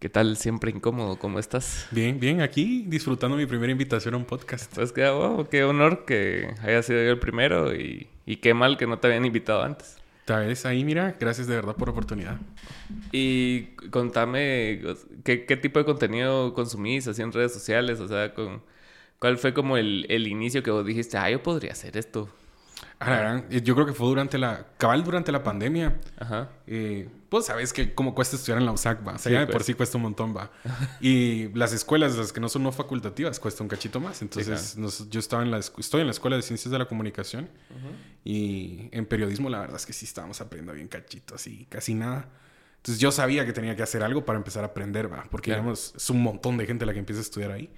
¿Qué 0.00 0.08
tal? 0.08 0.38
Siempre 0.38 0.70
incómodo, 0.70 1.18
¿cómo 1.18 1.38
estás? 1.38 1.86
Bien, 1.90 2.18
bien, 2.18 2.40
aquí 2.40 2.86
disfrutando 2.88 3.36
mi 3.36 3.44
primera 3.44 3.70
invitación 3.70 4.14
a 4.14 4.16
un 4.16 4.24
podcast. 4.24 4.74
Pues 4.74 4.92
qué, 4.92 5.06
wow, 5.06 5.46
qué 5.50 5.62
honor 5.62 6.06
que 6.06 6.54
haya 6.62 6.82
sido 6.82 7.04
yo 7.04 7.10
el 7.10 7.18
primero 7.18 7.74
y, 7.76 8.08
y 8.24 8.36
qué 8.36 8.54
mal 8.54 8.78
que 8.78 8.86
no 8.86 8.98
te 8.98 9.08
habían 9.08 9.26
invitado 9.26 9.62
antes. 9.62 9.98
Tal 10.24 10.46
vez 10.46 10.64
ahí, 10.64 10.84
mira, 10.84 11.14
gracias 11.20 11.48
de 11.48 11.54
verdad 11.54 11.76
por 11.76 11.88
la 11.88 11.92
oportunidad. 11.92 12.38
Y 13.12 13.74
contame, 13.90 14.80
¿qué, 15.22 15.44
qué 15.44 15.58
tipo 15.58 15.78
de 15.78 15.84
contenido 15.84 16.54
consumís 16.54 17.06
así 17.06 17.20
en 17.20 17.30
redes 17.30 17.52
sociales? 17.52 18.00
O 18.00 18.08
sea, 18.08 18.32
con, 18.32 18.62
¿cuál 19.18 19.36
fue 19.36 19.52
como 19.52 19.76
el, 19.76 20.06
el 20.08 20.28
inicio 20.28 20.62
que 20.62 20.70
vos 20.70 20.86
dijiste, 20.86 21.18
ah, 21.18 21.30
yo 21.30 21.42
podría 21.42 21.72
hacer 21.72 21.98
esto? 21.98 22.30
Ah, 22.98 23.42
yo 23.50 23.74
creo 23.74 23.86
que 23.86 23.92
fue 23.94 24.06
durante 24.08 24.36
la... 24.38 24.66
Cabal 24.76 25.02
durante 25.04 25.32
la 25.32 25.42
pandemia. 25.42 25.98
Ajá. 26.18 26.50
Eh, 26.66 27.08
pues 27.30 27.46
sabes 27.46 27.72
que 27.72 27.94
como 27.94 28.14
cuesta 28.14 28.36
estudiar 28.36 28.58
en 28.58 28.66
la 28.66 28.72
USAC, 28.72 29.06
va. 29.06 29.14
O 29.14 29.18
sea, 29.18 29.32
ya 29.32 29.40
de 29.40 29.46
por 29.46 29.62
sí 29.62 29.74
cuesta 29.74 29.96
un 29.96 30.02
montón, 30.02 30.36
va. 30.36 30.50
y 31.00 31.48
las 31.54 31.72
escuelas, 31.72 32.16
las 32.16 32.32
que 32.32 32.40
no 32.40 32.48
son 32.48 32.62
no 32.62 32.72
facultativas, 32.72 33.40
cuesta 33.40 33.62
un 33.62 33.68
cachito 33.68 34.00
más. 34.00 34.20
Entonces, 34.22 34.76
nos- 34.76 35.08
yo 35.08 35.18
estaba 35.20 35.42
en 35.42 35.50
la, 35.50 35.58
estoy 35.58 36.00
en 36.00 36.06
la 36.08 36.12
Escuela 36.12 36.36
de 36.36 36.42
Ciencias 36.42 36.70
de 36.70 36.78
la 36.78 36.86
Comunicación. 36.86 37.48
Y 38.24 38.88
en 38.92 39.06
periodismo, 39.06 39.48
la 39.48 39.60
verdad 39.60 39.76
es 39.76 39.86
que 39.86 39.92
sí 39.92 40.04
estábamos 40.04 40.40
aprendiendo 40.40 40.74
bien 40.74 40.88
cachito, 40.88 41.34
así, 41.34 41.66
casi 41.70 41.94
nada. 41.94 42.28
Entonces, 42.76 43.00
yo 43.00 43.12
sabía 43.12 43.44
que 43.46 43.52
tenía 43.52 43.76
que 43.76 43.82
hacer 43.82 44.02
algo 44.02 44.24
para 44.24 44.38
empezar 44.38 44.62
a 44.64 44.68
aprender, 44.68 45.10
va. 45.12 45.24
Porque, 45.30 45.50
Claro. 45.50 45.62
digamos, 45.62 45.94
es 45.96 46.10
un 46.10 46.22
montón 46.22 46.56
de 46.56 46.66
gente 46.66 46.84
la 46.86 46.92
que 46.92 46.98
empieza 46.98 47.20
a 47.20 47.22
estudiar 47.22 47.50
ahí. 47.50 47.70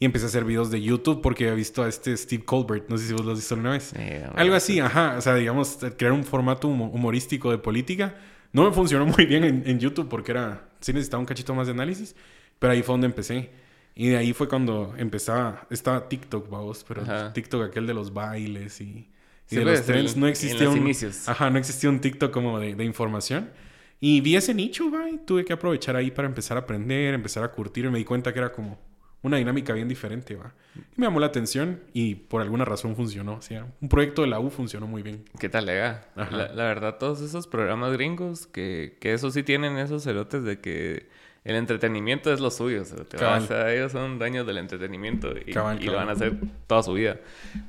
Y 0.00 0.04
empecé 0.04 0.26
a 0.26 0.28
hacer 0.28 0.44
videos 0.44 0.70
de 0.70 0.80
YouTube 0.80 1.20
porque 1.20 1.44
había 1.44 1.56
visto 1.56 1.82
a 1.82 1.88
este 1.88 2.16
Steve 2.16 2.44
Colbert. 2.44 2.88
No 2.88 2.96
sé 2.98 3.08
si 3.08 3.12
vos 3.12 3.24
lo 3.24 3.32
has 3.32 3.38
visto 3.38 3.54
alguna 3.54 3.72
vez. 3.72 3.92
Eh, 3.96 4.24
Algo 4.36 4.54
así, 4.54 4.78
ajá. 4.78 5.16
O 5.18 5.20
sea, 5.20 5.34
digamos, 5.34 5.78
crear 5.96 6.12
un 6.12 6.22
formato 6.22 6.68
humo- 6.68 6.90
humorístico 6.92 7.50
de 7.50 7.58
política. 7.58 8.14
No 8.52 8.64
me 8.64 8.72
funcionó 8.72 9.06
muy 9.16 9.26
bien 9.26 9.42
en, 9.44 9.62
en 9.66 9.80
YouTube 9.80 10.08
porque 10.08 10.30
era... 10.32 10.68
Sí 10.80 10.92
necesitaba 10.92 11.18
un 11.20 11.26
cachito 11.26 11.52
más 11.54 11.66
de 11.66 11.72
análisis. 11.72 12.14
Pero 12.60 12.72
ahí 12.72 12.82
fue 12.82 12.92
donde 12.92 13.06
empecé. 13.08 13.50
Y 13.96 14.08
de 14.10 14.16
ahí 14.18 14.32
fue 14.32 14.48
cuando 14.48 14.94
empezaba... 14.96 15.66
Estaba 15.70 16.08
TikTok, 16.08 16.48
vamos. 16.48 16.84
Pero 16.86 17.02
Ajá. 17.02 17.32
TikTok 17.32 17.64
aquel 17.64 17.86
de 17.88 17.94
los 17.94 18.12
bailes 18.12 18.80
y... 18.80 18.84
Y 18.84 19.08
Sí, 19.46 19.56
de 19.56 19.62
pues, 19.62 19.78
los 19.78 19.86
trends. 19.86 20.14
en- 20.14 20.20
No 20.20 20.26
existía 20.28 20.68
un... 20.70 20.76
inicios. 20.76 21.28
Ajá, 21.28 21.50
no 21.50 21.58
existía 21.58 21.88
un 21.90 22.00
TikTok 22.00 22.30
como 22.30 22.60
de, 22.60 22.74
de 22.76 22.84
información. 22.84 23.50
Y 23.98 24.20
vi 24.20 24.36
ese 24.36 24.54
nicho, 24.54 24.90
va. 24.92 25.08
Y 25.10 25.18
tuve 25.18 25.44
que 25.44 25.54
aprovechar 25.54 25.96
ahí 25.96 26.12
para 26.12 26.28
empezar 26.28 26.56
a 26.56 26.60
aprender, 26.60 27.14
empezar 27.14 27.42
a 27.42 27.50
curtir. 27.50 27.86
Y 27.86 27.88
me 27.90 27.98
di 27.98 28.04
cuenta 28.04 28.32
que 28.32 28.38
era 28.38 28.52
como 28.52 28.78
una 29.22 29.36
dinámica 29.36 29.72
bien 29.72 29.88
diferente, 29.88 30.36
va. 30.36 30.54
Y 30.76 31.00
me 31.00 31.06
llamó 31.06 31.20
la 31.20 31.26
atención 31.26 31.80
y 31.92 32.14
por 32.14 32.40
alguna 32.40 32.64
razón 32.64 32.94
funcionó. 32.94 33.34
O 33.34 33.42
sea, 33.42 33.66
un 33.80 33.88
proyecto 33.88 34.22
de 34.22 34.28
la 34.28 34.38
U 34.40 34.50
funcionó 34.50 34.86
muy 34.86 35.02
bien. 35.02 35.24
¿Qué 35.38 35.48
tal, 35.48 35.66
Lega? 35.66 36.06
Ajá. 36.14 36.36
La, 36.36 36.52
la 36.52 36.64
verdad, 36.64 36.98
todos 36.98 37.20
esos 37.20 37.46
programas 37.46 37.92
gringos 37.92 38.46
que, 38.46 38.96
que 39.00 39.12
eso 39.12 39.30
sí 39.30 39.42
tienen 39.42 39.76
esos 39.78 40.04
cerotes 40.04 40.44
de 40.44 40.60
que 40.60 41.08
el 41.48 41.56
entretenimiento 41.56 42.32
es 42.32 42.40
lo 42.40 42.50
suyo. 42.50 42.84
cerote, 42.84 43.16
¿va? 43.16 43.20
Cabal. 43.22 43.42
O 43.42 43.46
sea, 43.46 43.72
ellos 43.74 43.90
son 43.92 44.18
dueños 44.18 44.46
del 44.46 44.58
entretenimiento 44.58 45.32
y, 45.46 45.52
Cabal, 45.52 45.82
y 45.82 45.86
lo 45.86 45.94
van 45.94 46.08
a 46.08 46.12
hacer 46.12 46.34
toda 46.66 46.82
su 46.82 46.92
vida. 46.92 47.16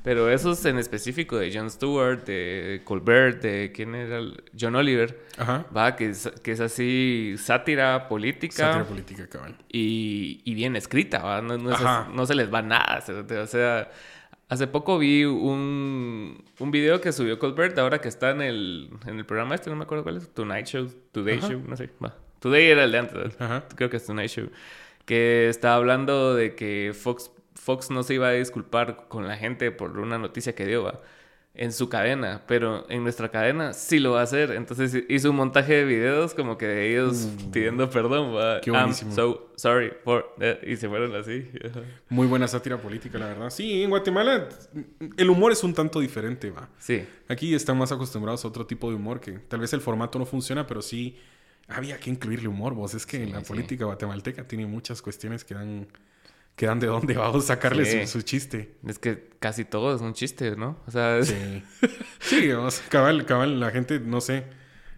Pero 0.04 0.28
esos 0.30 0.64
en 0.66 0.78
específico 0.78 1.36
de 1.38 1.52
Jon 1.52 1.70
Stewart, 1.70 2.24
de 2.24 2.82
Colbert, 2.84 3.42
de 3.42 3.72
quién 3.74 3.94
era 3.94 4.18
el- 4.18 4.44
John 4.58 4.76
Oliver, 4.76 5.18
Ajá. 5.38 5.64
va, 5.76 5.96
que 5.96 6.10
es, 6.10 6.30
que 6.42 6.52
es 6.52 6.60
así 6.60 7.34
sátira 7.38 8.06
política. 8.08 8.54
Sátira 8.66 8.84
política, 8.84 9.26
cabal. 9.28 9.56
y, 9.72 10.42
y 10.44 10.54
bien 10.54 10.76
escrita, 10.76 11.22
¿va? 11.22 11.40
No, 11.40 11.56
no, 11.56 11.70
es- 11.70 11.76
Ajá. 11.80 12.08
no 12.14 12.26
se 12.26 12.34
les 12.34 12.52
va 12.52 12.60
nada. 12.62 13.02
O 13.42 13.46
sea, 13.46 13.90
hace 14.48 14.66
poco 14.66 14.98
vi 14.98 15.24
un, 15.24 16.44
un 16.58 16.70
video 16.70 17.00
que 17.00 17.12
subió 17.12 17.38
Colbert 17.38 17.78
ahora 17.78 18.00
que 18.00 18.08
está 18.08 18.30
en 18.32 18.42
el, 18.42 18.90
en 19.06 19.18
el 19.18 19.24
programa 19.24 19.54
este, 19.54 19.70
no 19.70 19.76
me 19.76 19.84
acuerdo 19.84 20.02
cuál 20.04 20.16
es, 20.18 20.28
Tonight 20.34 20.66
Show, 20.66 20.86
Today 21.12 21.38
Ajá. 21.38 21.48
Show, 21.48 21.62
no 21.66 21.76
sé. 21.76 21.88
Va. 22.04 22.14
Today 22.40 22.66
era 22.70 22.84
el 22.84 22.92
de 22.92 22.98
antes. 22.98 23.40
Ajá. 23.40 23.64
creo 23.76 23.88
que 23.90 23.96
es 23.98 24.04
Tonight 24.06 24.30
Show, 24.30 24.50
que 25.04 25.48
está 25.48 25.74
hablando 25.74 26.34
de 26.34 26.54
que 26.54 26.92
Fox, 26.94 27.30
Fox 27.54 27.90
no 27.90 28.02
se 28.02 28.14
iba 28.14 28.28
a 28.28 28.32
disculpar 28.32 29.06
con 29.08 29.28
la 29.28 29.36
gente 29.36 29.70
por 29.70 29.98
una 29.98 30.18
noticia 30.18 30.54
que 30.54 30.66
dio, 30.66 30.82
¿va? 30.84 31.00
en 31.54 31.72
su 31.72 31.88
cadena, 31.88 32.42
pero 32.46 32.86
en 32.88 33.02
nuestra 33.02 33.28
cadena 33.28 33.72
sí 33.72 33.98
lo 33.98 34.12
va 34.12 34.20
a 34.20 34.22
hacer. 34.22 34.52
Entonces 34.52 35.04
hizo 35.08 35.30
un 35.30 35.36
montaje 35.36 35.74
de 35.74 35.84
videos 35.84 36.32
como 36.32 36.56
que 36.56 36.66
de 36.66 36.90
ellos 36.90 37.28
pidiendo 37.52 37.90
perdón. 37.90 38.34
¿va? 38.34 38.58
Mm. 38.58 38.60
Qué 38.62 38.70
I'm 38.70 38.80
buenísimo. 38.80 39.14
so 39.14 39.52
sorry 39.56 39.92
for 40.04 40.32
that", 40.38 40.62
Y 40.62 40.76
se 40.76 40.88
fueron 40.88 41.14
así. 41.14 41.50
Muy 42.08 42.26
buena 42.28 42.46
sátira 42.46 42.78
política, 42.78 43.18
la 43.18 43.26
verdad. 43.26 43.50
Sí, 43.50 43.82
en 43.82 43.90
Guatemala 43.90 44.48
el 45.16 45.30
humor 45.30 45.52
es 45.52 45.62
un 45.64 45.74
tanto 45.74 46.00
diferente, 46.00 46.50
va. 46.50 46.68
Sí, 46.78 47.04
Aquí 47.28 47.54
están 47.54 47.76
más 47.76 47.92
acostumbrados 47.92 48.44
a 48.44 48.48
otro 48.48 48.66
tipo 48.66 48.88
de 48.88 48.96
humor 48.96 49.20
que 49.20 49.32
tal 49.32 49.60
vez 49.60 49.72
el 49.72 49.80
formato 49.80 50.18
no 50.18 50.26
funciona, 50.26 50.66
pero 50.66 50.82
sí 50.82 51.18
había 51.70 51.98
que 51.98 52.10
incluirle 52.10 52.48
humor, 52.48 52.74
vos. 52.74 52.94
Es 52.94 53.06
que 53.06 53.24
Sí, 53.24 53.32
la 53.32 53.40
sí. 53.40 53.46
política 53.46 53.84
guatemalteca 53.84 54.46
tiene 54.46 54.66
muchas 54.66 55.00
cuestiones 55.02 55.44
que 55.44 55.54
dan, 55.54 55.88
que 56.56 56.66
dan 56.66 56.78
de 56.80 56.86
dónde 56.88 57.14
vamos 57.18 57.44
a 57.44 57.46
sacarle 57.48 57.84
Sí. 57.84 58.06
su, 58.06 58.18
su 58.18 58.22
chiste. 58.22 58.76
es 58.86 58.98
que 58.98 59.30
casi 59.38 59.64
todo 59.64 59.94
es 59.94 60.00
un 60.00 60.12
chiste, 60.14 60.56
¿no? 60.56 60.78
O 60.86 60.90
sea, 60.90 61.18
es- 61.18 61.28
Sí. 61.28 61.62
Sí, 62.20 62.48
vamos, 62.52 62.82
cabal, 62.88 63.24
cabal, 63.26 63.58
la 63.60 63.70
gente, 63.70 63.98
no 64.00 64.20
sé. 64.20 64.44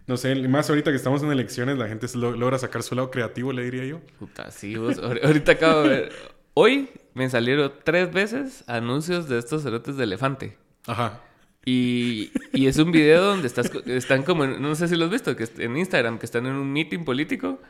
No 0.05 0.17
sé, 0.17 0.35
más 0.49 0.69
ahorita 0.69 0.91
que 0.91 0.97
estamos 0.97 1.23
en 1.23 1.31
elecciones, 1.31 1.77
la 1.77 1.87
gente 1.87 2.07
lo- 2.15 2.35
logra 2.35 2.59
sacar 2.59 2.83
su 2.83 2.93
lado 2.93 3.09
creativo, 3.09 3.53
le 3.53 3.63
diría 3.63 3.85
yo. 3.85 4.01
puta, 4.19 4.51
sí, 4.51 4.75
vos- 4.75 4.97
ahor- 5.01 5.21
ahorita 5.23 5.53
acabo 5.53 5.83
de 5.83 5.89
ver. 5.89 6.11
Hoy 6.55 6.89
me 7.13 7.29
salieron 7.29 7.71
tres 7.85 8.11
veces 8.11 8.63
anuncios 8.67 9.29
de 9.29 9.39
estos 9.39 9.63
cerotes 9.63 9.95
de 9.95 10.03
elefante. 10.03 10.57
Ajá. 10.87 11.21
Y, 11.65 12.31
y 12.51 12.67
es 12.67 12.77
un 12.77 12.91
video 12.91 13.23
donde 13.23 13.47
estás, 13.47 13.71
están 13.85 14.23
como, 14.23 14.43
en- 14.43 14.61
no 14.61 14.75
sé 14.75 14.87
si 14.87 14.95
lo 14.97 15.05
has 15.05 15.11
visto, 15.11 15.35
que 15.35 15.47
en 15.59 15.77
Instagram, 15.77 16.19
que 16.19 16.25
están 16.25 16.45
en 16.45 16.53
un 16.53 16.71
meeting 16.73 17.05
político, 17.05 17.61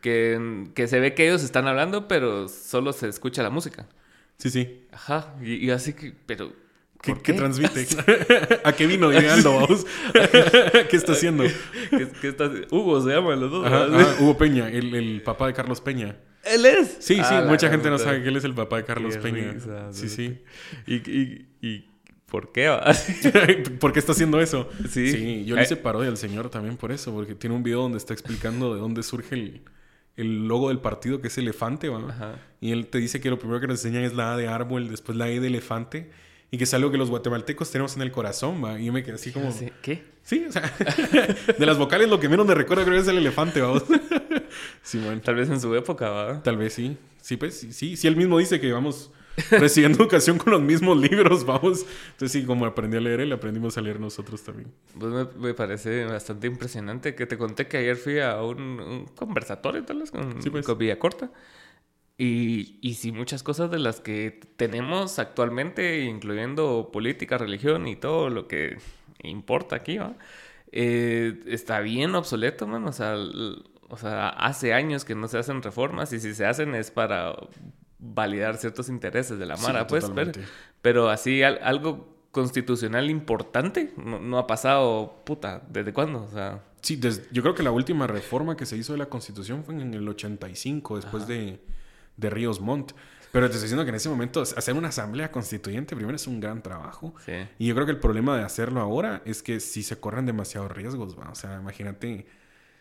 que, 0.00 0.66
que 0.74 0.88
se 0.88 0.98
ve 1.00 1.14
que 1.14 1.26
ellos 1.28 1.42
están 1.44 1.66
hablando, 1.68 2.08
pero 2.08 2.48
solo 2.48 2.92
se 2.92 3.08
escucha 3.08 3.42
la 3.42 3.50
música. 3.50 3.86
Sí, 4.38 4.50
sí. 4.50 4.82
Ajá, 4.92 5.34
y, 5.42 5.54
y 5.66 5.70
así 5.70 5.92
que, 5.92 6.12
pero... 6.26 6.52
¿Qué, 7.00 7.12
¿por 7.12 7.22
qué 7.22 7.32
qué? 7.32 7.38
transmite? 7.38 7.86
¿A 8.64 8.72
qué 8.72 8.88
vino 8.88 9.12
llegando, 9.12 9.54
vamos? 9.54 9.86
¿Qué 10.90 10.96
está 10.96 11.12
haciendo? 11.12 11.44
¿Qué, 11.90 12.08
qué 12.20 12.28
estás- 12.30 12.50
Hugo 12.72 13.00
se 13.00 13.10
llaman 13.10 13.38
los 13.40 13.52
dos. 13.52 13.66
Ajá, 13.66 13.86
Hugo 14.20 14.36
Peña, 14.36 14.68
el, 14.68 14.92
el 14.92 15.22
papá 15.22 15.46
de 15.46 15.52
Carlos 15.54 15.80
Peña. 15.80 16.16
Él 16.44 16.66
es. 16.66 16.96
Sí, 16.98 17.14
sí, 17.14 17.20
Ah, 17.22 17.44
mucha 17.46 17.68
gente 17.70 17.88
no 17.88 17.98
sabe 17.98 18.20
que 18.22 18.28
él 18.30 18.36
es 18.36 18.42
el 18.42 18.52
papá 18.54 18.78
de 18.78 18.84
Carlos 18.84 19.16
Peña. 19.18 19.52
risa, 19.52 19.92
sí, 19.92 20.08
sí. 20.08 20.42
¿Y, 20.88 20.94
y, 20.96 21.46
y 21.62 21.87
por 22.30 22.52
qué 22.52 22.68
va? 22.68 22.92
¿Por 23.80 23.92
qué 23.92 23.98
está 23.98 24.12
haciendo 24.12 24.40
eso? 24.40 24.68
Sí. 24.90 25.44
yo 25.44 25.54
le 25.56 25.62
Eh. 25.62 25.64
hice 25.64 25.76
parodia 25.76 26.08
al 26.10 26.16
señor 26.16 26.50
también 26.50 26.76
por 26.76 26.92
eso, 26.92 27.12
porque 27.12 27.34
tiene 27.34 27.56
un 27.56 27.62
video 27.62 27.82
donde 27.82 27.98
está 27.98 28.12
explicando 28.12 28.74
de 28.74 28.80
dónde 28.80 29.02
surge 29.02 29.34
el, 29.34 29.60
el 30.16 30.46
logo 30.48 30.68
del 30.68 30.78
partido, 30.80 31.20
que 31.20 31.28
es 31.28 31.38
elefante, 31.38 31.88
¿va? 31.88 32.08
Ajá. 32.08 32.36
Y 32.60 32.72
él 32.72 32.86
te 32.88 32.98
dice 32.98 33.20
que 33.20 33.30
lo 33.30 33.38
primero 33.38 33.60
que 33.60 33.66
nos 33.66 33.84
enseñan 33.84 34.04
es 34.04 34.14
la 34.14 34.34
A 34.34 34.36
de 34.36 34.48
árbol, 34.48 34.88
después 34.90 35.16
la 35.16 35.28
E 35.30 35.40
de 35.40 35.46
elefante, 35.46 36.10
y 36.50 36.58
que 36.58 36.64
es 36.64 36.74
algo 36.74 36.90
que 36.90 36.96
los 36.98 37.10
guatemaltecos 37.10 37.70
tenemos 37.70 37.94
en 37.96 38.02
el 38.02 38.10
corazón, 38.10 38.62
¿va? 38.64 38.78
Y 38.80 38.86
yo 38.86 38.92
me 38.92 39.02
quedé 39.02 39.14
así 39.16 39.32
como... 39.32 39.52
Sí, 39.52 39.68
¿Qué? 39.82 40.02
Sí, 40.22 40.44
o 40.48 40.52
sea, 40.52 40.62
de 41.58 41.66
las 41.66 41.78
vocales 41.78 42.08
lo 42.08 42.20
que 42.20 42.28
menos 42.28 42.46
me 42.46 42.54
recuerda 42.54 42.84
creo 42.84 42.96
que 42.96 43.02
es 43.02 43.08
el 43.08 43.18
elefante, 43.18 43.60
vamos. 43.62 43.84
sí, 44.82 44.98
bueno. 44.98 45.20
Tal 45.22 45.34
vez 45.34 45.48
en 45.50 45.60
su 45.60 45.74
época, 45.74 46.10
¿va? 46.10 46.42
Tal 46.42 46.56
vez 46.56 46.74
sí. 46.74 46.96
Sí, 47.20 47.36
pues 47.36 47.58
sí, 47.58 47.72
sí, 47.72 47.96
sí, 47.96 48.06
él 48.06 48.16
mismo 48.16 48.38
dice 48.38 48.60
que 48.60 48.72
vamos 48.72 49.10
recibiendo 49.50 50.02
educación 50.02 50.38
con 50.38 50.52
los 50.52 50.62
mismos 50.62 50.96
libros, 50.98 51.44
vamos. 51.44 51.86
Entonces 52.12 52.32
sí, 52.32 52.44
como 52.44 52.66
aprendí 52.66 52.96
a 52.96 53.00
leer 53.00 53.20
él, 53.20 53.32
aprendimos 53.32 53.76
a 53.78 53.80
leer 53.80 54.00
nosotros 54.00 54.42
también. 54.42 54.72
Pues 54.98 55.12
me, 55.12 55.24
me 55.40 55.54
parece 55.54 56.04
bastante 56.04 56.46
impresionante 56.46 57.14
que 57.14 57.26
te 57.26 57.38
conté 57.38 57.68
que 57.68 57.76
ayer 57.78 57.96
fui 57.96 58.18
a 58.20 58.42
un, 58.42 58.80
un 58.80 59.06
conversatorio 59.06 59.84
tal 59.84 60.00
vez 60.00 60.10
con, 60.10 60.42
Sí, 60.42 60.50
pues. 60.50 60.66
con 60.66 60.78
Villacorta. 60.78 61.30
Y, 62.16 62.78
y 62.82 62.94
sí, 62.94 63.12
muchas 63.12 63.42
cosas 63.44 63.70
de 63.70 63.78
las 63.78 64.00
que 64.00 64.40
tenemos 64.56 65.20
actualmente, 65.20 66.00
incluyendo 66.04 66.90
política, 66.92 67.38
religión 67.38 67.86
y 67.86 67.94
todo 67.94 68.28
lo 68.28 68.48
que 68.48 68.78
importa 69.22 69.76
aquí, 69.76 69.98
¿va? 69.98 70.16
Eh, 70.72 71.40
está 71.46 71.78
bien 71.80 72.14
obsoleto, 72.16 72.66
man. 72.66 72.86
O 72.88 72.92
sea, 72.92 73.14
o 73.88 73.96
sea, 73.96 74.28
hace 74.30 74.74
años 74.74 75.04
que 75.04 75.14
no 75.14 75.28
se 75.28 75.38
hacen 75.38 75.62
reformas 75.62 76.12
y 76.12 76.18
si 76.20 76.34
se 76.34 76.44
hacen 76.44 76.74
es 76.74 76.90
para 76.90 77.34
validar 77.98 78.56
ciertos 78.56 78.88
intereses 78.88 79.38
de 79.38 79.46
la 79.46 79.56
Sí, 79.56 79.62
Mara, 79.66 79.86
pues. 79.86 80.04
Pero, 80.04 80.14
totalmente. 80.14 80.44
pero 80.82 81.10
así 81.10 81.42
al- 81.42 81.58
algo 81.62 82.16
constitucional 82.30 83.10
importante 83.10 83.92
no, 83.96 84.20
no 84.20 84.38
ha 84.38 84.46
pasado, 84.46 85.22
puta, 85.24 85.62
¿desde 85.68 85.92
cuándo? 85.92 86.22
O 86.22 86.28
sea, 86.28 86.62
Sí, 86.80 87.00
yo 87.32 87.42
creo 87.42 87.54
que 87.56 87.64
la 87.64 87.72
última 87.72 88.06
reforma 88.06 88.56
que 88.56 88.64
se 88.64 88.76
hizo 88.76 88.92
de 88.92 88.98
la 89.00 89.06
Constitución 89.06 89.64
fue 89.64 89.74
en 89.74 89.92
el 89.94 90.08
85, 90.08 90.96
después 90.96 91.26
de, 91.26 91.60
de 92.16 92.30
Ríos 92.30 92.60
Montt. 92.60 92.92
Pero 93.32 93.46
te 93.48 93.54
estoy 93.54 93.62
diciendo 93.66 93.84
que 93.84 93.90
en 93.90 93.96
ese 93.96 94.08
momento 94.08 94.40
hacer 94.40 94.74
una 94.74 94.88
asamblea 94.88 95.30
constituyente 95.32 95.96
primero 95.96 96.14
es 96.14 96.26
un 96.28 96.38
gran 96.40 96.62
trabajo. 96.62 97.14
sí. 97.26 97.32
Y 97.58 97.66
yo 97.66 97.74
creo 97.74 97.84
que 97.84 97.92
el 97.92 97.98
problema 97.98 98.36
de 98.38 98.44
hacerlo 98.44 98.80
ahora 98.80 99.22
es 99.26 99.42
que 99.42 99.58
si 99.58 99.82
se 99.82 99.98
corren 99.98 100.24
demasiados 100.24 100.70
riesgos, 100.70 101.18
¿va? 101.18 101.28
O 101.30 101.34
sea, 101.34 101.58
imagínate, 101.60 102.26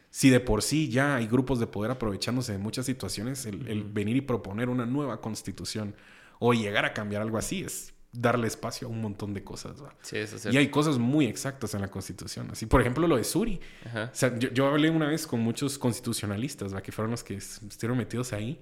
si 0.10 0.30
de 0.30 0.40
por 0.40 0.62
sí 0.62 0.90
ya 0.90 1.16
hay 1.16 1.28
grupos 1.28 1.60
de 1.60 1.68
poder 1.68 1.92
aprovechándose 1.92 2.54
de 2.54 2.58
muchas 2.58 2.86
situaciones, 2.86 3.46
el, 3.46 3.68
el 3.68 3.84
venir 3.84 4.16
y 4.16 4.22
proponer 4.22 4.70
una 4.70 4.86
nueva 4.86 5.22
constitución 5.22 5.96
o 6.40 6.54
llegar 6.54 6.86
a 6.86 6.94
cambiar 6.94 7.22
algo 7.22 7.38
así 7.38 7.64
es 7.64 7.94
darle 8.12 8.48
espacio 8.48 8.88
a 8.88 8.92
un 8.92 9.02
montón 9.02 9.34
de 9.34 9.44
cosas. 9.44 9.82
¿va? 9.82 9.96
Sí, 10.02 10.18
eso 10.18 10.38
es 10.38 10.46
y 10.46 10.58
hay 10.58 10.70
cosas 10.70 10.98
muy 10.98 11.26
exactas 11.26 11.74
en 11.74 11.82
la 11.82 11.90
Constitución. 11.90 12.50
Así, 12.52 12.66
por 12.66 12.82
ejemplo, 12.82 13.08
lo 13.08 13.18
de 13.18 13.24
Suri. 13.24 13.60
O 13.94 14.10
sea, 14.14 14.38
yo, 14.38 14.50
yo, 14.50 14.68
hablé 14.68 14.90
una 14.90 15.08
vez 15.08 15.28
con 15.28 15.40
muchos 15.40 15.78
constitucionalistas, 15.78 16.74
¿va? 16.74 16.82
que 16.82 16.92
fueron 16.92 17.12
los 17.12 17.24
que 17.24 17.36
estuvieron 17.36 17.98
metidos 17.98 18.34
ahí. 18.34 18.60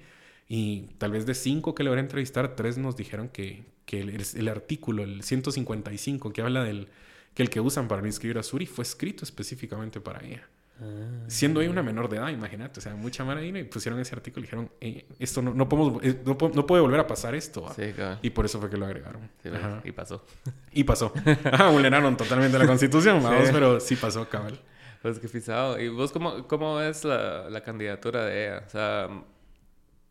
Y 0.47 0.89
tal 0.97 1.11
vez 1.11 1.25
de 1.25 1.33
cinco 1.33 1.73
que 1.73 1.83
le 1.83 1.89
voy 1.89 1.97
a 1.97 2.01
entrevistar, 2.01 2.55
tres 2.55 2.77
nos 2.77 2.95
dijeron 2.95 3.29
que, 3.29 3.65
que 3.85 4.01
el, 4.01 4.23
el, 4.35 4.47
artículo, 4.47 5.03
el 5.03 5.23
155, 5.23 6.31
que 6.33 6.41
habla 6.41 6.63
del 6.63 6.89
que 7.33 7.43
el 7.43 7.49
que 7.49 7.59
usan 7.59 7.89
para 7.89 8.05
inscribir 8.05 8.37
a 8.37 8.43
Suri 8.43 8.65
fue 8.65 8.83
escrito 8.83 9.25
específicamente 9.25 9.99
para 9.99 10.25
ella. 10.25 10.47
Ah. 10.81 11.23
Siendo 11.27 11.61
ella 11.61 11.71
una 11.71 11.83
menor 11.83 12.09
de 12.09 12.17
edad, 12.17 12.29
imagínate. 12.29 12.79
O 12.79 12.83
sea, 12.83 12.95
mucha 12.95 13.23
mara 13.23 13.43
y 13.43 13.63
pusieron 13.63 13.99
ese 13.99 14.15
artículo 14.15 14.41
y 14.41 14.43
dijeron, 14.47 14.71
eh, 14.81 15.05
esto 15.19 15.41
no, 15.41 15.53
no 15.53 15.69
podemos, 15.69 16.03
eh, 16.03 16.21
no, 16.25 16.37
no, 16.53 16.65
puede 16.65 16.81
volver 16.81 16.99
a 16.99 17.07
pasar 17.07 17.33
esto. 17.35 17.71
Sí, 17.75 17.93
Y 18.21 18.29
por 18.31 18.45
eso 18.45 18.59
fue 18.59 18.69
que 18.69 18.77
lo 18.77 18.85
agregaron. 18.85 19.29
y 19.83 19.91
pasó. 19.91 20.25
Y 20.71 20.83
pasó. 20.83 21.13
Ah, 21.51 21.69
vulneraron 21.69 22.17
totalmente 22.17 22.57
la 22.59 22.67
constitución, 22.67 23.23
vamos, 23.23 23.49
pero 23.51 23.79
sí 23.79 23.95
pasó, 23.95 24.27
cabal. 24.27 24.59
Pues 25.01 25.19
qué 25.19 25.29
pisado. 25.29 25.79
¿Y 25.79 25.87
vos 25.87 26.11
cómo, 26.11 26.47
cómo 26.47 26.75
ves 26.77 27.05
la, 27.05 27.49
la 27.49 27.61
candidatura 27.61 28.25
de 28.25 28.45
ella? 28.45 28.63
O 28.65 28.69
sea, 28.69 29.09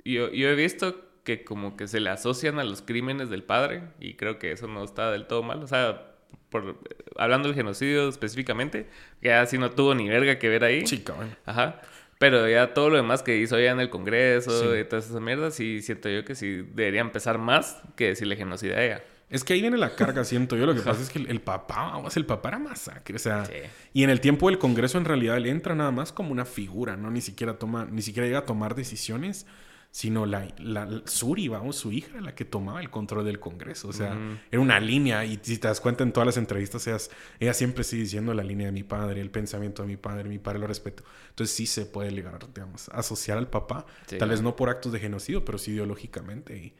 yo, 0.04 0.30
yo 0.30 0.48
he 0.48 0.54
visto 0.54 0.94
que 1.24 1.44
como 1.44 1.76
que 1.76 1.88
se 1.88 2.00
le 2.00 2.10
asocian 2.10 2.58
a 2.58 2.64
los 2.64 2.82
crímenes 2.82 3.30
del 3.30 3.42
padre 3.42 3.82
y 3.98 4.14
creo 4.14 4.38
que 4.38 4.52
eso 4.52 4.68
no 4.68 4.84
está 4.84 5.10
del 5.10 5.26
todo 5.26 5.42
mal. 5.42 5.62
O 5.62 5.66
sea, 5.66 6.13
por, 6.54 6.78
hablando 7.16 7.48
del 7.48 7.56
genocidio 7.56 8.08
específicamente, 8.08 8.86
que 9.20 9.32
así 9.32 9.58
no 9.58 9.72
tuvo 9.72 9.92
ni 9.96 10.08
verga 10.08 10.38
que 10.38 10.48
ver 10.48 10.62
ahí. 10.62 10.86
Sí, 10.86 11.00
cabrón. 11.00 11.36
Ajá. 11.46 11.80
Pero 12.20 12.48
ya 12.48 12.72
todo 12.74 12.90
lo 12.90 12.96
demás 12.96 13.24
que 13.24 13.36
hizo 13.38 13.58
ya 13.58 13.72
en 13.72 13.80
el 13.80 13.90
Congreso 13.90 14.78
y 14.78 14.84
todas 14.84 15.06
esas 15.06 15.20
mierdas, 15.20 15.56
sí 15.56 15.82
siento 15.82 16.08
yo 16.08 16.24
que 16.24 16.36
sí 16.36 16.64
debería 16.72 17.00
empezar 17.00 17.38
más 17.38 17.82
que 17.96 18.06
decirle 18.06 18.36
genocidio 18.36 18.76
a 18.76 18.84
ella. 18.84 19.04
Es 19.30 19.42
que 19.42 19.54
ahí 19.54 19.62
viene 19.62 19.76
la 19.76 19.96
carga, 19.96 20.22
siento 20.24 20.56
yo. 20.56 20.64
Lo 20.64 20.76
que 20.76 20.82
pasa 20.82 21.02
es 21.02 21.10
que 21.10 21.18
el, 21.18 21.40
papá, 21.40 21.90
vamos, 21.90 22.16
el 22.16 22.24
papá 22.24 22.50
era 22.50 22.60
masacre. 22.60 23.16
O 23.16 23.18
sea, 23.18 23.50
y 23.92 24.04
en 24.04 24.10
el 24.10 24.20
tiempo 24.20 24.48
del 24.48 24.60
Congreso 24.60 24.96
en 24.96 25.06
realidad 25.06 25.36
él 25.36 25.46
entra 25.46 25.74
nada 25.74 25.90
más 25.90 26.12
como 26.12 26.30
una 26.30 26.44
figura, 26.44 26.96
¿no? 26.96 27.10
Ni 27.10 27.20
siquiera 27.20 27.58
toma, 27.58 27.88
ni 27.90 28.00
siquiera 28.00 28.28
llega 28.28 28.38
a 28.38 28.46
tomar 28.46 28.76
decisiones 28.76 29.44
sino 29.94 30.26
la, 30.26 30.52
la, 30.58 31.02
Suri, 31.04 31.46
vamos, 31.46 31.76
su 31.76 31.92
hija, 31.92 32.20
la 32.20 32.34
que 32.34 32.44
tomaba 32.44 32.80
el 32.80 32.90
control 32.90 33.24
del 33.24 33.38
Congreso. 33.38 33.86
O 33.86 33.92
sea, 33.92 34.18
era 34.50 34.60
una 34.60 34.80
línea 34.80 35.24
y 35.24 35.38
si 35.40 35.56
te 35.56 35.68
das 35.68 35.80
cuenta 35.80 36.02
en 36.02 36.10
todas 36.12 36.26
las 36.26 36.36
entrevistas, 36.36 36.84
ella, 36.88 36.98
ella 37.38 37.54
siempre 37.54 37.84
sigue 37.84 38.02
diciendo 38.02 38.34
la 38.34 38.42
línea 38.42 38.66
de 38.66 38.72
mi 38.72 38.82
padre, 38.82 39.20
el 39.20 39.30
pensamiento 39.30 39.82
de 39.82 39.88
mi 39.88 39.96
padre, 39.96 40.28
mi 40.28 40.40
padre 40.40 40.58
lo 40.58 40.66
respeto. 40.66 41.04
Entonces 41.28 41.54
sí 41.54 41.66
se 41.66 41.86
puede 41.86 42.10
llegar, 42.10 42.40
digamos, 42.52 42.88
asociar 42.88 43.38
al 43.38 43.46
papá, 43.46 43.86
tal 44.18 44.30
vez 44.30 44.42
no 44.42 44.56
por 44.56 44.68
actos 44.68 44.90
de 44.90 44.98
genocidio, 44.98 45.44
pero 45.44 45.58
sí 45.58 45.70
ideológicamente. 45.70 46.56
Y, 46.56 46.74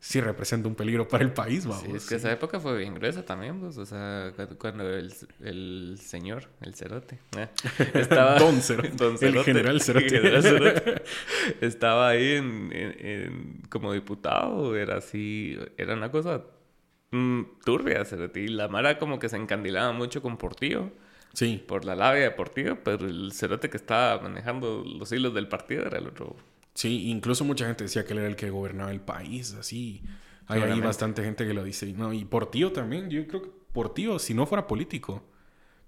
sí 0.00 0.20
representa 0.20 0.68
un 0.68 0.74
peligro 0.74 1.08
para 1.08 1.24
el 1.24 1.32
país, 1.32 1.66
vamos. 1.66 1.82
Sí, 1.82 1.92
es 1.94 2.06
que 2.06 2.14
esa 2.16 2.30
época 2.30 2.60
fue 2.60 2.78
bien 2.78 2.94
gruesa 2.94 3.24
también, 3.24 3.60
pues, 3.60 3.76
o 3.78 3.86
sea, 3.86 4.32
cuando 4.58 4.88
el, 4.88 5.12
el 5.40 5.98
señor, 6.00 6.48
el 6.60 6.74
cerote, 6.74 7.18
¿eh? 7.36 7.48
estaba... 7.94 8.38
Don 8.38 8.60
Cerote, 8.60 8.90
Don 8.96 9.18
Cerote, 9.18 9.38
el 9.38 9.44
general 9.44 9.80
Cerote. 9.80 11.02
estaba 11.60 12.08
ahí 12.08 12.32
en, 12.34 12.70
en, 12.72 13.62
como 13.68 13.92
diputado, 13.92 14.76
era 14.76 14.98
así, 14.98 15.58
era 15.76 15.94
una 15.94 16.10
cosa 16.10 16.44
mm, 17.10 17.42
turbia, 17.64 18.04
Cerote, 18.04 18.40
y 18.40 18.48
la 18.48 18.68
Mara 18.68 18.98
como 18.98 19.18
que 19.18 19.28
se 19.28 19.36
encandilaba 19.36 19.92
mucho 19.92 20.22
con 20.22 20.36
Portillo. 20.36 20.92
Sí. 21.34 21.62
Por 21.66 21.84
la 21.84 21.94
labia 21.94 22.22
de 22.22 22.30
Portillo, 22.30 22.82
pero 22.82 23.06
el 23.06 23.32
cerote 23.32 23.68
que 23.68 23.76
estaba 23.76 24.20
manejando 24.22 24.82
los 24.84 25.12
hilos 25.12 25.34
del 25.34 25.46
partido 25.46 25.84
era 25.84 25.98
el 25.98 26.06
otro 26.06 26.34
Sí, 26.78 27.10
incluso 27.10 27.44
mucha 27.44 27.66
gente 27.66 27.82
decía 27.82 28.04
que 28.04 28.12
él 28.12 28.20
era 28.20 28.28
el 28.28 28.36
que 28.36 28.50
gobernaba 28.50 28.92
el 28.92 29.00
país, 29.00 29.52
así. 29.58 30.00
Hay, 30.46 30.62
ahí 30.62 30.78
bastante 30.80 31.24
gente 31.24 31.44
que 31.44 31.52
lo 31.52 31.64
dice. 31.64 31.92
No, 31.92 32.12
y 32.12 32.24
Portillo 32.24 32.70
también, 32.70 33.10
yo 33.10 33.26
creo 33.26 33.42
que 33.42 33.50
Portillo, 33.72 34.20
si 34.20 34.32
no 34.32 34.46
fuera 34.46 34.68
político, 34.68 35.24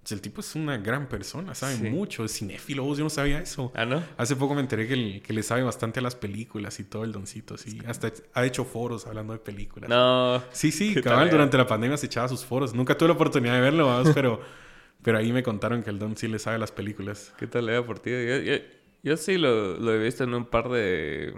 el 0.09 0.19
tipo 0.19 0.41
es 0.41 0.53
una 0.53 0.77
gran 0.79 1.07
persona, 1.07 1.55
sabe 1.55 1.89
mucho, 1.89 2.25
es 2.25 2.37
cinéfilo, 2.37 2.93
yo 2.93 3.05
no 3.05 3.09
sabía 3.09 3.39
eso. 3.39 3.71
Ah, 3.73 3.85
¿no? 3.85 4.03
Hace 4.17 4.35
poco 4.35 4.53
me 4.53 4.59
enteré 4.59 4.85
que, 4.85 5.21
que, 5.21 5.31
le 5.31 5.43
sabe 5.43 5.63
bastante 5.63 6.01
a 6.01 6.03
las 6.03 6.15
películas 6.15 6.77
y 6.81 6.83
todo 6.83 7.05
el 7.05 7.13
doncito, 7.13 7.57
sí. 7.57 7.79
Hasta 7.87 8.11
ha 8.33 8.45
hecho 8.45 8.65
foros 8.65 9.07
hablando 9.07 9.31
de 9.31 9.39
películas. 9.39 9.89
No. 9.89 10.43
Sí, 10.51 10.73
sí, 10.73 10.93
cabal, 10.95 11.29
durante 11.29 11.57
la 11.57 11.67
pandemia 11.67 11.95
se 11.95 12.07
echaba 12.07 12.27
sus 12.27 12.43
foros. 12.43 12.73
Nunca 12.73 12.97
tuve 12.97 13.07
la 13.07 13.15
oportunidad 13.15 13.53
de 13.53 13.61
verlo, 13.61 14.03
pero, 14.13 14.41
pero 15.01 15.19
ahí 15.19 15.31
me 15.31 15.41
contaron 15.41 15.83
que 15.83 15.89
el 15.89 15.99
don 15.99 16.17
sí 16.17 16.27
le 16.27 16.37
sabe 16.37 16.57
a 16.57 16.59
las 16.59 16.73
películas. 16.73 17.33
¿Qué 17.39 17.47
tal 17.47 17.67
le 17.67 17.81
Portillo? 17.81 18.19
Yo, 18.19 18.41
yo 18.41 18.80
sí 19.17 19.37
lo, 19.37 19.77
lo, 19.77 19.93
he 19.93 19.99
visto 19.99 20.23
en 20.23 20.33
un 20.33 20.45
par 20.45 20.69
de, 20.69 21.33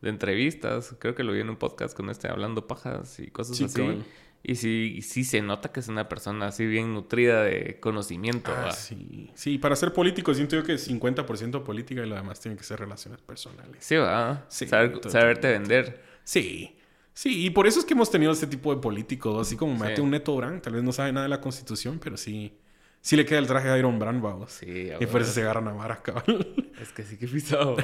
de, 0.00 0.08
entrevistas. 0.08 0.96
Creo 0.98 1.14
que 1.14 1.24
lo 1.24 1.32
vi 1.32 1.40
en 1.40 1.50
un 1.50 1.56
podcast 1.56 1.96
con 1.96 2.10
este 2.10 2.28
hablando 2.28 2.66
pajas 2.66 3.20
y 3.20 3.30
cosas 3.30 3.60
así. 3.60 4.02
Y 4.42 4.54
sí, 4.54 5.00
sí 5.02 5.24
se 5.24 5.42
nota 5.42 5.70
que 5.70 5.80
es 5.80 5.88
una 5.88 6.08
persona 6.08 6.46
así 6.46 6.64
bien 6.64 6.94
nutrida 6.94 7.42
de 7.42 7.78
conocimiento. 7.78 8.50
Ah, 8.56 8.72
sí. 8.72 9.30
sí, 9.34 9.58
para 9.58 9.76
ser 9.76 9.92
político 9.92 10.32
siento 10.32 10.56
yo 10.56 10.62
que 10.62 10.74
es 10.74 10.90
50% 10.90 11.62
política 11.62 12.02
y 12.02 12.08
lo 12.08 12.16
demás 12.16 12.40
tiene 12.40 12.56
que 12.56 12.64
ser 12.64 12.80
relaciones 12.80 13.20
personales. 13.20 13.76
Sí, 13.80 13.96
va. 13.96 14.46
Sí, 14.48 14.66
saberte 14.66 15.50
vender. 15.50 16.02
Sí. 16.24 16.74
Sí, 17.12 17.44
y 17.44 17.50
por 17.50 17.66
eso 17.66 17.80
es 17.80 17.84
que 17.84 17.92
hemos 17.92 18.10
tenido 18.10 18.32
este 18.32 18.46
tipo 18.46 18.74
de 18.74 18.80
políticos, 18.80 19.46
así 19.46 19.56
como 19.56 19.76
mete 19.76 20.00
un 20.00 20.10
Neto 20.10 20.34
Brand, 20.36 20.62
tal 20.62 20.72
vez 20.72 20.82
no 20.82 20.92
sabe 20.92 21.12
nada 21.12 21.24
de 21.24 21.28
la 21.28 21.40
constitución, 21.40 21.98
pero 22.02 22.16
sí 22.16 22.56
sí 23.00 23.16
le 23.16 23.24
queda 23.24 23.38
el 23.38 23.46
traje 23.46 23.68
de 23.68 23.78
Iron 23.78 23.98
Brand, 23.98 24.22
vamos. 24.22 24.52
Sí, 24.52 24.90
Y 24.98 25.06
por 25.06 25.22
eso 25.22 25.32
se 25.32 25.42
agarran 25.42 25.68
a 25.68 25.72
varas, 25.72 26.00
cabrón. 26.00 26.46
Es 26.80 26.92
que 26.92 27.02
sí 27.02 27.18
que 27.18 27.28
pisado. 27.28 27.76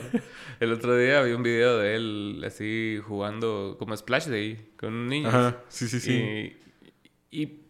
el 0.58 0.72
otro 0.72 0.96
día 0.96 1.20
vi 1.20 1.32
un 1.32 1.42
video 1.42 1.76
de 1.76 1.96
él 1.96 2.42
así 2.46 2.98
jugando 3.06 3.76
como 3.78 3.94
Splash 3.94 4.26
Day 4.26 4.70
con 4.78 4.94
un 4.94 5.08
niño. 5.08 5.28
Ajá, 5.28 5.58
sí, 5.68 5.86
sí, 5.86 6.00
sí. 6.00 6.56
Y, 7.30 7.60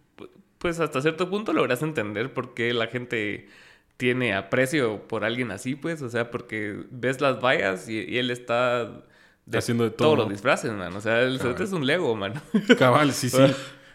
pues 0.58 0.78
hasta 0.78 1.02
cierto 1.02 1.28
punto 1.28 1.52
logras 1.52 1.82
entender 1.82 2.32
por 2.32 2.54
qué 2.54 2.72
la 2.72 2.87
gente 2.87 3.49
tiene 3.96 4.34
aprecio 4.34 5.08
por 5.08 5.25
alguien 5.25 5.50
así, 5.50 5.75
pues. 5.75 6.00
O 6.02 6.08
sea, 6.08 6.31
porque 6.31 6.84
ves 6.90 7.20
las 7.20 7.40
vallas 7.40 7.88
y, 7.88 8.19
él 8.19 8.31
está... 8.31 9.04
haciendo 9.52 9.84
de 9.84 9.90
todo. 9.90 10.08
Todos 10.08 10.19
los 10.19 10.28
disfraces, 10.28 10.72
man. 10.72 10.94
O 10.94 11.00
sea, 11.00 11.22
el 11.22 11.40
es 11.40 11.72
un 11.72 11.87
Lego, 11.87 12.14
man. 12.14 12.34
Cabal, 12.78 13.12
sí, 13.12 13.31
sí. 13.31 13.42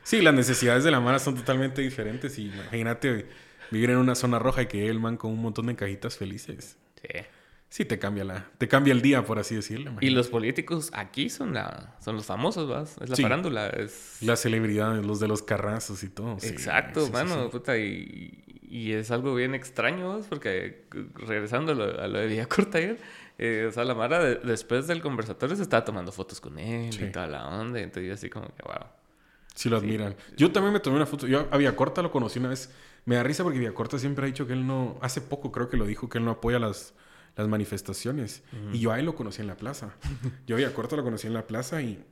Sí, 0.03 0.21
las 0.21 0.33
necesidades 0.33 0.83
de 0.83 0.91
la 0.91 0.99
mara 0.99 1.19
son 1.19 1.35
totalmente 1.35 1.81
diferentes. 1.81 2.37
Y 2.37 2.47
imagínate 2.47 3.27
vivir 3.71 3.91
en 3.91 3.97
una 3.97 4.15
zona 4.15 4.39
roja 4.39 4.63
y 4.63 4.65
que 4.67 4.89
el 4.89 4.99
man 4.99 5.17
con 5.17 5.31
un 5.31 5.41
montón 5.41 5.67
de 5.67 5.75
cajitas 5.75 6.17
felices. 6.17 6.77
Sí. 7.01 7.19
Sí, 7.71 7.85
te 7.85 7.97
cambia 7.97 8.25
la, 8.25 8.49
te 8.57 8.67
cambia 8.67 8.91
el 8.91 9.01
día, 9.01 9.23
por 9.23 9.39
así 9.39 9.55
decirlo. 9.55 9.93
Y 10.01 10.09
los 10.09 10.27
políticos 10.27 10.91
aquí 10.93 11.29
son 11.29 11.53
la, 11.53 11.95
son 12.01 12.17
los 12.17 12.25
famosos, 12.25 12.67
¿vas? 12.67 12.97
Es 13.01 13.09
la 13.09 13.15
farándula, 13.15 13.69
es... 13.69 14.17
Las 14.19 14.41
celebridades, 14.41 15.05
los 15.05 15.21
de 15.21 15.29
los 15.29 15.41
carrazos 15.41 16.03
y 16.03 16.09
todo. 16.09 16.35
Exacto, 16.43 17.09
mano, 17.11 17.49
puta, 17.49 17.77
y, 17.77 18.43
y, 18.69 18.91
es 18.91 19.09
algo 19.09 19.33
bien 19.33 19.55
extraño, 19.55 20.17
¿vas? 20.17 20.27
Porque 20.27 20.83
regresando 21.15 21.71
a 21.71 21.75
lo, 21.75 22.01
a 22.01 22.07
lo 22.09 22.19
de 22.19 22.27
Villacorta 22.27 22.77
ayer, 22.77 22.97
eh, 23.37 23.67
o 23.69 23.71
sea, 23.71 23.85
la 23.85 23.95
Mara 23.95 24.19
después 24.19 24.87
del 24.87 25.01
conversatorio 25.01 25.55
se 25.55 25.63
estaba 25.63 25.85
tomando 25.85 26.11
fotos 26.11 26.41
con 26.41 26.59
él 26.59 26.93
y 27.01 27.09
toda 27.09 27.27
la 27.27 27.47
onda, 27.47 27.79
entonces 27.79 28.05
yo 28.05 28.13
así 28.15 28.29
como 28.29 28.47
que, 28.53 28.63
wow. 28.63 28.85
Sí 29.55 29.69
lo 29.69 29.77
admiran. 29.77 30.15
Yo 30.37 30.51
también 30.51 30.73
me 30.73 30.79
tomé 30.79 30.95
una 30.95 31.05
foto. 31.05 31.27
Yo 31.27 31.47
a 31.51 31.57
Villacorta 31.57 32.01
lo 32.01 32.11
conocí 32.11 32.39
una 32.39 32.49
vez. 32.49 32.71
Me 33.05 33.15
da 33.15 33.23
risa 33.23 33.43
porque 33.43 33.59
Villacorta 33.59 33.99
siempre 33.99 34.25
ha 34.25 34.27
dicho 34.27 34.47
que 34.47 34.53
él 34.53 34.65
no... 34.65 34.97
Hace 35.01 35.21
poco 35.21 35.51
creo 35.51 35.69
que 35.69 35.77
lo 35.77 35.85
dijo, 35.85 36.09
que 36.09 36.19
él 36.19 36.25
no 36.25 36.31
apoya 36.31 36.59
las, 36.59 36.93
las 37.35 37.47
manifestaciones. 37.47 38.43
Y 38.71 38.79
yo 38.79 38.91
a 38.91 38.99
él 38.99 39.05
lo 39.05 39.15
conocí 39.15 39.41
en 39.41 39.47
la 39.47 39.57
plaza. 39.57 39.95
yo 40.47 40.55
a 40.55 40.57
Villacorta 40.57 40.95
lo 40.95 41.03
conocí 41.03 41.27
en 41.27 41.33
la 41.33 41.47
plaza 41.47 41.81
y... 41.81 42.03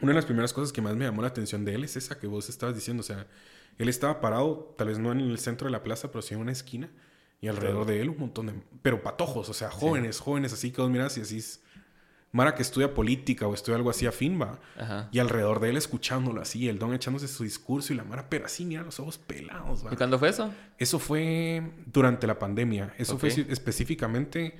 Una 0.00 0.12
de 0.12 0.16
las 0.16 0.24
primeras 0.24 0.54
cosas 0.54 0.72
que 0.72 0.80
más 0.80 0.96
me 0.96 1.04
llamó 1.04 1.20
la 1.20 1.28
atención 1.28 1.62
de 1.64 1.74
él 1.74 1.84
es 1.84 1.94
esa 1.94 2.18
que 2.18 2.26
vos 2.26 2.48
estabas 2.48 2.74
diciendo. 2.74 3.02
O 3.02 3.04
sea, 3.04 3.26
él 3.76 3.88
estaba 3.88 4.20
parado, 4.22 4.74
tal 4.78 4.88
vez 4.88 4.98
no 4.98 5.12
en 5.12 5.20
el 5.20 5.38
centro 5.38 5.66
de 5.66 5.72
la 5.72 5.82
plaza, 5.82 6.10
pero 6.10 6.22
sí 6.22 6.34
en 6.34 6.40
una 6.40 6.52
esquina. 6.52 6.90
Y 7.40 7.48
alrededor 7.48 7.86
de 7.86 8.00
él 8.00 8.10
un 8.10 8.18
montón 8.18 8.46
de... 8.46 8.54
Pero 8.82 9.02
patojos, 9.02 9.48
o 9.48 9.54
sea, 9.54 9.70
jóvenes, 9.70 10.20
jóvenes 10.20 10.52
así 10.52 10.70
que 10.70 10.80
vos 10.80 10.90
miras 10.90 11.16
y 11.18 11.22
así... 11.22 11.42
Mara 12.32 12.54
que 12.54 12.62
estudia 12.62 12.94
política 12.94 13.48
o 13.48 13.54
estudia 13.54 13.76
algo 13.76 13.90
así 13.90 14.06
afín, 14.06 14.40
va. 14.40 14.60
Y 15.10 15.18
alrededor 15.18 15.58
de 15.60 15.70
él 15.70 15.76
escuchándolo 15.76 16.40
así, 16.40 16.68
el 16.68 16.78
don 16.78 16.94
echándose 16.94 17.26
su 17.26 17.42
discurso 17.42 17.92
y 17.92 17.96
la 17.96 18.04
Mara, 18.04 18.28
pero 18.28 18.46
así, 18.46 18.64
mira 18.64 18.82
los 18.82 19.00
ojos 19.00 19.18
pelados, 19.18 19.84
va. 19.84 19.92
¿Y 19.92 19.96
cuándo 19.96 20.18
fue 20.18 20.28
eso? 20.28 20.52
Eso 20.78 20.98
fue 20.98 21.62
durante 21.86 22.26
la 22.26 22.38
pandemia. 22.38 22.94
Eso 22.98 23.18
fue 23.18 23.30
específicamente 23.30 24.54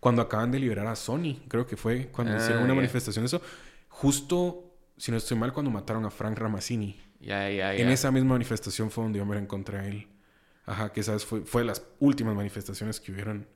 cuando 0.00 0.20
acaban 0.20 0.50
de 0.50 0.58
liberar 0.58 0.88
a 0.88 0.96
Sony. 0.96 1.36
Creo 1.46 1.64
que 1.64 1.76
fue 1.76 2.08
cuando 2.08 2.36
hicieron 2.36 2.62
ah, 2.62 2.64
una 2.64 2.74
manifestación. 2.74 3.24
Eso, 3.24 3.40
justo, 3.88 4.74
si 4.96 5.12
no 5.12 5.16
estoy 5.16 5.38
mal, 5.38 5.52
cuando 5.52 5.70
mataron 5.70 6.04
a 6.04 6.10
Frank 6.10 6.36
Ramazzini. 6.36 7.00
Ya, 7.20 7.48
ya, 7.48 7.72
ya. 7.72 7.74
En 7.74 7.88
esa 7.88 8.10
misma 8.10 8.30
manifestación 8.30 8.90
fue 8.90 9.04
donde 9.04 9.20
yo 9.20 9.24
me 9.24 9.38
encontré 9.38 9.78
a 9.78 9.86
él. 9.86 10.08
Ajá, 10.66 10.92
que 10.92 11.00
esa 11.00 11.16
fue, 11.20 11.42
fue 11.42 11.62
las 11.62 11.86
últimas 12.00 12.34
manifestaciones 12.34 12.98
que 12.98 13.12
hubieron 13.12 13.46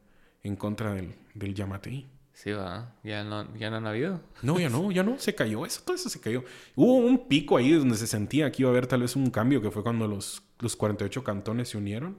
en 0.45 0.55
contra 0.55 0.95
del, 0.95 1.17
del 1.35 1.55
Yamatei. 1.55 2.07
Sí, 2.37 2.53
va. 2.53 2.93
¿Ya 3.03 3.25
no, 3.25 3.51
¿Ya 3.57 3.71
no 3.71 3.77
han 3.77 3.87
habido? 3.87 4.21
No, 4.43 4.61
ya 4.61 4.69
no, 4.69 4.93
ya 4.93 5.03
no. 5.03 5.19
Se 5.19 5.35
cayó 5.35 5.65
eso. 5.65 5.81
Todo 5.83 5.97
eso 5.97 6.11
se 6.11 6.21
cayó. 6.21 6.45
Hubo 6.75 6.97
un 6.97 7.29
pico 7.29 7.57
ahí 7.57 7.73
donde 7.73 7.97
se 7.97 8.07
sentía 8.07 8.53
que 8.53 8.61
iba 8.61 8.69
a 8.69 8.73
haber 8.73 8.87
tal 8.87 9.01
vez 9.01 9.17
un 9.17 9.31
cambio, 9.31 9.63
que 9.63 9.71
fue 9.71 9.83
cuando 9.83 10.07
los, 10.07 10.43
los 10.59 10.77
48 10.77 11.25
cantones 11.25 11.71
se 11.71 11.79
unieron. 11.79 12.19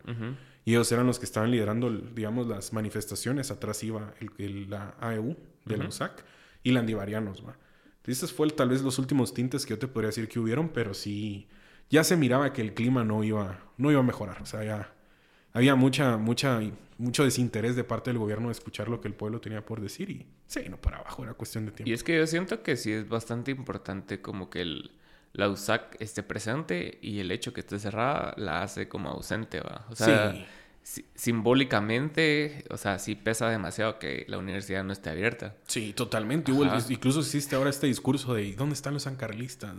Y 0.66 0.72
ellos 0.72 0.92
eran 0.92 1.06
los 1.06 1.20
que 1.20 1.26
estaban 1.26 1.52
liderando, 1.52 1.92
digamos, 1.92 2.48
las 2.48 2.74
manifestaciones. 2.74 3.52
Atrás 3.52 3.84
iba 3.84 4.16
el, 4.40 4.72
la 4.72 4.96
AEU 5.00 5.38
de 5.66 5.78
la 5.78 5.88
USAC 5.88 6.26
y 6.64 6.72
landivarianos, 6.72 7.46
va. 7.46 7.56
Estos 8.04 8.34
fue 8.34 8.50
tal 8.50 8.70
vez 8.70 8.82
los 8.82 8.98
últimos 8.98 9.36
tintes 9.36 9.68
que 9.68 9.76
yo 9.76 9.80
te 9.80 9.88
podría 9.88 10.08
decir 10.08 10.28
que 10.28 10.40
hubieron, 10.40 10.70
pero 10.70 10.96
sí, 10.96 11.48
ya 11.92 12.04
se 12.04 12.18
miraba 12.18 12.54
que 12.54 12.64
el 12.64 12.74
clima 12.74 13.04
no 13.04 13.24
iba, 13.24 13.60
no 13.78 13.92
iba 13.92 14.00
a 14.00 14.04
mejorar. 14.04 14.42
O 14.42 14.48
sea, 14.48 14.64
ya 14.64 14.97
había 15.58 15.74
mucha, 15.74 16.18
mucha, 16.18 16.60
mucho 17.00 17.24
desinterés 17.24 17.76
de 17.76 17.84
parte 17.84 18.12
del 18.12 18.20
gobierno 18.20 18.50
de 18.50 18.52
escuchar 18.52 18.90
lo 18.90 19.02
que 19.02 19.08
el 19.08 19.16
pueblo 19.16 19.42
tenía 19.42 19.66
por 19.66 19.82
decir 19.82 20.10
y 20.12 20.28
sí, 20.46 20.62
no 20.70 20.78
para 20.80 20.98
abajo, 20.98 21.24
era 21.24 21.34
cuestión 21.34 21.66
de 21.66 21.72
tiempo. 21.72 21.90
Y 21.90 21.94
es 21.94 22.04
que 22.04 22.16
yo 22.16 22.28
siento 22.28 22.62
que 22.62 22.78
sí 22.78 22.92
es 22.92 23.10
bastante 23.10 23.50
importante 23.50 24.22
como 24.22 24.52
que 24.52 24.62
el, 24.62 24.92
la 25.34 25.50
USAC 25.50 26.00
esté 26.00 26.22
presente 26.22 27.00
y 27.02 27.20
el 27.20 27.32
hecho 27.32 27.54
que 27.54 27.62
esté 27.62 27.80
cerrada 27.80 28.36
la 28.38 28.62
hace 28.62 28.88
como 28.88 29.10
ausente, 29.10 29.60
¿va? 29.60 29.88
O 29.90 29.96
sea, 29.96 30.36
simbólicamente, 31.16 32.64
o 32.70 32.78
sea, 32.78 32.98
sí 33.00 33.16
pesa 33.16 33.50
demasiado 33.50 34.00
que 34.00 34.26
la 34.28 34.38
universidad 34.38 34.84
no 34.84 34.94
esté 34.94 35.10
abierta. 35.10 35.56
Sí, 35.68 35.94
totalmente. 35.94 36.52
incluso 36.90 37.20
existe 37.20 37.56
ahora 37.56 37.70
este 37.70 37.88
discurso 37.88 38.34
de 38.34 38.56
¿dónde 38.56 38.74
están 38.74 38.94
los 38.94 39.04
sancarlistas? 39.04 39.74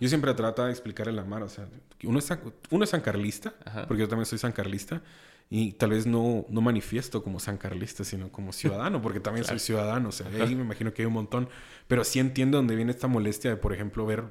Yo 0.00 0.08
siempre 0.08 0.34
trato 0.34 0.64
de 0.64 0.72
explicarle 0.72 1.12
a 1.12 1.16
la 1.16 1.24
Mar, 1.24 1.42
o 1.42 1.48
sea, 1.48 1.68
uno 2.02 2.18
es, 2.18 2.28
uno 2.70 2.84
es 2.84 2.90
sancarlista, 2.90 3.54
porque 3.86 4.00
yo 4.02 4.08
también 4.08 4.26
soy 4.26 4.38
sancarlista, 4.38 5.02
y 5.48 5.72
tal 5.72 5.90
vez 5.90 6.06
no, 6.06 6.46
no 6.48 6.60
manifiesto 6.60 7.22
como 7.22 7.38
sancarlista, 7.38 8.04
sino 8.04 8.32
como 8.32 8.52
ciudadano, 8.52 9.00
porque 9.00 9.20
también 9.20 9.44
soy 9.44 9.60
ciudadano, 9.60 10.08
o 10.08 10.12
sea, 10.12 10.26
ahí 10.40 10.56
me 10.56 10.62
imagino 10.62 10.92
que 10.92 11.02
hay 11.02 11.06
un 11.06 11.12
montón, 11.12 11.48
pero 11.86 12.04
sí 12.04 12.18
entiendo 12.18 12.56
dónde 12.56 12.74
viene 12.74 12.90
esta 12.90 13.06
molestia 13.06 13.50
de, 13.50 13.56
por 13.56 13.72
ejemplo, 13.72 14.04
ver, 14.06 14.24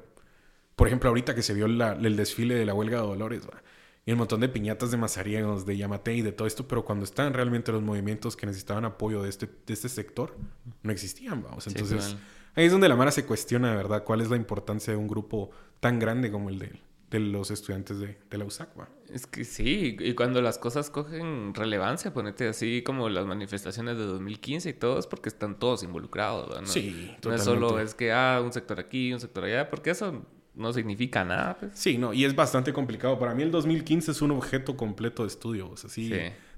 por 0.76 0.88
ejemplo, 0.88 1.08
ahorita 1.08 1.34
que 1.34 1.42
se 1.42 1.54
vio 1.54 1.66
el 1.66 2.16
desfile 2.16 2.54
de 2.54 2.66
la 2.66 2.74
huelga 2.74 3.00
de 3.00 3.06
Dolores, 3.06 3.46
¿va? 3.46 3.62
Y 4.04 4.12
un 4.12 4.18
montón 4.18 4.40
de 4.40 4.48
piñatas 4.48 4.90
de 4.90 4.96
mazariegos, 4.96 5.64
de 5.64 5.76
Yamate 5.76 6.14
y 6.14 6.22
de 6.22 6.32
todo 6.32 6.48
esto, 6.48 6.66
pero 6.66 6.84
cuando 6.84 7.04
estaban 7.04 7.34
realmente 7.34 7.70
los 7.70 7.82
movimientos 7.82 8.36
que 8.36 8.46
necesitaban 8.46 8.84
apoyo 8.84 9.22
de 9.22 9.28
este, 9.28 9.46
de 9.46 9.72
este 9.72 9.88
sector, 9.88 10.36
no 10.82 10.90
existían, 10.90 11.42
vamos. 11.42 11.66
Entonces, 11.68 12.16
ahí 12.54 12.66
es 12.66 12.72
donde 12.72 12.88
la 12.88 12.96
Mara 12.96 13.12
se 13.12 13.24
cuestiona, 13.24 13.70
de 13.70 13.76
verdad, 13.76 14.02
cuál 14.02 14.20
es 14.20 14.28
la 14.28 14.36
importancia 14.36 14.92
de 14.92 14.98
un 14.98 15.06
grupo 15.06 15.50
tan 15.78 16.00
grande 16.00 16.32
como 16.32 16.48
el 16.48 16.58
de, 16.58 16.80
de 17.12 17.20
los 17.20 17.52
estudiantes 17.52 18.00
de, 18.00 18.18
de 18.28 18.38
la 18.38 18.44
USAC, 18.44 18.70
Es 19.08 19.28
que 19.28 19.44
sí, 19.44 19.96
y 20.00 20.14
cuando 20.14 20.42
las 20.42 20.58
cosas 20.58 20.90
cogen 20.90 21.54
relevancia, 21.54 22.12
ponete 22.12 22.48
así 22.48 22.82
como 22.82 23.08
las 23.08 23.26
manifestaciones 23.26 23.98
de 23.98 24.04
2015 24.04 24.70
y 24.70 24.72
todo, 24.72 24.98
es 24.98 25.06
porque 25.06 25.28
están 25.28 25.60
todos 25.60 25.84
involucrados, 25.84 26.60
¿no? 26.60 26.66
Sí, 26.66 27.12
totalmente. 27.20 27.28
No 27.28 27.34
es 27.34 27.44
solo 27.44 27.78
es 27.78 27.94
que, 27.94 28.12
ah, 28.12 28.40
un 28.42 28.52
sector 28.52 28.80
aquí, 28.80 29.12
un 29.12 29.20
sector 29.20 29.44
allá, 29.44 29.70
porque 29.70 29.90
eso 29.90 30.24
no 30.54 30.72
significa 30.72 31.24
nada. 31.24 31.56
Pues. 31.58 31.72
Sí, 31.74 31.98
no, 31.98 32.12
y 32.12 32.24
es 32.24 32.34
bastante 32.34 32.72
complicado. 32.72 33.18
Para 33.18 33.34
mí 33.34 33.42
el 33.42 33.50
2015 33.50 34.10
es 34.10 34.22
un 34.22 34.32
objeto 34.32 34.76
completo 34.76 35.22
de 35.22 35.28
estudio. 35.28 35.70
O 35.70 35.76
sea, 35.76 35.90
sí, 35.90 36.12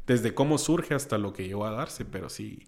desde 0.06 0.34
cómo 0.34 0.58
surge 0.58 0.94
hasta 0.94 1.18
lo 1.18 1.32
que 1.32 1.46
llegó 1.46 1.66
a 1.66 1.70
darse, 1.70 2.04
pero 2.04 2.28
sí, 2.28 2.66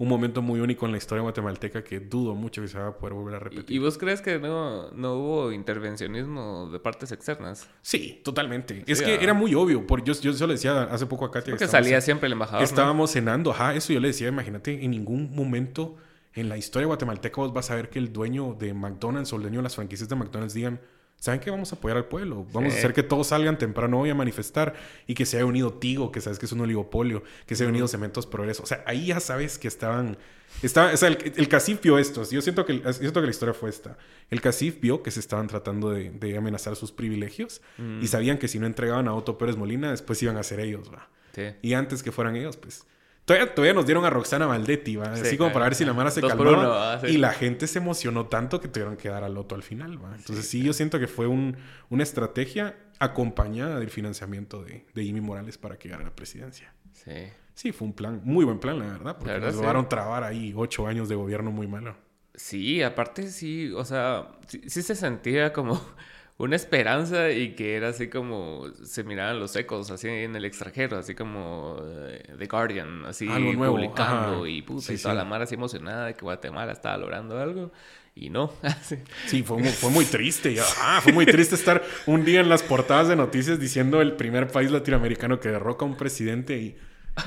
un 0.00 0.08
momento 0.08 0.40
muy 0.40 0.60
único 0.60 0.86
en 0.86 0.92
la 0.92 0.98
historia 0.98 1.22
guatemalteca 1.22 1.84
que 1.84 2.00
dudo 2.00 2.34
mucho 2.34 2.62
que 2.62 2.68
se 2.68 2.78
va 2.78 2.88
a 2.88 2.96
poder 2.96 3.12
volver 3.12 3.34
a 3.34 3.38
repetir. 3.38 3.76
¿Y 3.76 3.78
vos 3.78 3.98
crees 3.98 4.22
que 4.22 4.38
no, 4.38 4.90
no 4.92 5.14
hubo 5.16 5.52
intervencionismo 5.52 6.70
de 6.72 6.80
partes 6.80 7.12
externas? 7.12 7.68
Sí, 7.82 8.20
totalmente. 8.24 8.82
es 8.86 9.02
que 9.02 9.22
era 9.22 9.34
muy 9.34 9.54
obvio. 9.54 9.86
Por, 9.86 10.02
yo, 10.02 10.14
yo, 10.14 10.46
le 10.46 10.54
decía 10.54 10.84
hace 10.84 11.04
poco 11.04 11.26
a 11.26 11.30
Katia. 11.30 11.52
Porque 11.52 11.68
salía 11.68 12.00
siempre 12.00 12.28
el 12.28 12.32
embajador. 12.32 12.62
Estábamos 12.62 13.12
cenando, 13.12 13.50
ajá, 13.50 13.74
eso 13.74 13.92
yo 13.92 14.00
le 14.00 14.08
decía, 14.08 14.28
imagínate, 14.28 14.82
en 14.82 14.90
ningún 14.90 15.34
momento 15.34 15.96
en 16.34 16.48
la 16.48 16.56
historia 16.56 16.86
guatemalteca 16.86 17.40
vos 17.40 17.52
vas 17.52 17.70
a 17.70 17.74
ver 17.74 17.90
que 17.90 17.98
el 17.98 18.12
dueño 18.12 18.54
de 18.58 18.72
McDonald's 18.74 19.32
o 19.32 19.36
el 19.36 19.42
dueño 19.42 19.58
de 19.58 19.64
las 19.64 19.74
franquicias 19.74 20.08
de 20.08 20.16
McDonald's 20.16 20.54
digan, 20.54 20.80
¿saben 21.16 21.40
qué? 21.40 21.50
Vamos 21.50 21.72
a 21.72 21.76
apoyar 21.76 21.96
al 21.96 22.06
pueblo. 22.06 22.46
Vamos 22.52 22.74
a 22.74 22.78
hacer 22.78 22.92
que 22.92 23.02
todos 23.02 23.28
salgan 23.28 23.58
temprano 23.58 24.00
hoy 24.00 24.10
a 24.10 24.14
manifestar 24.14 24.74
y 25.06 25.14
que 25.14 25.26
se 25.26 25.36
haya 25.36 25.46
unido 25.46 25.74
Tigo, 25.74 26.12
que 26.12 26.20
sabes 26.20 26.38
que 26.38 26.46
es 26.46 26.52
un 26.52 26.60
oligopolio, 26.60 27.22
que 27.46 27.56
se 27.56 27.64
haya 27.64 27.70
unido 27.70 27.88
Cementos 27.88 28.26
Progreso. 28.26 28.62
O 28.62 28.66
sea, 28.66 28.82
ahí 28.86 29.06
ya 29.06 29.20
sabes 29.20 29.58
que 29.58 29.68
estaban... 29.68 30.18
Estaba, 30.62 30.92
o 30.92 30.96
sea, 30.96 31.08
el, 31.08 31.32
el 31.36 31.48
CACIF 31.48 31.80
vio 31.82 31.98
esto. 31.98 32.28
Yo 32.28 32.42
siento, 32.42 32.64
que, 32.64 32.80
yo 32.80 32.92
siento 32.92 33.20
que 33.20 33.26
la 33.26 33.30
historia 33.30 33.54
fue 33.54 33.70
esta. 33.70 33.96
El 34.30 34.40
CACIF 34.40 34.80
vio 34.80 35.02
que 35.02 35.10
se 35.10 35.20
estaban 35.20 35.46
tratando 35.46 35.90
de, 35.90 36.36
amenazar 36.36 36.74
sus 36.76 36.90
privilegios 36.90 37.60
y 38.00 38.06
sabían 38.08 38.38
que 38.38 38.48
si 38.48 38.58
no 38.58 38.66
entregaban 38.66 39.08
a 39.08 39.14
Otto 39.14 39.36
Pérez 39.38 39.56
Molina, 39.56 39.90
después 39.90 40.22
iban 40.22 40.36
a 40.36 40.42
ser 40.42 40.60
ellos, 40.60 40.90
va. 40.92 41.08
Y 41.62 41.74
antes 41.74 42.02
que 42.02 42.12
fueran 42.12 42.36
ellos, 42.36 42.56
pues 42.56 42.84
Todavía, 43.24 43.74
nos 43.74 43.86
dieron 43.86 44.04
a 44.04 44.10
Roxana 44.10 44.46
Valdetti, 44.46 44.96
¿va? 44.96 45.12
Así 45.12 45.36
como 45.36 45.52
para 45.52 45.66
ver 45.66 45.74
si 45.74 45.84
la 45.84 45.92
Mara 45.92 46.10
se 46.10 46.20
calmó. 46.20 46.50
Ah, 46.56 47.00
y 47.06 47.16
la 47.16 47.32
gente 47.32 47.66
se 47.66 47.78
emocionó 47.78 48.26
tanto 48.26 48.60
que 48.60 48.68
tuvieron 48.68 48.96
que 48.96 49.08
dar 49.08 49.22
al 49.22 49.34
loto 49.34 49.54
al 49.54 49.62
final, 49.62 50.02
¿va? 50.02 50.14
Entonces 50.16 50.48
sí, 50.48 50.62
yo 50.62 50.72
siento 50.72 50.98
que 50.98 51.06
fue 51.06 51.26
un, 51.26 51.56
una 51.90 52.02
estrategia 52.02 52.76
acompañada 52.98 53.78
del 53.78 53.90
financiamiento 53.90 54.62
de, 54.62 54.84
de, 54.92 55.04
Jimmy 55.04 55.20
Morales 55.20 55.58
para 55.58 55.78
que 55.78 55.92
a 55.92 55.98
la 55.98 56.10
presidencia. 56.10 56.74
Sí. 56.92 57.12
Sí, 57.54 57.72
fue 57.72 57.88
un 57.88 57.94
plan, 57.94 58.20
muy 58.24 58.44
buen 58.44 58.58
plan, 58.58 58.78
la 58.78 58.86
verdad. 58.86 59.16
Porque 59.18 59.38
nos 59.38 59.54
lograron 59.54 59.88
trabar 59.88 60.24
ahí 60.24 60.52
ocho 60.56 60.86
años 60.86 61.08
de 61.08 61.14
gobierno 61.14 61.50
muy 61.50 61.66
malo. 61.66 61.94
Sí, 62.34 62.82
aparte 62.82 63.28
sí, 63.28 63.70
o 63.72 63.84
sea, 63.84 64.28
sí 64.48 64.82
se 64.82 64.94
sentía 64.94 65.52
como 65.52 65.80
una 66.40 66.56
esperanza 66.56 67.30
y 67.30 67.54
que 67.54 67.76
era 67.76 67.88
así 67.88 68.08
como 68.08 68.64
se 68.82 69.04
miraban 69.04 69.38
los 69.38 69.54
ecos 69.56 69.90
así 69.90 70.08
en 70.08 70.34
el 70.34 70.46
extranjero, 70.46 70.96
así 70.96 71.14
como 71.14 71.76
eh, 71.82 72.34
The 72.38 72.46
Guardian, 72.46 73.04
así 73.04 73.26
publicando 73.26 74.46
y 74.46 74.62
puta, 74.62 74.90
y 74.90 74.96
toda 74.96 75.14
la 75.14 75.26
mar 75.26 75.42
así 75.42 75.56
emocionada 75.56 76.06
de 76.06 76.14
que 76.14 76.22
Guatemala 76.22 76.72
estaba 76.72 76.96
logrando 76.96 77.38
algo 77.38 77.72
y 78.14 78.30
no. 78.30 78.54
sí, 79.26 79.42
fue 79.42 79.58
muy, 79.58 79.68
fue 79.68 79.90
muy 79.90 80.06
triste. 80.06 80.56
Ah, 80.78 81.00
fue 81.02 81.12
muy 81.12 81.26
triste 81.26 81.54
estar 81.54 81.82
un 82.06 82.24
día 82.24 82.40
en 82.40 82.48
las 82.48 82.62
portadas 82.62 83.08
de 83.08 83.16
noticias 83.16 83.60
diciendo 83.60 84.00
el 84.00 84.16
primer 84.16 84.48
país 84.48 84.70
latinoamericano 84.70 85.40
que 85.40 85.50
derroca 85.50 85.84
a 85.84 85.88
un 85.88 85.98
presidente 85.98 86.56
y 86.56 86.76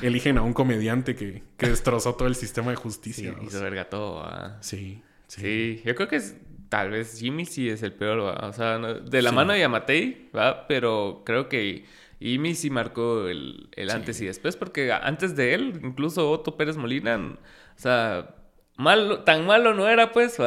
eligen 0.02 0.38
a 0.38 0.42
un 0.42 0.52
comediante 0.52 1.14
que, 1.14 1.44
que 1.56 1.68
destrozó 1.68 2.16
todo 2.16 2.26
el 2.26 2.34
sistema 2.34 2.70
de 2.70 2.76
justicia. 2.76 3.32
y 3.40 3.48
se 3.48 3.62
verga 3.62 3.88
todo. 3.88 4.28
Sí, 4.60 5.00
sí. 5.28 5.40
Sí, 5.40 5.82
yo 5.84 5.94
creo 5.94 6.08
que 6.08 6.16
es 6.16 6.34
tal 6.74 6.90
vez 6.90 7.20
Jimmy 7.20 7.44
sí 7.44 7.70
es 7.70 7.84
el 7.84 7.92
peor, 7.92 8.20
¿va? 8.26 8.48
O 8.48 8.52
sea, 8.52 8.80
de 8.80 9.22
la 9.22 9.30
mano 9.30 9.52
de 9.52 9.60
Yamatei, 9.60 10.28
¿va? 10.36 10.66
Pero 10.66 11.22
creo 11.24 11.48
que 11.48 11.84
Jimmy 12.18 12.56
sí 12.56 12.68
marcó 12.68 13.28
el, 13.28 13.70
antes 13.92 14.20
y 14.20 14.26
después, 14.26 14.56
porque 14.56 14.90
antes 14.90 15.36
de 15.36 15.54
él, 15.54 15.80
incluso 15.84 16.28
Otto 16.28 16.56
Pérez 16.56 16.76
Molina, 16.76 17.16
o 17.16 17.38
sea, 17.76 18.34
Malo, 18.76 19.20
tan 19.20 19.46
malo 19.46 19.72
no 19.72 19.88
era, 19.88 20.10
pues. 20.10 20.40
O 20.40 20.44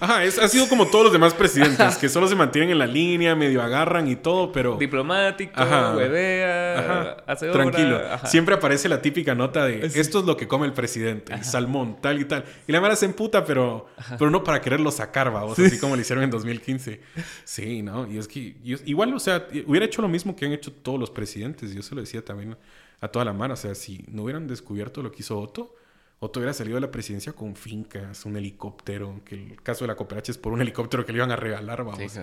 Ajá, 0.00 0.20
ha 0.20 0.48
sido 0.48 0.68
como 0.68 0.88
todos 0.88 1.04
los 1.04 1.12
demás 1.12 1.32
presidentes, 1.32 1.96
que 1.96 2.08
solo 2.08 2.26
se 2.26 2.34
mantienen 2.34 2.70
en 2.70 2.78
la 2.80 2.88
línea, 2.88 3.36
medio 3.36 3.62
agarran 3.62 4.08
y 4.08 4.16
todo, 4.16 4.50
pero. 4.50 4.76
Diplomático, 4.76 5.62
huevea, 5.62 7.22
hace 7.24 7.48
Tranquilo. 7.50 8.00
Siempre 8.24 8.56
aparece 8.56 8.88
la 8.88 9.00
típica 9.00 9.36
nota 9.36 9.64
de 9.64 9.86
esto 9.86 10.18
es 10.18 10.24
lo 10.24 10.36
que 10.36 10.48
come 10.48 10.66
el 10.66 10.72
presidente, 10.72 11.40
salmón, 11.44 11.98
tal 12.00 12.20
y 12.20 12.24
tal. 12.24 12.44
Y 12.66 12.72
la 12.72 12.80
mala 12.80 12.96
se 12.96 13.06
emputa, 13.06 13.44
pero, 13.44 13.86
pero 14.18 14.28
no 14.28 14.42
para 14.42 14.60
quererlo 14.60 14.90
sacar, 14.90 15.30
vamos, 15.30 15.56
así 15.56 15.78
como 15.78 15.94
lo 15.94 16.02
hicieron 16.02 16.24
en 16.24 16.30
2015. 16.30 17.00
Sí, 17.44 17.80
¿no? 17.80 18.10
Y 18.10 18.18
es 18.18 18.26
que 18.26 18.56
igual, 18.64 19.14
o 19.14 19.20
sea, 19.20 19.46
hubiera 19.66 19.86
hecho 19.86 20.02
lo 20.02 20.08
mismo 20.08 20.34
que 20.34 20.46
han 20.46 20.52
hecho 20.52 20.72
todos 20.72 20.98
los 20.98 21.10
presidentes. 21.10 21.72
Yo 21.72 21.82
se 21.82 21.94
lo 21.94 22.00
decía 22.00 22.24
también 22.24 22.56
a 23.00 23.06
toda 23.06 23.24
la 23.24 23.32
mano. 23.32 23.54
O 23.54 23.56
sea, 23.56 23.76
si 23.76 24.04
no 24.08 24.24
hubieran 24.24 24.48
descubierto 24.48 25.00
lo 25.00 25.12
que 25.12 25.20
hizo 25.20 25.38
Otto 25.38 25.76
Otto 26.18 26.40
hubiera 26.40 26.54
salido 26.54 26.76
de 26.76 26.80
la 26.80 26.90
presidencia 26.90 27.32
con 27.34 27.56
fincas, 27.56 28.24
un 28.24 28.36
helicóptero, 28.36 29.20
que 29.24 29.34
el 29.34 29.62
caso 29.62 29.84
de 29.84 29.88
la 29.88 29.96
cooperacha 29.96 30.32
es 30.32 30.38
por 30.38 30.52
un 30.52 30.60
helicóptero 30.62 31.04
que 31.04 31.12
le 31.12 31.18
iban 31.18 31.30
a 31.30 31.36
regalar, 31.36 31.84
vamos, 31.84 32.18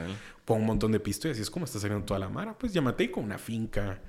por 0.46 0.58
un 0.58 0.66
montón 0.66 0.92
de 0.92 1.00
pisto 1.00 1.28
y 1.28 1.32
así 1.32 1.42
es 1.42 1.52
como 1.52 1.66
está 1.66 1.80
saliendo 1.80 2.06
toda 2.06 2.20
la 2.20 2.30
mara. 2.30 2.58
Pues 2.58 2.74
llámate 2.74 3.12
con 3.12 3.24
una 3.24 3.38
finca. 3.38 4.02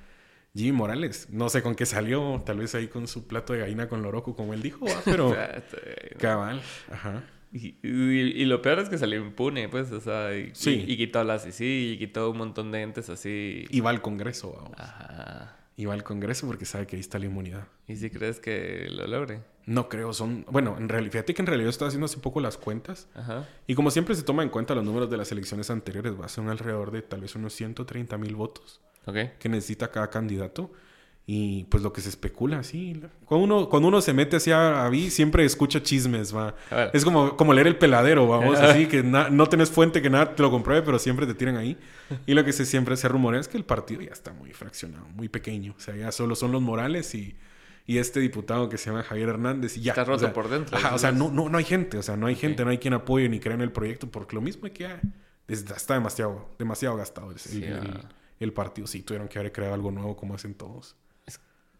Jimmy 0.55 0.71
Morales, 0.71 1.27
no 1.31 1.49
sé 1.49 1.61
con 1.61 1.75
qué 1.75 1.85
salió, 1.85 2.41
tal 2.45 2.59
vez 2.59 2.73
ahí 2.75 2.87
con 2.87 3.07
su 3.09 3.27
plato 3.27 3.51
de 3.51 3.59
gallina 3.59 3.89
con 3.89 4.01
loroco, 4.01 4.37
como 4.37 4.53
él 4.53 4.61
dijo, 4.61 4.85
pero 5.03 5.35
cabal, 6.17 6.61
ajá. 6.89 7.23
Y, 7.51 8.45
lo 8.45 8.61
peor 8.61 8.79
es 8.79 8.89
que 8.89 8.97
salió 8.97 9.21
impune, 9.21 9.69
pues, 9.69 9.91
o 9.91 9.99
sea, 10.01 10.35
y, 10.35 10.51
y, 10.65 10.97
quitó 10.97 11.23
la 11.23 11.39
CICI, 11.39 11.91
y 11.93 11.97
quitó 11.97 12.31
un 12.31 12.37
montón 12.37 12.71
de 12.71 12.81
entes 12.81 13.09
así. 13.09 13.65
Y 13.69 13.79
va 13.81 13.91
al 13.91 14.01
Congreso, 14.01 14.53
vamos. 14.53 14.71
Ajá. 14.77 15.57
Y 15.77 15.85
va 15.85 15.93
al 15.93 16.03
Congreso 16.03 16.47
porque 16.47 16.65
sabe 16.65 16.87
que 16.87 16.95
ahí 16.95 16.99
está 17.01 17.19
la 17.19 17.25
inmunidad. 17.25 17.67
¿Y 17.87 17.95
si 17.95 18.09
crees 18.09 18.39
que 18.39 18.87
lo 18.89 19.07
logre? 19.07 19.41
No 19.65 19.89
creo, 19.89 20.13
son... 20.13 20.45
Bueno, 20.51 20.75
en 20.77 20.89
realidad, 20.89 21.11
fíjate 21.11 21.33
que 21.33 21.41
en 21.41 21.47
realidad 21.47 21.69
estaba 21.69 21.87
haciendo 21.87 22.05
hace 22.05 22.17
poco 22.17 22.39
las 22.39 22.57
cuentas. 22.57 23.07
Ajá. 23.15 23.47
Y 23.65 23.73
como 23.73 23.89
siempre 23.89 24.13
se 24.15 24.21
toma 24.21 24.43
en 24.43 24.49
cuenta 24.49 24.75
los 24.75 24.83
números 24.83 25.09
de 25.09 25.17
las 25.17 25.31
elecciones 25.31 25.69
anteriores, 25.71 26.19
va 26.19 26.25
a 26.25 26.29
ser 26.29 26.43
un 26.43 26.51
alrededor 26.51 26.91
de 26.91 27.01
tal 27.01 27.21
vez 27.21 27.35
unos 27.35 27.53
130 27.53 28.17
mil 28.17 28.35
votos 28.35 28.81
okay. 29.05 29.31
que 29.39 29.49
necesita 29.49 29.89
cada 29.89 30.09
candidato. 30.09 30.71
Y 31.27 31.63
pues 31.65 31.81
lo 31.81 31.91
que 31.91 32.01
se 32.01 32.09
especula, 32.09 32.61
sí. 32.61 33.01
Cuando 33.25 33.45
uno, 33.45 33.69
cuando 33.69 33.87
uno 33.87 33.99
se 33.99 34.13
mete 34.13 34.35
así 34.35 34.51
a, 34.51 34.87
mí, 34.91 35.09
siempre 35.09 35.43
escucha 35.43 35.81
chismes, 35.81 36.35
va. 36.35 36.53
Es 36.93 37.03
como, 37.03 37.35
como 37.35 37.51
leer 37.51 37.65
el 37.65 37.77
peladero, 37.77 38.27
vamos, 38.27 38.59
así, 38.59 38.85
que 38.85 39.01
no 39.01 39.47
tenés 39.47 39.71
fuente 39.71 40.03
que 40.03 40.09
nada 40.11 40.35
te 40.35 40.43
lo 40.43 40.51
compruebe, 40.51 40.83
pero 40.83 40.99
siempre 40.99 41.25
te 41.25 41.33
tiran 41.33 41.57
ahí. 41.57 41.79
Y 42.27 42.35
lo 42.35 42.45
que 42.45 42.53
se, 42.53 42.63
siempre 42.63 42.95
se 42.95 43.07
rumorea 43.07 43.41
es 43.41 43.47
que 43.47 43.57
el 43.57 43.65
partido 43.65 44.03
ya 44.03 44.11
está 44.11 44.33
muy 44.33 44.53
fraccionado, 44.53 45.07
muy 45.15 45.27
pequeño. 45.27 45.73
O 45.75 45.79
sea, 45.79 45.95
ya 45.95 46.11
solo 46.11 46.35
son 46.35 46.51
los 46.51 46.61
Morales 46.61 47.15
y 47.15 47.35
y 47.85 47.99
este 47.99 48.19
diputado 48.19 48.69
que 48.69 48.77
se 48.77 48.89
llama 48.89 49.03
Javier 49.03 49.29
Hernández 49.29 49.77
y 49.77 49.81
ya. 49.81 49.91
Está 49.91 50.03
roto 50.03 50.31
por 50.33 50.49
dentro. 50.49 50.77
o 50.93 50.97
sea, 50.97 51.11
no, 51.11 51.29
no, 51.29 51.49
no 51.49 51.57
hay 51.57 51.65
gente, 51.65 51.97
o 51.97 52.03
sea, 52.03 52.17
no 52.17 52.27
hay 52.27 52.35
gente, 52.35 52.63
no 52.65 52.71
hay 52.71 52.77
quien 52.77 52.93
apoye 52.93 53.29
ni 53.29 53.39
crea 53.39 53.55
en 53.55 53.61
el 53.61 53.71
proyecto, 53.71 54.09
porque 54.09 54.35
lo 54.35 54.41
mismo 54.41 54.67
es 54.67 54.73
que 54.73 54.83
ya 54.83 55.01
está 55.47 55.93
demasiado, 55.93 56.49
demasiado 56.57 56.95
gastado 56.97 57.31
el, 57.31 58.07
el, 58.39 58.53
partido. 58.53 58.87
Sí, 58.87 59.03
tuvieron 59.03 59.27
que 59.27 59.39
haber 59.39 59.51
creado 59.51 59.73
algo 59.73 59.91
nuevo 59.91 60.15
como 60.15 60.35
hacen 60.35 60.55
todos. 60.55 60.95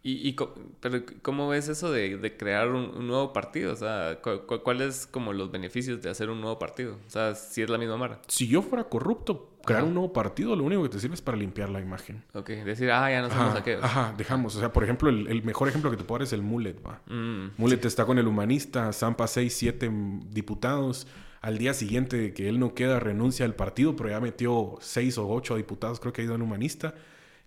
¿Y, 0.07 0.35
pero 0.81 1.01
cómo 1.23 1.49
ves 1.49 1.67
eso 1.67 1.91
de, 1.91 2.37
crear 2.37 2.69
un, 2.69 3.07
nuevo 3.07 3.33
partido? 3.33 3.73
O 3.73 3.75
sea, 3.75 4.19
¿cuáles 4.21 5.07
como 5.07 5.33
los 5.33 5.49
beneficios 5.49 5.99
de 5.99 6.11
hacer 6.11 6.29
un 6.29 6.41
nuevo 6.41 6.59
partido? 6.59 6.99
O 7.07 7.09
sea, 7.09 7.33
si 7.33 7.63
es 7.63 7.71
la 7.71 7.79
misma 7.79 7.97
mara. 7.97 8.21
Si 8.27 8.47
yo 8.47 8.61
fuera 8.61 8.83
corrupto, 8.83 9.54
crear 9.65 9.83
un 9.83 9.93
nuevo 9.93 10.13
partido 10.13 10.55
lo 10.55 10.63
único 10.63 10.83
que 10.83 10.89
te 10.89 10.99
sirve 10.99 11.15
es 11.15 11.21
para 11.21 11.37
limpiar 11.37 11.69
la 11.69 11.81
imagen. 11.81 12.23
Ok, 12.33 12.49
decir, 12.49 12.91
ah, 12.91 13.09
ya 13.09 13.21
no 13.21 13.29
somos 13.29 13.55
aquellos. 13.55 13.83
Ajá, 13.83 14.13
dejamos. 14.17 14.55
O 14.55 14.59
sea, 14.59 14.71
por 14.71 14.83
ejemplo, 14.83 15.09
el, 15.09 15.43
mejor 15.43 15.67
ejemplo 15.67 15.91
que 15.91 15.97
te 15.97 16.03
puedo 16.03 16.19
dar 16.19 16.27
es 16.27 16.33
el 16.33 16.41
Mullet, 16.41 16.75
va. 16.85 17.01
Mm, 17.07 17.51
Mullet 17.57 17.83
está 17.85 18.05
con 18.05 18.17
el 18.17 18.27
humanista, 18.27 18.91
zampa 18.93 19.27
6, 19.27 19.53
7 19.53 19.91
diputados. 20.29 21.07
Al 21.41 21.57
día 21.57 21.73
siguiente 21.73 22.33
que 22.33 22.49
él 22.49 22.59
no 22.59 22.73
queda, 22.73 22.99
renuncia 22.99 23.45
al 23.45 23.53
partido, 23.53 23.95
pero 23.95 24.09
ya 24.09 24.19
metió 24.19 24.77
6 24.79 25.17
o 25.19 25.29
8 25.29 25.57
diputados, 25.57 25.99
creo 25.99 26.11
que 26.11 26.21
ha 26.21 26.25
ido 26.25 26.35
al 26.35 26.41
humanista. 26.41 26.95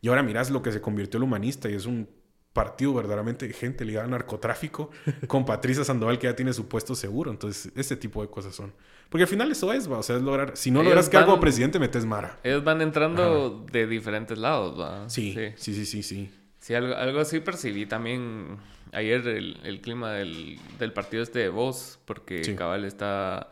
Y 0.00 0.08
ahora 0.08 0.22
mirás 0.22 0.50
lo 0.50 0.62
que 0.62 0.70
se 0.70 0.80
convirtió 0.80 1.18
el 1.18 1.24
humanista 1.24 1.68
y 1.68 1.74
es 1.74 1.86
un 1.86 2.08
partido 2.52 2.94
verdaderamente 2.94 3.46
de 3.46 3.54
gente 3.54 3.84
ligada 3.84 4.04
al 4.04 4.10
narcotráfico 4.10 4.90
con 5.28 5.44
Patricia 5.44 5.84
Sandoval 5.84 6.18
que 6.18 6.26
ya 6.26 6.36
tiene 6.36 6.52
su 6.52 6.68
puesto 6.68 6.94
seguro. 6.94 7.30
Entonces, 7.30 7.72
ese 7.76 7.96
tipo 7.96 8.22
de 8.22 8.28
cosas 8.28 8.54
son. 8.54 8.72
Porque 9.08 9.22
al 9.22 9.28
final 9.28 9.50
eso 9.50 9.72
es, 9.72 9.90
va. 9.90 9.98
O 9.98 10.02
sea, 10.02 10.16
es 10.16 10.22
lograr. 10.22 10.56
Si 10.56 10.70
no 10.70 10.82
logras 10.82 11.08
que 11.08 11.16
algo 11.16 11.40
presidente, 11.40 11.78
metes 11.78 12.04
Mara. 12.04 12.38
Ellos 12.42 12.64
van 12.64 12.82
entrando 12.82 13.64
de 13.70 13.86
diferentes 13.86 14.36
lados, 14.38 14.78
va. 14.78 15.08
Sí, 15.08 15.34
sí, 15.56 15.74
sí, 15.74 15.86
sí, 15.86 16.02
sí. 16.02 16.30
Sí, 16.58 16.74
algo, 16.74 16.94
algo 16.94 17.20
así 17.20 17.40
percibí 17.40 17.86
también 17.86 18.58
ayer 18.92 19.26
el, 19.26 19.80
clima 19.80 20.12
del, 20.12 20.58
partido 20.94 21.22
este 21.22 21.38
de 21.40 21.48
voz, 21.48 21.98
porque 22.04 22.54
Cabal 22.54 22.84
está. 22.84 23.50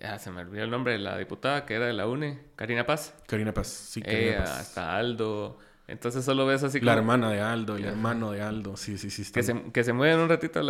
Ya 0.00 0.18
se 0.18 0.30
me 0.30 0.40
olvidó 0.40 0.64
el 0.64 0.70
nombre 0.70 0.94
de 0.94 0.98
la 0.98 1.18
diputada 1.18 1.66
que 1.66 1.74
era 1.74 1.86
de 1.86 1.92
la 1.92 2.06
UNE, 2.06 2.38
Karina 2.56 2.86
Paz. 2.86 3.14
Karina 3.26 3.52
Paz, 3.52 3.68
sí, 3.68 4.00
Karina 4.00 4.44
Paz. 4.44 4.68
Está 4.68 4.96
Aldo. 4.96 5.58
Entonces 5.90 6.24
solo 6.24 6.46
ves 6.46 6.62
así 6.62 6.78
como... 6.78 6.86
La 6.86 6.96
hermana 6.96 7.30
de 7.30 7.40
Aldo, 7.40 7.76
el 7.76 7.84
hermano 7.84 8.30
de 8.30 8.42
Aldo, 8.42 8.76
sí, 8.76 8.96
sí, 8.96 9.10
sí. 9.10 9.30
Que, 9.32 9.42
se, 9.42 9.60
que 9.72 9.84
se 9.84 9.92
mueven 9.92 10.20
un 10.20 10.28
ratito 10.28 10.60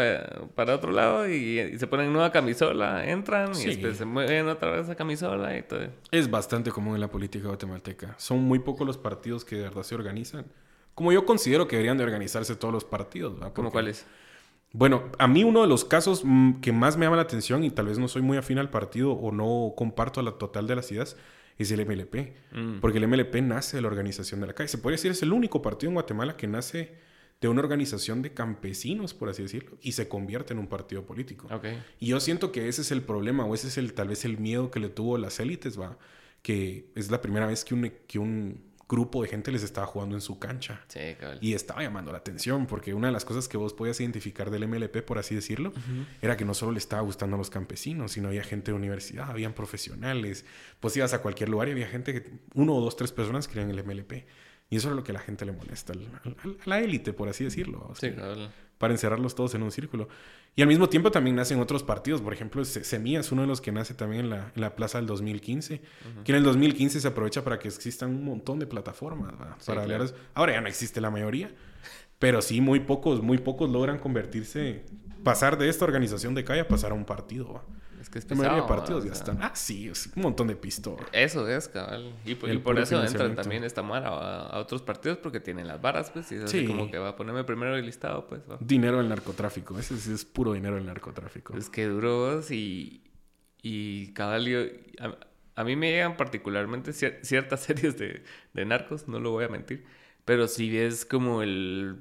para 0.55 0.75
otro 0.75 0.93
lado 0.93 1.29
y, 1.29 1.79
se 1.79 1.87
ponen 1.87 2.13
nueva 2.13 2.33
camisola, 2.33 3.05
entran 3.09 3.53
y 3.55 3.65
después 3.67 3.99
se 3.99 4.05
mueven 4.05 4.49
otra 4.49 4.71
vez 4.71 4.83
esa 4.83 4.95
camisola 4.95 5.57
y 5.57 5.63
todo. 5.63 5.81
Es 6.11 6.31
bastante 6.31 6.71
común 6.71 6.95
en 6.95 7.01
la 7.01 7.11
política 7.11 7.49
guatemalteca. 7.49 8.15
Son 8.19 8.41
muy 8.41 8.59
pocos 8.59 8.87
los 8.87 8.99
partidos 8.99 9.45
que 9.45 9.57
de 9.57 9.63
verdad 9.63 9.83
se 9.83 9.95
organizan. 9.95 10.47
Como 10.95 11.13
yo 11.13 11.25
considero 11.25 11.69
que 11.69 11.77
deberían 11.77 11.99
de 11.99 12.05
organizarse 12.05 12.57
todos 12.57 12.73
los 12.73 12.85
partidos. 12.85 13.35
¿verdad? 13.35 13.53
¿Cómo 13.53 13.71
cuáles? 13.71 14.07
Bueno, 14.73 15.05
a 15.19 15.27
mí 15.27 15.45
uno 15.45 15.63
de 15.63 15.67
los 15.67 15.85
casos 15.85 16.23
mm, 16.25 16.61
que 16.61 16.73
más 16.73 16.97
me 16.97 17.07
llama 17.07 17.17
la 17.17 17.23
atención 17.23 17.65
y 17.65 17.71
tal 17.71 17.87
vez 17.87 17.99
no 17.99 18.09
soy 18.09 18.23
muy 18.23 18.37
afín 18.37 18.59
al 18.59 18.71
partido 18.71 19.13
o 19.13 19.33
no 19.33 19.75
comparto 19.77 20.23
la 20.23 20.33
total 20.33 20.67
de 20.67 20.77
las 20.77 20.91
ideas 20.93 21.17
es 21.63 21.71
el 21.71 21.85
MLP. 21.85 22.35
Mm. 22.53 22.81
Porque 22.81 22.99
el 22.99 23.07
MLP 23.07 23.37
nace 23.43 23.77
de 23.77 23.83
la 23.83 23.89
organización 23.89 24.41
de 24.41 24.47
la 24.47 24.55
calle. 24.55 24.69
Se 24.69 24.79
podría 24.79 24.97
decir, 24.97 25.11
es 25.11 25.23
el 25.23 25.33
único 25.33 25.63
partido 25.63 25.91
en 25.91 25.95
Guatemala 25.95 26.37
que 26.37 26.47
nace 26.47 26.95
de 27.41 27.49
una 27.49 27.61
organización 27.61 28.21
de 28.23 28.35
campesinos, 28.35 29.15
por 29.15 29.31
así 29.31 29.43
decirlo, 29.43 29.79
y 29.81 29.93
se 29.93 30.09
convierte 30.09 30.53
en 30.53 30.59
un 30.59 30.67
partido 30.67 31.07
político. 31.07 31.49
Y 31.99 32.09
yo 32.09 32.21
siento 32.21 32.53
que 32.53 32.69
ese 32.69 32.83
es 32.83 32.91
el 32.93 33.03
problema, 33.03 33.47
o 33.47 33.55
ese 33.55 33.69
es 33.69 33.79
el 33.79 33.95
tal 33.95 34.09
vez 34.09 34.25
el 34.25 34.39
miedo 34.39 34.71
que 34.71 34.79
le 34.79 34.91
tuvo 34.91 35.17
las 35.17 35.41
élites, 35.41 35.81
va, 35.81 35.99
que 36.43 36.91
es 36.95 37.11
la 37.11 37.23
primera 37.23 37.47
vez 37.47 37.65
que 37.65 37.75
un, 37.75 37.93
que 38.07 38.19
un 38.19 38.70
grupo 38.91 39.23
de 39.23 39.29
gente 39.29 39.53
les 39.53 39.63
estaba 39.63 39.87
jugando 39.87 40.17
en 40.17 40.21
su 40.21 40.39
cancha. 40.39 40.81
Sí, 40.89 41.17
Y 41.41 41.55
estaba 41.55 41.83
llamando 41.83 42.11
la 42.11 42.19
atención, 42.19 42.67
porque 42.67 42.93
una 42.93 43.07
de 43.07 43.13
las 43.13 43.25
cosas 43.25 43.47
que 43.47 43.57
vos 43.57 43.73
podías 43.73 44.01
identificar 44.01 44.51
del 44.51 44.67
MLP, 44.67 45.03
por 45.03 45.19
así 45.19 45.35
decirlo, 45.35 45.73
era 46.21 46.37
que 46.37 46.45
no 46.45 46.53
solo 46.53 46.73
le 46.73 46.79
estaba 46.79 47.03
gustando 47.03 47.37
a 47.37 47.39
los 47.39 47.51
campesinos, 47.51 48.13
sino 48.13 48.29
había 48.29 48.43
gente 48.43 48.73
de 48.73 48.77
universidad, 48.77 49.31
habían 49.31 49.53
profesionales. 49.55 50.45
Pues 50.81 50.97
ibas 50.97 51.15
a 51.15 51.23
cualquier 51.23 51.49
lugar 51.49 51.69
y 51.69 51.71
había 51.71 51.87
gente 51.87 52.13
que, 52.13 52.31
uno 52.55 52.75
o 52.75 52.81
dos, 52.81 52.97
tres 52.97 53.13
personas 53.13 53.47
querían 53.47 53.71
el 53.71 53.85
MLP. 53.85 54.27
Y 54.69 54.77
eso 54.77 54.91
es 54.91 54.97
lo 54.97 55.05
que 55.05 55.13
a 55.13 55.15
la 55.15 55.21
gente 55.21 55.45
le 55.45 55.53
molesta, 55.53 55.93
a 55.93 56.69
la 56.69 56.81
élite, 56.81 57.13
por 57.13 57.29
así 57.29 57.45
decirlo. 57.45 57.93
sí, 57.95 58.11
claro. 58.11 58.51
Para 58.79 58.95
encerrarlos 58.95 59.35
todos 59.35 59.55
en 59.55 59.63
un 59.63 59.71
círculo. 59.71 60.09
Y 60.57 60.63
al 60.63 60.69
mismo 60.69 60.89
tiempo 60.89 61.11
también 61.11 61.37
nacen 61.37 61.61
otros 61.61 61.83
partidos. 61.83 62.21
Por 62.21 62.33
ejemplo, 62.33 62.65
Semilla 62.65 63.21
es 63.21 63.33
uno 63.33 63.43
de 63.43 63.49
los 63.49 63.61
que 63.61 63.73
nace 63.73 63.95
también 63.95 64.25
en 64.25 64.31
la, 64.31 64.53
en 64.55 64.61
la 64.61 64.75
plaza 64.75 64.99
del 64.99 65.07
2015. 65.07 65.81
Que 66.25 66.33
en 66.33 66.37
el 66.37 66.45
2015 66.45 67.01
se 67.01 67.09
aprovecha 67.09 67.45
para 67.45 67.59
que 67.59 67.69
existan 67.69 68.11
un 68.11 68.25
montón 68.25 68.59
de 68.59 68.67
plataformas. 68.67 69.33
para 69.65 69.87
Ahora 70.35 70.53
ya 70.53 70.61
no 70.61 70.69
existe 70.69 71.01
la 71.01 71.11
mayoría. 71.11 71.51
Pero 72.19 72.43
sí, 72.43 72.61
muy 72.61 72.81
pocos, 72.81 73.23
muy 73.23 73.39
pocos 73.39 73.71
logran 73.71 73.99
convertirse, 73.99 74.85
pasar 75.25 75.57
de 75.57 75.71
esta 75.71 75.87
organización 75.87 76.35
de 76.35 76.45
calle 76.45 76.61
a 76.61 76.69
pasar 76.69 76.93
a 76.93 76.95
un 76.95 77.07
partido. 77.07 77.63
Es 77.90 77.90
que 78.11 78.19
es 78.19 78.29
La 78.29 78.37
mayoría 78.37 78.63
de 78.63 78.69
partidos 78.69 79.05
ya 79.05 79.13
están. 79.13 79.43
Ah, 79.43 79.53
sí, 79.55 79.89
es 79.89 80.11
un 80.15 80.23
montón 80.23 80.49
de 80.49 80.57
pistolas. 80.57 81.07
Eso 81.13 81.49
es, 81.49 81.69
cabal. 81.69 82.13
Y, 82.25 82.35
por, 82.35 82.79
eso 82.79 83.03
entran 83.03 83.35
también 83.35 83.65
esta 83.65 83.83
mara 83.83 84.09
a, 84.09 84.59
otros 84.59 84.83
partidos 84.83 85.19
porque 85.19 85.41
tienen 85.41 85.69
las 85.69 85.81
varas, 85.81 86.11
pues. 86.11 86.31
Y 86.33 86.37
es 86.37 86.45
así 86.45 86.67
como 86.67 86.91
que 86.91 86.99
va 86.99 87.11
a 87.11 87.17
ponerme 87.17 87.45
primero 87.45 87.77
el 87.77 87.87
listado, 87.87 88.27
pues. 88.27 88.43
Dinero 88.61 88.99
del 88.99 89.09
narcotráfico. 89.09 89.79
Ese 89.79 89.95
es, 89.95 90.25
puro 90.25 90.53
dinero 90.53 90.77
del 90.77 90.87
narcotráfico. 90.87 91.57
Es 91.57 91.71
que 91.71 91.87
duro 91.87 92.41
y. 92.51 93.03
Y 93.63 94.15
cabal, 94.15 94.47
yo, 94.47 94.61
a, 95.55 95.65
mí 95.65 95.77
me 95.77 95.91
llegan 95.91 96.17
particularmente 96.17 96.95
ciertas 96.95 97.61
series 97.65 97.99
de, 97.99 98.25
de 98.55 98.65
narcos, 98.65 99.07
no 99.07 99.21
lo 99.21 99.33
voy 99.33 99.45
a 99.45 99.49
mentir. 99.49 99.85
Pero 100.25 100.49
si 100.49 100.71
ves 100.71 101.05
como 101.05 101.43
el 101.43 101.99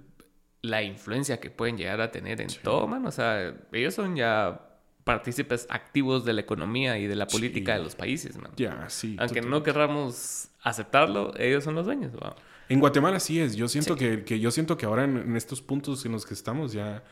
la 0.62 0.84
influencia 0.84 1.40
que 1.40 1.50
pueden 1.50 1.78
llegar 1.78 2.02
a 2.02 2.12
tener 2.12 2.42
en 2.42 2.50
todo, 2.64 2.88
man. 2.88 3.06
O 3.06 3.12
sea, 3.12 3.56
ellos 3.72 3.94
son 3.94 4.16
ya 4.16 4.69
partícipes 5.04 5.68
activos 5.70 6.26
de 6.26 6.34
la 6.34 6.42
economía 6.42 6.98
y 6.98 7.08
de 7.08 7.16
la 7.16 7.28
política 7.28 7.74
de 7.74 7.84
los 7.84 7.96
países, 7.96 8.38
man. 8.38 8.52
Ya, 8.58 8.90
sí. 8.90 9.16
Aunque 9.20 9.42
no 9.42 9.64
querramos 9.64 10.50
aceptarlo, 10.62 11.34
ellos 11.38 11.64
son 11.64 11.76
los 11.76 11.86
dueños, 11.86 12.14
En 12.68 12.80
Guatemala 12.80 13.20
sí 13.20 13.40
es. 13.40 13.56
Yo 13.56 13.68
siento 13.68 13.96
que, 13.96 14.24
que, 14.24 14.40
yo 14.40 14.52
siento 14.52 14.78
que 14.78 14.86
ahora 14.86 15.06
en, 15.06 15.36
estos 15.36 15.62
puntos 15.62 16.06
en 16.06 16.12
los 16.12 16.26
que 16.26 16.34
estamos 16.34 16.74
ya 16.74 17.04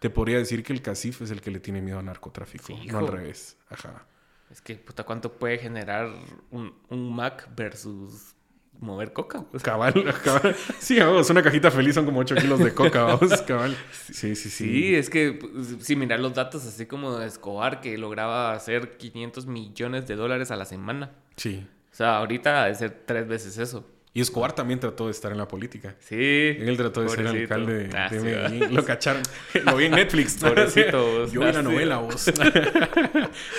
te 0.00 0.10
podría 0.10 0.38
decir 0.38 0.62
que 0.62 0.72
el 0.72 0.82
CACIF 0.82 1.22
es 1.22 1.30
el 1.30 1.40
que 1.40 1.50
le 1.50 1.60
tiene 1.60 1.80
miedo 1.80 1.98
al 1.98 2.04
narcotráfico, 2.04 2.78
no 2.86 2.98
al 2.98 3.08
revés. 3.08 3.56
Ajá. 3.70 4.06
Es 4.50 4.60
que, 4.60 4.76
puta, 4.76 5.04
¿cuánto 5.04 5.32
puede 5.32 5.58
generar 5.58 6.12
un, 6.50 6.74
un 6.88 7.14
Mac 7.14 7.48
versus 7.56 8.35
mover 8.80 9.12
coca. 9.12 9.44
Cabal, 9.62 9.92
cabal. 10.24 10.54
Sí, 10.78 10.98
vamos, 10.98 11.28
una 11.30 11.42
cajita 11.42 11.70
feliz 11.70 11.94
son 11.94 12.04
como 12.04 12.20
8 12.20 12.34
kilos 12.36 12.58
de 12.58 12.72
coca, 12.74 13.02
vamos, 13.02 13.42
cabal. 13.42 13.76
Sí, 13.92 14.34
sí, 14.34 14.50
sí. 14.50 14.50
Sí, 14.50 14.94
es 14.94 15.10
que, 15.10 15.32
pues, 15.32 15.76
si 15.80 15.96
mirar 15.96 16.20
los 16.20 16.34
datos 16.34 16.66
así 16.66 16.86
como 16.86 17.18
de 17.18 17.26
Escobar, 17.26 17.80
que 17.80 17.96
lograba 17.98 18.52
hacer 18.52 18.96
500 18.96 19.46
millones 19.46 20.06
de 20.06 20.16
dólares 20.16 20.50
a 20.50 20.56
la 20.56 20.64
semana. 20.64 21.12
Sí. 21.36 21.66
O 21.92 21.94
sea, 21.96 22.18
ahorita 22.18 22.64
debe 22.64 22.74
ser 22.74 23.02
tres 23.06 23.26
veces 23.26 23.58
eso. 23.58 23.86
Y 24.16 24.20
Escobar 24.20 24.54
también 24.54 24.80
trató 24.80 25.06
de 25.06 25.10
estar 25.10 25.30
en 25.30 25.36
la 25.36 25.46
política. 25.46 25.94
Sí. 25.98 26.16
Él 26.16 26.74
trató 26.78 27.02
de 27.02 27.10
ser 27.10 27.26
alcalde 27.26 27.88
de, 27.88 27.98
ah, 27.98 28.08
Medellín. 28.10 28.74
Lo 28.74 28.82
cacharon. 28.82 29.22
Lo 29.64 29.76
vi 29.76 29.84
en 29.84 29.92
Netflix. 29.92 30.36
Pobrecito. 30.36 31.26
Yo 31.26 31.40
vi 31.40 31.52
la 31.52 31.62
novela, 31.62 31.98
vos. 31.98 32.32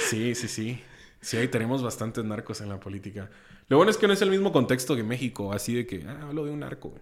sí, 0.09 0.33
sí, 0.33 0.47
sí. 0.47 0.81
Sí, 1.21 1.37
ahí 1.37 1.47
tenemos 1.47 1.83
bastantes 1.83 2.23
narcos 2.23 2.61
en 2.61 2.69
la 2.69 2.79
política. 2.79 3.29
Lo 3.67 3.77
bueno 3.77 3.91
es 3.91 3.97
que 3.97 4.07
no 4.07 4.13
es 4.13 4.21
el 4.21 4.29
mismo 4.29 4.51
contexto 4.51 4.95
que 4.95 5.03
México, 5.03 5.51
así 5.53 5.75
de 5.75 5.85
que, 5.85 6.05
ah, 6.07 6.19
hablo 6.23 6.45
de 6.45 6.51
un 6.51 6.59
narco. 6.59 6.93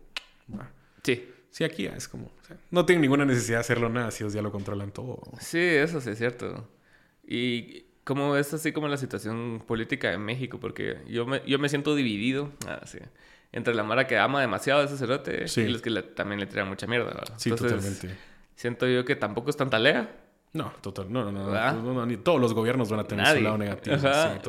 Sí. 1.03 1.31
Sí, 1.55 1.63
aquí 1.63 1.85
es 1.85 2.09
como, 2.09 2.33
no 2.69 2.85
tienen 2.85 3.01
ninguna 3.01 3.23
necesidad 3.23 3.59
de 3.59 3.61
hacerlo 3.61 3.87
nada 3.87 4.11
si 4.11 4.23
ellos 4.25 4.33
ya 4.33 4.41
lo 4.41 4.51
controlan 4.51 4.91
todo. 4.91 5.21
Sí, 5.39 5.57
eso 5.57 6.01
sí 6.01 6.09
es 6.09 6.17
cierto. 6.17 6.67
Y 7.25 7.85
como 8.03 8.35
es 8.35 8.53
así 8.53 8.73
como 8.73 8.89
la 8.89 8.97
situación 8.97 9.63
política 9.65 10.11
en 10.11 10.19
México, 10.19 10.59
porque 10.59 10.97
yo 11.07 11.25
me, 11.25 11.41
yo 11.47 11.57
me 11.57 11.69
siento 11.69 11.95
dividido 11.95 12.51
ah, 12.67 12.81
entre 13.53 13.73
la 13.73 13.83
Mara 13.83 14.05
que 14.05 14.17
ama 14.17 14.41
demasiado 14.41 14.81
a 14.81 14.83
ese 14.83 14.97
cerote 14.97 15.45
y 15.55 15.67
los 15.67 15.81
que 15.81 15.91
también 16.01 16.41
le 16.41 16.45
tiran 16.45 16.67
mucha 16.67 16.87
mierda. 16.87 17.23
Sí, 17.37 17.51
totalmente. 17.51 18.09
Siento 18.55 18.85
yo 18.85 19.05
que 19.05 19.15
tampoco 19.15 19.49
es 19.49 19.55
tanta 19.55 19.79
lea 19.79 20.24
no, 20.55 20.71
total, 20.79 21.11
no, 21.11 21.31
no, 21.33 21.93
no, 21.93 22.05
ni 22.05 22.15
todos 22.15 22.39
los 22.39 22.53
gobiernos 22.53 22.89
van 22.89 23.01
a 23.01 23.03
tener 23.03 23.27
su 23.27 23.41
lado 23.41 23.57
negativo. 23.57 23.97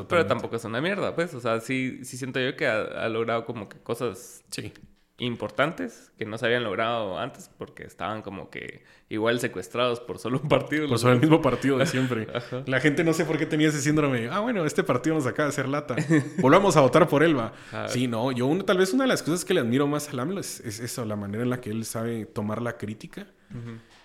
pero 0.07 0.25
tampoco 0.25 0.55
es 0.55 0.63
una 0.63 0.79
mierda, 0.79 1.13
pues, 1.13 1.33
o 1.33 1.41
sea, 1.41 1.59
sí, 1.59 1.99
sí 2.05 2.17
siento 2.17 2.39
yo 2.39 2.55
que 2.55 2.65
ha, 2.65 3.09
logrado 3.09 3.45
como 3.45 3.67
que 3.67 3.77
cosas 3.79 4.41
sí. 4.49 4.71
Importantes 5.19 6.11
que 6.17 6.25
no 6.25 6.37
se 6.37 6.45
habían 6.45 6.63
logrado 6.63 7.17
antes 7.17 7.49
porque 7.57 7.83
estaban 7.83 8.21
como 8.21 8.51
que 8.51 8.83
igual 9.09 9.39
secuestrados 9.39 9.99
por 9.99 10.19
solo 10.19 10.39
un 10.43 10.49
partido. 10.49 10.87
Por 10.87 10.99
solo 10.99 11.13
el 11.13 11.19
mismo 11.19 11.41
partido 11.41 11.77
de 11.77 11.85
siempre. 11.85 12.27
La 12.65 12.79
gente 12.79 13.03
no 13.03 13.13
sé 13.13 13.25
por 13.25 13.37
qué 13.37 13.45
tenía 13.45 13.69
ese 13.69 13.81
síndrome. 13.81 14.29
Ah, 14.29 14.39
bueno, 14.39 14.65
este 14.65 14.83
partido 14.83 15.15
nos 15.15 15.25
acaba 15.25 15.45
de 15.45 15.49
hacer 15.49 15.67
lata. 15.67 15.95
Volvamos 16.39 16.77
a 16.77 16.81
votar 16.81 17.07
por 17.07 17.23
él, 17.23 17.37
va. 17.37 17.53
Sí, 17.87 18.07
no, 18.07 18.31
yo 18.31 18.47
tal 18.63 18.77
vez 18.77 18.93
una 18.93 19.05
de 19.05 19.09
las 19.09 19.23
cosas 19.23 19.43
que 19.43 19.53
le 19.53 19.61
admiro 19.61 19.87
más 19.87 20.09
al 20.09 20.19
AMLO 20.19 20.39
es, 20.39 20.59
eso, 20.59 21.05
la 21.05 21.15
manera 21.15 21.43
en 21.43 21.49
la 21.49 21.61
que 21.61 21.71
él 21.71 21.85
sabe 21.85 22.25
tomar 22.25 22.61
la 22.61 22.77
crítica 22.77 23.27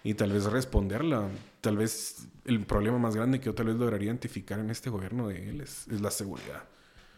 y 0.05 0.15
tal 0.15 0.33
vez 0.33 0.45
responderla. 0.45 1.29
Tal 1.61 1.77
vez 1.77 2.29
el 2.45 2.65
problema 2.65 2.99
más 2.99 3.15
grande 3.15 3.39
que 3.39 3.47
yo 3.47 3.55
tal 3.55 3.67
vez 3.67 3.77
lograría 3.77 4.07
identificar 4.07 4.59
en 4.59 4.71
este 4.71 4.91
gobierno 4.91 5.29
de 5.29 5.49
él 5.49 5.61
es, 5.61 5.87
la 5.89 6.11
seguridad. 6.11 6.65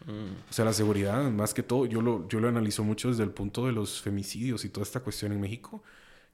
Mm. 0.05 0.49
O 0.49 0.53
sea, 0.53 0.65
la 0.65 0.73
seguridad, 0.73 1.23
más 1.31 1.53
que 1.53 1.63
todo, 1.63 1.85
yo 1.85 2.01
lo, 2.01 2.27
yo 2.27 2.39
lo 2.39 2.47
analizo 2.47 2.83
mucho 2.83 3.09
desde 3.09 3.23
el 3.23 3.31
punto 3.31 3.65
de 3.65 3.71
los 3.71 4.01
femicidios 4.01 4.65
y 4.65 4.69
toda 4.69 4.83
esta 4.83 4.99
cuestión 4.99 5.31
en 5.31 5.41
México, 5.41 5.83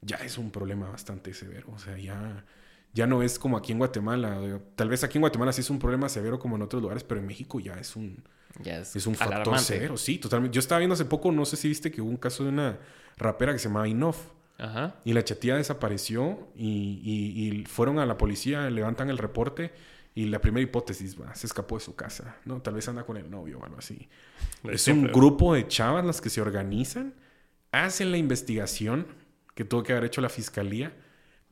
ya 0.01 0.17
es 0.17 0.37
un 0.37 0.51
problema 0.51 0.89
bastante 0.89 1.33
severo. 1.33 1.71
O 1.71 1.79
sea, 1.79 1.97
ya, 1.97 2.45
ya 2.93 3.07
no 3.07 3.23
es 3.23 3.39
como 3.39 3.57
aquí 3.57 3.71
en 3.71 3.77
Guatemala. 3.77 4.59
Tal 4.75 4.89
vez 4.89 5.03
aquí 5.03 5.17
en 5.17 5.21
Guatemala 5.21 5.53
sí 5.53 5.61
es 5.61 5.69
un 5.69 5.79
problema 5.79 6.09
severo 6.09 6.39
como 6.39 6.55
en 6.55 6.63
otros 6.63 6.81
lugares, 6.81 7.03
pero 7.03 7.19
en 7.19 7.27
México 7.27 7.59
ya 7.59 7.73
es 7.73 7.95
un, 7.95 8.23
es, 8.63 9.07
un 9.07 9.15
factor 9.15 9.57
severo. 9.59 9.97
Sí, 9.97 10.17
totalmente. 10.17 10.55
Yo 10.55 10.59
estaba 10.59 10.79
viendo 10.79 10.93
hace 10.93 11.05
poco, 11.05 11.31
no 11.31 11.45
sé 11.45 11.55
si 11.55 11.67
viste 11.67 11.91
que 11.91 12.01
hubo 12.01 12.09
un 12.09 12.17
caso 12.17 12.43
de 12.43 12.49
una 12.49 12.79
rapera 13.17 13.53
que 13.53 13.59
se 13.59 13.67
llamaba 13.67 13.87
Inoff 13.87 14.17
Ajá. 14.61 14.95
Y 15.03 15.13
la 15.13 15.23
chatía 15.23 15.55
desapareció 15.55 16.47
y, 16.55 17.01
y, 17.03 17.65
fueron 17.65 17.97
a 17.97 18.05
la 18.05 18.17
policía, 18.17 18.69
levantan 18.69 19.09
el 19.09 19.17
reporte 19.17 19.73
y 20.13 20.25
la 20.25 20.39
primera 20.39 20.63
hipótesis, 20.63 21.19
va, 21.19 21.33
se 21.35 21.47
escapó 21.47 21.77
de 21.77 21.81
su 21.81 21.95
casa, 21.95 22.37
¿no? 22.45 22.61
Tal 22.61 22.73
vez 22.73 22.87
anda 22.87 23.03
con 23.03 23.17
el 23.17 23.29
novio 23.29 23.59
o 23.59 23.63
algo 23.63 23.77
así. 23.77 24.09
es 24.69 24.87
un 24.87 25.03
grupo 25.07 25.53
de 25.53 25.67
chavas 25.67 26.03
las 26.03 26.19
que 26.19 26.29
se 26.29 26.41
organizan, 26.41 27.13
hacen 27.71 28.11
la 28.11 28.17
investigación 28.17 29.07
que 29.55 29.63
tuvo 29.63 29.83
que 29.83 29.93
haber 29.93 30.05
hecho 30.05 30.21
la 30.21 30.29
fiscalía, 30.29 30.93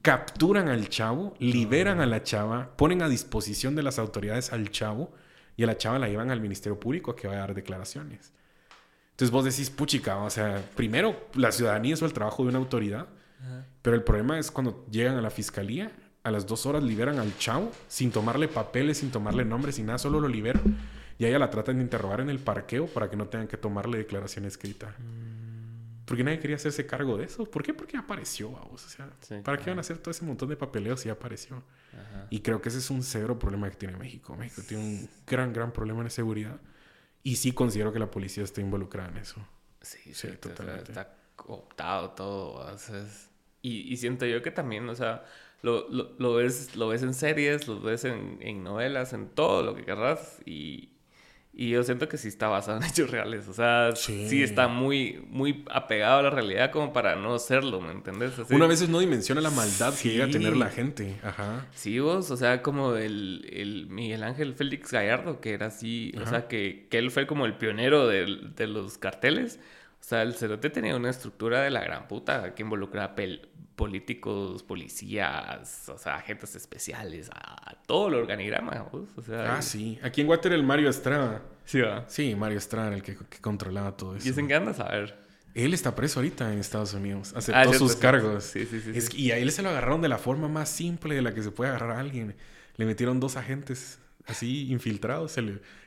capturan 0.01 0.67
al 0.67 0.89
chavo, 0.89 1.35
liberan 1.39 2.01
a 2.01 2.05
la 2.05 2.23
chava, 2.23 2.75
ponen 2.75 3.01
a 3.01 3.09
disposición 3.09 3.75
de 3.75 3.83
las 3.83 3.99
autoridades 3.99 4.51
al 4.51 4.69
chavo 4.71 5.11
y 5.55 5.63
a 5.63 5.67
la 5.67 5.77
chava 5.77 5.99
la 5.99 6.07
llevan 6.07 6.31
al 6.31 6.41
Ministerio 6.41 6.79
Público 6.79 7.11
a 7.11 7.15
que 7.15 7.27
vaya 7.27 7.39
a 7.39 7.47
dar 7.47 7.55
declaraciones. 7.55 8.33
Entonces 9.11 9.31
vos 9.31 9.43
decís, 9.43 9.69
puchica, 9.69 10.17
o 10.17 10.29
sea, 10.29 10.63
primero 10.75 11.27
la 11.33 11.51
ciudadanía 11.51 11.93
es 11.93 12.01
el 12.01 12.13
trabajo 12.13 12.43
de 12.43 12.49
una 12.49 12.59
autoridad, 12.59 13.07
pero 13.81 13.95
el 13.95 14.03
problema 14.03 14.39
es 14.39 14.51
cuando 14.51 14.85
llegan 14.89 15.15
a 15.15 15.21
la 15.21 15.29
fiscalía, 15.29 15.91
a 16.23 16.32
las 16.32 16.45
dos 16.45 16.65
horas 16.65 16.84
liberan 16.84 17.19
al 17.19 17.38
chavo 17.38 17.71
sin 17.88 18.12
tomarle 18.12 18.47
papeles, 18.47 18.97
sin 18.97 19.12
tomarle 19.12 19.45
nombres, 19.45 19.75
sin 19.75 19.86
nada, 19.86 19.97
solo 19.97 20.19
lo 20.19 20.27
liberan 20.27 20.77
y 21.19 21.25
a 21.25 21.27
ella 21.27 21.39
la 21.39 21.49
tratan 21.49 21.77
de 21.77 21.84
interrogar 21.84 22.21
en 22.21 22.29
el 22.29 22.39
parqueo 22.39 22.88
para 22.88 23.10
que 23.10 23.17
no 23.17 23.27
tengan 23.27 23.47
que 23.47 23.58
tomarle 23.58 23.97
declaración 23.97 24.45
escrita. 24.45 24.95
Mm. 24.97 26.05
Porque 26.05 26.23
nadie 26.23 26.39
quería 26.39 26.55
hacerse 26.55 26.88
cargo 26.88 27.17
de 27.17 27.25
eso. 27.25 27.45
¿Por 27.45 27.62
qué? 27.62 27.73
Porque 27.73 27.97
apareció, 27.97 28.49
vos. 28.49 28.86
O 28.86 28.89
sea, 28.89 29.10
¿para 29.43 29.60
qué 29.60 29.69
van 29.69 29.77
a 29.77 29.82
hacer 29.82 29.99
todo 29.99 30.10
ese 30.10 30.25
montón 30.25 30.49
de 30.49 30.55
papeleo 30.55 30.97
si 30.97 31.10
apareció? 31.10 31.62
Y 32.32 32.39
creo 32.39 32.62
que 32.62 32.69
ese 32.69 32.79
es 32.79 32.89
un 32.89 33.03
severo 33.03 33.38
problema 33.38 33.69
que 33.69 33.75
tiene 33.75 33.95
México. 33.95 34.36
México 34.36 34.63
tiene 34.67 34.84
un 34.84 35.10
gran, 35.27 35.53
gran 35.53 35.71
problema 35.71 36.03
de 36.03 36.10
seguridad. 36.10 36.60
Y 37.21 37.36
sí 37.36 37.51
considero 37.51 37.93
que 37.93 37.99
la 37.99 38.10
policía 38.10 38.43
está 38.43 38.62
involucrada 38.62 39.10
en 39.10 39.17
eso. 39.17 39.45
Sí, 39.82 40.13
sí, 40.15 40.29
totalmente. 40.39 40.93
Está 40.93 41.15
cooptado 41.36 42.12
todo. 42.12 42.75
y, 43.62 43.93
y, 43.93 43.97
siento 43.97 44.25
yo 44.25 44.41
que 44.41 44.49
también, 44.49 44.89
o 44.89 44.95
sea, 44.95 45.25
lo, 45.61 45.89
lo, 45.89 46.11
lo, 46.17 46.33
ves, 46.35 46.75
lo 46.75 46.87
ves 46.87 47.03
en 47.03 47.13
series, 47.13 47.67
lo 47.67 47.81
ves 47.81 48.05
en, 48.05 48.37
en 48.41 48.63
novelas, 48.63 49.13
en 49.13 49.27
todo 49.27 49.63
lo 49.63 49.75
que 49.75 49.83
querrás. 49.83 50.39
Y, 50.45 50.89
y 51.51 51.71
yo 51.71 51.83
siento 51.83 52.07
que 52.07 52.17
sí 52.17 52.29
está 52.29 52.47
basado 52.47 52.77
en 52.77 52.83
hechos 52.89 53.09
reales. 53.11 53.49
O 53.49 53.53
sea, 53.53 53.93
sí, 53.93 54.41
está 54.41 54.69
muy, 54.69 55.21
muy 55.29 55.65
apegado 55.69 56.19
a 56.19 56.23
la 56.23 56.29
realidad 56.29 56.71
como 56.71 56.93
para 56.93 57.17
no 57.17 57.37
serlo, 57.39 57.81
¿me 57.81 57.91
entendés? 57.91 58.31
Una 58.49 58.67
vez 58.67 58.87
no 58.87 58.99
dimensiona 58.99 59.41
la 59.41 59.49
maldad 59.49 59.93
que 59.93 60.11
llega 60.11 60.25
a 60.25 60.29
tener 60.29 60.55
la 60.55 60.69
gente. 60.69 61.19
Ajá. 61.21 61.67
Sí, 61.73 61.99
vos, 61.99 62.31
o 62.31 62.37
sea, 62.37 62.61
como 62.61 62.95
el, 62.95 63.45
el 63.51 63.87
Miguel 63.87 64.23
Ángel 64.23 64.53
Félix 64.53 64.91
Gallardo, 64.91 65.41
que 65.41 65.51
era 65.53 65.65
así, 65.65 66.13
o 66.21 66.25
sea, 66.25 66.47
que, 66.47 66.87
que, 66.89 66.97
él 66.97 67.11
fue 67.11 67.27
como 67.27 67.45
el 67.45 67.55
pionero 67.55 68.07
de, 68.07 68.37
de 68.55 68.67
los 68.67 68.97
carteles. 68.97 69.59
O 69.99 70.03
sea, 70.03 70.21
el 70.21 70.35
cerote 70.35 70.69
tenía 70.69 70.95
una 70.95 71.09
estructura 71.09 71.61
de 71.61 71.71
la 71.71 71.81
gran 71.81 72.07
puta 72.07 72.55
que 72.55 72.63
involucraba 72.63 73.15
políticos, 73.79 74.61
policías, 74.61 75.87
o 75.87 75.97
sea, 75.97 76.15
agentes 76.15 76.53
especiales, 76.53 77.29
a, 77.33 77.77
todo 77.85 78.09
el 78.09 78.15
organigrama. 78.15 78.89
O 78.91 79.21
sea, 79.21 79.55
ah, 79.55 79.61
sí. 79.61 79.97
Aquí 80.03 80.19
en 80.19 80.27
Water 80.27 80.51
el 80.51 80.63
Mario 80.63 80.89
Estrada. 80.89 81.41
Sí, 81.63 81.79
¿va? 81.79 82.03
Sí, 82.09 82.35
Mario 82.35 82.57
Estrada, 82.57 82.93
el 82.93 83.01
que, 83.01 83.15
controlaba 83.39 83.95
todo 83.95 84.17
eso. 84.17 84.27
¿Y 84.27 84.51
andas 84.51 84.81
a 84.81 84.89
ver? 84.89 85.17
Él 85.53 85.73
está 85.73 85.95
preso 85.95 86.19
ahorita 86.19 86.51
en 86.51 86.59
Estados 86.59 86.93
Unidos. 86.93 87.31
Aceptó 87.33 87.69
ah, 87.69 87.73
sus 87.73 87.95
cargos. 87.95 88.43
Sí, 88.43 88.65
sí, 88.65 88.81
sí, 88.81 89.17
y 89.17 89.31
a 89.31 89.37
él 89.37 89.49
se 89.49 89.61
lo 89.61 89.69
agarraron 89.69 90.01
de 90.01 90.09
la 90.09 90.17
forma 90.17 90.49
más 90.49 90.67
simple 90.67 91.15
de 91.15 91.21
la 91.21 91.33
que 91.33 91.41
se 91.41 91.51
puede 91.51 91.69
agarrar 91.69 91.91
a 91.91 91.99
alguien. 92.01 92.35
Le 92.75 92.85
metieron 92.85 93.21
dos 93.21 93.37
agentes 93.37 93.99
así 94.25 94.69
infiltrados 94.71 95.37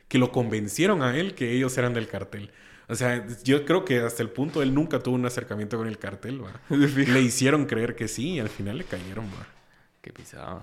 que 0.07 0.17
lo 0.17 0.31
convencieron 0.31 1.03
a 1.03 1.15
él 1.15 1.35
que 1.35 1.51
ellos 1.51 1.77
eran 1.77 1.93
del 1.93 2.07
cartel. 2.07 2.49
O 2.93 2.95
sea, 2.95 3.25
yo 3.43 3.65
creo 3.65 3.83
que 3.85 4.01
hasta 4.01 4.21
el 4.21 4.29
punto 4.29 4.61
él 4.61 4.71
nunca 4.71 4.99
tuvo 4.99 5.15
un 5.15 5.25
acercamiento 5.25 5.79
con 5.79 5.87
el 5.87 5.97
cartel, 5.97 6.43
¿va? 6.43 6.61
Le 6.69 7.21
hicieron 7.21 7.65
creer 7.65 7.95
que 7.95 8.07
sí 8.07 8.33
y 8.33 8.39
al 8.39 8.49
final 8.49 8.77
le 8.77 8.83
cayeron, 8.83 9.25
¿va? 9.25 9.47
Qué 9.99 10.13
pisado. 10.13 10.61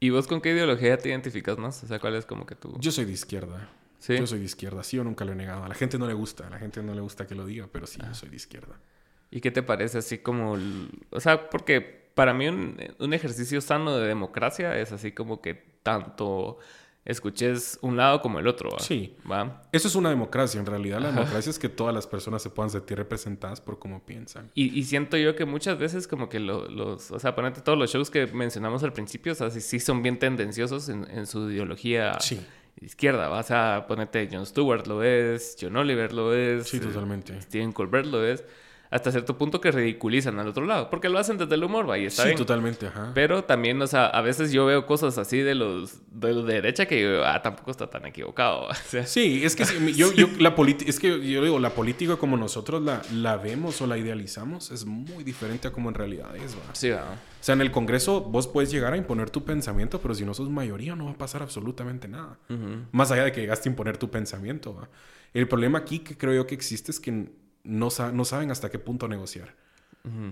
¿Y 0.00 0.08
vos 0.08 0.26
con 0.26 0.40
qué 0.40 0.52
ideología 0.52 0.96
te 0.96 1.10
identificas 1.10 1.58
más? 1.58 1.84
O 1.84 1.86
sea, 1.86 1.98
¿cuál 1.98 2.14
es 2.14 2.24
como 2.24 2.46
que 2.46 2.54
tú...? 2.54 2.74
Yo 2.80 2.90
soy 2.90 3.04
de 3.04 3.12
izquierda. 3.12 3.68
¿Sí? 3.98 4.16
Yo 4.16 4.26
soy 4.26 4.38
de 4.38 4.46
izquierda. 4.46 4.82
Sí, 4.82 4.96
yo 4.96 5.04
nunca 5.04 5.26
lo 5.26 5.32
he 5.32 5.34
negado. 5.34 5.64
A 5.64 5.68
la 5.68 5.74
gente 5.74 5.98
no 5.98 6.06
le 6.06 6.14
gusta. 6.14 6.46
A 6.46 6.50
la 6.50 6.58
gente 6.58 6.82
no 6.82 6.94
le 6.94 7.02
gusta 7.02 7.26
que 7.26 7.34
lo 7.34 7.44
diga, 7.44 7.68
pero 7.70 7.86
sí, 7.86 8.00
yo 8.02 8.14
soy 8.14 8.30
de 8.30 8.36
izquierda. 8.36 8.80
¿Y 9.30 9.42
qué 9.42 9.50
te 9.50 9.62
parece 9.62 9.98
así 9.98 10.16
como... 10.16 10.56
O 11.10 11.20
sea, 11.20 11.50
porque 11.50 12.08
para 12.14 12.32
mí 12.32 12.48
un, 12.48 12.78
un 12.98 13.12
ejercicio 13.12 13.60
sano 13.60 13.98
de 13.98 14.08
democracia 14.08 14.78
es 14.78 14.92
así 14.92 15.12
como 15.12 15.42
que 15.42 15.52
tanto 15.82 16.56
escuches 17.06 17.78
un 17.80 17.96
lado 17.96 18.20
como 18.20 18.38
el 18.38 18.46
otro. 18.46 18.70
Sí. 18.78 19.16
¿va? 19.30 19.62
Eso 19.72 19.88
es 19.88 19.94
una 19.94 20.10
democracia. 20.10 20.60
En 20.60 20.66
realidad, 20.66 21.00
la 21.00 21.12
democracia 21.12 21.48
es 21.48 21.58
que 21.58 21.68
todas 21.68 21.94
las 21.94 22.06
personas 22.06 22.42
se 22.42 22.50
puedan 22.50 22.70
sentir 22.70 22.98
representadas 22.98 23.60
por 23.60 23.78
cómo 23.78 24.04
piensan. 24.04 24.50
Y, 24.54 24.82
siento 24.84 25.16
yo 25.16 25.34
que 25.34 25.44
muchas 25.44 25.78
veces, 25.78 26.06
como 26.06 26.28
que 26.28 26.40
los. 26.40 27.10
O 27.10 27.18
sea, 27.18 27.34
ponete 27.34 27.60
todos 27.62 27.78
los 27.78 27.90
shows 27.90 28.10
que 28.10 28.26
mencionamos 28.26 28.82
al 28.82 28.92
principio, 28.92 29.32
o 29.32 29.34
sea, 29.36 29.50
sí, 29.50 29.80
son 29.80 30.02
bien 30.02 30.18
tendenciosos 30.18 30.88
en, 30.88 31.26
su 31.26 31.50
ideología. 31.50 32.18
Izquierda, 32.78 33.28
vas 33.28 33.50
a 33.50 33.86
ponerte 33.88 34.28
Jon 34.30 34.44
Stewart 34.44 34.86
lo 34.86 35.02
es, 35.02 35.56
John 35.58 35.76
Oliver 35.76 36.12
lo 36.12 36.34
es, 36.34 36.68
sí, 36.68 36.78
totalmente. 36.78 37.40
Steven 37.40 37.72
Colbert 37.72 38.04
lo 38.06 38.22
es 38.22 38.44
hasta 38.90 39.10
cierto 39.10 39.36
punto 39.36 39.60
que 39.60 39.70
ridiculizan 39.70 40.38
al 40.38 40.48
otro 40.48 40.64
lado, 40.64 40.90
porque 40.90 41.08
lo 41.08 41.18
hacen 41.18 41.38
desde 41.38 41.54
el 41.54 41.64
humor, 41.64 41.86
vaya, 41.86 42.06
está 42.06 42.24
sí, 42.24 42.34
totalmente, 42.34 42.86
ajá. 42.86 43.12
Pero 43.14 43.44
también, 43.44 43.80
o 43.82 43.86
sea, 43.86 44.06
a 44.06 44.20
veces 44.20 44.52
yo 44.52 44.66
veo 44.66 44.86
cosas 44.86 45.18
así 45.18 45.38
de 45.38 45.54
los 45.54 46.00
de, 46.10 46.42
derecha 46.42 46.86
que 46.86 47.22
ah, 47.24 47.42
tampoco 47.42 47.70
está 47.70 47.88
tan 47.88 48.06
equivocado. 48.06 48.68
sí, 49.04 49.44
es 49.44 49.56
que 49.56 49.64
yo, 49.94 50.12
yo 50.12 50.28
la 50.38 50.54
es 50.86 50.98
que 50.98 51.08
yo 51.28 51.42
digo, 51.42 51.58
la 51.58 51.70
política 51.70 52.16
como 52.16 52.36
nosotros 52.36 52.82
la, 52.82 53.02
la 53.12 53.36
vemos 53.36 53.80
o 53.80 53.86
la 53.86 53.98
idealizamos 53.98 54.70
es 54.70 54.84
muy 54.84 55.24
diferente 55.24 55.68
a 55.68 55.72
como 55.72 55.88
en 55.88 55.94
realidad 55.94 56.34
es, 56.36 56.54
¿va? 56.54 56.74
Sí, 56.74 56.90
O 56.90 56.98
sea, 57.40 57.54
en 57.54 57.60
el 57.60 57.70
Congreso 57.70 58.20
vos 58.20 58.46
puedes 58.48 58.70
llegar 58.70 58.92
a 58.92 58.96
imponer 58.96 59.30
tu 59.30 59.44
pensamiento, 59.44 60.00
pero 60.00 60.14
si 60.14 60.24
no 60.24 60.34
sos 60.34 60.48
mayoría 60.48 60.96
no 60.96 61.06
va 61.06 61.12
a 61.12 61.18
pasar 61.18 61.42
absolutamente 61.42 62.08
nada. 62.08 62.38
Más 62.92 63.10
allá 63.10 63.24
de 63.24 63.32
que 63.32 63.40
llegaste 63.40 63.68
a 63.68 63.72
imponer 63.72 63.98
tu 63.98 64.10
pensamiento, 64.10 64.74
¿va? 64.74 64.88
El 65.34 65.48
problema 65.48 65.78
aquí 65.78 65.98
que 65.98 66.16
creo 66.16 66.32
yo 66.34 66.46
que 66.46 66.54
existe 66.54 66.90
es 66.90 66.98
que 66.98 67.28
no, 67.66 67.88
no 68.12 68.24
saben 68.24 68.50
hasta 68.50 68.70
qué 68.70 68.78
punto 68.78 69.08
negociar. 69.08 69.54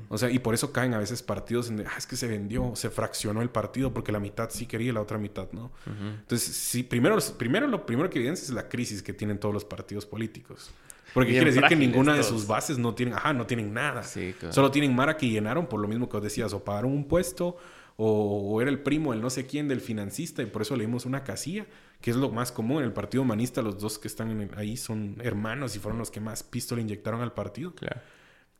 O 0.08 0.18
sea, 0.18 0.30
y 0.30 0.38
por 0.38 0.54
eso 0.54 0.72
caen 0.72 0.94
a 0.94 0.98
veces 0.98 1.22
partidos 1.22 1.68
en 1.68 1.80
ah, 1.80 1.94
es 1.98 2.06
que 2.06 2.14
se 2.14 2.28
vendió, 2.28 2.76
se 2.76 2.90
fraccionó 2.90 3.42
el 3.42 3.50
partido 3.50 3.92
porque 3.92 4.12
la 4.12 4.20
mitad 4.20 4.48
sí 4.50 4.66
quería 4.66 4.90
y 4.90 4.92
la 4.92 5.00
otra 5.00 5.18
mitad 5.18 5.48
no. 5.50 5.72
Entonces, 5.86 6.54
sí, 6.54 6.84
primero, 6.84 7.18
primero 7.36 7.66
lo 7.66 7.84
primero 7.84 8.08
que 8.08 8.20
evidencia 8.20 8.44
es 8.44 8.50
la 8.50 8.68
crisis 8.68 9.02
que 9.02 9.12
tienen 9.12 9.38
todos 9.38 9.52
los 9.52 9.64
partidos 9.64 10.06
políticos. 10.06 10.70
Porque 11.12 11.30
quiere 11.30 11.46
decir 11.46 11.64
que 11.68 11.76
ninguna 11.76 12.14
de 12.14 12.22
sus 12.22 12.46
bases 12.46 12.78
no 12.78 12.94
tienen, 12.94 13.14
ajá, 13.14 13.32
no 13.32 13.46
tienen 13.46 13.74
nada. 13.74 14.04
Solo 14.50 14.70
tienen 14.70 14.94
Mara 14.94 15.16
que 15.16 15.28
llenaron 15.28 15.66
por 15.66 15.80
lo 15.80 15.88
mismo 15.88 16.08
que 16.08 16.16
os 16.16 16.22
decías, 16.22 16.52
o 16.52 16.62
pagaron 16.62 16.92
un 16.92 17.06
puesto, 17.06 17.56
o, 17.96 18.60
era 18.60 18.70
el 18.70 18.80
primo, 18.80 19.12
el 19.12 19.20
no 19.20 19.30
sé 19.30 19.46
quién 19.46 19.68
del 19.68 19.80
financista, 19.80 20.42
y 20.42 20.46
por 20.46 20.62
eso 20.62 20.76
leímos 20.76 21.04
una 21.06 21.24
casilla 21.24 21.66
que 22.04 22.10
es 22.10 22.18
lo 22.18 22.28
más 22.28 22.52
común. 22.52 22.80
En 22.80 22.84
el 22.84 22.92
Partido 22.92 23.22
Humanista, 23.22 23.62
los 23.62 23.80
dos 23.80 23.98
que 23.98 24.08
están 24.08 24.50
ahí 24.58 24.76
son 24.76 25.16
hermanos 25.22 25.74
y 25.74 25.78
fueron 25.78 25.98
los 25.98 26.10
que 26.10 26.20
más 26.20 26.42
pistola 26.42 26.82
inyectaron 26.82 27.22
al 27.22 27.32
partido. 27.32 27.72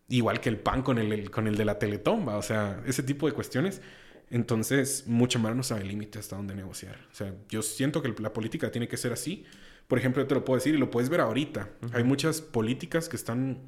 Igual 0.09 0.41
que 0.41 0.49
el 0.49 0.59
PAN 0.59 0.81
con 0.81 0.97
el, 0.97 1.31
con 1.31 1.47
el 1.47 1.55
de 1.55 1.67
la 1.67 1.79
Teletomba, 1.79 2.39
o 2.39 2.43
sea, 2.43 2.83
ese 2.87 3.03
tipo 3.03 3.27
de 3.27 3.35
cuestiones. 3.35 3.83
Entonces, 4.31 5.05
mucha 5.07 5.39
más 5.39 5.55
no 5.55 5.63
sabe 5.63 5.83
el 5.83 5.89
límite 5.89 6.19
hasta 6.19 6.37
dónde 6.37 6.55
negociar. 6.55 6.97
O 7.13 7.15
sea, 7.15 7.35
yo 7.51 7.61
siento 7.61 8.01
que 8.01 8.15
la 8.19 8.33
política 8.33 8.71
tiene 8.71 8.89
que 8.89 8.97
ser 8.97 9.13
así. 9.13 9.45
Por 9.89 9.99
ejemplo, 9.99 10.23
yo 10.23 10.27
te 10.27 10.35
lo 10.37 10.43
puedo 10.47 10.57
decir 10.57 10.75
y 10.75 10.79
lo 10.79 10.91
puedes 10.91 11.11
ver 11.11 11.21
ahorita. 11.21 11.69
Hay 11.93 12.03
muchas 12.03 12.41
políticas 12.41 13.11
que 13.11 13.17
están 13.17 13.59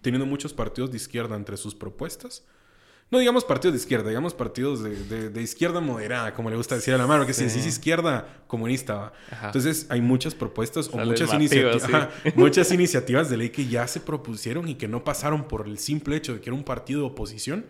teniendo 0.00 0.26
muchos 0.26 0.52
partidos 0.54 0.92
de 0.92 0.98
izquierda 0.98 1.34
entre 1.34 1.56
sus 1.56 1.74
propuestas 1.74 2.46
no 3.12 3.18
digamos 3.18 3.44
partidos 3.44 3.74
de 3.74 3.78
izquierda, 3.78 4.08
digamos 4.08 4.32
partidos 4.32 4.82
de, 4.82 5.42
izquierda 5.42 5.80
moderada, 5.80 6.32
como 6.32 6.48
le 6.48 6.56
gusta 6.56 6.76
decir 6.76 6.94
a 6.94 6.98
la 6.98 7.06
mano, 7.06 7.26
que 7.26 7.34
si 7.34 7.44
decís 7.44 7.66
izquierda 7.66 8.26
comunista. 8.46 9.12
Entonces 9.44 9.86
hay 9.90 10.00
muchas 10.00 10.34
propuestas 10.34 10.88
o 10.90 10.96
muchas, 10.96 11.32
iniciativas, 11.34 12.08
muchas 12.34 12.72
iniciativas 12.72 13.28
de 13.28 13.36
ley 13.36 13.50
que 13.50 13.66
ya 13.68 13.86
se 13.86 14.00
propusieron 14.00 14.66
y 14.66 14.76
que 14.76 14.88
no 14.88 15.04
pasaron 15.04 15.46
por 15.46 15.68
el 15.68 15.78
simple 15.78 16.16
hecho 16.16 16.32
de 16.32 16.40
que 16.40 16.48
era 16.48 16.56
un 16.56 16.64
partido 16.64 17.00
de 17.00 17.06
oposición 17.08 17.66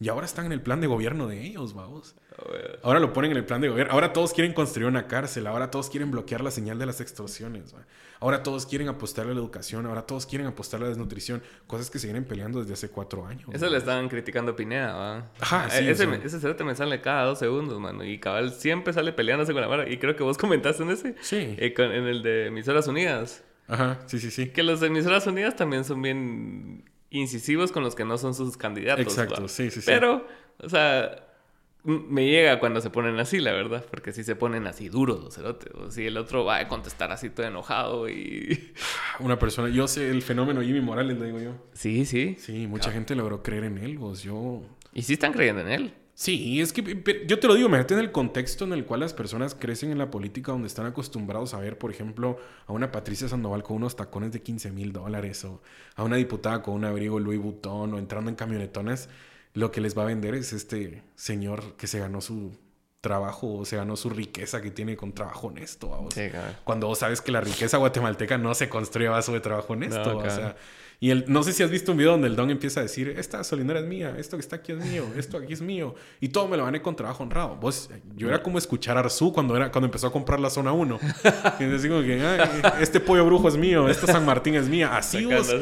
y 0.00 0.08
ahora 0.08 0.24
están 0.24 0.46
en 0.46 0.52
el 0.52 0.62
plan 0.62 0.80
de 0.80 0.86
gobierno 0.86 1.26
de 1.26 1.42
ellos, 1.42 1.74
vamos. 1.74 2.14
Ahora 2.82 2.98
lo 2.98 3.12
ponen 3.12 3.32
en 3.32 3.36
el 3.36 3.44
plan 3.44 3.60
de 3.60 3.68
gobierno. 3.68 3.92
Ahora 3.92 4.12
todos 4.12 4.32
quieren 4.32 4.52
construir 4.52 4.88
una 4.88 5.06
cárcel. 5.06 5.46
Ahora 5.46 5.70
todos 5.70 5.88
quieren 5.88 6.10
bloquear 6.10 6.42
la 6.42 6.50
señal 6.50 6.78
de 6.78 6.86
las 6.86 7.00
extorsiones. 7.00 7.74
Ahora 8.20 8.42
todos 8.42 8.66
quieren 8.66 8.88
apostar 8.88 9.26
a 9.26 9.28
la 9.28 9.34
educación. 9.34 9.86
Ahora 9.86 10.02
todos 10.02 10.26
quieren 10.26 10.46
apostar 10.46 10.80
a 10.80 10.84
la 10.84 10.88
desnutrición. 10.88 11.42
Cosas 11.66 11.90
que 11.90 11.98
se 11.98 12.06
vienen 12.06 12.24
peleando 12.24 12.60
desde 12.60 12.74
hace 12.74 12.88
cuatro 12.88 13.26
años. 13.26 13.48
Eso 13.52 13.68
le 13.68 13.78
estaban 13.78 14.08
criticando 14.08 14.52
a 14.52 14.56
Pineda, 14.56 14.94
¿va? 14.94 15.30
Ajá, 15.40 15.70
sí. 15.70 15.88
Ese, 15.88 16.08
ese 16.24 16.64
me 16.64 16.74
sale 16.74 17.00
cada 17.00 17.24
dos 17.24 17.38
segundos, 17.38 17.78
mano. 17.78 18.04
Y 18.04 18.18
cabal 18.18 18.52
siempre 18.52 18.92
sale 18.92 19.12
peleándose 19.12 19.52
con 19.52 19.60
la 19.60 19.68
vara. 19.68 19.88
Y 19.88 19.98
creo 19.98 20.16
que 20.16 20.22
vos 20.22 20.38
comentaste 20.38 20.82
en 20.82 20.90
ese. 20.90 21.14
Sí. 21.20 21.56
Eh, 21.58 21.74
en 21.76 22.06
el 22.06 22.22
de 22.22 22.46
Emisoras 22.46 22.88
Unidas. 22.88 23.44
Ajá, 23.68 23.98
sí, 24.06 24.18
sí, 24.18 24.30
sí. 24.30 24.48
Que 24.48 24.62
los 24.62 24.80
de 24.80 24.86
Emisoras 24.86 25.26
Unidas 25.26 25.56
también 25.56 25.84
son 25.84 26.00
bien 26.00 26.84
incisivos 27.10 27.72
con 27.72 27.82
los 27.82 27.94
que 27.94 28.04
no 28.04 28.16
son 28.18 28.34
sus 28.34 28.56
candidatos. 28.56 29.04
Exacto, 29.04 29.48
sí, 29.48 29.70
sí, 29.70 29.80
sí. 29.80 29.86
Pero, 29.86 30.26
o 30.58 30.68
sea 30.68 31.25
me 31.86 32.26
llega 32.26 32.58
cuando 32.58 32.80
se 32.80 32.90
ponen 32.90 33.18
así, 33.18 33.38
la 33.38 33.52
verdad, 33.52 33.84
porque 33.90 34.12
si 34.12 34.24
se 34.24 34.34
ponen 34.36 34.66
así 34.66 34.88
duros 34.88 35.22
los 35.22 35.34
cerotes. 35.34 35.72
O 35.74 35.90
si 35.90 36.06
el 36.06 36.16
otro 36.16 36.44
va 36.44 36.58
a 36.58 36.68
contestar 36.68 37.12
así 37.12 37.30
todo 37.30 37.46
enojado 37.46 38.08
y. 38.08 38.72
Una 39.20 39.38
persona, 39.38 39.68
yo 39.68 39.86
sé 39.88 40.10
el 40.10 40.22
fenómeno 40.22 40.62
Jimmy 40.62 40.80
Morales, 40.80 41.18
le 41.18 41.26
digo 41.26 41.40
yo. 41.40 41.52
Sí, 41.72 42.04
sí. 42.04 42.36
Sí, 42.38 42.66
mucha 42.66 42.90
gente 42.90 43.14
logró 43.14 43.42
creer 43.42 43.64
en 43.64 43.78
él, 43.78 43.98
vos. 43.98 44.22
Yo. 44.22 44.62
Y 44.92 45.02
sí 45.02 45.14
están 45.14 45.32
creyendo 45.32 45.62
en 45.62 45.68
él. 45.68 45.94
Sí, 46.14 46.62
es 46.62 46.72
que 46.72 47.24
yo 47.28 47.38
te 47.38 47.46
lo 47.46 47.54
digo, 47.54 47.68
imagínate 47.68 47.92
en 47.92 48.00
el 48.00 48.10
contexto 48.10 48.64
en 48.64 48.72
el 48.72 48.86
cual 48.86 49.00
las 49.00 49.12
personas 49.12 49.54
crecen 49.54 49.92
en 49.92 49.98
la 49.98 50.10
política, 50.10 50.50
donde 50.50 50.66
están 50.66 50.86
acostumbrados 50.86 51.52
a 51.52 51.60
ver, 51.60 51.76
por 51.76 51.90
ejemplo, 51.90 52.38
a 52.66 52.72
una 52.72 52.90
Patricia 52.90 53.28
Sandoval 53.28 53.62
con 53.62 53.76
unos 53.76 53.96
tacones 53.96 54.32
de 54.32 54.40
15 54.40 54.72
mil 54.72 54.94
dólares, 54.94 55.44
o 55.44 55.60
a 55.94 56.04
una 56.04 56.16
diputada 56.16 56.62
con 56.62 56.72
un 56.74 56.86
abrigo 56.86 57.20
Louis 57.20 57.38
Vuitton, 57.38 57.92
o 57.92 57.98
entrando 57.98 58.30
en 58.30 58.36
camionetones 58.36 59.10
lo 59.56 59.72
que 59.72 59.80
les 59.80 59.96
va 59.96 60.02
a 60.02 60.06
vender 60.06 60.34
es 60.34 60.52
este 60.52 61.02
señor 61.14 61.76
que 61.76 61.86
se 61.86 61.98
ganó 61.98 62.20
su 62.20 62.52
trabajo 63.00 63.54
o 63.54 63.64
se 63.64 63.76
ganó 63.76 63.96
su 63.96 64.10
riqueza 64.10 64.60
que 64.60 64.70
tiene 64.70 64.96
con 64.96 65.14
trabajo 65.14 65.46
honesto. 65.46 66.06
Cuando 66.62 66.88
vos 66.88 66.98
sabes 66.98 67.22
que 67.22 67.32
la 67.32 67.40
riqueza 67.40 67.78
guatemalteca 67.78 68.36
no 68.36 68.54
se 68.54 68.68
construye 68.68 69.08
a 69.08 69.12
base 69.12 69.32
de 69.32 69.40
trabajo 69.40 69.72
honesto. 69.72 70.18
O 70.18 70.30
sea, 70.30 70.56
y 70.98 71.10
el, 71.10 71.24
no 71.28 71.42
sé 71.42 71.52
si 71.52 71.62
has 71.62 71.70
visto 71.70 71.92
un 71.92 71.98
video 71.98 72.12
donde 72.12 72.28
el 72.28 72.36
don 72.36 72.50
empieza 72.50 72.80
a 72.80 72.82
decir, 72.82 73.08
esta 73.18 73.38
gasolinera 73.38 73.80
es 73.80 73.86
mía, 73.86 74.14
esto 74.18 74.36
que 74.36 74.40
está 74.40 74.56
aquí 74.56 74.72
es 74.72 74.78
mío, 74.78 75.04
esto 75.16 75.36
aquí 75.36 75.52
es 75.52 75.60
mío. 75.60 75.94
Y 76.20 76.28
todo 76.28 76.48
me 76.48 76.56
lo 76.56 76.64
gané 76.64 76.80
con 76.80 76.96
trabajo 76.96 77.22
honrado. 77.22 77.56
Vos, 77.56 77.90
yo 78.16 78.28
era 78.28 78.42
como 78.42 78.56
escuchar 78.56 78.96
a 78.96 79.00
Arzu 79.00 79.32
cuando, 79.32 79.56
era, 79.56 79.70
cuando 79.70 79.86
empezó 79.86 80.06
a 80.06 80.12
comprar 80.12 80.40
la 80.40 80.48
zona 80.48 80.72
1. 80.72 80.98
y 81.60 81.88
como 81.88 82.00
que, 82.00 82.42
este 82.80 83.00
pollo 83.00 83.26
brujo 83.26 83.48
es 83.48 83.56
mío, 83.56 83.88
esta 83.88 84.06
San 84.06 84.24
Martín 84.24 84.54
es 84.54 84.68
mía. 84.68 84.96
Así 84.96 85.26
vos... 85.26 85.54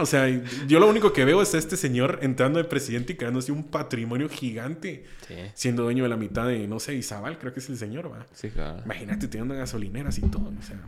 o 0.00 0.06
sea, 0.06 0.28
yo 0.68 0.78
lo 0.78 0.88
único 0.88 1.12
que 1.12 1.24
veo 1.24 1.42
es 1.42 1.54
este 1.54 1.76
señor 1.76 2.20
entrando 2.22 2.58
de 2.58 2.64
presidente 2.64 3.14
y 3.14 3.16
creándose 3.16 3.50
un 3.50 3.64
patrimonio 3.64 4.28
gigante. 4.28 5.04
Siendo 5.54 5.82
dueño 5.84 6.04
de 6.04 6.10
la 6.10 6.16
mitad 6.16 6.46
de, 6.46 6.68
no 6.68 6.78
sé, 6.78 6.94
Izabal, 6.94 7.38
creo 7.38 7.52
que 7.52 7.60
es 7.60 7.68
el 7.68 7.78
señor, 7.78 8.12
¿va? 8.12 8.26
Sí, 8.32 8.50
claro. 8.50 8.82
Imagínate 8.84 9.28
teniendo 9.28 9.54
gasolineras 9.54 10.18
y 10.18 10.22
todo, 10.22 10.52
o 10.58 10.62
sea... 10.62 10.78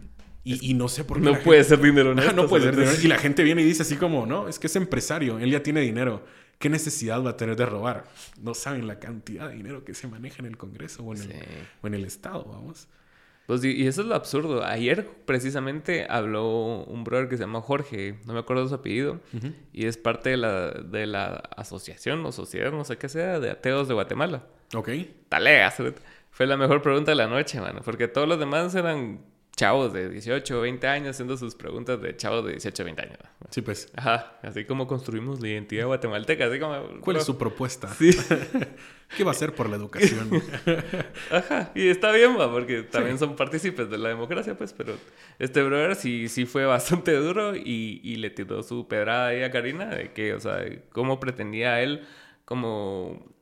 Y, 0.44 0.74
no 0.74 0.88
sé 0.88 1.04
por 1.04 1.18
qué. 1.18 1.24
No 1.24 1.38
puede 1.40 1.64
ser 1.64 1.80
dinero 1.80 2.14
¿no? 2.14 2.33
no 2.33 2.46
puede 2.46 2.64
ser 2.64 2.76
dinero. 2.76 2.92
Y 3.02 3.09
la 3.09 3.16
gente 3.16 3.42
viene 3.42 3.62
y 3.62 3.64
dice 3.64 3.83
así 3.83 3.96
como, 3.96 4.26
no, 4.26 4.46
es 4.46 4.59
que 4.59 4.66
es 4.66 4.76
empresario, 4.76 5.38
él 5.38 5.50
ya 5.50 5.62
tiene 5.62 5.80
dinero. 5.80 6.22
¿Qué 6.59 6.68
necesidad 6.68 7.24
va 7.24 7.30
a 7.30 7.37
tener 7.37 7.57
de 7.57 7.66
robar? 7.66 8.04
No 8.40 8.54
saben 8.54 8.87
la 8.87 8.98
cantidad 8.98 9.48
de 9.48 9.57
dinero 9.57 9.85
que 9.85 9.94
se 9.94 10.07
maneja 10.07 10.37
en 10.40 10.46
el 10.46 10.57
Congreso 10.57 11.02
o 11.02 11.14
en, 11.14 11.22
el, 11.22 11.42
o 11.83 11.87
en 11.87 11.94
el 11.94 12.04
Estado, 12.04 12.44
vamos. 12.44 12.88
Pues 13.46 13.62
y 13.64 13.87
eso 13.87 14.00
es 14.00 14.07
lo 14.07 14.14
absurdo. 14.14 14.64
Ayer 14.64 15.07
precisamente 15.26 16.07
habló 16.09 16.85
un 16.85 17.04
brother 17.04 17.28
que 17.28 17.37
se 17.37 17.42
llama 17.42 17.61
Jorge, 17.61 18.18
no 18.24 18.33
me 18.33 18.38
acuerdo 18.38 18.66
su 18.68 18.74
apellido, 18.74 19.20
y 19.72 19.87
es 19.87 19.98
parte 19.98 20.30
de 20.30 20.37
la, 20.38 20.70
de 20.70 21.07
la 21.07 21.42
asociación 21.57 22.24
o 22.24 22.33
sociedad, 22.33 22.70
no 22.70 22.85
sé 22.85 22.96
qué 22.96 23.09
sea, 23.09 23.40
de 23.40 23.50
ateos 23.50 23.88
de 23.88 23.94
Guatemala. 23.94 24.46
Ok. 24.74 24.90
Talega. 25.28 25.70
Fue 26.30 26.46
la 26.46 26.57
mejor 26.57 26.80
pregunta 26.80 27.11
de 27.11 27.16
la 27.16 27.26
noche, 27.26 27.61
mano, 27.61 27.80
porque 27.85 28.09
todos 28.09 28.26
los 28.26 28.38
demás 28.38 28.74
eran 28.74 29.20
chavos 29.56 29.92
de 29.92 30.08
18 30.08 30.58
o 30.58 30.62
20 30.62 30.86
años 30.86 31.10
haciendo 31.10 31.36
sus 31.36 31.54
preguntas 31.54 32.00
de 32.00 32.16
chavos 32.16 32.44
de 32.44 32.52
18 32.52 32.82
o 32.82 32.84
20 32.84 33.02
años. 33.02 33.18
Sí, 33.50 33.62
pues. 33.62 33.88
Ajá, 33.94 34.38
así 34.42 34.64
como 34.64 34.86
construimos 34.86 35.40
la 35.40 35.48
identidad 35.48 35.86
guatemalteca, 35.86 36.46
así 36.46 36.58
como... 36.58 37.00
¿Cuál 37.00 37.18
es 37.18 37.24
su 37.24 37.38
propuesta? 37.38 37.88
Sí. 37.94 38.10
¿Qué 39.16 39.22
va 39.22 39.30
a 39.30 39.34
hacer 39.34 39.54
por 39.54 39.68
la 39.68 39.76
educación? 39.76 40.28
Ajá, 41.30 41.70
y 41.74 41.88
está 41.88 42.10
bien, 42.10 42.36
va, 42.38 42.50
porque 42.50 42.82
también 42.82 43.18
son 43.18 43.36
partícipes 43.36 43.88
de 43.88 43.98
la 43.98 44.08
democracia, 44.08 44.56
pues, 44.56 44.72
pero 44.72 44.96
este 45.38 45.62
brother 45.62 45.94
sí, 45.94 46.28
sí 46.28 46.46
fue 46.46 46.66
bastante 46.66 47.12
duro 47.12 47.54
y, 47.54 48.00
y 48.02 48.16
le 48.16 48.30
tiró 48.30 48.62
su 48.62 48.88
pedrada 48.88 49.28
ahí 49.28 49.42
a 49.42 49.52
Karina 49.52 49.86
de 49.86 50.12
que, 50.12 50.34
o 50.34 50.40
sea, 50.40 50.64
cómo 50.90 51.20
pretendía 51.20 51.80
él, 51.80 52.04
como 52.44 53.34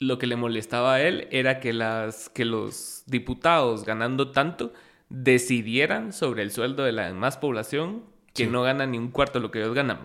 lo 0.00 0.18
que 0.18 0.26
le 0.26 0.34
molestaba 0.34 0.94
a 0.94 1.02
él 1.02 1.28
era 1.30 1.60
que, 1.60 1.72
las, 1.72 2.28
que 2.28 2.44
los 2.44 3.04
diputados 3.06 3.84
ganando 3.84 4.32
tanto 4.32 4.72
decidieran 5.12 6.14
sobre 6.14 6.42
el 6.42 6.50
sueldo 6.50 6.84
de 6.84 6.92
la 6.92 7.06
demás 7.06 7.36
población 7.36 8.02
que 8.32 8.46
no 8.46 8.62
gana 8.62 8.86
ni 8.86 8.96
un 8.96 9.10
cuarto 9.10 9.38
de 9.38 9.42
lo 9.42 9.50
que 9.50 9.60
ellos 9.60 9.74
ganan, 9.74 9.98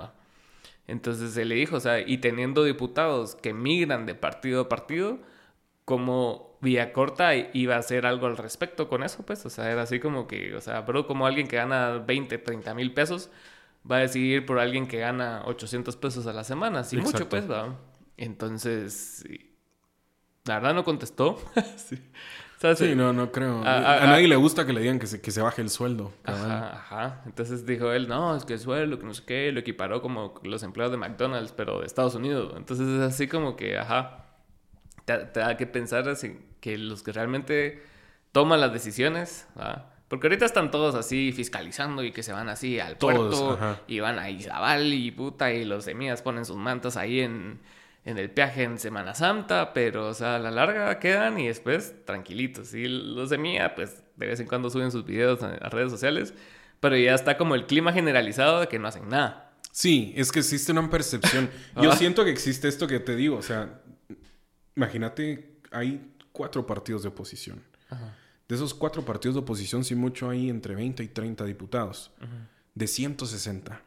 Entonces 0.85 1.31
se 1.31 1.45
le 1.45 1.55
dijo, 1.55 1.77
o 1.77 1.79
sea, 1.79 2.01
y 2.01 2.17
teniendo 2.17 2.65
diputados 2.65 3.35
que 3.35 3.53
migran 3.53 4.05
de 4.05 4.15
partido 4.15 4.61
a 4.61 4.69
partido, 4.69 5.19
como 5.85 6.57
Vía 6.59 6.91
Corta 6.91 7.33
iba 7.35 7.75
a 7.75 7.79
hacer 7.79 8.05
algo 8.05 8.27
al 8.27 8.35
respecto 8.35 8.89
con 8.89 9.01
eso, 9.01 9.25
pues, 9.25 9.45
o 9.45 9.49
sea, 9.49 9.71
era 9.71 9.83
así 9.83 10.01
como 10.01 10.27
que, 10.27 10.53
o 10.55 10.59
sea, 10.59 10.85
pero 10.85 11.07
como 11.07 11.25
alguien 11.25 11.47
que 11.47 11.55
gana 11.55 11.99
20, 11.99 12.37
30 12.39 12.73
mil 12.73 12.93
pesos 12.93 13.29
va 13.89 13.97
a 13.97 13.99
decidir 13.99 14.45
por 14.45 14.59
alguien 14.59 14.87
que 14.87 14.97
gana 14.97 15.43
800 15.45 15.95
pesos 15.95 16.27
a 16.27 16.33
la 16.33 16.43
semana, 16.43 16.79
así 16.79 16.97
mucho, 16.97 17.29
pues, 17.29 17.49
va. 17.49 17.77
Entonces, 18.17 19.23
la 20.43 20.55
verdad 20.55 20.73
no 20.73 20.83
contestó. 20.83 21.41
sí. 21.77 21.97
Sí, 22.75 22.95
no, 22.95 23.13
no 23.13 23.31
creo. 23.31 23.61
A, 23.63 24.07
nadie 24.07 24.27
le 24.27 24.35
gusta 24.35 24.65
que 24.65 24.73
le 24.73 24.81
digan 24.81 24.97
que 24.97 25.05
se, 25.05 25.21
que 25.21 25.29
se 25.29 25.41
baje 25.41 25.61
el 25.61 25.69
sueldo. 25.69 26.11
Ajá, 26.23 26.73
ajá. 26.73 27.21
Entonces 27.27 27.65
dijo 27.67 27.91
él, 27.91 28.07
no, 28.07 28.35
es 28.35 28.45
que 28.45 28.53
el 28.53 28.59
sueldo, 28.59 28.97
que 28.97 29.05
no 29.05 29.13
sé 29.13 29.23
qué, 29.25 29.51
lo 29.51 29.59
equiparó 29.59 30.01
como 30.01 30.33
los 30.43 30.63
empleados 30.63 30.91
de 30.91 30.97
McDonald's, 30.97 31.53
pero 31.55 31.81
de 31.81 31.85
Estados 31.85 32.15
Unidos. 32.15 32.53
Entonces 32.57 32.87
es 32.87 33.01
así 33.01 33.27
como 33.27 33.55
que, 33.55 33.77
ajá, 33.77 34.25
te, 35.05 35.39
da 35.39 35.55
que 35.55 35.67
pensar 35.67 36.09
así, 36.09 36.39
que 36.59 36.79
los 36.79 37.03
que 37.03 37.11
realmente 37.11 37.83
toman 38.31 38.59
las 38.59 38.73
decisiones, 38.73 39.47
Porque 40.07 40.27
ahorita 40.27 40.45
están 40.45 40.71
todos 40.71 40.95
así 40.95 41.31
fiscalizando 41.33 42.03
y 42.03 42.11
que 42.11 42.23
se 42.23 42.33
van 42.33 42.49
así 42.49 42.79
al 42.79 42.97
puerto 42.97 43.59
y 43.87 43.99
van 43.99 44.17
a 44.19 44.29
Izabal 44.29 44.93
y 44.93 45.11
puta 45.11 45.51
y 45.51 45.65
los 45.65 45.83
semillas 45.83 46.21
ponen 46.21 46.45
sus 46.45 46.55
mantas 46.55 46.97
ahí 46.97 47.19
en 47.19 47.59
en 48.07 48.17
el 48.17 48.31
peaje 48.31 48.63
en 48.63 48.79
Semana 48.79 49.13
Santa, 49.13 49.73
pero, 49.73 50.07
o 50.07 50.13
sea, 50.13 50.37
a 50.37 50.39
la 50.39 50.49
larga 50.49 50.97
quedan 50.97 51.37
y 51.39 51.47
después 51.47 51.93
tranquilitos. 52.05 52.73
Y 52.73 52.87
los 52.87 53.29
de 53.29 53.37
Mía, 53.37 53.75
pues, 53.75 54.01
de 54.15 54.27
vez 54.27 54.39
en 54.39 54.47
cuando 54.47 54.69
suben 54.69 54.91
sus 54.91 55.03
videos 55.03 55.43
a, 55.43 55.57
redes 55.69 55.91
sociales, 55.91 56.33
pero 56.79 56.95
ya 56.95 57.13
está 57.13 57.37
como 57.37 57.53
el 57.53 57.65
clima 57.65 57.91
generalizado 57.91 58.61
de 58.61 58.69
que 58.69 58.79
no 58.79 58.87
hacen 58.87 59.09
nada. 59.09 59.51
Sí, 59.73 60.13
es 60.15 60.31
que 60.31 60.39
existe 60.39 60.71
una 60.71 60.89
percepción. 60.89 61.49
Yo 61.81 61.91
siento 61.91 62.23
que 62.23 62.31
existe 62.31 62.69
esto 62.69 62.87
que 62.87 63.01
te 63.01 63.13
digo, 63.13 63.35
o 63.35 63.41
sea, 63.41 63.81
imagínate, 64.77 65.57
hay 65.71 66.13
cuatro 66.31 66.65
partidos 66.65 67.03
de 67.03 67.09
oposición. 67.09 67.61
De 68.47 68.55
esos 68.55 68.73
cuatro 68.73 69.03
partidos 69.03 69.35
de 69.35 69.41
oposición, 69.41 69.83
sí 69.83 69.95
mucho 69.95 70.29
hay 70.29 70.49
entre 70.49 70.75
20 70.75 71.03
y 71.03 71.09
30 71.09 71.43
diputados. 71.43 72.11
De 72.73 72.87
160 72.87 73.81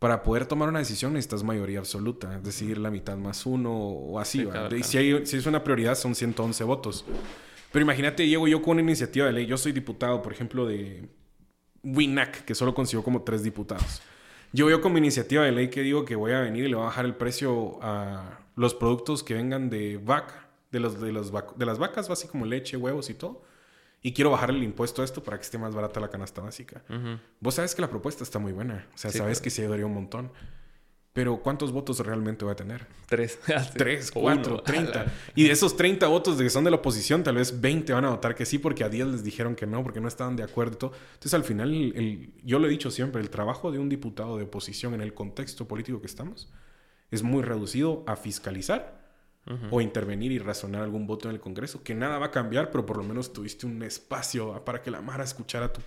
para 0.00 0.22
poder 0.22 0.46
tomar 0.46 0.70
una 0.70 0.78
decisión 0.78 1.12
necesitas 1.12 1.44
mayoría 1.44 1.78
absoluta, 1.78 2.34
es 2.34 2.42
decir, 2.42 2.78
la 2.78 2.90
mitad 2.90 3.18
más 3.18 3.44
uno 3.44 3.70
o 3.70 4.18
así. 4.18 4.48
Y 4.74 4.82
si, 4.82 4.96
hay, 4.96 5.26
si 5.26 5.36
es 5.36 5.44
una 5.44 5.62
prioridad 5.62 5.94
son 5.94 6.14
111 6.14 6.64
votos. 6.64 7.04
Pero 7.70 7.82
imagínate, 7.82 8.26
llego 8.26 8.48
yo 8.48 8.62
con 8.62 8.72
una 8.72 8.80
iniciativa 8.80 9.26
de 9.26 9.32
ley, 9.32 9.46
yo 9.46 9.58
soy 9.58 9.72
diputado, 9.72 10.22
por 10.22 10.32
ejemplo, 10.32 10.66
de 10.66 11.06
WINAC, 11.84 12.46
que 12.46 12.54
solo 12.54 12.74
consiguió 12.74 13.04
como 13.04 13.22
tres 13.22 13.42
diputados. 13.42 14.00
Yo 14.54 14.70
yo 14.70 14.80
con 14.80 14.94
mi 14.94 14.98
iniciativa 14.98 15.44
de 15.44 15.52
ley 15.52 15.68
que 15.68 15.82
digo 15.82 16.06
que 16.06 16.16
voy 16.16 16.32
a 16.32 16.40
venir 16.40 16.64
y 16.64 16.68
le 16.68 16.76
voy 16.76 16.84
a 16.84 16.86
bajar 16.86 17.04
el 17.04 17.14
precio 17.14 17.78
a 17.82 18.40
los 18.56 18.74
productos 18.74 19.22
que 19.22 19.34
vengan 19.34 19.68
de 19.68 19.98
vaca, 20.02 20.48
de, 20.72 20.80
los, 20.80 20.98
de, 20.98 21.12
los, 21.12 21.30
de 21.30 21.66
las 21.66 21.78
vacas, 21.78 22.08
así 22.08 22.26
como 22.26 22.46
leche, 22.46 22.78
huevos 22.78 23.10
y 23.10 23.14
todo 23.14 23.42
y 24.02 24.12
quiero 24.12 24.30
bajar 24.30 24.50
el 24.50 24.62
impuesto 24.62 25.02
a 25.02 25.04
esto 25.04 25.22
para 25.22 25.36
que 25.36 25.42
esté 25.42 25.58
más 25.58 25.74
barata 25.74 26.00
la 26.00 26.08
canasta 26.08 26.40
básica. 26.40 26.82
Vos 27.40 27.54
sabes 27.54 27.74
que 27.74 27.82
la 27.82 27.90
propuesta 27.90 28.24
está 28.24 28.38
muy 28.38 28.52
buena. 28.52 28.86
O 28.94 28.98
sea, 28.98 29.10
sabes 29.10 29.40
que 29.40 29.50
se 29.50 29.62
ayudaría 29.62 29.86
un 29.86 29.94
montón. 29.94 30.32
Pero 31.12 31.38
¿cuántos 31.42 31.72
votos 31.72 31.98
realmente 31.98 32.44
va 32.44 32.52
a 32.52 32.56
tener? 32.56 32.86
Tres. 33.08 33.40
Tres, 33.74 34.12
cuatro, 34.12 34.62
treinta. 34.62 35.12
Y 35.34 35.42
de 35.42 35.50
esos 35.50 35.76
treinta 35.76 36.06
votos 36.06 36.38
de 36.38 36.44
que 36.44 36.50
son 36.50 36.62
de 36.62 36.70
la 36.70 36.76
oposición, 36.76 37.24
tal 37.24 37.34
vez 37.34 37.60
veinte 37.60 37.92
van 37.92 38.04
a 38.04 38.10
votar 38.10 38.36
que 38.36 38.46
sí, 38.46 38.58
porque 38.58 38.84
a 38.84 38.88
diez 38.88 39.08
les 39.08 39.24
dijeron 39.24 39.56
que 39.56 39.66
no, 39.66 39.82
porque 39.82 40.00
no 40.00 40.06
estaban 40.06 40.36
de 40.36 40.44
acuerdo. 40.44 40.92
Entonces, 41.14 41.34
al 41.34 41.42
final, 41.42 41.74
el, 41.74 42.32
yo 42.44 42.60
lo 42.60 42.68
he 42.68 42.70
dicho 42.70 42.92
siempre, 42.92 43.20
el 43.20 43.28
trabajo 43.28 43.72
de 43.72 43.80
un 43.80 43.88
diputado 43.88 44.36
de 44.36 44.44
oposición 44.44 44.94
en 44.94 45.00
el 45.00 45.12
contexto 45.12 45.66
político 45.66 46.00
que 46.00 46.06
estamos 46.06 46.48
es 47.10 47.24
muy 47.24 47.42
reducido 47.42 48.04
a 48.06 48.14
fiscalizar 48.14 48.99
o 49.70 49.80
intervenir 49.80 50.30
y 50.32 50.38
razonar 50.38 50.82
algún 50.82 51.06
voto 51.06 51.28
en 51.28 51.34
el 51.34 51.40
Congreso, 51.40 51.82
que 51.82 51.94
nada 51.94 52.18
va 52.18 52.26
a 52.26 52.30
cambiar, 52.30 52.70
pero 52.70 52.86
por 52.86 52.96
lo 52.96 53.02
menos 53.02 53.32
tuviste 53.32 53.66
un 53.66 53.82
espacio 53.82 54.64
para 54.64 54.82
que 54.82 54.90
la 54.90 55.00
Mara 55.00 55.24
escuchara 55.24 55.72
tu, 55.72 55.80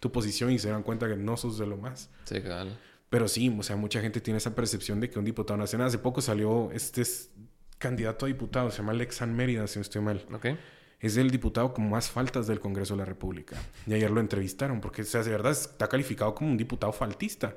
tu 0.00 0.12
posición 0.12 0.50
y 0.50 0.58
se 0.58 0.70
dan 0.70 0.82
cuenta 0.82 1.08
que 1.08 1.16
no 1.16 1.36
sos 1.36 1.58
de 1.58 1.66
lo 1.66 1.76
más. 1.76 2.08
Sí, 2.24 2.40
claro. 2.40 2.70
Pero 3.10 3.28
sí, 3.28 3.54
o 3.56 3.62
sea, 3.62 3.76
mucha 3.76 4.00
gente 4.00 4.20
tiene 4.20 4.38
esa 4.38 4.54
percepción 4.54 5.00
de 5.00 5.10
que 5.10 5.18
un 5.18 5.24
diputado 5.24 5.56
nacional, 5.56 5.88
hace 5.88 5.98
poco 5.98 6.20
salió 6.20 6.70
este 6.72 7.02
candidato 7.78 8.24
a 8.24 8.28
diputado, 8.28 8.70
se 8.70 8.78
llama 8.78 8.92
Alexan 8.92 9.34
Mérida, 9.36 9.66
si 9.66 9.78
no 9.78 9.82
estoy 9.82 10.00
mal. 10.00 10.26
Es 10.98 11.16
el 11.16 11.30
diputado 11.30 11.74
con 11.74 11.90
más 11.90 12.08
faltas 12.08 12.46
del 12.46 12.60
Congreso 12.60 12.94
de 12.94 12.98
la 12.98 13.04
República. 13.04 13.56
Y 13.86 13.92
ayer 13.92 14.10
lo 14.10 14.20
entrevistaron, 14.20 14.80
porque, 14.80 15.02
o 15.02 15.04
sea, 15.04 15.22
de 15.22 15.30
verdad 15.30 15.52
está 15.52 15.88
calificado 15.88 16.34
como 16.34 16.50
un 16.50 16.56
diputado 16.56 16.92
faltista. 16.92 17.54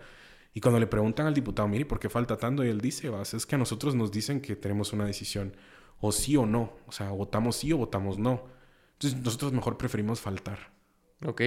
Y 0.58 0.60
cuando 0.60 0.80
le 0.80 0.88
preguntan 0.88 1.28
al 1.28 1.36
diputado, 1.36 1.68
mire, 1.68 1.86
¿por 1.86 2.00
qué 2.00 2.10
falta 2.10 2.36
tanto? 2.36 2.66
Y 2.66 2.70
él 2.70 2.82
dice, 2.82 3.12
es 3.32 3.46
que 3.46 3.54
a 3.54 3.58
nosotros 3.60 3.94
nos 3.94 4.12
dicen 4.12 4.42
que 4.42 4.56
tenemos 4.56 4.92
una 4.92 5.06
decisión, 5.06 5.56
o 6.00 6.12
sí 6.12 6.36
o 6.36 6.48
no. 6.48 6.74
O 6.88 6.92
sea, 6.92 7.12
votamos 7.12 7.58
sí 7.58 7.72
o 7.74 7.78
votamos 7.78 8.18
no. 8.18 8.46
Entonces 8.94 9.22
nosotros 9.24 9.54
mejor 9.54 9.78
preferimos 9.78 10.20
faltar. 10.20 10.72
Ok. 11.24 11.44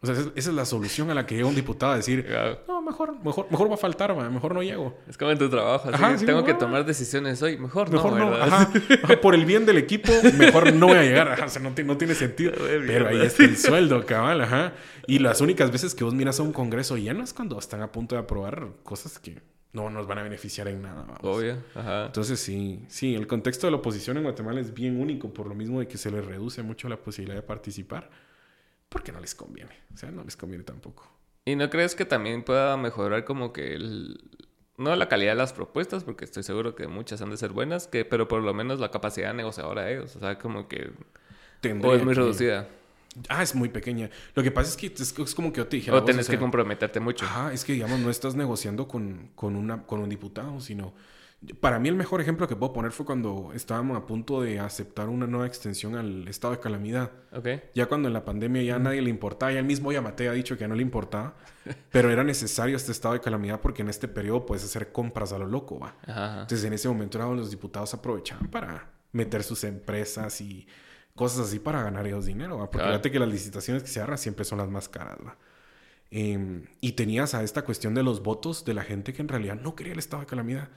O 0.00 0.06
sea, 0.06 0.14
esa, 0.14 0.30
es 0.36 0.46
la 0.46 0.64
solución 0.64 1.10
a 1.10 1.14
la 1.14 1.26
que 1.26 1.34
llega 1.34 1.48
un 1.48 1.56
diputado 1.56 1.94
a 1.94 1.96
decir, 1.96 2.24
no, 2.68 2.80
mejor, 2.80 3.16
mejor, 3.24 3.48
mejor 3.50 3.68
va 3.68 3.74
a 3.74 3.78
faltar, 3.78 4.14
mejor 4.30 4.54
no 4.54 4.62
llego. 4.62 4.96
Es 5.08 5.18
como 5.18 5.32
en 5.32 5.38
tu 5.38 5.50
trabajo, 5.50 5.90
así, 5.92 6.24
tengo 6.24 6.44
que 6.44 6.54
tomar 6.54 6.84
decisiones 6.84 7.42
hoy, 7.42 7.58
mejor, 7.58 7.90
mejor 7.90 8.12
no, 8.12 8.34
Ajá, 8.34 8.70
por 9.20 9.34
el 9.34 9.44
bien 9.46 9.66
del 9.66 9.78
equipo, 9.78 10.12
mejor 10.38 10.72
no 10.72 10.86
voy 10.86 10.98
a 10.98 11.02
llegar, 11.02 11.42
o 11.44 11.48
sea, 11.48 11.60
no, 11.60 11.72
no 11.76 11.96
tiene 11.96 12.14
sentido. 12.14 12.52
Pero 12.86 13.08
ahí 13.08 13.22
está 13.22 13.42
el 13.42 13.56
sueldo, 13.56 14.06
cabal, 14.06 14.42
ajá. 14.42 14.74
Y 15.08 15.20
las 15.20 15.40
únicas 15.40 15.72
veces 15.72 15.94
que 15.94 16.04
vos 16.04 16.12
miras 16.12 16.38
a 16.38 16.42
un 16.42 16.52
congreso 16.52 16.98
lleno 16.98 17.24
es 17.24 17.32
cuando 17.32 17.58
están 17.58 17.80
a 17.80 17.90
punto 17.90 18.14
de 18.14 18.20
aprobar 18.20 18.68
cosas 18.82 19.18
que 19.18 19.40
no 19.72 19.88
nos 19.88 20.06
van 20.06 20.18
a 20.18 20.22
beneficiar 20.22 20.68
en 20.68 20.82
nada. 20.82 21.06
Vamos. 21.08 21.20
Obvio, 21.22 21.62
ajá. 21.74 22.04
Entonces 22.04 22.38
sí, 22.38 22.84
sí, 22.88 23.14
el 23.14 23.26
contexto 23.26 23.66
de 23.66 23.70
la 23.70 23.78
oposición 23.78 24.18
en 24.18 24.24
Guatemala 24.24 24.60
es 24.60 24.74
bien 24.74 25.00
único 25.00 25.32
por 25.32 25.46
lo 25.46 25.54
mismo 25.54 25.80
de 25.80 25.88
que 25.88 25.96
se 25.96 26.10
les 26.10 26.26
reduce 26.26 26.62
mucho 26.62 26.90
la 26.90 26.98
posibilidad 26.98 27.36
de 27.36 27.42
participar 27.42 28.10
porque 28.90 29.10
no 29.10 29.18
les 29.18 29.34
conviene. 29.34 29.72
O 29.94 29.96
sea, 29.96 30.10
no 30.10 30.24
les 30.24 30.36
conviene 30.36 30.62
tampoco. 30.62 31.10
¿Y 31.46 31.56
no 31.56 31.70
crees 31.70 31.94
que 31.94 32.04
también 32.04 32.42
pueda 32.42 32.76
mejorar 32.76 33.24
como 33.24 33.54
que 33.54 33.76
el... 33.76 34.20
No 34.76 34.94
la 34.94 35.08
calidad 35.08 35.32
de 35.32 35.38
las 35.38 35.54
propuestas, 35.54 36.04
porque 36.04 36.26
estoy 36.26 36.42
seguro 36.42 36.74
que 36.74 36.86
muchas 36.86 37.22
han 37.22 37.30
de 37.30 37.38
ser 37.38 37.52
buenas, 37.52 37.88
que, 37.88 38.04
pero 38.04 38.28
por 38.28 38.42
lo 38.42 38.52
menos 38.52 38.78
la 38.78 38.90
capacidad 38.90 39.32
negociadora 39.32 39.84
de 39.84 39.94
ellos. 39.94 40.16
O 40.16 40.20
sea, 40.20 40.38
como 40.38 40.68
que... 40.68 40.90
o 41.82 41.94
es 41.94 42.04
muy 42.04 42.12
reducida. 42.12 42.68
Ah, 43.28 43.42
es 43.42 43.54
muy 43.54 43.68
pequeña. 43.68 44.10
Lo 44.34 44.42
que 44.42 44.50
pasa 44.50 44.70
es 44.70 44.76
que 44.76 44.86
es, 45.02 45.34
como 45.34 45.52
que 45.52 45.58
yo 45.58 45.66
te 45.66 45.76
dije... 45.76 45.90
O 45.90 46.04
tenés 46.04 46.28
que 46.28 46.38
comprometerte 46.38 47.00
mucho. 47.00 47.24
Ajá, 47.24 47.52
es 47.52 47.64
que, 47.64 47.72
digamos, 47.72 47.98
no 48.00 48.10
estás 48.10 48.34
negociando 48.34 48.86
con, 48.86 49.30
con, 49.34 49.56
una, 49.56 49.82
con 49.84 50.00
un 50.00 50.08
diputado, 50.08 50.60
sino 50.60 50.94
para 51.60 51.78
mí 51.78 51.88
el 51.88 51.94
mejor 51.94 52.20
ejemplo 52.20 52.48
que 52.48 52.56
puedo 52.56 52.72
poner 52.72 52.90
fue 52.90 53.06
cuando 53.06 53.52
estábamos 53.54 53.96
a 53.96 54.06
punto 54.06 54.42
de 54.42 54.58
aceptar 54.58 55.08
una 55.08 55.26
nueva 55.26 55.46
extensión 55.46 55.94
al 55.94 56.26
estado 56.26 56.54
de 56.54 56.60
calamidad. 56.60 57.12
Okay. 57.32 57.62
Ya 57.74 57.86
cuando 57.86 58.08
en 58.08 58.14
la 58.14 58.24
pandemia 58.24 58.62
ya 58.62 58.74
a 58.74 58.78
nadie 58.80 59.00
le 59.02 59.10
importaba, 59.10 59.52
ya 59.52 59.60
el 59.60 59.64
mismo 59.64 59.92
Yamate 59.92 60.28
ha 60.28 60.32
dicho 60.32 60.56
que 60.56 60.62
ya 60.62 60.68
no 60.68 60.74
le 60.74 60.82
importaba, 60.82 61.36
pero 61.92 62.10
era 62.10 62.24
necesario 62.24 62.76
este 62.76 62.90
estado 62.90 63.14
de 63.14 63.20
calamidad 63.20 63.60
porque 63.60 63.82
en 63.82 63.88
este 63.88 64.08
periodo 64.08 64.46
puedes 64.46 64.64
hacer 64.64 64.90
compras 64.90 65.32
a 65.32 65.38
lo 65.38 65.46
loco, 65.46 65.78
va. 65.78 65.94
Entonces 66.40 66.64
en 66.64 66.72
ese 66.72 66.88
momento 66.88 67.18
los 67.34 67.50
diputados 67.50 67.94
aprovechaban 67.94 68.48
para 68.48 68.90
meter 69.12 69.44
sus 69.44 69.62
empresas 69.62 70.40
y 70.40 70.66
cosas 71.18 71.48
así 71.48 71.58
para 71.58 71.82
ganar 71.82 72.06
ellos 72.06 72.24
dinero, 72.24 72.56
¿va? 72.56 72.70
Porque 72.70 72.86
fíjate 72.86 73.10
que 73.10 73.18
las 73.18 73.28
licitaciones 73.28 73.82
que 73.82 73.90
se 73.90 74.00
agarran 74.00 74.16
siempre 74.16 74.46
son 74.46 74.56
las 74.56 74.68
más 74.68 74.88
caras, 74.88 75.18
¿va? 75.26 75.36
Em, 76.10 76.64
y 76.80 76.92
tenías 76.92 77.34
a 77.34 77.42
esta 77.42 77.62
cuestión 77.62 77.92
de 77.92 78.02
los 78.02 78.22
votos 78.22 78.64
de 78.64 78.72
la 78.72 78.82
gente 78.82 79.12
que 79.12 79.20
en 79.20 79.28
realidad 79.28 79.56
no 79.60 79.74
quería 79.74 79.92
el 79.92 79.98
estado 79.98 80.20
de 80.22 80.26
calamidad 80.26 80.70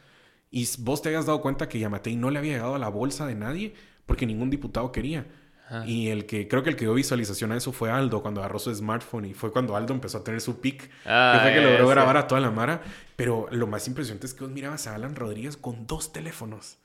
y 0.52 0.68
vos 0.80 1.02
te 1.02 1.10
hayas 1.10 1.26
dado 1.26 1.42
cuenta 1.42 1.70
que 1.70 1.80
Yamatei 1.80 2.18
no 2.18 2.30
le 2.30 2.40
había 2.40 2.54
llegado 2.54 2.76
a 2.76 2.80
la 2.80 2.90
bolsa 2.90 3.26
de 3.26 3.36
nadie 3.36 3.74
porque 4.06 4.26
ningún 4.26 4.50
diputado 4.50 4.92
quería. 4.92 5.26
Y 5.86 6.10
el 6.10 6.26
que 6.26 6.50
creo 6.50 6.64
que 6.64 6.70
el 6.70 6.76
que 6.76 6.84
dio 6.84 6.94
visualización 6.94 7.54
a 7.54 7.56
eso 7.56 7.72
fue 7.72 7.90
Aldo 7.90 8.22
cuando 8.22 8.42
agarró 8.42 8.60
su 8.60 8.76
smartphone 8.76 9.24
y 9.24 9.34
fue 9.34 9.54
cuando 9.54 9.78
Aldo 9.78 9.94
empezó 9.94 10.18
a 10.18 10.24
tener 10.26 10.42
su 10.42 10.60
pick. 10.60 10.90
Ah, 11.06 11.32
que 11.34 11.40
fue 11.44 11.54
que 11.54 11.62
logró 11.62 11.88
grabar 11.88 12.18
a 12.18 12.28
toda 12.28 12.42
la 12.42 12.52
Mara. 12.52 12.82
Pero 13.16 13.48
lo 13.52 13.68
más 13.68 13.88
impresionante 13.88 14.28
es 14.28 14.34
que 14.34 14.44
vos 14.44 14.52
mirabas 14.52 14.88
a 14.88 14.96
Alan 14.96 15.16
Rodríguez 15.16 15.56
con 15.56 15.88
dos 15.88 16.12
teléfonos. 16.12 16.78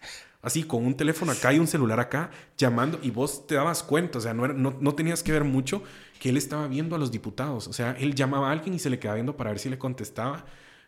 Así, 0.46 0.62
con 0.62 0.86
un 0.86 0.96
teléfono 0.96 1.32
acá 1.32 1.52
y 1.52 1.58
un 1.58 1.66
celular 1.66 1.98
acá, 1.98 2.30
llamando, 2.56 3.00
y 3.02 3.10
vos 3.10 3.48
te 3.48 3.56
dabas 3.56 3.82
cuenta, 3.82 4.18
o 4.18 4.20
sea, 4.20 4.32
no, 4.32 4.46
no, 4.46 4.76
no 4.80 4.94
tenías 4.94 5.24
que 5.24 5.32
ver 5.32 5.42
mucho 5.42 5.82
que 6.20 6.28
él 6.28 6.36
estaba 6.36 6.68
viendo 6.68 6.94
a 6.94 7.00
los 7.00 7.10
diputados. 7.10 7.66
O 7.66 7.72
sea, 7.72 7.96
él 7.98 8.14
llamaba 8.14 8.48
a 8.48 8.52
alguien 8.52 8.72
y 8.72 8.78
se 8.78 8.88
le 8.88 9.00
quedaba 9.00 9.16
viendo 9.16 9.36
para 9.36 9.50
ver 9.50 9.58
si 9.58 9.68
le 9.68 9.76
contestaba 9.76 10.44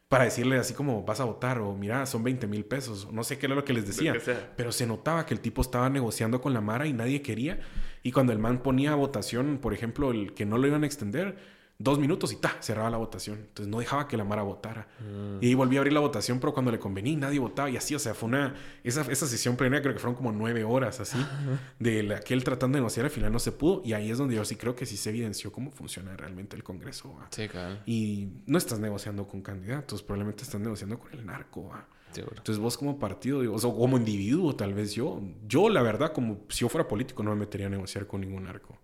para 0.09 0.25
decirle 0.25 0.59
así 0.59 0.75
como 0.75 1.03
vas 1.03 1.19
a 1.21 1.25
votar 1.25 1.59
o 1.59 1.75
mira, 1.75 2.07
son 2.07 2.23
20 2.23 2.47
mil 2.47 2.65
pesos, 2.65 3.09
no 3.13 3.25
sé 3.25 3.37
qué 3.37 3.47
era 3.47 3.57
lo 3.57 3.65
que 3.65 3.75
les 3.75 3.85
decía, 3.85 4.15
pero 4.57 4.71
se 4.71 4.87
notaba 4.87 5.27
que 5.27 5.35
el 5.35 5.41
tipo 5.41 5.61
estaba 5.61 5.91
negociando 5.91 6.41
con 6.41 6.55
la 6.55 6.61
Mara 6.61 6.87
y 6.87 6.93
nadie 6.93 7.21
quería. 7.21 7.59
Y 8.05 8.13
cuando 8.13 8.33
el 8.33 8.39
man 8.39 8.63
ponía 8.63 8.93
a 8.93 8.95
votación, 8.95 9.59
por 9.59 9.75
ejemplo, 9.75 10.13
el 10.13 10.35
que 10.35 10.47
no 10.47 10.57
lo 10.57 10.67
iban 10.69 10.85
a 10.85 10.87
extender, 10.87 11.37
dos 11.81 12.01
minutos 12.01 12.33
y 12.33 12.37
ta, 12.37 12.57
cerraba 12.61 12.91
la 12.91 12.97
votación. 12.97 13.39
Entonces 13.39 13.69
no 13.69 13.79
dejaba 13.79 14.09
que 14.09 14.17
la 14.17 14.25
Mara 14.25 14.43
votara. 14.43 14.89
Mm. 15.01 15.39
Y 15.41 15.55
volví 15.55 15.77
a 15.77 15.81
abrir 15.81 15.93
la 15.93 16.01
votación, 16.01 16.41
pero 16.41 16.53
cuando 16.53 16.73
le 16.73 16.79
convenía 16.79 17.17
nadie 17.17 17.39
votaba 17.39 17.71
y 17.71 17.77
así, 17.77 17.95
o 17.95 17.99
sea, 17.99 18.15
fue 18.15 18.29
una, 18.29 18.55
esa, 18.83 19.03
esa 19.03 19.27
sesión 19.27 19.57
plena 19.57 19.81
creo 19.81 19.95
que 19.95 20.01
fueron 20.01 20.17
como 20.17 20.33
nueve 20.33 20.65
horas 20.65 20.99
así, 21.01 21.19
de 21.79 22.15
aquel 22.15 22.43
tratando 22.43 22.77
de 22.77 22.81
negociar, 22.81 23.07
al 23.07 23.11
final 23.11 23.33
no 23.33 23.39
se 23.39 23.53
pudo 23.53 23.83
y 23.85 23.93
ahí 23.93 24.11
es 24.11 24.19
donde 24.19 24.35
yo 24.35 24.45
sí 24.45 24.57
creo 24.57 24.75
que 24.75 24.87
sí 24.87 24.97
se 24.97 25.11
evidenció 25.11 25.53
cómo 25.53 25.71
funciona 25.71 26.17
realmente 26.17 26.57
el 26.57 26.65
Congreso. 26.65 27.15
Sí, 27.31 27.49
claro. 27.49 27.79
Y 27.87 28.29
no 28.47 28.59
estás 28.59 28.81
negociando 28.81 29.27
con 29.27 29.41
candidatos, 29.43 30.03
probablemente 30.03 30.43
estás 30.43 30.61
negociando 30.61 30.99
con 30.99 31.13
el 31.13 31.25
narco. 31.25 31.71
Entonces 32.17 32.59
vos 32.59 32.77
como 32.77 32.99
partido, 32.99 33.41
o 33.53 33.77
como 33.77 33.97
individuo 33.97 34.57
tal 34.57 34.75
vez 34.75 34.93
yo, 34.95 35.21
yo 35.47 35.69
la 35.69 35.83
verdad 35.83 36.13
como 36.13 36.41
si 36.49 36.61
yo 36.61 36.69
fuera 36.69 36.89
político 36.89 37.23
no 37.23 37.31
me 37.31 37.37
metería 37.37 37.69
a 37.69 37.71
negociar 37.71 38.07
con 38.07 38.21
ningún 38.23 38.45
narco. 38.45 38.77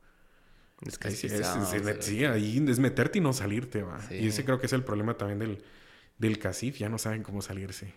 Es 0.87 0.99
que 0.99 1.11
sí, 1.11 1.27
es, 1.27 1.47
ahí 2.27 2.65
es 2.69 2.79
meterte 2.79 3.19
y 3.19 3.21
no 3.21 3.33
salirte, 3.33 3.83
va. 3.83 3.99
Y 4.11 4.29
ese 4.29 4.45
creo 4.45 4.59
que 4.59 4.67
es 4.67 4.73
el 4.73 4.85
problema 4.85 5.17
también 5.17 5.39
del, 5.39 5.65
del 6.19 6.39
CACIF, 6.39 6.77
ya 6.79 6.89
no 6.89 6.99
saben 6.99 7.23
cómo 7.23 7.43
salirse. 7.43 7.95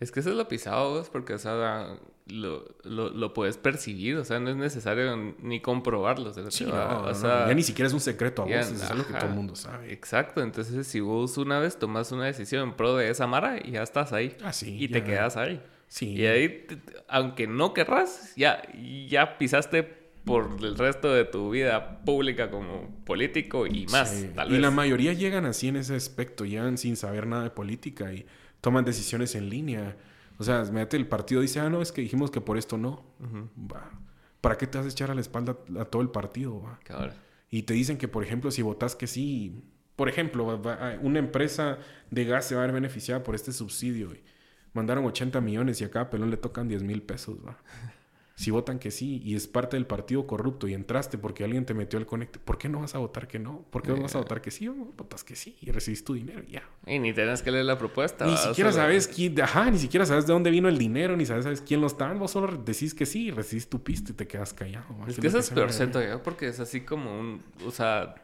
Es 0.00 0.12
que 0.12 0.20
eso 0.20 0.30
es 0.30 0.36
lo 0.36 0.46
pisado, 0.46 1.02
porque, 1.10 1.34
o 1.34 1.38
sea, 1.38 1.96
lo, 2.26 2.64
lo, 2.84 3.34
puedes 3.34 3.56
percibir, 3.56 4.16
o 4.16 4.24
sea, 4.24 4.38
no 4.38 4.50
es 4.50 4.56
necesario 4.56 5.16
ni 5.40 5.60
comprobarlo. 5.60 6.30
o 6.30 7.14
sea, 7.14 7.48
ya 7.48 7.54
ni 7.54 7.64
siquiera 7.64 7.88
es 7.88 7.94
un 7.94 8.00
secreto 8.00 8.42
a 8.42 8.44
vos, 8.44 8.54
es 8.54 8.82
algo 8.90 9.04
que 9.06 9.14
todo 9.14 9.28
el 9.28 9.34
mundo 9.34 9.56
sabe. 9.56 9.92
Exacto, 9.92 10.40
entonces 10.40 10.86
si 10.86 11.00
vos 11.00 11.36
una 11.36 11.58
vez 11.58 11.78
tomas 11.78 12.12
una 12.12 12.26
decisión 12.26 12.68
en 12.68 12.76
pro 12.76 12.96
de 12.96 13.10
esa 13.10 13.26
mara, 13.26 13.60
ya 13.64 13.82
estás 13.82 14.12
ahí. 14.12 14.36
Ah, 14.44 14.52
sí, 14.52 14.76
y 14.78 14.88
te 14.88 15.02
quedas 15.02 15.36
ahí. 15.36 15.60
Sí. 15.88 16.12
Y 16.12 16.26
ahí, 16.26 16.66
aunque 17.08 17.48
no 17.48 17.74
querrás, 17.74 18.34
ya, 18.36 18.62
ya 19.08 19.36
pisaste 19.38 19.97
por 20.28 20.56
el 20.60 20.76
resto 20.76 21.12
de 21.12 21.24
tu 21.24 21.50
vida 21.50 22.00
pública 22.04 22.50
como 22.50 23.02
político 23.04 23.66
y 23.66 23.86
más. 23.86 24.26
Tal 24.34 24.48
vez. 24.48 24.58
Y 24.58 24.60
la 24.60 24.70
mayoría 24.70 25.14
llegan 25.14 25.46
así 25.46 25.68
en 25.68 25.76
ese 25.76 25.94
aspecto, 25.96 26.44
llegan 26.44 26.76
sin 26.76 26.96
saber 26.96 27.26
nada 27.26 27.44
de 27.44 27.50
política 27.50 28.12
y 28.12 28.26
toman 28.60 28.84
decisiones 28.84 29.34
en 29.34 29.48
línea. 29.48 29.96
O 30.38 30.44
sea, 30.44 30.62
mete 30.64 30.96
el 30.96 31.06
partido 31.06 31.40
dice, 31.40 31.60
ah, 31.60 31.70
no, 31.70 31.82
es 31.82 31.92
que 31.92 32.02
dijimos 32.02 32.30
que 32.30 32.40
por 32.40 32.58
esto 32.58 32.76
no. 32.76 33.04
¿Para 34.40 34.56
qué 34.56 34.66
te 34.66 34.78
vas 34.78 34.86
a 34.86 34.90
echar 34.90 35.10
a 35.10 35.14
la 35.14 35.20
espalda 35.20 35.56
a 35.78 35.84
todo 35.86 36.02
el 36.02 36.10
partido? 36.10 36.62
Y 37.50 37.62
te 37.62 37.74
dicen 37.74 37.96
que, 37.96 38.06
por 38.06 38.22
ejemplo, 38.22 38.50
si 38.50 38.62
votas 38.62 38.94
que 38.94 39.06
sí, 39.06 39.64
por 39.96 40.08
ejemplo, 40.08 40.60
una 41.00 41.18
empresa 41.18 41.78
de 42.10 42.24
gas 42.24 42.44
se 42.44 42.54
va 42.54 42.62
a 42.62 42.66
ver 42.66 42.74
beneficiada 42.74 43.24
por 43.24 43.34
este 43.34 43.52
subsidio. 43.52 44.12
mandaron 44.74 45.04
80 45.06 45.40
millones 45.40 45.80
y 45.80 45.84
acá 45.84 46.02
a 46.02 46.10
Pelón 46.10 46.30
le 46.30 46.36
tocan 46.36 46.68
10 46.68 46.82
mil 46.82 47.02
pesos. 47.02 47.38
¿va? 47.44 47.58
Si 48.38 48.52
votan 48.52 48.78
que 48.78 48.92
sí 48.92 49.20
y 49.24 49.34
es 49.34 49.48
parte 49.48 49.76
del 49.76 49.84
partido 49.84 50.24
corrupto 50.28 50.68
y 50.68 50.74
entraste 50.74 51.18
porque 51.18 51.42
alguien 51.42 51.66
te 51.66 51.74
metió 51.74 51.98
el 51.98 52.06
conecte, 52.06 52.38
¿por 52.38 52.56
qué 52.56 52.68
no 52.68 52.78
vas 52.78 52.94
a 52.94 52.98
votar 52.98 53.26
que 53.26 53.40
no? 53.40 53.64
¿Por 53.70 53.82
qué 53.82 53.90
no 53.90 54.00
vas 54.00 54.14
a 54.14 54.18
votar 54.18 54.40
que 54.40 54.52
sí? 54.52 54.68
votas 54.68 55.24
que 55.24 55.34
sí 55.34 55.56
y 55.60 55.72
recibís 55.72 56.04
tu 56.04 56.14
dinero 56.14 56.44
y 56.46 56.52
ya. 56.52 56.62
Y 56.86 57.00
ni 57.00 57.12
tenés 57.12 57.42
que 57.42 57.50
leer 57.50 57.64
la 57.64 57.76
propuesta. 57.76 58.26
Ni 58.26 58.36
siquiera 58.36 58.70
sabes 58.70 59.08
quién, 59.08 59.40
ajá, 59.40 59.68
ni 59.72 59.78
siquiera 59.80 60.06
sabes 60.06 60.24
de 60.28 60.32
dónde 60.32 60.50
vino 60.50 60.68
el 60.68 60.78
dinero, 60.78 61.16
ni 61.16 61.26
sabes, 61.26 61.42
sabes 61.42 61.62
quién 61.62 61.80
lo 61.80 61.88
está. 61.88 62.12
Vos 62.12 62.30
solo 62.30 62.56
decís 62.56 62.94
que 62.94 63.06
sí 63.06 63.26
y 63.26 63.30
recibís 63.32 63.68
tu 63.68 63.82
pista 63.82 64.12
y 64.12 64.14
te 64.14 64.28
quedas 64.28 64.54
callado. 64.54 64.86
Es 65.08 65.18
que 65.18 65.26
eso 65.26 65.40
es 65.40 65.50
peor 65.50 65.72
siento 65.72 65.98
porque 66.22 66.46
es 66.46 66.60
así 66.60 66.82
como 66.82 67.18
un, 67.18 67.42
o 67.66 67.72
sea, 67.72 68.14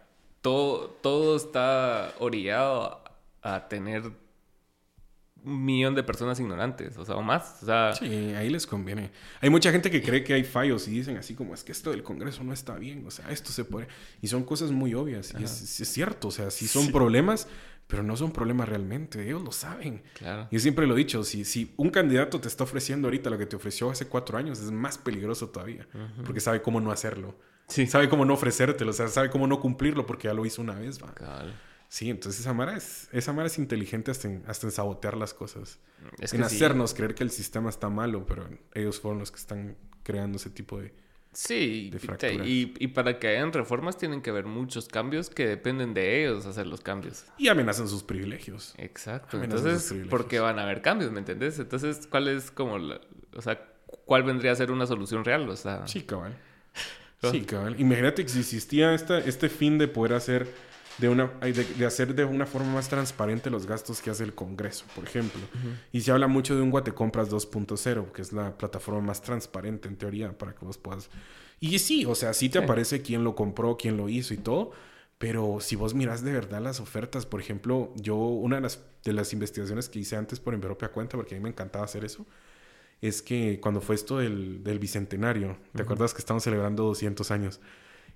todo, 0.42 0.90
todo 1.02 1.36
está 1.36 2.14
orillado 2.20 3.02
a 3.42 3.66
tener 3.68 4.12
un 5.44 5.64
millón 5.64 5.94
de 5.94 6.02
personas 6.02 6.40
ignorantes, 6.40 6.96
o 6.96 7.04
sea, 7.04 7.16
o 7.16 7.22
más. 7.22 7.62
O 7.62 7.66
sea... 7.66 7.92
Sí, 7.92 8.06
ahí 8.06 8.48
les 8.48 8.66
conviene. 8.66 9.10
Hay 9.40 9.50
mucha 9.50 9.70
gente 9.70 9.90
que 9.90 10.02
cree 10.02 10.24
que 10.24 10.34
hay 10.34 10.44
fallos 10.44 10.88
y 10.88 10.92
dicen 10.92 11.16
así 11.16 11.34
como, 11.34 11.54
es 11.54 11.62
que 11.64 11.72
esto 11.72 11.90
del 11.90 12.02
Congreso 12.02 12.42
no 12.44 12.52
está 12.52 12.76
bien, 12.76 13.04
o 13.06 13.10
sea, 13.10 13.30
esto 13.30 13.52
se 13.52 13.64
puede... 13.64 13.88
Y 14.22 14.28
son 14.28 14.44
cosas 14.44 14.70
muy 14.70 14.94
obvias, 14.94 15.34
y 15.38 15.44
es, 15.44 15.52
cierto, 15.52 16.28
o 16.28 16.30
sea, 16.30 16.50
sí 16.50 16.66
son 16.66 16.90
problemas, 16.90 17.46
pero 17.86 18.02
no 18.02 18.16
son 18.16 18.32
problemas 18.32 18.68
realmente, 18.68 19.22
ellos 19.22 19.42
lo 19.42 19.52
saben. 19.52 20.02
Claro. 20.14 20.48
Yo 20.50 20.58
siempre 20.58 20.86
lo 20.86 20.94
he 20.94 20.98
dicho, 20.98 21.22
si, 21.24 21.44
si 21.44 21.74
un 21.76 21.90
candidato 21.90 22.40
te 22.40 22.48
está 22.48 22.64
ofreciendo 22.64 23.08
ahorita 23.08 23.28
lo 23.28 23.38
que 23.38 23.46
te 23.46 23.56
ofreció 23.56 23.90
hace 23.90 24.06
cuatro 24.06 24.38
años, 24.38 24.60
es 24.60 24.70
más 24.70 24.98
peligroso 24.98 25.48
todavía, 25.48 25.86
porque 26.24 26.40
sabe 26.40 26.62
cómo 26.62 26.80
no 26.80 26.90
hacerlo. 26.90 27.36
Sí. 27.66 27.86
Sabe 27.86 28.08
cómo 28.10 28.24
no 28.24 28.34
ofrecértelo, 28.34 28.90
o 28.90 28.94
sea, 28.94 29.08
sabe 29.08 29.30
cómo 29.30 29.46
no 29.46 29.58
cumplirlo 29.58 30.04
porque 30.04 30.28
ya 30.28 30.34
lo 30.34 30.44
hizo 30.44 30.60
una 30.60 30.74
vez, 30.74 31.02
va. 31.02 31.14
Claro. 31.14 31.50
Sí, 31.94 32.10
entonces 32.10 32.40
esa 32.40 32.52
Mara 32.52 32.76
es, 32.76 33.08
esa 33.12 33.32
Mara 33.32 33.46
es 33.46 33.56
inteligente 33.56 34.10
hasta 34.10 34.26
en, 34.26 34.42
hasta 34.48 34.66
en 34.66 34.72
sabotear 34.72 35.16
las 35.16 35.32
cosas. 35.32 35.78
en 36.18 36.42
hacernos 36.42 36.92
creer 36.92 37.14
que 37.14 37.22
el 37.22 37.30
sistema 37.30 37.70
está 37.70 37.88
malo, 37.88 38.26
pero 38.26 38.48
ellos 38.74 38.98
fueron 38.98 39.20
los 39.20 39.30
que 39.30 39.38
están 39.38 39.76
creando 40.02 40.38
ese 40.38 40.50
tipo 40.50 40.80
de, 40.80 40.92
Sí, 41.32 41.92
y, 42.44 42.74
y, 42.80 42.88
para 42.88 43.20
que 43.20 43.28
hayan 43.28 43.52
reformas 43.52 43.96
tienen 43.96 44.22
que 44.22 44.30
haber 44.30 44.44
muchos 44.44 44.88
cambios 44.88 45.30
que 45.30 45.46
dependen 45.46 45.94
de 45.94 46.24
ellos 46.24 46.46
hacer 46.46 46.66
los 46.66 46.80
cambios. 46.80 47.26
Y 47.38 47.46
amenazan 47.46 47.86
sus 47.86 48.02
privilegios. 48.02 48.74
Exacto. 48.76 49.40
Entonces, 49.40 49.94
porque 50.10 50.40
van 50.40 50.58
a 50.58 50.64
haber 50.64 50.82
cambios, 50.82 51.12
¿me 51.12 51.20
entendés? 51.20 51.60
Entonces, 51.60 52.08
¿cuál 52.08 52.26
es 52.26 52.50
como 52.50 52.76
la, 52.76 53.00
o 53.36 53.40
sea, 53.40 53.68
cuál 54.04 54.24
vendría 54.24 54.50
a 54.50 54.56
ser 54.56 54.72
una 54.72 54.88
solución 54.88 55.24
real? 55.24 55.48
O 55.48 55.54
sea, 55.54 55.86
sí, 55.86 56.02
cabal. 56.02 56.36
Sí, 57.30 57.40
cabal. 57.42 57.80
Imagínate 57.80 58.22
que 58.22 58.28
si 58.28 58.40
existía 58.40 58.92
esta, 58.94 59.18
este 59.18 59.48
fin 59.48 59.78
de 59.78 59.88
poder 59.88 60.12
hacer 60.12 60.46
de, 60.98 61.08
una, 61.08 61.26
de, 61.26 61.86
hacer 61.86 62.14
de 62.14 62.24
una 62.24 62.46
forma 62.46 62.74
más 62.74 62.88
transparente 62.88 63.50
los 63.50 63.66
gastos 63.66 64.00
que 64.00 64.10
hace 64.10 64.24
el 64.24 64.34
Congreso, 64.34 64.84
por 64.94 65.04
ejemplo. 65.04 65.40
Y 65.92 66.02
se 66.02 66.12
habla 66.12 66.26
mucho 66.26 66.54
de 66.54 66.62
un 66.62 66.70
Guatecompras 66.70 67.30
2.0, 67.30 68.12
que 68.12 68.22
es 68.22 68.32
la 68.32 68.56
plataforma 68.56 69.00
más 69.00 69.22
transparente 69.22 69.88
en 69.88 69.96
teoría 69.96 70.36
para 70.36 70.54
que 70.54 70.64
vos 70.64 70.78
puedas... 70.78 71.10
Y 71.60 71.78
sí, 71.78 72.04
o 72.04 72.14
sea, 72.14 72.34
sí 72.34 72.48
te 72.48 72.58
aparece 72.58 73.02
quién 73.02 73.24
lo 73.24 73.34
compró, 73.34 73.76
quién 73.76 73.96
lo 73.96 74.08
hizo 74.08 74.34
y 74.34 74.38
todo, 74.38 74.72
Pero 75.18 75.58
si 75.60 75.76
vos 75.76 75.94
mirás 75.94 76.22
de 76.22 76.32
verdad 76.32 76.60
las 76.60 76.80
ofertas, 76.80 77.24
por 77.26 77.40
ejemplo, 77.40 77.92
yo 77.96 78.16
una 78.16 78.56
de 78.56 78.62
las, 78.62 78.80
de 79.04 79.12
las 79.12 79.32
investigaciones 79.32 79.88
que 79.88 80.00
hice 80.00 80.16
antes 80.16 80.40
por 80.40 80.54
mi 80.54 80.60
propia 80.60 80.88
cuenta, 80.88 81.16
porque 81.16 81.34
a 81.34 81.38
mí 81.38 81.42
me 81.42 81.50
encantaba 81.50 81.84
hacer 81.84 82.04
eso, 82.04 82.26
es 83.00 83.22
que 83.22 83.60
cuando 83.60 83.80
fue 83.80 83.94
esto 83.94 84.18
del, 84.18 84.62
del 84.64 84.78
bicentenario, 84.78 85.58
¿te 85.74 85.82
acuerdas 85.82 86.14
que 86.14 86.20
estamos 86.20 86.42
celebrando 86.42 86.84
200 86.84 87.30
años? 87.30 87.60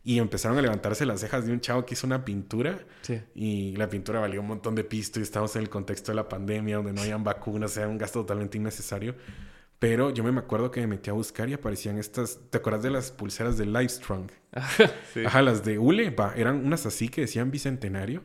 Y 0.08 0.20
empezaron 0.20 0.56
a 0.56 0.62
levantarse 0.62 1.04
las 1.04 1.20
cejas 1.20 1.44
de 1.44 1.52
un 1.52 1.60
chavo 1.60 1.84
que 1.84 1.92
hizo 1.92 2.06
una 2.06 2.24
pintura. 2.24 2.78
Sí. 3.02 3.20
Y 3.34 3.76
la 3.76 3.90
pintura 3.90 4.20
valía 4.20 4.40
un 4.40 4.46
montón 4.46 4.74
de 4.74 4.82
pisto 4.82 5.20
y 5.20 5.22
estábamos 5.22 5.54
en 5.56 5.60
el 5.60 5.68
contexto 5.68 6.12
de 6.12 6.16
la 6.16 6.30
pandemia, 6.30 6.76
donde 6.76 6.94
no 6.94 7.02
habían 7.02 7.22
vacunas, 7.22 7.76
era 7.76 7.88
un 7.88 7.98
gasto 7.98 8.20
totalmente 8.22 8.56
innecesario. 8.56 9.16
Pero 9.78 10.08
yo 10.08 10.24
me 10.24 10.30
acuerdo 10.40 10.70
que 10.70 10.80
me 10.80 10.86
metí 10.86 11.10
a 11.10 11.12
buscar 11.12 11.50
y 11.50 11.52
aparecían 11.52 11.98
estas. 11.98 12.40
¿Te 12.48 12.56
acuerdas 12.56 12.84
de 12.84 12.90
las 12.90 13.10
pulseras 13.10 13.58
de 13.58 13.66
Livestrong? 13.66 14.30
sí. 15.12 15.26
Ajá, 15.26 15.42
las 15.42 15.62
de 15.62 15.78
Ule, 15.78 16.16
eran 16.36 16.64
unas 16.64 16.86
así 16.86 17.10
que 17.10 17.20
decían 17.20 17.50
bicentenario. 17.50 18.22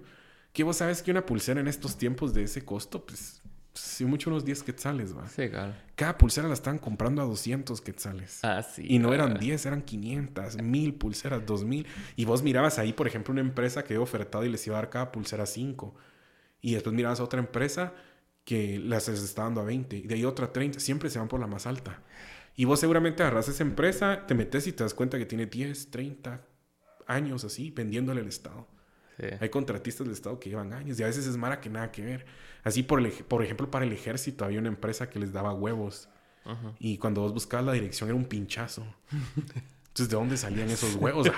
Que 0.54 0.64
vos 0.64 0.78
sabes 0.78 1.04
que 1.04 1.12
una 1.12 1.26
pulsera 1.26 1.60
en 1.60 1.68
estos 1.68 1.98
tiempos 1.98 2.34
de 2.34 2.44
ese 2.44 2.64
costo, 2.64 3.06
pues 3.06 3.42
sí, 3.74 4.06
mucho 4.06 4.30
unos 4.30 4.46
10 4.46 4.64
quetzales, 4.64 5.16
va. 5.16 5.28
Sí, 5.28 5.50
claro. 5.50 5.74
Cada 5.96 6.18
pulsera 6.18 6.48
la 6.48 6.54
estaban 6.54 6.80
comprando 6.80 7.22
a 7.22 7.26
200 7.26 7.82
quetzales. 7.82 8.40
Ah, 8.44 8.64
sí. 8.64 8.86
Y 8.88 9.00
no 9.00 9.14
eran 9.14 9.40
10, 9.40 9.66
eran 9.66 9.82
500, 9.82 10.62
1000 10.62 10.94
pulseras, 10.96 11.46
2000. 11.46 11.86
Y 12.16 12.26
vos 12.26 12.44
mirabas 12.44 12.80
ahí, 12.80 12.94
por 12.94 13.08
ejemplo, 13.08 13.32
una 13.32 13.42
empresa 13.42 13.84
que 13.84 13.94
había 13.94 14.04
ofertado 14.04 14.46
y 14.46 14.50
les 14.50 14.66
iba 14.68 14.78
a 14.78 14.82
dar 14.82 14.90
cada 14.90 15.12
pulsera 15.12 15.46
5. 15.46 15.96
Y 16.62 16.74
después 16.74 16.96
mirabas 16.96 17.20
a 17.20 17.24
otra 17.24 17.40
empresa 17.40 17.94
que 18.46 18.80
las 18.80 19.08
está 19.08 19.44
dando 19.44 19.62
a 19.62 19.66
20. 19.66 19.98
Y 19.98 20.02
de 20.04 20.16
ahí 20.16 20.26
otra 20.26 20.52
30. 20.52 20.80
Siempre 20.80 21.10
se 21.10 21.20
van 21.20 21.28
por 21.28 21.40
la 21.40 21.48
más 21.48 21.68
alta. 21.68 22.02
Y 22.56 22.66
vos 22.66 22.80
seguramente 22.80 23.24
agarras 23.24 23.48
esa 23.48 23.64
empresa, 23.64 24.26
te 24.28 24.36
metes 24.36 24.68
y 24.68 24.74
te 24.74 24.84
das 24.84 24.94
cuenta 24.94 25.18
que 25.18 25.26
tiene 25.26 25.48
10, 25.48 25.90
30 25.90 26.46
años 27.08 27.44
así, 27.44 27.72
vendiéndole 27.72 28.22
al 28.22 28.28
Estado. 28.28 28.68
Hay 29.40 29.50
contratistas 29.50 30.06
del 30.06 30.14
Estado 30.14 30.40
que 30.40 30.50
llevan 30.50 30.74
años 30.74 31.00
y 31.00 31.04
a 31.04 31.08
veces 31.08 31.28
es 31.28 31.38
mara 31.38 31.62
que 31.62 31.70
nada 31.70 31.92
que 31.92 32.04
ver. 32.04 32.26
Así, 32.64 32.84
por, 32.84 33.08
por 33.26 33.44
ejemplo, 33.44 33.70
para 33.70 33.86
el 33.86 33.92
ejército 33.92 34.46
había 34.46 34.60
una 34.60 34.70
empresa 34.70 35.10
que 35.10 35.20
les 35.20 35.32
daba 35.32 35.54
huevos. 35.54 36.10
Y 36.80 36.98
cuando 36.98 37.22
vos 37.22 37.34
buscabas 37.34 37.66
la 37.66 37.72
dirección 37.72 38.10
era 38.10 38.18
un 38.18 38.26
pinchazo. 38.26 38.86
Entonces, 39.94 40.10
¿de 40.10 40.16
dónde 40.16 40.38
salían 40.38 40.70
esos 40.72 40.96
huevos? 40.96 41.32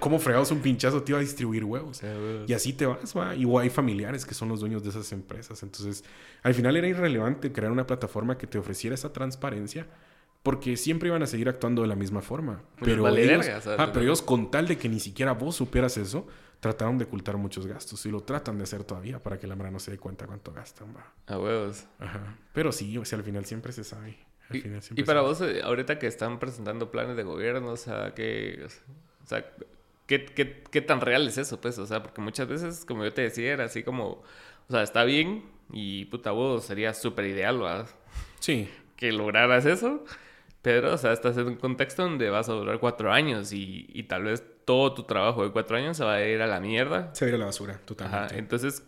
¿Cómo 0.00 0.18
fregabas 0.18 0.50
un 0.50 0.60
pinchazo 0.60 1.02
te 1.04 1.12
iba 1.12 1.18
a 1.18 1.22
distribuir 1.22 1.64
huevos? 1.64 2.02
y 2.46 2.52
así 2.52 2.72
te 2.72 2.84
vas, 2.84 3.16
va. 3.16 3.34
Y 3.36 3.46
hay 3.58 3.70
familiares 3.70 4.26
que 4.26 4.34
son 4.34 4.48
los 4.48 4.60
dueños 4.60 4.82
de 4.82 4.90
esas 4.90 5.12
empresas. 5.12 5.62
Entonces, 5.62 6.02
al 6.42 6.52
final 6.52 6.76
era 6.76 6.88
irrelevante 6.88 7.52
crear 7.52 7.70
una 7.70 7.86
plataforma 7.86 8.36
que 8.36 8.46
te 8.48 8.58
ofreciera 8.58 8.94
esa 8.94 9.12
transparencia 9.12 9.86
porque 10.42 10.76
siempre 10.76 11.08
iban 11.08 11.22
a 11.22 11.26
seguir 11.26 11.48
actuando 11.48 11.82
de 11.82 11.88
la 11.88 11.96
misma 11.96 12.22
forma. 12.22 12.62
Pero, 12.80 13.08
ellos, 13.08 13.46
ah, 13.78 13.90
pero 13.92 14.04
ellos, 14.04 14.22
con 14.22 14.50
tal 14.50 14.68
de 14.68 14.78
que 14.78 14.88
ni 14.88 15.00
siquiera 15.00 15.32
vos 15.32 15.56
supieras 15.56 15.96
eso, 15.96 16.26
trataron 16.66 16.98
de 16.98 17.04
ocultar 17.04 17.36
muchos 17.36 17.64
gastos 17.66 18.04
y 18.06 18.10
lo 18.10 18.22
tratan 18.22 18.58
de 18.58 18.64
hacer 18.64 18.82
todavía 18.82 19.22
para 19.22 19.38
que 19.38 19.46
la 19.46 19.54
Mara 19.54 19.70
no 19.70 19.78
se 19.78 19.92
dé 19.92 19.98
cuenta 19.98 20.26
cuánto 20.26 20.52
gastan. 20.52 20.88
Va. 20.96 21.12
A 21.32 21.38
huevos. 21.38 21.86
Ajá. 22.00 22.36
Pero 22.52 22.72
sí, 22.72 22.98
o 22.98 23.04
sea, 23.04 23.18
al 23.18 23.24
final 23.24 23.44
siempre 23.44 23.70
se 23.70 23.84
sabe. 23.84 24.18
y, 24.50 25.02
para 25.04 25.20
vos, 25.20 25.40
eh, 25.42 25.60
ahorita 25.62 26.00
que 26.00 26.08
están 26.08 26.40
presentando 26.40 26.90
planes 26.90 27.16
de 27.16 27.22
gobierno, 27.22 27.68
o 27.68 27.76
sea, 27.76 28.14
¿qué, 28.14 28.66
o 29.24 29.26
sea, 29.26 29.48
¿qué, 30.06 30.24
qué, 30.24 30.64
qué 30.68 30.80
tan 30.80 31.00
real 31.00 31.28
es 31.28 31.38
eso? 31.38 31.60
Pues, 31.60 31.78
o 31.78 31.86
sea, 31.86 32.02
porque 32.02 32.20
muchas 32.20 32.48
veces, 32.48 32.84
como 32.84 33.04
yo 33.04 33.12
te 33.12 33.22
decía, 33.22 33.52
era 33.52 33.64
así 33.66 33.84
como, 33.84 34.08
o 34.08 34.24
sea, 34.68 34.82
está 34.82 35.04
bien 35.04 35.44
y 35.72 36.06
puta 36.06 36.32
vos, 36.32 36.64
sería 36.64 36.94
súper 36.94 37.26
ideal, 37.26 37.58
¿verdad? 37.58 37.88
Sí. 38.40 38.68
Que 38.96 39.12
lograras 39.12 39.66
eso. 39.66 40.04
Pero, 40.66 40.94
o 40.94 40.98
sea, 40.98 41.12
estás 41.12 41.36
en 41.36 41.46
un 41.46 41.54
contexto 41.54 42.02
donde 42.02 42.28
vas 42.28 42.48
a 42.48 42.52
durar 42.52 42.80
cuatro 42.80 43.12
años 43.12 43.52
y, 43.52 43.86
y 43.88 44.02
tal 44.02 44.24
vez 44.24 44.42
todo 44.64 44.94
tu 44.94 45.04
trabajo 45.04 45.44
de 45.44 45.52
cuatro 45.52 45.76
años 45.76 45.96
se 45.96 46.02
va 46.02 46.14
a 46.14 46.26
ir 46.26 46.42
a 46.42 46.48
la 46.48 46.58
mierda. 46.58 47.14
Se 47.14 47.24
va 47.24 47.26
a 47.26 47.28
ir 47.28 47.34
a 47.36 47.38
la 47.38 47.44
basura, 47.44 47.80
totalmente. 47.84 48.34
Ajá. 48.34 48.36
Entonces, 48.36 48.82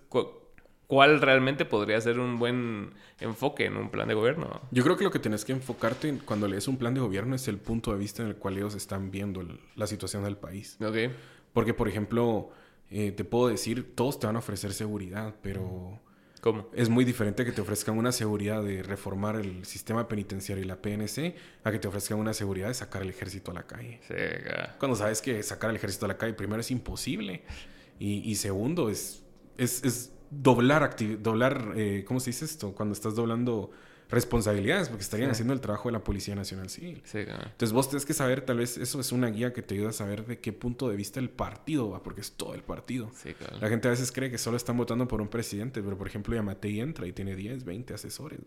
¿cuál 0.88 1.20
realmente 1.20 1.64
podría 1.64 2.00
ser 2.00 2.18
un 2.18 2.40
buen 2.40 2.94
enfoque 3.20 3.66
en 3.66 3.76
un 3.76 3.90
plan 3.90 4.08
de 4.08 4.14
gobierno? 4.14 4.60
Yo 4.72 4.82
creo 4.82 4.96
que 4.96 5.04
lo 5.04 5.12
que 5.12 5.20
tienes 5.20 5.44
que 5.44 5.52
enfocarte 5.52 6.18
cuando 6.24 6.48
lees 6.48 6.66
un 6.66 6.78
plan 6.78 6.94
de 6.94 7.00
gobierno 7.00 7.36
es 7.36 7.46
el 7.46 7.58
punto 7.58 7.92
de 7.92 7.98
vista 7.98 8.24
en 8.24 8.30
el 8.30 8.34
cual 8.34 8.56
ellos 8.56 8.74
están 8.74 9.12
viendo 9.12 9.46
la 9.76 9.86
situación 9.86 10.24
del 10.24 10.36
país. 10.36 10.78
Ok. 10.84 11.12
Porque, 11.52 11.74
por 11.74 11.86
ejemplo, 11.86 12.50
eh, 12.90 13.12
te 13.12 13.22
puedo 13.22 13.46
decir, 13.50 13.94
todos 13.94 14.18
te 14.18 14.26
van 14.26 14.34
a 14.34 14.40
ofrecer 14.40 14.72
seguridad, 14.72 15.32
pero 15.42 16.00
¿Cómo? 16.52 16.68
Es 16.72 16.88
muy 16.88 17.04
diferente 17.04 17.44
que 17.44 17.52
te 17.52 17.60
ofrezcan 17.60 17.98
una 17.98 18.12
seguridad 18.12 18.62
de 18.62 18.82
reformar 18.82 19.36
el 19.36 19.64
sistema 19.64 20.08
penitenciario 20.08 20.64
y 20.64 20.66
la 20.66 20.80
PNC 20.80 21.34
a 21.64 21.70
que 21.70 21.78
te 21.78 21.88
ofrezcan 21.88 22.18
una 22.18 22.32
seguridad 22.32 22.68
de 22.68 22.74
sacar 22.74 23.02
el 23.02 23.10
ejército 23.10 23.50
a 23.50 23.54
la 23.54 23.66
calle. 23.66 24.00
Sí, 24.08 24.14
Cuando 24.78 24.96
sabes 24.96 25.20
que 25.20 25.42
sacar 25.42 25.70
el 25.70 25.76
ejército 25.76 26.06
a 26.06 26.08
la 26.08 26.16
calle, 26.16 26.32
primero 26.34 26.60
es 26.60 26.70
imposible 26.70 27.42
y, 27.98 28.34
segundo 28.36 28.90
es, 28.90 29.24
es, 29.56 29.84
es 29.84 30.12
doblar, 30.30 30.96
doblar 31.20 31.72
eh, 31.76 32.04
¿cómo 32.06 32.20
se 32.20 32.30
dice 32.30 32.44
esto? 32.44 32.72
Cuando 32.72 32.92
estás 32.92 33.14
doblando 33.14 33.70
responsabilidades, 34.10 34.88
porque 34.88 35.02
estarían 35.02 35.30
haciendo 35.30 35.52
el 35.52 35.60
trabajo 35.60 35.88
de 35.88 35.92
la 35.92 36.04
Policía 36.04 36.34
Nacional 36.34 36.70
Civil. 36.70 37.02
Sí, 37.04 37.18
Entonces 37.18 37.72
vos 37.72 37.90
tenés 37.90 38.06
que 38.06 38.14
saber, 38.14 38.40
tal 38.40 38.58
vez 38.58 38.78
eso 38.78 39.00
es 39.00 39.12
una 39.12 39.28
guía 39.28 39.52
que 39.52 39.62
te 39.62 39.74
ayuda 39.74 39.90
a 39.90 39.92
saber 39.92 40.24
de 40.24 40.38
qué 40.38 40.52
punto 40.52 40.88
de 40.88 40.96
vista 40.96 41.20
el 41.20 41.28
partido 41.28 41.90
va, 41.90 42.02
porque 42.02 42.22
es 42.22 42.32
todo 42.32 42.54
el 42.54 42.62
partido. 42.62 43.10
Sí, 43.14 43.34
claro. 43.34 43.58
La 43.60 43.68
gente 43.68 43.88
a 43.88 43.90
veces 43.90 44.10
cree 44.10 44.30
que 44.30 44.38
solo 44.38 44.56
están 44.56 44.76
votando 44.76 45.06
por 45.06 45.20
un 45.20 45.28
presidente, 45.28 45.82
pero 45.82 45.98
por 45.98 46.06
ejemplo 46.06 46.34
Yamatei 46.34 46.80
entra 46.80 47.06
y 47.06 47.12
tiene 47.12 47.36
10, 47.36 47.64
20 47.64 47.94
asesores, 47.94 48.38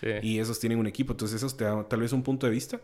Sí. 0.00 0.08
Y 0.22 0.38
esos 0.40 0.58
tienen 0.58 0.80
un 0.80 0.88
equipo, 0.88 1.12
entonces 1.12 1.40
eso 1.40 1.54
te 1.54 1.62
da 1.62 1.86
tal 1.88 2.00
vez 2.00 2.12
un 2.12 2.24
punto 2.24 2.46
de 2.46 2.52
vista 2.52 2.80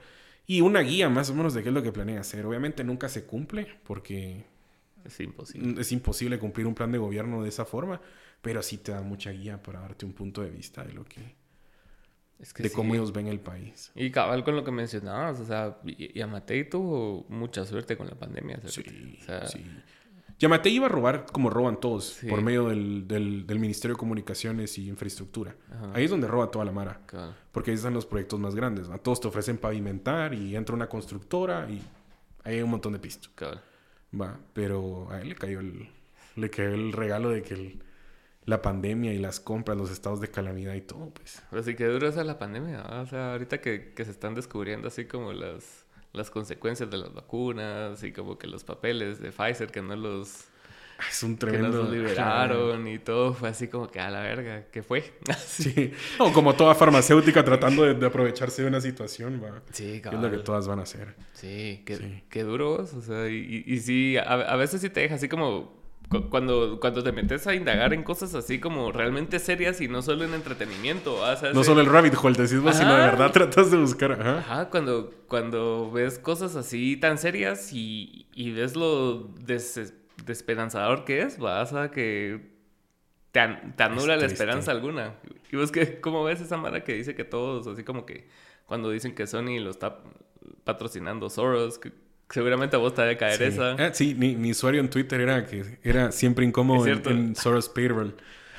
y 0.47 0.61
una 0.61 0.81
guía 0.81 1.09
más 1.09 1.31
o 1.31 1.35
menos 1.35 1.53
de 1.53 1.63
qué 1.63 1.69
es 1.69 1.75
lo 1.75 1.83
que 1.83 1.91
planea 1.91 2.21
hacer. 2.21 2.47
Obviamente 2.47 2.85
nunca 2.85 3.09
se 3.09 3.25
cumple 3.25 3.67
porque 3.85 4.45
es 5.05 5.21
imposible. 5.21 5.81
Es 5.81 5.91
imposible 5.93 6.39
cumplir 6.39 6.67
un 6.67 6.75
plan 6.75 6.93
de 6.93 6.99
gobierno 6.99 7.43
de 7.43 7.49
esa 7.49 7.65
forma, 7.65 8.01
pero 8.41 8.63
sí 8.63 8.79
te 8.79 8.93
da 8.93 9.03
mucha 9.03 9.31
guía 9.31 9.63
para 9.63 9.81
darte 9.81 10.07
un 10.07 10.13
punto 10.13 10.43
de 10.43 10.51
vista 10.51 10.85
de 10.85 10.93
lo 10.93 11.05
que 11.05 11.38
de 12.39 12.71
cómo 12.71 12.95
ellos 12.95 13.13
ven 13.13 13.27
el 13.27 13.41
país. 13.41 13.91
Y 13.95 14.11
cabal 14.11 14.45
con 14.45 14.55
lo 14.55 14.65
que 14.65 14.71
mencionabas, 14.71 15.41
o 15.41 15.45
sea, 15.45 15.79
Yamatei 15.85 16.69
tuvo 16.69 17.27
mucha 17.29 17.65
suerte 17.65 17.97
con 17.97 18.07
la 18.07 18.15
pandemia. 18.15 18.61
Sí, 18.67 19.19
o 19.21 19.25
sea, 19.25 19.47
sí. 19.47 19.65
Yamatei 20.39 20.73
iba 20.73 20.87
a 20.87 20.89
robar 20.89 21.27
como 21.27 21.51
roban 21.51 21.81
todos, 21.81 22.21
por 22.29 22.43
medio 22.43 22.69
del, 22.69 23.09
del, 23.09 23.59
Ministerio 23.59 23.97
de 23.97 23.99
Comunicaciones 23.99 24.79
y 24.79 24.89
Infraestructura. 24.89 25.57
Ahí 25.95 26.05
es 26.05 26.11
donde 26.11 26.29
roba 26.29 26.49
toda 26.51 26.65
la 26.65 26.71
mara. 26.71 27.01
Porque 27.51 27.73
ahí 27.73 27.77
están 27.77 27.95
los 27.95 28.07
proyectos 28.07 28.39
más 28.39 28.55
grandes. 28.55 28.87
Todos 29.03 29.21
te 29.21 29.29
ofrecen 29.29 29.59
pavimentar 29.59 30.33
y 30.35 30.55
entra 30.55 30.77
una 30.77 30.89
constructora 30.89 31.69
y 31.69 31.83
ahí 32.45 32.57
hay 32.57 32.63
un 32.63 32.71
montón 32.71 32.93
de 32.93 33.01
pistos. 33.01 33.33
Va, 34.19 34.39
pero 34.53 35.11
a 35.11 35.21
él 35.21 35.31
le 35.31 35.35
cayó 35.35 35.59
el, 35.59 35.89
le 36.37 36.51
cayó 36.51 36.71
el 36.71 36.93
regalo 36.93 37.31
de 37.31 37.43
que 37.43 37.55
el 37.55 37.83
la 38.49 38.63
pandemia 38.63 39.13
y 39.13 39.19
las 39.19 39.41
compras, 39.41 39.77
los 39.77 39.91
estados 39.91 40.23
de 40.23 40.29
calamidad 40.29 40.75
y 40.75 40.81
todo, 40.81 41.11
pues. 41.11 41.43
Pero 41.51 41.63
sí 41.63 41.75
que 41.75 41.85
duro 41.85 42.09
esa 42.09 42.25
la 42.25 42.39
pandemia, 42.39 42.83
o 42.83 43.07
sea, 43.07 43.33
ahorita 43.33 43.61
que, 43.61 43.93
que, 43.95 44.05
se 44.07 44.11
están 44.11 44.35
descubriendo 44.35 44.89
así 44.89 45.05
como 45.05 45.35
las, 45.35 45.85
las 46.15 46.31
consecuencias 46.31 46.91
de 46.91 46.97
las 46.97 47.13
vacunas 47.13 48.03
y 48.03 48.11
como 48.11 48.39
que 48.39 48.47
los 48.47 48.65
papeles 48.65 49.21
de 49.21 49.33
Pfizer 49.33 49.71
que 49.71 49.83
no 49.83 49.95
los... 49.97 50.47
Ah, 50.99 51.05
es 51.11 51.23
un 51.23 51.37
tremendo... 51.37 51.69
Que 51.69 51.77
no 51.77 51.83
los 51.83 51.93
liberaron 51.93 52.89
y 52.89 52.99
todo, 52.99 53.35
fue 53.35 53.51
así 53.51 53.69
como 53.69 53.89
que 53.89 54.01
a 54.01 54.09
la 54.09 54.23
verga, 54.23 54.65
¿qué 54.73 54.83
fue? 54.83 55.13
sí, 55.47 55.93
no, 56.19 56.33
como 56.33 56.55
toda 56.55 56.75
farmacéutica 56.75 57.45
tratando 57.45 57.83
de, 57.83 58.07
aprovecharse 58.07 58.63
de 58.63 58.69
una 58.69 58.81
situación, 58.81 59.43
va. 59.45 59.61
Sí, 59.73 60.01
claro. 60.01 60.17
Es 60.17 60.23
lo 60.23 60.31
que 60.31 60.39
todas 60.39 60.67
van 60.67 60.79
a 60.79 60.85
hacer. 60.85 61.15
Sí, 61.35 61.83
qué, 61.85 62.25
qué 62.31 62.45
duros, 62.45 62.95
o 62.95 63.03
sea, 63.03 63.29
y, 63.29 63.63
y, 63.67 63.79
sí, 63.81 64.17
a, 64.17 64.23
a 64.23 64.57
veces 64.57 64.81
sí 64.81 64.89
te 64.89 65.01
deja 65.01 65.17
así 65.17 65.29
como 65.29 65.78
cuando, 66.31 66.79
cuando 66.81 67.03
te 67.03 67.13
metes 67.13 67.47
a 67.47 67.55
indagar 67.55 67.93
en 67.93 68.03
cosas 68.03 68.35
así 68.35 68.59
como 68.61 68.93
realmente 68.93 69.39
serias 69.39 69.81
y 69.81 69.89
no 69.89 70.01
solo 70.01 70.25
en 70.25 70.35
entretenimiento. 70.35 71.21
no 71.53 71.65
solo 71.65 71.81
el 71.81 71.87
rabbit 71.87 72.15
hole, 72.21 72.37
decimos, 72.37 72.77
sino 72.77 72.95
de 72.95 73.01
verdad 73.01 73.31
tratas 73.31 73.71
de 73.71 73.77
buscar. 73.77 74.13
Ajá, 74.13 74.71
cuando, 74.71 75.13
cuando 75.27 75.91
ves 75.91 76.19
cosas 76.19 76.57
así 76.57 76.97
tan 76.97 77.19
serias 77.19 77.73
y, 77.73 78.27
y 78.33 78.53
ves 78.53 78.75
lo 78.75 79.29
desesperanzador 79.45 81.05
que 81.05 81.23
es, 81.23 81.39
vas 81.39 81.75
a 81.75 81.91
que 81.91 82.57
te, 83.31 83.41
anula 83.41 84.17
la 84.17 84.27
esperanza 84.27 84.71
alguna. 84.71 85.15
Y 85.53 85.57
vos, 85.57 85.71
que, 85.71 86.01
¿cómo 86.01 86.25
ves 86.25 86.41
esa 86.41 86.57
mara 86.57 86.85
que 86.85 86.95
dice 86.95 87.15
que 87.15 87.25
todos, 87.25 87.67
así 87.67 87.85
como 87.85 88.07
que 88.07 88.29
cuando 88.67 88.91
dicen 88.91 89.15
que 89.15 89.27
Sony 89.27 89.61
lo 89.61 89.71
está 89.71 89.99
patrocinando 90.65 91.29
Soros, 91.29 91.79
que 91.79 91.93
Seguramente 92.31 92.77
a 92.77 92.79
vos 92.79 92.95
te 92.95 93.03
a 93.03 93.17
caer 93.17 93.43
esa. 93.43 93.73
Ah, 93.73 93.91
sí, 93.95 94.15
mi, 94.15 94.51
usuario 94.51 94.81
en 94.81 94.91
Twitter 94.91 95.21
era 95.21 95.47
que 95.47 95.79
era 95.83 96.13
siempre 96.13 96.45
incómodo 96.45 96.87
en, 96.87 97.35
Soros 97.35 97.69
Payroll. 97.69 98.15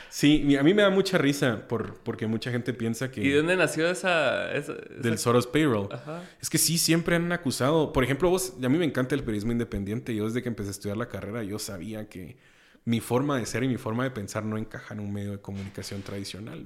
Sí, 0.10 0.56
a 0.56 0.64
mí 0.64 0.74
me 0.74 0.82
da 0.82 0.90
mucha 0.90 1.20
risa 1.20 1.68
por, 1.68 2.00
porque 2.00 2.26
mucha 2.26 2.50
gente 2.50 2.74
piensa 2.74 3.12
que... 3.12 3.22
¿Y 3.22 3.30
dónde 3.32 3.56
nació 3.56 3.88
esa...? 3.88 4.48
Del 4.48 5.20
Soros 5.20 5.46
Payroll. 5.46 5.88
Es 6.42 6.50
que 6.50 6.58
sí, 6.58 6.80
siempre 6.80 7.16
han 7.16 7.32
acusado... 7.32 7.94
Por 7.94 8.04
ejemplo, 8.04 8.30
vos... 8.32 8.56
A 8.64 8.70
mí 8.70 8.78
me 8.80 8.86
encanta 8.86 9.14
el 9.14 9.22
periodismo 9.22 9.52
independiente. 9.52 10.16
Yo 10.16 10.26
desde 10.26 10.42
que 10.42 10.50
empecé 10.50 10.70
a 10.70 10.72
estudiar 10.72 10.98
la 10.98 11.10
carrera, 11.10 11.44
yo 11.44 11.60
sabía 11.60 12.10
que 12.10 12.38
mi 12.86 13.02
forma 13.02 13.38
de 13.38 13.46
ser 13.46 13.64
y 13.64 13.68
mi 13.68 13.78
forma 13.78 14.04
de 14.04 14.10
pensar 14.10 14.44
no 14.44 14.58
encaja 14.58 14.96
en 14.96 15.02
un 15.02 15.14
medio 15.14 15.32
de 15.32 15.42
comunicación 15.42 16.02
tradicional. 16.02 16.66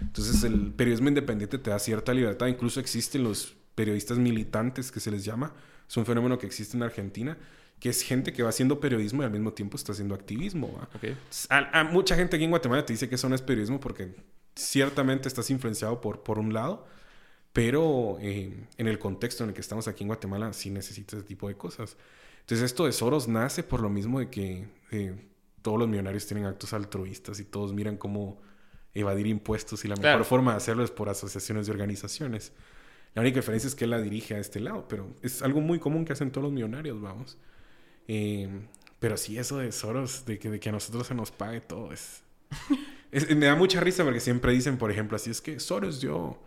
Entonces, 0.00 0.42
el 0.42 0.72
periodismo 0.72 1.06
independiente 1.06 1.58
te 1.58 1.70
da 1.70 1.78
cierta 1.78 2.12
libertad. 2.12 2.48
Incluso 2.48 2.80
existen 2.80 3.22
los 3.22 3.54
periodistas 3.76 4.18
militantes 4.18 4.90
que 4.90 4.98
se 4.98 5.12
les 5.12 5.24
llama, 5.24 5.54
es 5.92 5.96
un 5.98 6.06
fenómeno 6.06 6.38
que 6.38 6.46
existe 6.46 6.74
en 6.74 6.82
Argentina, 6.82 7.36
que 7.78 7.90
es 7.90 8.00
gente 8.00 8.32
que 8.32 8.42
va 8.42 8.48
haciendo 8.48 8.80
periodismo 8.80 9.20
y 9.20 9.26
al 9.26 9.30
mismo 9.30 9.52
tiempo 9.52 9.76
está 9.76 9.92
haciendo 9.92 10.14
activismo. 10.14 10.88
A, 11.50 11.84
mucha 11.84 12.16
gente 12.16 12.36
aquí 12.36 12.46
en 12.46 12.50
Guatemala 12.50 12.86
te 12.86 12.94
dice 12.94 13.10
que 13.10 13.16
eso 13.16 13.28
no 13.28 13.34
es 13.34 13.42
periodismo 13.42 13.78
porque 13.78 14.14
ciertamente 14.56 15.28
estás 15.28 15.50
influenciado 15.50 16.00
por, 16.00 16.22
por 16.22 16.38
un 16.38 16.54
lado, 16.54 16.86
pero 17.52 18.16
eh, 18.22 18.68
en 18.78 18.88
el 18.88 18.98
contexto 18.98 19.44
en 19.44 19.50
el 19.50 19.54
que 19.54 19.60
estamos 19.60 19.86
aquí 19.86 20.04
en 20.04 20.08
Guatemala 20.08 20.54
sí 20.54 20.70
necesitas 20.70 21.18
ese 21.18 21.26
tipo 21.28 21.46
de 21.48 21.58
cosas. 21.58 21.98
Entonces 22.40 22.64
esto 22.64 22.86
de 22.86 22.92
Soros 22.92 23.28
nace 23.28 23.62
por 23.62 23.82
lo 23.82 23.90
mismo 23.90 24.18
de 24.18 24.30
que 24.30 24.66
eh, 24.92 25.14
todos 25.60 25.78
los 25.78 25.88
millonarios 25.88 26.26
tienen 26.26 26.46
actos 26.46 26.72
altruistas 26.72 27.38
y 27.38 27.44
todos 27.44 27.74
miran 27.74 27.98
cómo 27.98 28.40
evadir 28.94 29.26
impuestos 29.26 29.84
y 29.84 29.88
la 29.88 29.96
mejor 29.96 30.24
forma 30.24 30.52
de 30.52 30.56
hacerlo 30.56 30.84
es 30.84 30.90
por 30.90 31.10
asociaciones 31.10 31.66
de 31.66 31.72
organizaciones. 31.72 32.54
La 33.14 33.22
única 33.22 33.40
diferencia 33.40 33.68
es 33.68 33.74
que 33.74 33.84
él 33.84 33.90
la 33.90 34.00
dirige 34.00 34.34
a 34.34 34.38
este 34.38 34.60
lado, 34.60 34.86
pero 34.88 35.14
es 35.22 35.42
algo 35.42 35.60
muy 35.60 35.78
común 35.78 36.04
que 36.04 36.12
hacen 36.12 36.30
todos 36.30 36.44
los 36.44 36.52
millonarios, 36.52 37.00
vamos. 37.00 37.38
Eh, 38.08 38.48
pero 38.98 39.16
sí, 39.16 39.38
eso 39.38 39.58
de 39.58 39.70
Soros, 39.72 40.24
de 40.24 40.38
que, 40.38 40.50
de 40.50 40.60
que 40.60 40.68
a 40.68 40.72
nosotros 40.72 41.06
se 41.06 41.14
nos 41.14 41.30
pague 41.30 41.60
todo, 41.60 41.92
es, 41.92 42.22
Me 43.36 43.46
da 43.46 43.54
mucha 43.54 43.80
risa 43.80 44.04
porque 44.04 44.20
siempre 44.20 44.52
dicen, 44.52 44.78
por 44.78 44.90
ejemplo, 44.90 45.16
así 45.16 45.30
es 45.30 45.42
que 45.42 45.60
Soros 45.60 46.00
dio 46.00 46.38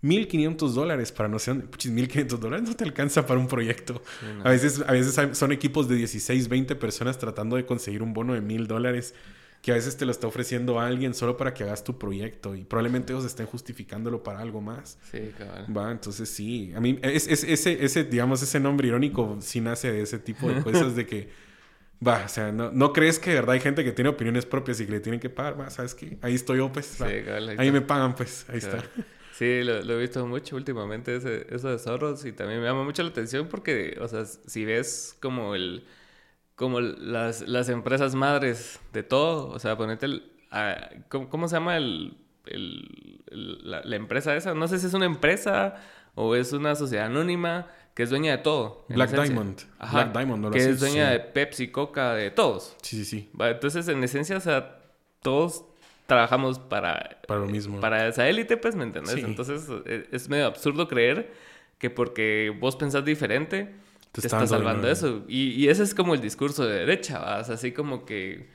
1500 0.00 0.74
dólares 0.74 1.12
para 1.12 1.28
no 1.28 1.38
sé 1.38 1.50
dónde. 1.50 1.66
1500 1.66 2.40
dólares 2.40 2.68
no 2.68 2.74
te 2.74 2.84
alcanza 2.84 3.26
para 3.26 3.38
un 3.38 3.48
proyecto. 3.48 4.02
A 4.42 4.50
veces, 4.50 4.82
a 4.86 4.92
veces 4.92 5.36
son 5.36 5.52
equipos 5.52 5.88
de 5.88 5.96
16, 5.96 6.48
20 6.48 6.74
personas 6.76 7.18
tratando 7.18 7.56
de 7.56 7.66
conseguir 7.66 8.02
un 8.02 8.14
bono 8.14 8.32
de 8.32 8.40
1000 8.40 8.66
dólares 8.66 9.14
que 9.66 9.72
a 9.72 9.74
veces 9.74 9.96
te 9.96 10.04
lo 10.04 10.12
está 10.12 10.28
ofreciendo 10.28 10.78
alguien 10.78 11.12
solo 11.12 11.36
para 11.36 11.52
que 11.52 11.64
hagas 11.64 11.82
tu 11.82 11.98
proyecto 11.98 12.54
y 12.54 12.62
probablemente 12.62 13.12
ellos 13.12 13.24
estén 13.24 13.46
justificándolo 13.46 14.22
para 14.22 14.38
algo 14.38 14.60
más. 14.60 14.96
Sí, 15.10 15.32
cabrón. 15.36 15.76
Va, 15.76 15.90
entonces 15.90 16.28
sí. 16.28 16.72
A 16.76 16.80
mí, 16.80 17.00
es, 17.02 17.26
ese, 17.26 17.84
ese, 17.84 18.04
digamos, 18.04 18.40
ese 18.40 18.60
nombre 18.60 18.86
irónico 18.86 19.38
sí 19.40 19.60
nace 19.60 19.90
de 19.90 20.02
ese 20.02 20.20
tipo 20.20 20.48
de 20.48 20.62
cosas 20.62 20.94
de 20.94 21.04
que, 21.04 21.30
va, 22.06 22.22
o 22.26 22.28
sea, 22.28 22.52
no, 22.52 22.70
no 22.70 22.92
crees 22.92 23.18
que 23.18 23.30
de 23.30 23.36
verdad 23.40 23.54
hay 23.54 23.60
gente 23.60 23.82
que 23.82 23.90
tiene 23.90 24.08
opiniones 24.08 24.46
propias 24.46 24.78
y 24.78 24.86
que 24.86 24.92
le 24.92 25.00
tienen 25.00 25.18
que 25.18 25.30
pagar, 25.30 25.60
va, 25.60 25.68
¿sabes 25.68 25.96
qué? 25.96 26.16
Ahí 26.22 26.36
estoy 26.36 26.58
yo, 26.58 26.70
pues. 26.70 26.86
Sí, 26.86 27.02
ahí, 27.02 27.72
me 27.72 27.80
pagan, 27.80 28.14
pues, 28.14 28.46
ahí 28.48 28.58
está. 28.58 28.84
Sí, 29.32 29.64
lo, 29.64 29.80
he 29.80 29.98
visto 29.98 30.24
mucho 30.28 30.54
últimamente, 30.54 31.16
ese, 31.16 31.44
eso 31.50 31.70
de 31.70 31.80
zorros, 31.80 32.24
y 32.24 32.30
también 32.30 32.60
me 32.60 32.66
llama 32.66 32.84
mucho 32.84 33.02
la 33.02 33.08
atención 33.08 33.48
porque, 33.48 33.98
o 34.00 34.06
sea, 34.06 34.26
si 34.26 34.64
ves 34.64 35.16
como 35.20 35.56
el 35.56 35.84
como 36.56 36.80
las, 36.80 37.42
las 37.42 37.68
empresas 37.68 38.14
madres 38.14 38.80
de 38.92 39.02
todo. 39.02 39.50
O 39.50 39.58
sea, 39.58 39.76
ponete 39.76 40.06
el... 40.06 40.32
¿cómo, 41.08 41.48
se 41.48 41.56
llama 41.56 41.76
el, 41.76 42.16
la, 43.30 43.96
empresa 43.96 44.34
esa? 44.34 44.54
No 44.54 44.66
sé 44.66 44.78
si 44.78 44.86
es 44.86 44.94
una 44.94 45.04
empresa 45.04 45.76
o 46.14 46.34
es 46.34 46.52
una 46.52 46.74
sociedad 46.74 47.06
anónima 47.06 47.68
que 47.94 48.02
es 48.02 48.10
dueña 48.10 48.32
de 48.32 48.38
todo. 48.38 48.84
Black 48.88 49.10
Diamond. 49.10 49.60
Black 49.92 50.12
Diamond, 50.12 50.42
no 50.42 50.48
lo 50.48 50.52
Que 50.52 50.60
es 50.60 50.80
dueña 50.80 51.10
de 51.10 51.20
Pepsi, 51.20 51.68
Coca, 51.68 52.14
de 52.14 52.30
todos. 52.30 52.74
Sí, 52.82 52.96
sí, 52.96 53.04
sí. 53.04 53.30
Entonces, 53.38 53.88
en 53.88 54.02
esencia, 54.02 54.38
o 54.38 54.40
sea, 54.40 54.80
todos 55.22 55.64
trabajamos 56.06 56.58
para... 56.58 57.20
Para 57.26 57.40
lo 57.40 57.46
mismo. 57.46 57.80
Para 57.80 58.06
esa 58.06 58.28
élite, 58.28 58.56
pues, 58.56 58.74
¿me 58.74 58.84
entendés? 58.84 59.16
Entonces, 59.16 59.66
e, 59.84 60.08
es 60.10 60.28
medio 60.28 60.46
absurdo 60.46 60.88
creer 60.88 61.32
que 61.78 61.90
porque 61.90 62.54
vos 62.58 62.76
pensás 62.76 63.04
diferente 63.04 63.74
te, 64.20 64.26
está 64.26 64.46
salvando 64.46 64.88
eso. 64.88 65.24
Y, 65.28 65.68
ese 65.68 65.82
es 65.82 65.94
como 65.94 66.14
el 66.14 66.20
discurso 66.20 66.64
de 66.66 66.80
derecha, 66.80 67.18
¿vas? 67.18 67.50
Así 67.50 67.72
como 67.72 68.04
que... 68.04 68.48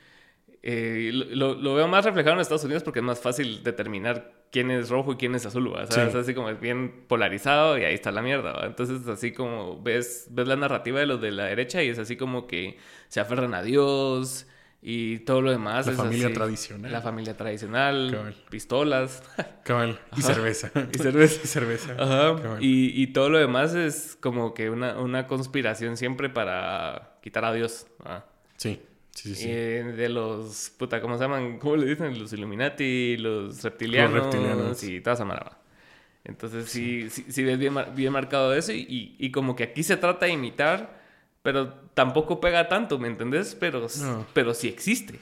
Eh, 0.64 1.09
lo, 1.12 1.74
veo 1.74 1.88
más 1.88 2.05
reflejado 2.05 2.36
en 2.36 2.41
Estados 2.41 2.64
Unidos 2.64 2.84
porque 2.84 2.99
es 2.99 3.05
más 3.05 3.20
fácil 3.20 3.64
determinar 3.64 4.45
quién 4.51 4.70
es 4.70 4.89
rojo 4.89 5.14
y 5.14 5.16
quién 5.16 5.34
es 5.34 5.43
azul, 5.45 5.74
¿va? 5.74 5.84
Es 5.84 5.97
así 5.97 6.36
como 6.36 6.49
es 6.49 6.59
bien 6.59 7.05
polarizado 7.07 7.80
y 7.80 7.84
ahí 7.84 7.95
está 7.95 8.12
la 8.12 8.22
mierda, 8.22 8.53
¿va? 8.53 8.66
Entonces, 8.68 9.07
así 9.07 9.32
como 9.32 9.82
ves, 9.82 10.28
ves 10.30 10.47
la 10.47 10.55
narrativa 10.55 10.99
de 10.99 11.07
los 11.07 11.20
de 11.20 11.32
la 11.32 11.45
derecha 11.45 11.82
y 11.82 11.89
es 11.89 11.97
así 11.97 12.16
como 12.16 12.45
que 12.45 12.78
se 13.07 13.20
aferran 13.20 13.55
a 13.55 13.64
Dios 13.64 14.45
y 14.82 15.19
todo 15.19 15.41
lo 15.41 15.51
demás. 15.51 15.86
La 15.86 15.93
familia 15.93 16.34
tradicional. 16.34 16.91
La 16.91 17.01
familia 17.01 17.38
tradicional. 17.38 18.36
Pistolas. 18.49 19.21
Cabal. 19.63 19.99
Y 20.17 20.21
cerveza. 20.21 20.71
y 20.91 20.97
cerveza. 20.97 21.41
y 21.43 21.47
cerveza. 21.47 21.95
Ajá. 21.99 22.57
Y, 22.59 23.07
todo 23.07 23.29
lo 23.29 23.38
demás 23.38 23.75
es 23.75 24.17
como 24.19 24.53
que 24.53 24.69
una, 24.69 25.27
conspiración 25.27 25.97
siempre 25.97 26.29
para 26.29 27.17
quitar 27.21 27.45
a 27.45 27.53
Dios. 27.53 27.88
Sí. 28.57 28.82
Sí, 29.13 29.36
sí, 29.36 29.49
de 29.49 30.07
los, 30.07 30.71
puta, 30.77 31.01
¿cómo 31.01 31.17
se 31.17 31.25
llaman? 31.25 31.59
¿Cómo 31.59 31.75
le 31.75 31.86
dicen? 31.86 32.17
Los 32.17 32.32
Illuminati, 32.32 33.17
los 33.17 33.61
reptilianos, 33.61 34.13
los 34.13 34.23
reptilianos. 34.23 34.84
y 34.84 35.01
toda 35.01 35.15
esa 35.15 35.25
maraba. 35.25 35.59
Entonces 36.23 36.69
sí, 36.69 37.09
sí, 37.09 37.43
ves 37.43 37.59
bien, 37.59 37.75
bien 37.93 38.13
marcado 38.13 38.53
eso 38.53 38.71
y, 38.71 39.15
y 39.19 39.32
como 39.32 39.53
que 39.55 39.63
aquí 39.63 39.84
se 39.84 39.97
trata 39.97 40.27
de 40.27 40.32
imitar 40.32 41.00
pero 41.41 41.73
tampoco 41.93 42.39
pega 42.39 42.69
tanto, 42.69 42.99
¿me 42.99 43.07
entendés? 43.07 43.55
Pero, 43.59 43.87
pero 44.33 44.53
sí 44.53 44.67
existe. 44.67 45.19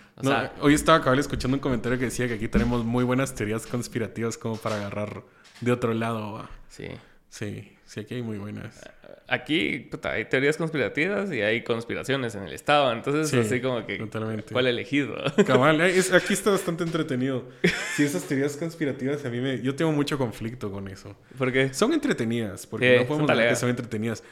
hoy 0.61 0.73
estaba 0.73 0.97
acabando 0.97 1.21
escuchando 1.21 1.55
un 1.55 1.61
comentario 1.61 1.97
que 1.97 2.05
decía 2.05 2.27
que 2.27 2.33
aquí 2.33 2.47
tenemos 2.47 2.83
muy 2.83 3.03
buenas 3.03 3.33
teorías 3.35 3.65
conspirativas 3.65 4.37
como 4.37 4.57
para 4.57 4.75
agarrar 4.75 5.23
de 5.61 5.71
otro 5.71 5.93
lado. 5.93 6.47
Sí. 6.67 6.87
Sí, 7.29 7.71
sí, 7.85 7.99
aquí 7.99 8.15
hay 8.15 8.21
muy 8.23 8.37
buenas. 8.37 8.79
Aquí 9.27 9.87
puta, 9.91 10.13
hay 10.13 10.25
teorías 10.25 10.57
conspirativas 10.57 11.31
y 11.31 11.41
hay 11.41 11.63
conspiraciones 11.63 12.33
en 12.33 12.43
el 12.43 12.53
Estado. 12.53 12.91
Entonces, 12.91 13.31
así 13.33 13.61
como 13.61 13.85
que. 13.85 13.97
Totalmente. 13.97 14.51
¿Cuál 14.51 14.65
elegido? 14.65 15.15
Cabal, 15.45 15.79
eh, 15.81 16.01
aquí 16.13 16.33
está 16.33 16.49
bastante 16.49 16.83
entretenido. 16.83 17.47
Sí, 17.95 18.03
esas 18.03 18.23
teorías 18.23 18.57
conspirativas 18.57 19.23
a 19.25 19.29
mí 19.29 19.39
me. 19.39 19.61
Yo 19.61 19.75
tengo 19.75 19.91
mucho 19.91 20.17
conflicto 20.17 20.71
con 20.71 20.87
eso. 20.87 21.15
¿Por 21.37 21.51
qué? 21.53 21.71
Son 21.73 21.93
entretenidas, 21.93 22.65
porque 22.65 22.97
no 23.01 23.05
podemos 23.05 23.29
decir 23.29 23.49
que 23.49 23.55
son 23.55 23.69
entretenidas. 23.69 24.23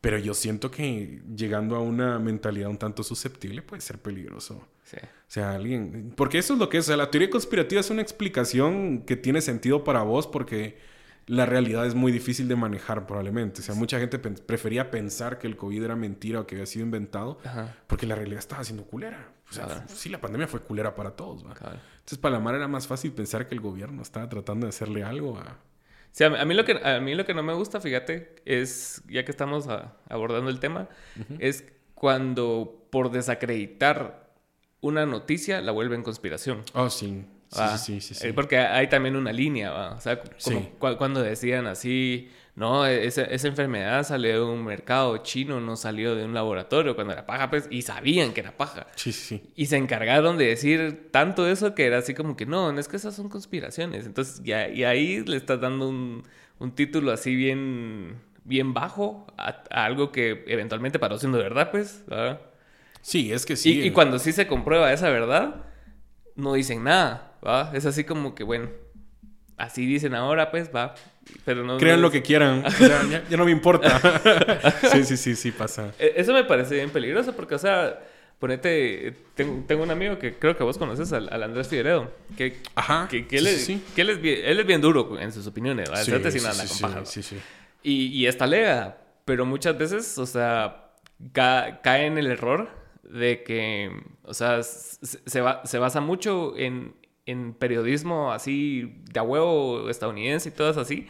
Pero 0.00 0.18
yo 0.18 0.32
siento 0.32 0.70
que 0.70 1.22
llegando 1.36 1.76
a 1.76 1.80
una 1.80 2.18
mentalidad 2.18 2.70
un 2.70 2.78
tanto 2.78 3.02
susceptible 3.02 3.60
puede 3.62 3.82
ser 3.82 3.98
peligroso. 3.98 4.66
Sí. 4.84 4.96
O 4.96 5.08
sea, 5.28 5.54
alguien... 5.54 6.12
Porque 6.16 6.38
eso 6.38 6.54
es 6.54 6.58
lo 6.58 6.68
que 6.68 6.78
es. 6.78 6.86
O 6.86 6.88
sea, 6.88 6.96
la 6.96 7.10
teoría 7.10 7.28
conspirativa 7.28 7.80
es 7.80 7.90
una 7.90 8.02
explicación 8.02 9.02
que 9.02 9.16
tiene 9.16 9.42
sentido 9.42 9.84
para 9.84 10.02
vos 10.02 10.26
porque 10.26 10.78
la 11.26 11.46
realidad 11.46 11.86
es 11.86 11.94
muy 11.94 12.12
difícil 12.12 12.48
de 12.48 12.56
manejar 12.56 13.06
probablemente. 13.06 13.60
O 13.60 13.64
sea, 13.64 13.74
mucha 13.74 14.00
gente 14.00 14.18
prefería 14.18 14.90
pensar 14.90 15.38
que 15.38 15.46
el 15.46 15.56
COVID 15.56 15.84
era 15.84 15.96
mentira 15.96 16.40
o 16.40 16.46
que 16.46 16.56
había 16.56 16.66
sido 16.66 16.84
inventado 16.84 17.38
porque 17.86 18.06
la 18.06 18.14
realidad 18.14 18.40
estaba 18.40 18.64
siendo 18.64 18.84
culera. 18.84 19.32
O 19.50 19.52
sea, 19.52 19.86
sí, 19.88 20.08
la 20.08 20.20
pandemia 20.20 20.48
fue 20.48 20.60
culera 20.60 20.94
para 20.94 21.12
todos. 21.12 21.44
¿va? 21.44 21.52
Entonces, 21.52 22.18
para 22.18 22.34
la 22.34 22.40
mar 22.40 22.54
era 22.54 22.68
más 22.68 22.86
fácil 22.86 23.12
pensar 23.12 23.46
que 23.46 23.54
el 23.54 23.60
gobierno 23.60 24.02
estaba 24.02 24.28
tratando 24.28 24.66
de 24.66 24.70
hacerle 24.70 25.04
algo 25.04 25.38
a 25.38 25.58
Sí, 26.12 26.24
a 26.24 26.44
mí, 26.44 26.54
lo 26.54 26.64
que, 26.64 26.80
a 26.82 27.00
mí 27.00 27.14
lo 27.14 27.24
que 27.24 27.34
no 27.34 27.42
me 27.42 27.52
gusta, 27.54 27.80
fíjate, 27.80 28.34
es, 28.44 29.02
ya 29.08 29.24
que 29.24 29.30
estamos 29.30 29.68
abordando 30.08 30.50
el 30.50 30.58
tema, 30.58 30.88
es 31.38 31.64
cuando 31.94 32.86
por 32.90 33.10
desacreditar 33.10 34.30
una 34.80 35.06
noticia 35.06 35.60
la 35.60 35.72
vuelven 35.72 36.02
conspiración. 36.02 36.62
Oh, 36.74 36.90
sí. 36.90 37.24
Sí, 37.50 38.00
sí, 38.00 38.14
sí, 38.14 38.28
eh, 38.28 38.32
Porque 38.32 38.58
hay 38.58 38.88
también 38.88 39.16
una 39.16 39.32
línea, 39.32 39.72
¿va? 39.72 39.94
O 39.94 40.00
sea, 40.00 40.20
como 40.20 40.96
cuando 40.98 41.20
decían 41.20 41.66
así, 41.66 42.30
no, 42.56 42.84
esa, 42.84 43.22
esa, 43.22 43.48
enfermedad 43.48 44.02
salió 44.02 44.46
de 44.46 44.52
un 44.52 44.64
mercado 44.64 45.16
chino, 45.18 45.60
no 45.60 45.76
salió 45.76 46.14
de 46.14 46.24
un 46.24 46.34
laboratorio 46.34 46.94
cuando 46.94 47.12
era 47.12 47.24
paja, 47.24 47.48
pues, 47.48 47.68
y 47.70 47.82
sabían 47.82 48.32
que 48.32 48.40
era 48.40 48.56
paja. 48.56 48.86
Sí, 48.96 49.12
sí. 49.12 49.42
Y 49.54 49.66
se 49.66 49.76
encargaron 49.76 50.36
de 50.36 50.46
decir 50.46 51.08
tanto 51.10 51.46
eso 51.46 51.74
que 51.74 51.86
era 51.86 51.98
así 51.98 52.12
como 52.12 52.36
que 52.36 52.46
no, 52.46 52.72
no 52.72 52.80
es 52.80 52.88
que 52.88 52.96
esas 52.96 53.14
son 53.14 53.28
conspiraciones. 53.28 54.04
Entonces, 54.04 54.42
ya, 54.42 54.68
y 54.68 54.84
ahí 54.84 55.24
le 55.24 55.36
estás 55.36 55.60
dando 55.60 55.88
un, 55.88 56.24
un 56.58 56.74
título 56.74 57.12
así 57.12 57.34
bien, 57.34 58.16
bien 58.44 58.74
bajo 58.74 59.26
a, 59.38 59.62
algo 59.70 60.12
que 60.12 60.44
eventualmente 60.46 60.98
paró 60.98 61.18
siendo 61.18 61.38
verdad, 61.38 61.70
pues. 61.70 62.04
Sí, 63.00 63.32
es 63.32 63.46
que 63.46 63.56
sí. 63.56 63.80
Y, 63.80 63.86
y, 63.86 63.90
cuando 63.92 64.18
sí 64.18 64.32
se 64.32 64.46
comprueba 64.46 64.92
esa 64.92 65.08
verdad, 65.08 65.64
no 66.36 66.54
dicen 66.54 66.84
nada, 66.84 67.32
¿va? 67.46 67.70
Es 67.74 67.86
así 67.86 68.04
como 68.04 68.34
que, 68.34 68.44
bueno, 68.44 68.68
así 69.56 69.86
dicen 69.86 70.14
ahora, 70.14 70.50
pues, 70.50 70.70
va. 70.74 70.94
Pero 71.44 71.64
no, 71.64 71.78
Crean 71.78 72.02
lo 72.02 72.10
que 72.10 72.22
quieran. 72.22 72.64
ya, 73.30 73.36
no 73.36 73.44
me 73.44 73.50
importa. 73.50 74.00
sí, 74.92 75.04
sí, 75.04 75.16
sí, 75.16 75.36
sí 75.36 75.50
pasa. 75.52 75.92
E, 75.98 76.14
eso 76.16 76.32
me 76.32 76.44
parece 76.44 76.74
bien 76.74 76.90
peligroso 76.90 77.34
porque, 77.34 77.54
o 77.54 77.58
sea, 77.58 78.00
ponete. 78.38 79.14
Tengo, 79.34 79.82
un 79.82 79.90
amigo 79.90 80.18
que 80.18 80.34
creo 80.34 80.56
que 80.56 80.64
vos 80.64 80.78
conoces, 80.78 81.12
al, 81.12 81.42
Andrés 81.42 81.68
Figueredo. 81.68 82.10
Que, 82.36 82.58
Ajá. 82.74 83.08
Que, 83.08 83.26
él, 83.30 83.46
es, 83.46 83.70
que 83.94 84.00
él, 84.00 84.10
es 84.10 84.20
bien, 84.20 84.40
él 84.44 84.60
es 84.60 84.66
bien 84.66 84.80
duro 84.80 85.18
en 85.18 85.32
sus 85.32 85.46
opiniones. 85.46 85.88
Sí, 86.04 86.12
sí, 86.30 86.40
sí, 87.04 87.22
sí, 87.22 87.36
Y, 87.82 88.06
y 88.06 88.26
está 88.26 88.46
lega. 88.46 88.98
Pero 89.24 89.46
muchas 89.46 89.78
veces, 89.78 90.18
o 90.18 90.26
sea, 90.26 90.90
cae 91.32 92.06
en 92.06 92.18
el 92.18 92.26
error 92.26 92.68
de 93.02 93.42
que, 93.42 93.90
o 94.24 94.34
sea, 94.34 94.62
se, 94.62 95.40
va, 95.40 95.64
se 95.64 95.78
basa 95.78 96.00
mucho 96.00 96.56
en, 96.56 96.94
en 97.30 97.54
periodismo 97.54 98.32
así 98.32 99.02
de 99.12 99.20
a 99.20 99.22
huevo 99.22 99.88
estadounidense 99.88 100.48
y 100.48 100.52
todo 100.52 100.80
así. 100.80 101.08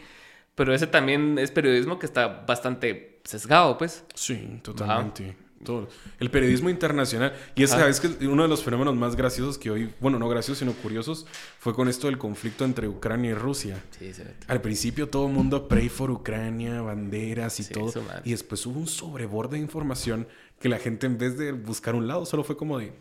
Pero 0.55 0.73
ese 0.73 0.87
también 0.87 1.37
es 1.39 1.51
periodismo 1.51 1.97
que 1.97 2.05
está 2.05 2.27
bastante 2.27 3.19
sesgado, 3.23 3.77
pues. 3.77 4.03
Sí, 4.13 4.59
totalmente. 4.61 5.35
todo. 5.63 5.87
El 6.19 6.29
periodismo 6.29 6.69
internacional. 6.69 7.33
Y 7.55 7.63
es, 7.63 7.73
es 7.73 7.99
que 7.99 8.27
uno 8.27 8.43
de 8.43 8.49
los 8.49 8.63
fenómenos 8.63 8.95
más 8.95 9.15
graciosos 9.15 9.57
que 9.57 9.71
hoy, 9.71 9.93
bueno, 9.99 10.19
no 10.19 10.27
graciosos, 10.27 10.59
sino 10.59 10.73
curiosos, 10.73 11.25
fue 11.59 11.73
con 11.73 11.87
esto 11.87 12.07
del 12.07 12.17
conflicto 12.17 12.65
entre 12.65 12.87
Ucrania 12.87 13.31
y 13.31 13.33
Rusia. 13.33 13.81
Sí, 13.97 14.11
Al 14.47 14.61
principio 14.61 15.07
todo 15.09 15.27
el 15.27 15.33
mundo 15.33 15.67
pray 15.67 15.89
for 15.89 16.11
Ucrania, 16.11 16.81
banderas 16.81 17.59
y 17.59 17.69
todo. 17.69 17.93
y 18.23 18.31
después 18.31 18.65
hubo 18.65 18.79
un 18.79 18.87
sobreborde 18.87 19.57
de 19.57 19.63
información 19.63 20.27
que 20.59 20.69
la 20.69 20.77
gente 20.77 21.07
en 21.07 21.17
vez 21.17 21.37
de 21.37 21.53
buscar 21.53 21.95
un 21.95 22.07
lado, 22.07 22.25
solo 22.25 22.43
fue 22.43 22.57
como 22.57 22.77
de... 22.77 22.93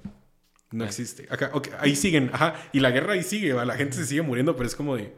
No 0.72 0.84
existe. 0.84 1.26
Acá, 1.30 1.50
ahí 1.78 1.96
siguen, 1.96 2.30
ajá. 2.32 2.54
Y 2.72 2.80
la 2.80 2.90
guerra 2.90 3.14
ahí 3.14 3.22
sigue, 3.22 3.52
la 3.52 3.74
gente 3.74 3.96
se 3.96 4.06
sigue 4.06 4.22
muriendo, 4.22 4.54
pero 4.56 4.68
es 4.68 4.76
como 4.76 4.96
de 4.96 5.12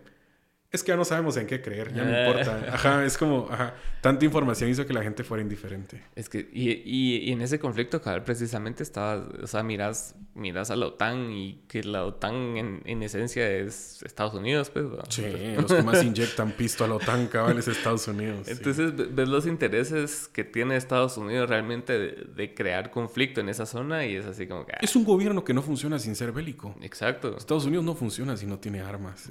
es 0.72 0.82
que 0.82 0.88
ya 0.88 0.96
no 0.96 1.04
sabemos 1.04 1.36
en 1.36 1.46
qué 1.46 1.60
creer, 1.60 1.92
ya 1.92 2.02
no 2.02 2.16
eh. 2.16 2.26
importa. 2.26 2.60
Ajá, 2.72 3.04
es 3.04 3.18
como, 3.18 3.46
ajá, 3.50 3.74
tanta 4.00 4.24
información 4.24 4.70
hizo 4.70 4.86
que 4.86 4.94
la 4.94 5.02
gente 5.02 5.22
fuera 5.22 5.42
indiferente. 5.42 6.02
Es 6.16 6.30
que, 6.30 6.48
y, 6.50 6.70
y, 6.84 7.30
en 7.30 7.42
ese 7.42 7.58
conflicto, 7.58 8.00
cabal, 8.00 8.24
precisamente 8.24 8.82
estaba, 8.82 9.28
o 9.42 9.46
sea, 9.46 9.62
miras, 9.62 10.14
miras 10.34 10.70
a 10.70 10.76
la 10.76 10.86
OTAN 10.86 11.30
y 11.30 11.60
que 11.68 11.84
la 11.84 12.06
OTAN 12.06 12.56
en, 12.56 12.82
en 12.86 13.02
esencia 13.02 13.48
es 13.50 14.02
Estados 14.02 14.32
Unidos, 14.32 14.70
pues. 14.70 14.86
Sí, 15.10 15.24
los 15.56 15.70
que 15.70 15.82
más 15.82 16.02
inyectan 16.04 16.52
pisto 16.52 16.84
a 16.84 16.88
la 16.88 16.94
OTAN, 16.94 17.26
cabal, 17.26 17.58
es 17.58 17.68
Estados 17.68 18.08
Unidos. 18.08 18.48
Entonces, 18.48 19.14
ves 19.14 19.28
los 19.28 19.46
intereses 19.46 20.26
que 20.28 20.42
tiene 20.42 20.76
Estados 20.76 21.18
Unidos 21.18 21.50
realmente 21.50 21.98
de, 21.98 22.54
crear 22.54 22.90
conflicto 22.90 23.40
en 23.40 23.48
esa 23.48 23.66
zona 23.66 24.06
y 24.06 24.16
es 24.16 24.26
así 24.26 24.46
como 24.46 24.66
que... 24.66 24.72
Es 24.80 24.96
un 24.96 25.04
gobierno 25.04 25.44
que 25.44 25.54
no 25.54 25.62
funciona 25.62 25.98
sin 25.98 26.16
ser 26.16 26.32
bélico. 26.32 26.74
Exacto. 26.80 27.36
Estados 27.36 27.66
Unidos 27.66 27.84
no 27.84 27.94
funciona 27.94 28.36
si 28.36 28.46
no 28.46 28.58
tiene 28.58 28.80
armas. 28.80 29.30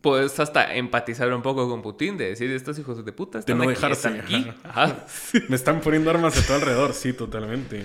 Puedes 0.00 0.38
hasta 0.38 0.63
empatizar 0.72 1.32
un 1.32 1.42
poco 1.42 1.68
con 1.68 1.82
Putin, 1.82 2.16
de 2.16 2.30
decir, 2.30 2.50
estos 2.50 2.78
hijos 2.78 3.04
de 3.04 3.12
puta 3.12 3.40
están, 3.40 3.58
de 3.58 3.64
no 3.64 3.70
dejarse, 3.70 4.08
aquí. 4.08 4.46
Me 5.48 5.56
están 5.56 5.80
poniendo 5.80 6.10
armas 6.10 6.38
a 6.38 6.46
todo 6.46 6.56
alrededor, 6.56 6.94
sí, 6.94 7.12
totalmente. 7.12 7.84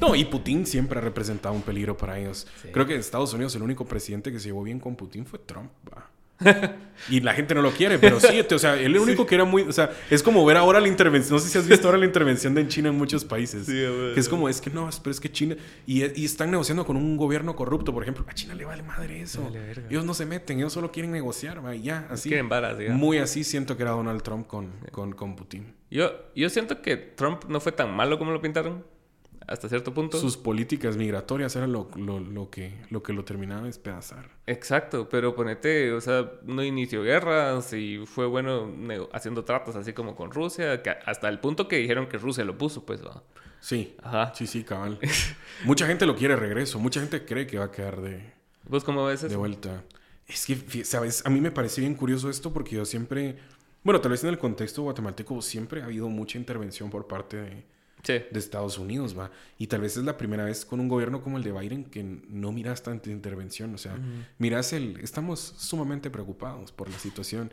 No, 0.00 0.14
y 0.14 0.24
Putin 0.24 0.66
siempre 0.66 0.98
ha 0.98 1.02
representado 1.02 1.54
un 1.54 1.62
peligro 1.62 1.96
para 1.96 2.18
ellos. 2.18 2.46
Creo 2.72 2.86
que 2.86 2.94
en 2.94 3.00
Estados 3.00 3.32
Unidos 3.32 3.54
el 3.54 3.62
único 3.62 3.84
presidente 3.84 4.32
que 4.32 4.40
se 4.40 4.46
llevó 4.46 4.62
bien 4.62 4.80
con 4.80 4.96
Putin 4.96 5.26
fue 5.26 5.38
Trump. 5.38 5.70
y 7.08 7.20
la 7.20 7.34
gente 7.34 7.54
no 7.54 7.62
lo 7.62 7.70
quiere, 7.70 7.98
pero 7.98 8.20
sí, 8.20 8.40
o 8.40 8.58
sea, 8.58 8.74
él 8.74 8.94
el 8.94 8.98
único 8.98 9.26
que 9.26 9.34
era 9.34 9.44
muy, 9.44 9.62
o 9.62 9.72
sea, 9.72 9.90
es 10.10 10.22
como 10.22 10.44
ver 10.44 10.56
ahora 10.56 10.80
la 10.80 10.88
intervención, 10.88 11.36
no 11.36 11.40
sé 11.40 11.48
si 11.48 11.58
has 11.58 11.68
visto 11.68 11.86
ahora 11.86 11.98
la 11.98 12.06
intervención 12.06 12.54
de 12.54 12.62
en 12.62 12.68
China 12.68 12.88
en 12.88 12.96
muchos 12.96 13.24
países, 13.24 13.66
que 13.66 14.18
es 14.18 14.28
como, 14.28 14.48
es 14.48 14.60
que 14.60 14.70
no, 14.70 14.88
pero 15.02 15.10
es 15.10 15.20
que 15.20 15.30
China, 15.30 15.56
y, 15.86 16.02
están 16.24 16.50
negociando 16.50 16.84
con 16.84 16.96
un 16.96 17.16
gobierno 17.16 17.54
corrupto, 17.54 17.92
por 17.92 18.02
ejemplo, 18.02 18.24
a 18.28 18.34
China 18.34 18.54
le 18.54 18.64
vale 18.64 18.82
madre 18.82 19.20
eso, 19.20 19.50
ellos 19.88 20.04
no 20.04 20.14
se 20.14 20.26
meten, 20.26 20.58
ellos 20.58 20.72
solo 20.72 20.90
quieren 20.90 21.12
negociar, 21.12 21.64
va, 21.64 21.74
y 21.74 21.82
ya, 21.82 22.06
así. 22.10 22.32
muy 22.90 23.18
así 23.18 23.44
siento 23.44 23.76
que 23.76 23.82
era 23.82 23.92
Donald 23.92 24.22
Trump 24.22 24.46
con, 24.46 24.72
con, 24.90 25.12
con 25.12 25.36
Putin. 25.36 25.74
Yo, 25.90 26.10
yo 26.34 26.50
siento 26.50 26.82
que 26.82 26.96
Trump 26.96 27.44
no 27.48 27.60
fue 27.60 27.70
tan 27.70 27.94
malo 27.94 28.18
como 28.18 28.32
lo 28.32 28.40
pintaron 28.40 28.84
hasta 29.46 29.68
cierto 29.68 29.92
punto. 29.92 30.18
Sus 30.18 30.36
políticas 30.36 30.96
migratorias 30.96 31.54
eran 31.56 31.72
lo, 31.72 31.88
lo, 31.96 32.50
que, 32.50 32.80
lo 32.90 33.02
que 33.02 33.12
lo 33.12 33.24
terminaba 33.24 33.62
de 33.62 33.66
despedazar. 33.68 34.30
Exacto, 34.46 35.08
pero 35.08 35.34
ponete, 35.34 35.92
o 35.92 36.00
sea, 36.00 36.30
no 36.44 36.62
inició 36.62 37.02
guerras 37.02 37.72
y 37.72 38.04
fue 38.06 38.26
bueno 38.26 38.70
haciendo 39.12 39.44
tratos 39.44 39.76
así 39.76 39.92
como 39.92 40.16
con 40.16 40.30
Rusia, 40.30 40.82
que 40.82 40.90
hasta 40.90 41.28
el 41.28 41.40
punto 41.40 41.68
que 41.68 41.76
dijeron 41.76 42.06
que 42.06 42.18
Rusia 42.18 42.44
lo 42.44 42.56
puso, 42.56 42.84
pues. 42.86 43.04
¿va? 43.04 43.22
Sí, 43.60 43.96
Ajá. 44.02 44.32
sí, 44.34 44.46
sí, 44.46 44.64
cabal. 44.64 44.98
mucha 45.64 45.86
gente 45.86 46.06
lo 46.06 46.16
quiere 46.16 46.36
regreso, 46.36 46.78
mucha 46.78 47.00
gente 47.00 47.24
cree 47.24 47.46
que 47.46 47.58
va 47.58 47.66
a 47.66 47.70
quedar 47.70 48.00
de... 48.00 48.32
¿Vos 48.68 48.84
cómo 48.84 49.04
ves 49.06 49.20
eso? 49.20 49.28
De 49.28 49.36
vuelta. 49.36 49.84
Es 50.26 50.46
que, 50.46 50.84
¿sabes? 50.84 51.24
A 51.26 51.30
mí 51.30 51.40
me 51.40 51.50
parece 51.50 51.80
bien 51.80 51.94
curioso 51.94 52.30
esto 52.30 52.52
porque 52.52 52.76
yo 52.76 52.84
siempre... 52.84 53.36
Bueno, 53.82 54.00
tal 54.00 54.12
vez 54.12 54.24
en 54.24 54.30
el 54.30 54.38
contexto 54.38 54.82
guatemalteco 54.82 55.42
siempre 55.42 55.82
ha 55.82 55.84
habido 55.84 56.08
mucha 56.08 56.38
intervención 56.38 56.88
por 56.88 57.06
parte 57.06 57.36
de 57.36 57.73
de 58.12 58.38
Estados 58.38 58.78
Unidos, 58.78 59.18
va. 59.18 59.30
Y 59.58 59.66
tal 59.66 59.80
vez 59.80 59.96
es 59.96 60.04
la 60.04 60.16
primera 60.16 60.44
vez 60.44 60.64
con 60.64 60.80
un 60.80 60.88
gobierno 60.88 61.22
como 61.22 61.38
el 61.38 61.44
de 61.44 61.52
Biden 61.52 61.84
que 61.84 62.02
no 62.02 62.52
miras 62.52 62.82
tanta 62.82 63.10
intervención. 63.10 63.74
O 63.74 63.78
sea, 63.78 63.98
miras 64.38 64.72
el. 64.72 64.98
Estamos 65.00 65.40
sumamente 65.40 66.10
preocupados 66.10 66.72
por 66.72 66.90
la 66.90 66.98
situación, 66.98 67.52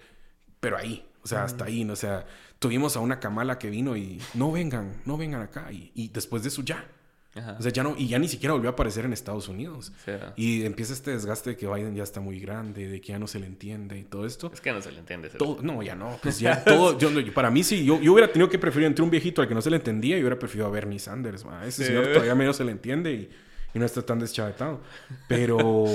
pero 0.59 0.77
ahí, 0.77 1.05
o 1.23 1.27
sea, 1.27 1.43
hasta 1.43 1.65
ahí, 1.65 1.83
¿no? 1.83 1.93
o 1.93 1.95
sea, 1.97 2.25
tuvimos 2.59 2.95
a 2.95 2.99
una 2.99 3.19
Kamala 3.19 3.57
que 3.57 3.69
vino 3.69 3.95
y 3.95 4.21
no 4.33 4.51
vengan, 4.51 5.01
no 5.05 5.17
vengan 5.17 5.41
acá. 5.41 5.71
Y, 5.71 5.91
y 5.95 6.09
después 6.09 6.43
de 6.43 6.49
eso 6.49 6.61
ya. 6.61 6.85
O 7.33 7.61
sea, 7.61 7.71
ya 7.71 7.81
no, 7.81 7.95
y 7.97 8.07
ya 8.09 8.19
ni 8.19 8.27
siquiera 8.27 8.53
volvió 8.53 8.69
a 8.69 8.73
aparecer 8.73 9.05
en 9.05 9.13
Estados 9.13 9.47
Unidos. 9.47 9.93
Y 10.35 10.65
empieza 10.65 10.91
este 10.91 11.11
desgaste 11.11 11.51
de 11.51 11.57
que 11.57 11.65
Biden 11.65 11.95
ya 11.95 12.03
está 12.03 12.19
muy 12.19 12.41
grande, 12.41 12.89
de 12.89 12.99
que 12.99 13.13
ya 13.13 13.19
no 13.19 13.27
se 13.27 13.39
le 13.39 13.45
entiende 13.45 13.97
y 13.97 14.03
todo 14.03 14.25
esto. 14.25 14.51
Es 14.53 14.59
que 14.59 14.71
no 14.73 14.81
se 14.81 14.91
le 14.91 14.99
entiende. 14.99 15.29
Todo, 15.29 15.61
no, 15.61 15.81
ya 15.81 15.95
no. 15.95 16.19
Pues 16.21 16.39
ya 16.39 16.61
todo. 16.63 16.97
Yo, 16.97 17.09
para 17.33 17.49
mí 17.49 17.63
sí, 17.63 17.85
yo, 17.85 18.01
yo, 18.01 18.11
hubiera 18.11 18.29
tenido 18.29 18.49
que 18.49 18.59
preferir 18.59 18.87
entre 18.87 19.03
un 19.03 19.09
viejito 19.09 19.41
al 19.41 19.47
que 19.47 19.53
no 19.53 19.61
se 19.61 19.69
le 19.69 19.77
entendía 19.77 20.17
y 20.17 20.21
hubiera 20.21 20.37
preferido 20.37 20.67
a 20.67 20.71
Bernie 20.71 20.99
Sanders. 20.99 21.45
Ese 21.65 21.85
señor 21.85 22.07
todavía 22.07 22.35
medio 22.35 22.51
se 22.51 22.65
le 22.65 22.71
entiende 22.71 23.13
y, 23.13 23.29
y 23.73 23.79
no 23.79 23.85
está 23.85 24.01
tan 24.01 24.19
deschavetado. 24.19 24.81
Pero, 25.29 25.85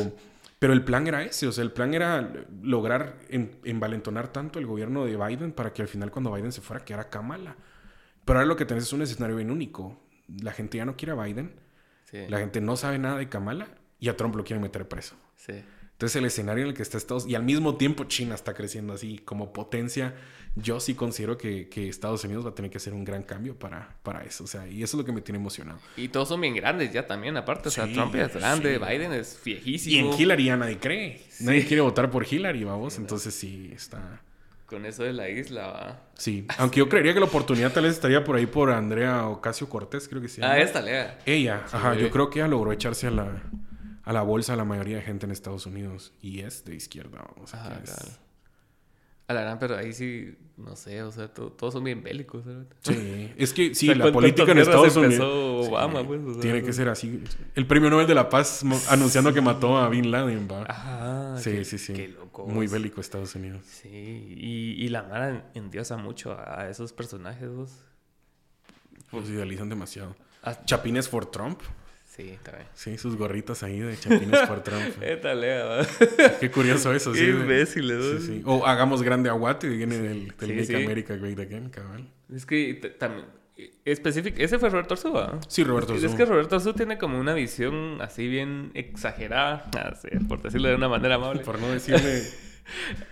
pero 0.59 0.73
el 0.73 0.85
plan 0.85 1.07
era 1.07 1.23
ese. 1.23 1.47
O 1.47 1.53
sea, 1.53 1.65
el 1.65 1.71
plan 1.71 1.93
era 1.93 2.33
lograr 2.63 3.19
envalentonar 3.29 4.29
tanto 4.29 4.59
el 4.59 4.65
gobierno 4.65 5.05
de 5.05 5.19
Biden 5.19 5.53
para 5.53 5.75
que 5.75 5.83
al 5.83 5.89
final, 5.89 6.11
cuando 6.11 6.33
Biden 6.33 6.53
se 6.53 6.63
fuera, 6.63 6.83
quedara 6.83 7.11
Kamala. 7.11 7.57
Pero 8.25 8.39
ahora 8.39 8.49
lo 8.49 8.57
que 8.57 8.65
tenés 8.65 8.85
es 8.85 8.93
un 8.95 9.03
escenario 9.03 9.37
bien 9.37 9.51
único 9.51 10.06
la 10.29 10.53
gente 10.53 10.79
ya 10.79 10.85
no 10.85 10.97
quiere 10.97 11.13
a 11.13 11.15
Biden, 11.15 11.55
la 12.29 12.39
gente 12.39 12.61
no 12.61 12.77
sabe 12.77 12.99
nada 12.99 13.19
de 13.19 13.29
Kamala 13.29 13.69
y 13.99 14.09
a 14.09 14.17
Trump 14.17 14.37
lo 14.37 14.45
quieren 14.45 14.63
meter 14.63 14.89
preso. 14.89 15.17
Entonces 15.97 16.17
el 16.17 16.27
escenario 16.27 16.65
en 16.65 16.71
el 16.71 16.75
que 16.75 16.83
está 16.83 16.99
Estados 16.99 17.25
Unidos, 17.25 17.33
y 17.33 17.37
al 17.37 17.43
mismo 17.43 17.77
tiempo 17.77 18.05
China 18.05 18.35
está 18.35 18.53
creciendo 18.53 18.93
así 18.93 19.19
como 19.19 19.55
potencia, 19.55 20.15
yo 20.55 20.79
sí 20.79 20.95
considero 20.95 21.39
que, 21.39 21.69
Estados 21.89 22.23
Unidos 22.25 22.45
va 22.45 22.51
a 22.51 22.55
tener 22.55 22.71
que 22.71 22.77
hacer 22.77 22.93
un 22.93 23.05
gran 23.05 23.23
cambio 23.23 23.59
para, 23.59 23.97
para 24.03 24.23
eso. 24.23 24.45
O 24.45 24.47
sea, 24.47 24.67
y 24.67 24.83
eso 24.83 24.97
es 24.97 24.99
lo 24.99 25.05
que 25.05 25.13
me 25.13 25.23
tiene 25.23 25.39
emocionado. 25.39 25.79
Y 25.97 26.09
todos 26.09 26.29
son 26.29 26.41
bien 26.41 26.55
grandes 26.55 26.93
ya 26.93 27.07
también, 27.07 27.37
aparte. 27.37 27.69
o 27.69 27.71
sea, 27.71 27.91
Trump 27.91 28.15
es 28.15 28.35
grande, 28.35 28.79
Biden 28.79 29.13
es 29.13 29.41
viejísimo. 29.43 29.95
Y 29.95 29.99
en 29.99 30.21
Hillary 30.21 30.45
ya 30.45 30.57
nadie 30.57 30.79
cree. 30.79 31.23
Nadie 31.41 31.65
quiere 31.67 31.81
votar 31.81 32.11
por 32.11 32.27
Hillary, 32.31 32.65
vamos. 32.65 32.99
Entonces 32.99 33.35
sí, 33.35 33.71
está 33.75 34.21
con 34.67 34.85
eso 34.85 35.05
de 35.05 35.13
la 35.13 35.29
isla, 35.29 35.67
va. 35.69 36.01
Sí, 36.15 36.47
aunque 36.59 36.79
yo 36.79 36.89
creería 36.89 37.15
que 37.15 37.21
la 37.21 37.27
oportunidad 37.27 37.73
tal 37.73 37.85
vez 37.85 37.95
estaría 37.95 38.25
por 38.25 38.37
ahí 38.37 38.47
por 38.47 38.71
Andrea 38.71 39.29
Ocasio 39.29 39.69
Cortés, 39.69 40.09
creo 40.09 40.21
que 40.21 40.29
sí. 40.29 40.41
Ah, 40.43 40.59
esta, 40.59 40.81
Lea. 40.81 41.19
Ella, 41.25 41.65
ajá, 41.71 41.95
yo 41.95 42.11
creo 42.11 42.31
que 42.31 42.41
ella 42.41 42.49
logró 42.49 42.73
echarse 42.73 43.07
a 43.07 43.11
la, 43.11 43.43
a 44.03 44.13
la 44.13 44.23
bolsa 44.23 44.55
a 44.55 44.57
la 44.57 44.65
mayoría 44.65 44.97
de 44.97 45.03
gente 45.03 45.27
en 45.27 45.33
Estados 45.33 45.67
Unidos 45.67 46.13
y 46.21 46.41
es 46.41 46.65
de 46.65 46.75
izquierda, 46.75 47.25
o 47.41 47.47
sea, 47.47 47.61
ajá, 47.61 47.81
a 49.29 49.35
la 49.35 49.41
gran, 49.43 49.59
pero 49.59 49.77
ahí 49.77 49.93
sí, 49.93 50.37
no 50.57 50.77
sé, 50.77 51.03
o 51.03 51.11
sea, 51.11 51.29
todos 51.29 51.75
son 51.75 51.83
bien 51.83 52.03
bélicos. 52.03 52.45
¿verdad? 52.45 52.67
Sí, 52.81 53.33
es 53.37 53.53
que 53.53 53.75
sí, 53.75 53.93
la 53.95 54.13
política 54.13 54.53
en 54.53 54.59
Estados 54.59 54.97
Unidos. 54.97 55.69
Obama, 55.69 56.05
pues, 56.07 56.21
tiene 56.41 56.63
que 56.63 56.73
ser 56.73 56.89
así. 56.89 57.23
El 57.55 57.67
premio 57.67 57.91
Nobel 57.91 58.07
de 58.07 58.15
la 58.15 58.29
Paz 58.29 58.63
anunciando 58.89 59.33
que 59.33 59.41
mató 59.41 59.79
a 59.79 59.89
Bin 59.89 60.11
Laden, 60.11 60.47
va. 60.51 60.65
Ajá. 60.69 61.39
Sí, 61.39 61.65
sí, 61.65 61.79
sí. 61.79 61.93
Qué 61.93 62.09
loco. 62.09 62.47
Muy 62.47 62.69
bélico 62.69 63.01
Estados 63.01 63.35
Unidos. 63.35 63.65
Sí, 63.67 63.89
y, 63.89 64.85
y 64.85 64.89
la 64.89 65.03
Mara 65.03 65.51
endiosa 65.55 65.97
mucho 65.97 66.37
a 66.39 66.69
esos 66.71 66.93
personajes, 66.93 67.51
vos. 67.51 67.73
Pues 69.11 69.29
idealizan 69.29 69.69
demasiado. 69.69 70.15
Chapines 70.65 71.09
for 71.09 71.27
Trump. 71.27 71.61
Sí, 72.17 72.39
también. 72.43 72.67
Sí, 72.73 72.97
sus 72.97 73.17
gorritas 73.17 73.63
ahí 73.63 73.79
de 73.79 73.95
chapines 73.99 74.41
por 74.49 74.63
Trump. 74.63 74.83
Lea, 75.01 75.87
Qué 76.41 76.51
curioso 76.51 76.95
eso, 76.95 77.15
sí. 77.15 77.21
Qué 77.21 77.29
imbécil, 77.29 77.91
sí, 77.91 78.27
sí. 78.27 78.43
O 78.47 78.67
hagamos 78.67 79.03
grande 79.03 79.29
aguate 79.29 79.67
y 79.67 79.77
viene 79.77 79.99
del, 79.99 80.33
del 80.39 80.67
sí, 80.67 80.73
Make 80.73 80.85
America 80.85 81.17
Great 81.17 81.39
Again, 81.39 81.69
cabal. 81.69 82.09
Es 82.35 82.47
que 82.47 82.75
también... 82.99 83.27
Específico, 83.85 84.37
ese 84.39 84.59
fue 84.59 84.69
Roberto 84.69 84.95
Arzú, 84.95 85.15
Sí, 85.49 85.65
Roberto 85.65 85.95
Arzú. 85.95 86.07
Es 86.07 86.15
que 86.15 86.25
Roberto 86.25 86.57
Arzú 86.57 86.73
tiene 86.73 86.99
como 86.99 87.19
una 87.19 87.35
visión 87.35 87.99
así 88.01 88.29
bien 88.29 88.71
exagerada, 88.75 89.69
así, 89.93 90.09
por 90.27 90.43
decirlo 90.43 90.69
de 90.69 90.75
una 90.75 90.89
manera 90.89 91.17
amable. 91.17 91.43
por 91.43 91.59
no 91.59 91.69
decirle... 91.69 92.23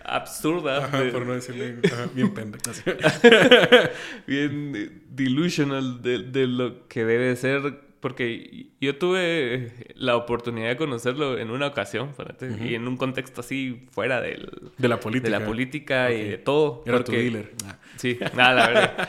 absurda. 0.05 0.85
Ajá, 0.85 1.03
por 1.13 1.27
no 1.27 1.35
decirle 1.35 1.77
bien 2.15 2.35
pendeja. 2.35 2.73
bien 4.27 5.03
delusional 5.11 6.03
de, 6.03 6.19
de, 6.19 6.47
lo 6.47 6.89
que 6.89 7.05
debe 7.05 7.37
ser 7.37 7.94
porque 8.05 8.67
yo 8.83 8.99
tuve 8.99 9.73
la 9.95 10.15
oportunidad 10.17 10.69
de 10.69 10.77
conocerlo 10.77 11.39
en 11.39 11.51
una 11.51 11.69
ocasión, 11.69 12.11
y 12.63 12.75
en 12.75 12.87
un 12.87 12.99
contexto 12.99 13.41
así 13.41 13.87
fuera 13.93 14.21
del, 14.21 14.71
de 14.77 14.89
la 14.89 15.01
política, 15.01 15.31
de 15.31 15.41
la 15.41 15.47
política 15.47 16.13
y 16.13 16.29
de 16.29 16.37
todo. 16.37 16.83
Era 16.85 17.03
tu 17.03 17.13
dealer. 17.13 17.53
Ah. 17.65 17.79
Sí, 17.97 18.19
nada, 18.37 18.53
la 18.53 18.67
verdad. 18.69 19.09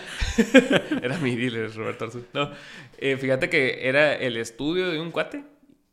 era 1.03 1.17
mi 1.17 1.35
dealer, 1.35 1.75
Roberto 1.75 2.05
Arzú. 2.05 2.23
No, 2.33 2.51
eh, 2.97 3.17
fíjate 3.17 3.49
que 3.49 3.85
era 3.85 4.13
el 4.13 4.37
estudio 4.37 4.89
de 4.89 5.01
un 5.01 5.11
cuate 5.11 5.43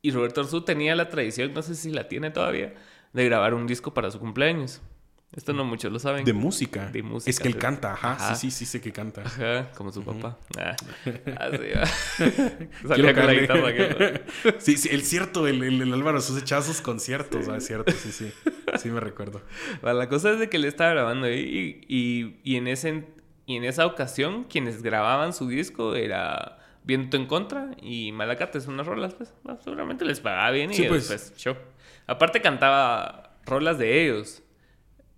y 0.00 0.12
Roberto 0.12 0.42
Arzú 0.42 0.60
tenía 0.60 0.94
la 0.94 1.08
tradición, 1.08 1.52
no 1.54 1.62
sé 1.62 1.74
si 1.74 1.90
la 1.90 2.06
tiene 2.06 2.30
todavía, 2.30 2.72
de 3.12 3.24
grabar 3.24 3.54
un 3.54 3.66
disco 3.66 3.92
para 3.92 4.12
su 4.12 4.20
cumpleaños. 4.20 4.80
Esto 5.34 5.54
no 5.54 5.64
muchos 5.64 5.90
lo 5.90 5.98
saben. 5.98 6.26
De 6.26 6.34
música. 6.34 6.90
De 6.90 7.02
música. 7.02 7.30
Es 7.30 7.40
que 7.40 7.48
él 7.48 7.56
canta, 7.56 7.94
ajá. 7.94 8.34
Sí, 8.34 8.50
sí, 8.50 8.58
sí 8.58 8.66
sé 8.66 8.82
que 8.82 8.92
canta. 8.92 9.22
Ajá, 9.22 9.70
como 9.74 9.90
su 9.90 10.04
papá. 10.04 10.36
Ah. 10.58 10.76
Así 11.38 11.70
va. 11.74 11.86
Salía 12.86 13.14
con 13.14 13.26
la 13.26 13.32
guitarra. 13.32 13.72
sí, 14.58 14.76
sí, 14.76 14.90
el 14.92 15.02
cierto, 15.02 15.46
el, 15.46 15.62
el, 15.62 15.92
Álvaro 15.92 16.20
sus 16.20 16.40
echaba 16.40 16.60
sus 16.60 16.82
conciertos, 16.82 17.46
¿sabes? 17.46 17.66
cierto, 17.66 17.92
sí, 17.92 18.12
sí. 18.12 18.30
Sí 18.78 18.90
me 18.90 19.00
recuerdo. 19.00 19.40
la 19.82 20.08
cosa 20.08 20.32
es 20.32 20.38
de 20.38 20.50
que 20.50 20.58
él 20.58 20.66
estaba 20.66 20.90
grabando 20.90 21.26
ahí 21.26 21.80
y, 21.88 22.36
y, 22.44 22.56
en 22.56 22.68
ese, 22.68 23.06
y 23.46 23.56
en 23.56 23.64
esa 23.64 23.86
ocasión 23.86 24.44
quienes 24.44 24.82
grababan 24.82 25.32
su 25.32 25.48
disco 25.48 25.94
era 25.94 26.58
viento 26.84 27.16
en 27.16 27.26
contra 27.26 27.70
y 27.80 28.12
Malacates 28.12 28.66
unas 28.66 28.86
rolas, 28.86 29.14
pues 29.14 29.32
seguramente 29.64 30.04
les 30.04 30.20
pagaba 30.20 30.50
bien 30.50 30.72
y 30.72 30.82
pues. 30.88 31.08
después 31.08 31.34
show. 31.38 31.56
Aparte 32.06 32.42
cantaba 32.42 33.38
rolas 33.46 33.78
de 33.78 34.04
ellos, 34.04 34.41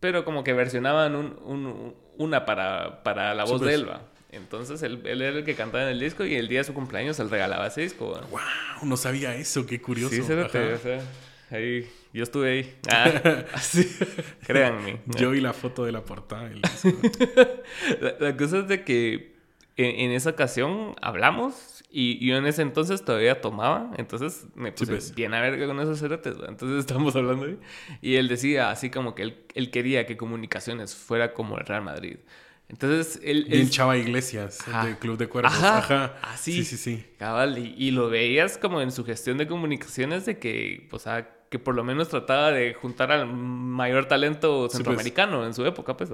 pero 0.05 0.23
como 0.23 0.45
que 0.45 0.53
versionaban 0.53 1.17
un, 1.17 1.95
una 2.19 2.45
para, 2.45 3.03
para 3.03 3.33
la 3.33 3.45
voz 3.45 3.59
de 3.63 3.69
pues. 3.69 3.75
Elba. 3.77 4.03
Entonces 4.33 4.83
él, 4.83 5.01
él, 5.07 5.23
era 5.23 5.39
el 5.39 5.47
que 5.47 5.55
cantaba 5.55 5.85
en 5.85 5.89
el 5.89 5.99
disco 5.99 6.27
y 6.27 6.35
el 6.35 6.47
día 6.47 6.59
de 6.59 6.65
su 6.65 6.75
cumpleaños 6.75 7.19
él 7.21 7.31
regalaba 7.31 7.69
ese 7.69 7.81
disco. 7.81 8.21
¡Wow! 8.31 8.41
No 8.83 8.99
sabía 8.99 9.35
eso, 9.35 9.65
qué 9.65 9.81
curioso. 9.81 10.15
Sí, 10.15 10.21
o 10.21 10.27
sea, 10.27 11.01
ahí, 11.51 11.91
yo 12.13 12.23
estuve 12.23 12.51
ahí. 12.51 12.75
Ah, 12.91 13.45
así, 13.55 13.97
créanme. 14.47 15.01
Yo 15.07 15.31
vi 15.31 15.41
la 15.41 15.55
foto 15.55 15.87
de 15.87 15.93
la 15.93 16.05
portada 16.05 16.51
del 16.51 16.61
disco. 16.61 16.91
la, 18.21 18.37
cosa 18.37 18.59
es 18.59 18.69
de 18.69 18.85
que 18.85 19.37
en, 19.79 20.11
esa 20.11 20.29
ocasión 20.29 20.97
hablamos 21.01 21.74
y 21.97 22.27
yo 22.27 22.37
en 22.37 22.45
ese 22.47 22.63
entonces 22.63 23.05
todavía 23.05 23.41
tomaba, 23.41 23.93
entonces 23.97 24.47
me 24.57 24.73
puse 24.73 24.91
pues. 24.91 25.15
bien 25.15 25.33
a 25.33 25.41
ver 25.41 25.65
con 25.65 25.79
esos 25.79 26.01
cerotes, 26.01 26.35
entonces 26.49 26.79
estamos 26.81 27.15
hablando 27.15 27.47
ahí. 27.47 27.57
Y 28.03 28.17
él 28.17 28.27
decía 28.27 28.71
así 28.71 28.91
como 28.91 29.15
que 29.15 29.23
él, 29.23 29.45
él 29.55 29.71
quería 29.71 30.05
que 30.05 30.17
comunicaciones 30.17 30.97
fuera 30.97 31.33
como 31.33 31.57
el 31.57 31.65
Real 31.65 31.83
Madrid. 31.83 32.17
Entonces 32.69 33.21
él. 33.23 33.47
Bien 33.49 33.71
Chava 33.71 33.97
Iglesias, 33.97 34.59
del 34.85 34.97
Club 34.99 35.19
de 35.19 35.29
Cuervos. 35.29 35.53
Ajá. 35.63 36.17
Así. 36.23 36.65
Sí, 36.65 36.65
sí, 36.65 36.77
sí. 36.77 37.07
Cabal. 37.19 37.59
Y, 37.59 37.93
lo 37.93 38.09
veías 38.09 38.59
como 38.59 38.81
en 38.81 38.91
su 38.91 39.05
gestión 39.05 39.39
de 39.39 39.47
comunicaciones 39.47 40.27
de 40.27 40.41
que, 40.41 40.89
o 40.91 40.99
sea, 40.99 41.29
que 41.49 41.61
por 41.61 41.77
lo 41.77 41.85
menos 41.85 42.09
trataba 42.09 42.51
de 42.51 42.75
juntar 42.75 43.13
al 43.13 43.27
mayor 43.27 44.07
talento 44.07 44.63
pues. 44.63 44.73
centroamericano 44.73 45.47
en 45.47 45.55
su 45.55 45.65
época, 45.65 45.97
pues. 45.97 46.11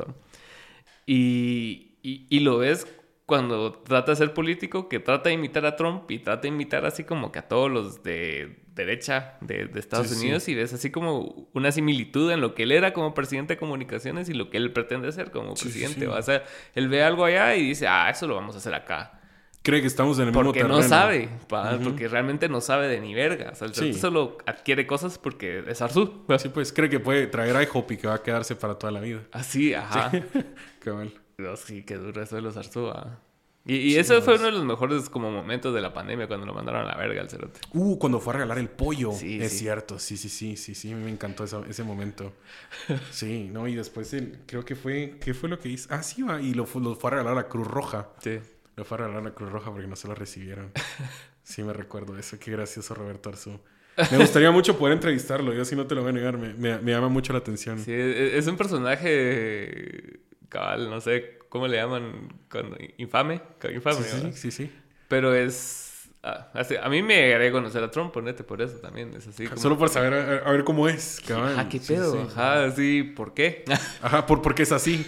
Y, 1.07 1.93
y, 2.03 2.27
y, 2.29 2.41
lo 2.41 2.59
ves 2.59 2.87
cuando 3.31 3.73
trata 3.75 4.11
de 4.11 4.17
ser 4.17 4.35
político, 4.35 4.89
que 4.89 4.99
trata 4.99 5.29
de 5.29 5.37
imitar 5.37 5.65
a 5.65 5.77
Trump 5.77 6.11
y 6.11 6.19
trata 6.19 6.43
de 6.43 6.49
imitar 6.49 6.85
así 6.85 7.05
como 7.05 7.31
que 7.31 7.39
a 7.39 7.47
todos 7.47 7.71
los 7.71 8.03
de 8.03 8.65
derecha 8.75 9.39
de, 9.41 9.71
Estados 9.77 10.11
Unidos 10.11 10.49
y 10.49 10.57
ves 10.57 10.73
así 10.73 10.91
como 10.91 11.49
una 11.55 11.71
similitud 11.71 12.29
en 12.33 12.41
lo 12.41 12.57
que 12.57 12.65
él 12.65 12.73
era 12.73 12.93
como 12.93 13.15
presidente 13.15 13.55
de 13.55 13.59
comunicaciones 13.61 14.29
y 14.29 14.35
lo 14.35 14.51
que 14.51 14.57
él 14.57 14.73
pretende 14.73 15.13
ser 15.13 15.31
como 15.31 15.55
presidente. 15.55 16.09
O 16.09 16.21
sea, 16.23 16.43
él 16.75 16.89
ve 16.89 17.05
algo 17.05 17.25
allá 17.25 17.55
y 17.55 17.69
dice, 17.69 17.87
ah, 17.87 18.11
eso 18.11 18.27
lo 18.27 18.35
vamos 18.35 18.57
a 18.57 18.59
hacer 18.59 18.75
acá. 18.75 19.21
Cree 19.63 19.81
que 19.81 19.87
estamos 19.87 20.19
en 20.19 20.23
el 20.23 20.31
mismo 20.31 20.43
Porque 20.43 20.65
no 20.65 20.83
sabe, 20.83 21.29
porque 21.85 22.09
realmente 22.09 22.49
no 22.49 22.61
sabe 22.61 22.89
de 22.89 23.01
ni 23.01 23.15
verga. 23.15 23.53
O 23.53 23.55
sea, 23.55 23.93
solo 23.95 24.39
adquiere 24.45 24.89
cosas 24.89 25.19
porque 25.19 25.63
es 25.69 25.81
Arzú. 25.81 26.25
Sí, 26.37 26.49
pues 26.49 26.73
cree 26.73 26.91
que 26.91 26.99
puede 26.99 27.29
traer 27.29 27.57
a 27.57 27.63
Hopi 27.73 27.97
que 27.97 28.09
va 28.09 28.15
a 28.15 28.23
quedarse 28.25 28.57
para 28.57 28.75
toda 28.75 28.91
la 28.91 28.99
vida. 28.99 29.21
Así, 29.31 29.73
ajá. 29.73 30.11
Qué 30.83 30.91
mal. 30.93 31.13
Sí, 31.57 31.83
qué 31.83 31.97
duro 31.97 32.23
eso 32.23 32.37
de 32.37 32.43
los 32.43 32.57
Arzú. 32.57 32.93
Y, 33.67 33.77
y 33.77 33.97
eso 33.97 34.21
fue 34.23 34.37
uno 34.37 34.47
de 34.47 34.53
los 34.53 34.65
mejores 34.65 35.11
como 35.11 35.31
momentos 35.31 35.75
de 35.75 35.83
la 35.83 35.93
pandemia 35.93 36.27
cuando 36.27 36.47
lo 36.47 36.55
mandaron 36.55 36.83
a 36.83 36.85
la 36.85 36.97
verga 36.97 37.21
al 37.21 37.29
cerote. 37.29 37.61
Uh, 37.75 37.99
cuando 37.99 38.19
fue 38.19 38.33
a 38.33 38.37
regalar 38.37 38.59
el 38.59 38.71
pollo. 38.71 39.13
Sí, 39.13 39.39
es 39.41 39.59
cierto, 39.59 39.99
sí, 39.99 40.17
sí, 40.17 40.31
sí, 40.31 40.57
sí, 40.57 40.75
sí, 40.75 40.95
me 40.95 41.11
encantó 41.11 41.45
ese 41.45 41.85
momento. 41.85 42.33
sí, 43.11 43.51
no, 43.53 43.69
y 43.69 43.75
después 43.75 44.15
creo 44.47 44.65
que 44.65 44.77
fue, 44.77 45.19
¿qué 45.21 45.35
fue 45.35 45.49
lo 45.49 45.59
que 45.59 45.69
hizo? 45.69 45.89
Ah, 45.91 46.03
sí, 46.03 46.23
va, 46.23 46.41
y 46.41 46.55
lo, 46.55 46.67
lo 46.81 46.95
fue 46.95 47.11
a 47.11 47.15
regalar 47.15 47.37
a 47.39 47.49
Cruz 47.49 47.67
Roja. 47.67 48.09
Sí. 48.23 48.41
Lo 48.77 48.85
fue 48.85 48.97
a 48.97 49.01
regalar 49.03 49.27
a 49.27 49.35
Cruz 49.35 49.51
Roja 49.51 49.71
porque 49.71 49.87
no 49.87 49.97
se 49.97 50.09
lo 50.09 50.15
recibieron. 50.15 50.73
sí, 51.43 51.63
me 51.63 51.75
recuerdo 51.75 52.17
eso, 52.17 52.39
qué 52.39 52.53
gracioso 52.53 52.95
Roberto 52.95 53.29
Arzú. 53.29 53.61
Me 54.11 54.17
gustaría 54.17 54.51
mucho 54.51 54.79
poder 54.79 54.95
entrevistarlo, 54.95 55.53
yo 55.53 55.67
sí 55.67 55.77
no 55.77 55.87
te 55.87 55.95
lo 55.95 56.01
voy 56.01 56.11
a 56.11 56.13
negar, 56.15 56.39
me, 56.39 56.55
me 56.55 56.91
llama 56.91 57.11
mucho 57.11 57.35
la 57.35 57.41
atención. 57.41 57.79
Sí, 57.79 57.93
e, 57.93 58.39
es 58.39 58.47
un 58.47 58.57
personaje 58.57 60.21
cabal, 60.51 60.91
no 60.91 61.01
sé 61.01 61.41
¿Cómo 61.51 61.67
le 61.67 61.77
llaman? 61.77 62.29
infame. 62.97 63.43
Infame, 63.75 64.03
sí, 64.03 64.33
sí, 64.33 64.51
sí, 64.53 64.73
Pero 65.09 65.35
es... 65.35 65.89
Ah, 66.23 66.51
a 66.83 66.89
mí 66.91 67.03
me 67.03 67.33
agrega 67.33 67.51
conocer 67.51 67.83
a 67.83 67.91
Trump, 67.91 68.13
ponete 68.13 68.45
por 68.45 68.61
eso 68.61 68.77
también. 68.77 69.15
Es 69.15 69.27
así. 69.27 69.49
Solo 69.57 69.79
por 69.79 69.89
saber 69.89 70.43
a, 70.45 70.51
ver 70.53 70.65
cómo 70.65 70.87
es. 70.87 71.19
Ah, 71.31 71.67
qué 71.69 71.81
pedo. 71.81 72.23
Ajá, 72.23 72.71
sí. 72.73 73.03
¿Por 73.03 73.33
qué? 73.33 73.65
Ajá, 74.03 74.27
por, 74.27 74.43
porque 74.43 74.63
es 74.65 74.71
así. 74.71 75.05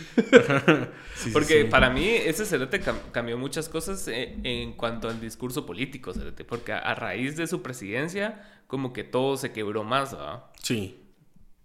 porque 1.35 1.67
para 1.67 1.91
mí 1.91 2.09
ese 2.09 2.47
cerote 2.47 2.81
cambió 3.13 3.37
muchas 3.37 3.69
cosas 3.69 4.09
en, 4.09 4.45
en, 4.45 4.73
cuanto 4.73 5.09
al 5.09 5.21
discurso 5.21 5.67
político, 5.67 6.15
cerote. 6.15 6.45
Porque 6.45 6.73
a, 6.73 6.95
raíz 6.95 7.37
de 7.37 7.47
su 7.47 7.61
presidencia, 7.63 8.43
como 8.67 8.95
que 8.95 9.05
todo 9.05 9.37
se 9.37 9.53
quebró 9.53 9.85
más, 9.85 10.17
¿va? 10.17 10.51
Sí. 10.63 10.99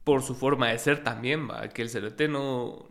Por 0.04 0.24
su 0.24 0.36
forma 0.36 0.68
de 0.68 0.78
ser 0.78 1.06
también, 1.06 1.50
¿va? 1.50 1.70
Que 1.70 1.82
el 1.82 1.90
cerote 1.90 2.28
no 2.28 2.86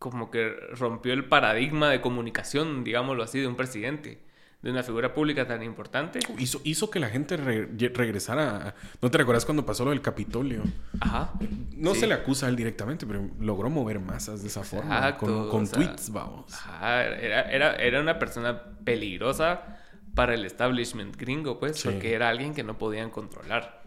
como 0.00 0.30
que 0.30 0.56
rompió 0.72 1.12
el 1.12 1.26
paradigma 1.26 1.90
de 1.90 2.00
comunicación, 2.00 2.84
digámoslo 2.84 3.22
así, 3.22 3.38
de 3.38 3.46
un 3.46 3.54
presidente, 3.54 4.18
de 4.62 4.70
una 4.70 4.82
figura 4.82 5.12
pública 5.12 5.46
tan 5.46 5.62
importante. 5.62 6.20
Hizo, 6.38 6.58
hizo 6.64 6.88
que 6.88 6.98
la 6.98 7.10
gente 7.10 7.36
regresara. 7.36 8.74
¿No 9.02 9.10
te 9.10 9.18
recuerdas 9.18 9.44
cuando 9.44 9.66
pasó 9.66 9.84
lo 9.84 9.90
del 9.90 10.00
Capitolio? 10.00 10.62
Ajá. 11.00 11.34
No 11.76 11.94
se 11.94 12.06
le 12.06 12.14
acusa 12.14 12.46
a 12.46 12.48
él 12.48 12.56
directamente, 12.56 13.06
pero 13.06 13.28
logró 13.40 13.68
mover 13.68 14.00
masas 14.00 14.40
de 14.40 14.48
esa 14.48 14.64
forma. 14.64 15.18
con, 15.18 15.68
tweets, 15.68 16.10
vamos. 16.10 16.50
Ajá. 16.54 17.04
Era, 17.04 17.74
era, 17.76 18.00
una 18.00 18.18
persona 18.18 18.58
peligrosa 18.82 19.80
para 20.14 20.32
el 20.32 20.46
establishment 20.46 21.14
gringo, 21.18 21.60
pues, 21.60 21.84
porque 21.84 22.14
era 22.14 22.30
alguien 22.30 22.54
que 22.54 22.64
no 22.64 22.78
podían 22.78 23.10
controlar. 23.10 23.79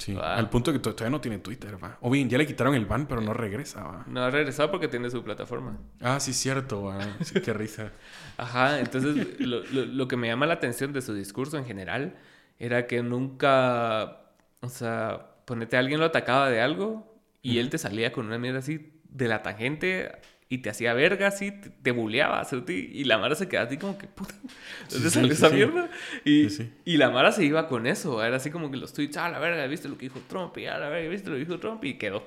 Sí, 0.00 0.16
al 0.20 0.48
punto 0.48 0.72
de 0.72 0.78
que 0.78 0.82
todavía 0.82 1.10
no 1.10 1.20
tiene 1.20 1.38
Twitter, 1.38 1.82
va. 1.82 1.98
O 2.00 2.10
bien, 2.10 2.30
ya 2.30 2.38
le 2.38 2.46
quitaron 2.46 2.74
el 2.74 2.86
ban, 2.86 3.06
pero 3.06 3.20
no 3.20 3.34
regresa, 3.34 3.82
va. 3.84 4.04
No 4.06 4.22
ha 4.22 4.30
regresado 4.30 4.70
porque 4.70 4.88
tiene 4.88 5.10
su 5.10 5.22
plataforma. 5.22 5.76
Ah, 6.00 6.18
sí, 6.20 6.32
cierto, 6.32 6.84
va. 6.84 6.98
Sí, 7.22 7.40
qué 7.40 7.52
risa. 7.52 7.92
Ajá, 8.38 8.80
entonces 8.80 9.38
lo, 9.38 9.62
lo, 9.62 10.08
que 10.08 10.16
me 10.16 10.28
llama 10.28 10.46
la 10.46 10.54
atención 10.54 10.94
de 10.94 11.02
su 11.02 11.12
discurso 11.12 11.58
en 11.58 11.66
general 11.66 12.16
era 12.58 12.86
que 12.86 13.02
nunca, 13.02 14.22
o 14.60 14.68
sea, 14.70 15.34
ponete 15.44 15.76
a 15.76 15.80
alguien 15.80 16.00
lo 16.00 16.06
atacaba 16.06 16.48
de 16.48 16.62
algo 16.62 17.20
y 17.42 17.58
él 17.58 17.68
te 17.68 17.76
salía 17.76 18.10
con 18.10 18.26
una 18.26 18.38
mierda 18.38 18.60
así 18.60 18.94
de 19.04 19.28
la 19.28 19.42
tangente 19.42 20.12
y 20.52 20.58
te 20.58 20.68
hacía 20.68 20.92
verga 20.94 21.28
así, 21.28 21.52
te, 21.52 21.70
te 21.70 21.92
buleaba, 21.92 22.46
y 22.66 23.04
la 23.04 23.18
Mara 23.18 23.36
se 23.36 23.48
quedaba 23.48 23.68
así 23.68 23.78
como 23.78 23.96
que, 23.96 24.08
puta, 24.08 24.34
¿dónde 24.90 25.08
salió 25.08 25.32
esa 25.32 25.48
mierda? 25.48 25.88
Y, 26.24 26.48
y, 26.84 26.96
la 26.96 27.08
Mara 27.08 27.30
se 27.30 27.44
iba 27.44 27.68
con 27.68 27.86
eso, 27.86 28.22
era 28.22 28.36
así 28.36 28.50
como 28.50 28.68
que 28.68 28.76
los 28.76 28.92
tweets, 28.92 29.16
ah, 29.16 29.28
la 29.28 29.38
verga, 29.38 29.64
viste 29.68 29.88
lo 29.88 29.96
que 29.96 30.06
dijo 30.06 30.20
Trump, 30.28 30.58
y 30.58 30.66
ah, 30.66 30.76
la 30.78 30.88
verga, 30.88 31.08
viste 31.08 31.30
lo 31.30 31.36
que 31.36 31.44
dijo 31.44 31.60
Trump, 31.60 31.84
y 31.84 31.94
quedó. 31.94 32.24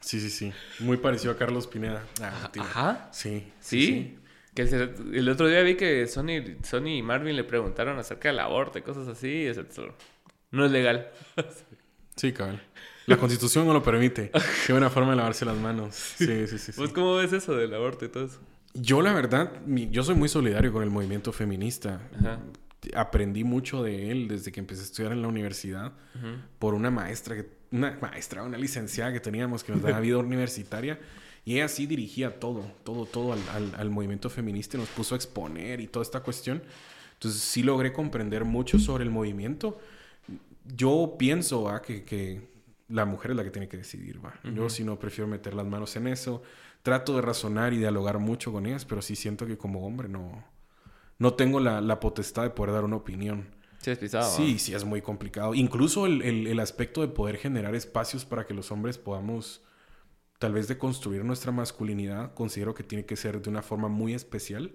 Sí, 0.00 0.18
sí, 0.18 0.30
sí. 0.30 0.52
Muy 0.78 0.96
parecido 0.96 1.32
a 1.32 1.36
Carlos 1.36 1.66
Pineda. 1.66 2.02
Ah, 2.22 2.50
Ajá. 2.58 3.08
Sí. 3.12 3.52
Sí. 3.60 4.16
Que 4.54 4.62
el, 4.62 5.28
otro 5.28 5.46
día 5.46 5.60
vi 5.60 5.76
que 5.76 6.06
Sony, 6.06 6.56
Sony 6.64 6.96
y 6.96 7.02
Marvin 7.02 7.36
le 7.36 7.44
preguntaron 7.44 7.98
acerca 7.98 8.30
del 8.30 8.38
aborto 8.38 8.78
y 8.78 8.82
cosas 8.82 9.06
así, 9.08 9.28
y 9.28 9.46
eso 9.46 9.62
no 10.52 10.64
es 10.64 10.72
legal. 10.72 11.10
sí, 12.16 12.32
cabrón. 12.32 12.62
La 13.10 13.16
constitución 13.16 13.66
no 13.66 13.72
lo 13.72 13.82
permite. 13.82 14.30
Qué 14.66 14.72
buena 14.72 14.88
forma 14.88 15.10
de 15.10 15.16
lavarse 15.16 15.44
las 15.44 15.56
manos. 15.56 15.96
Sí, 15.96 16.46
sí, 16.46 16.58
sí. 16.58 16.72
¿Pues 16.76 16.92
cómo 16.92 17.16
ves 17.16 17.32
eso 17.32 17.56
del 17.56 17.74
aborto 17.74 18.04
y 18.04 18.08
todo 18.08 18.24
eso? 18.24 18.38
Yo, 18.72 19.02
la 19.02 19.12
verdad, 19.12 19.50
yo 19.66 20.04
soy 20.04 20.14
muy 20.14 20.28
solidario 20.28 20.72
con 20.72 20.84
el 20.84 20.90
movimiento 20.90 21.32
feminista. 21.32 22.00
Aprendí 22.94 23.42
mucho 23.42 23.82
de 23.82 24.12
él 24.12 24.28
desde 24.28 24.52
que 24.52 24.60
empecé 24.60 24.82
a 24.82 24.84
estudiar 24.84 25.12
en 25.12 25.22
la 25.22 25.28
universidad 25.28 25.92
por 26.60 26.74
una 26.74 26.92
maestra, 26.92 27.44
una 27.72 27.98
maestra, 28.00 28.44
una 28.44 28.56
licenciada 28.56 29.12
que 29.12 29.18
teníamos 29.18 29.64
que 29.64 29.72
nos 29.72 29.82
daba 29.82 29.98
vida 29.98 30.18
universitaria. 30.18 31.00
Y 31.44 31.54
ella 31.54 31.66
sí 31.66 31.86
dirigía 31.86 32.38
todo, 32.38 32.70
todo, 32.84 33.06
todo 33.06 33.32
al, 33.32 33.74
al, 33.76 33.90
movimiento 33.90 34.30
feminista 34.30 34.76
y 34.76 34.80
nos 34.80 34.90
puso 34.90 35.14
a 35.14 35.16
exponer 35.16 35.80
y 35.80 35.88
toda 35.88 36.04
esta 36.04 36.20
cuestión. 36.20 36.62
Entonces 37.14 37.40
sí 37.40 37.64
logré 37.64 37.92
comprender 37.92 38.44
mucho 38.44 38.78
sobre 38.78 39.02
el 39.02 39.10
movimiento. 39.10 39.80
Yo 40.76 41.16
pienso 41.18 41.68
que, 41.84 42.04
que 42.04 42.49
la 42.90 43.04
mujer 43.04 43.30
es 43.30 43.36
la 43.36 43.44
que 43.44 43.50
tiene 43.50 43.68
que 43.68 43.76
decidir, 43.76 44.24
va. 44.24 44.34
Yo 44.42 44.68
si 44.68 44.84
no 44.84 44.98
prefiero 44.98 45.28
meter 45.28 45.54
las 45.54 45.66
manos 45.66 45.94
en 45.96 46.06
eso. 46.08 46.42
Trato 46.82 47.14
de 47.14 47.22
razonar 47.22 47.72
y 47.72 47.78
dialogar 47.78 48.18
mucho 48.18 48.52
con 48.52 48.66
ellas, 48.66 48.84
pero 48.84 49.00
sí 49.00 49.16
siento 49.16 49.46
que 49.46 49.56
como 49.56 49.86
hombre 49.86 50.08
no, 50.08 50.44
no 51.18 51.34
tengo 51.34 51.60
la, 51.60 52.00
potestad 52.00 52.42
de 52.42 52.50
poder 52.50 52.74
dar 52.74 52.84
una 52.84 52.96
opinión. 52.96 53.54
Sí, 53.78 53.92
es 53.92 53.98
pisado. 53.98 54.30
Sí, 54.30 54.58
sí, 54.58 54.74
es 54.74 54.84
muy 54.84 55.00
complicado. 55.00 55.54
Incluso 55.54 56.06
el, 56.06 56.22
el, 56.22 56.60
aspecto 56.60 57.00
de 57.00 57.08
poder 57.08 57.36
generar 57.36 57.74
espacios 57.74 58.24
para 58.24 58.46
que 58.46 58.54
los 58.54 58.70
hombres 58.72 58.98
podamos, 58.98 59.62
tal 60.38 60.52
vez 60.52 60.68
de 60.68 60.76
construir 60.76 61.24
nuestra 61.24 61.52
masculinidad, 61.52 62.34
considero 62.34 62.74
que 62.74 62.82
tiene 62.82 63.06
que 63.06 63.16
ser 63.16 63.40
de 63.40 63.48
una 63.48 63.62
forma 63.62 63.88
muy 63.88 64.14
especial 64.14 64.74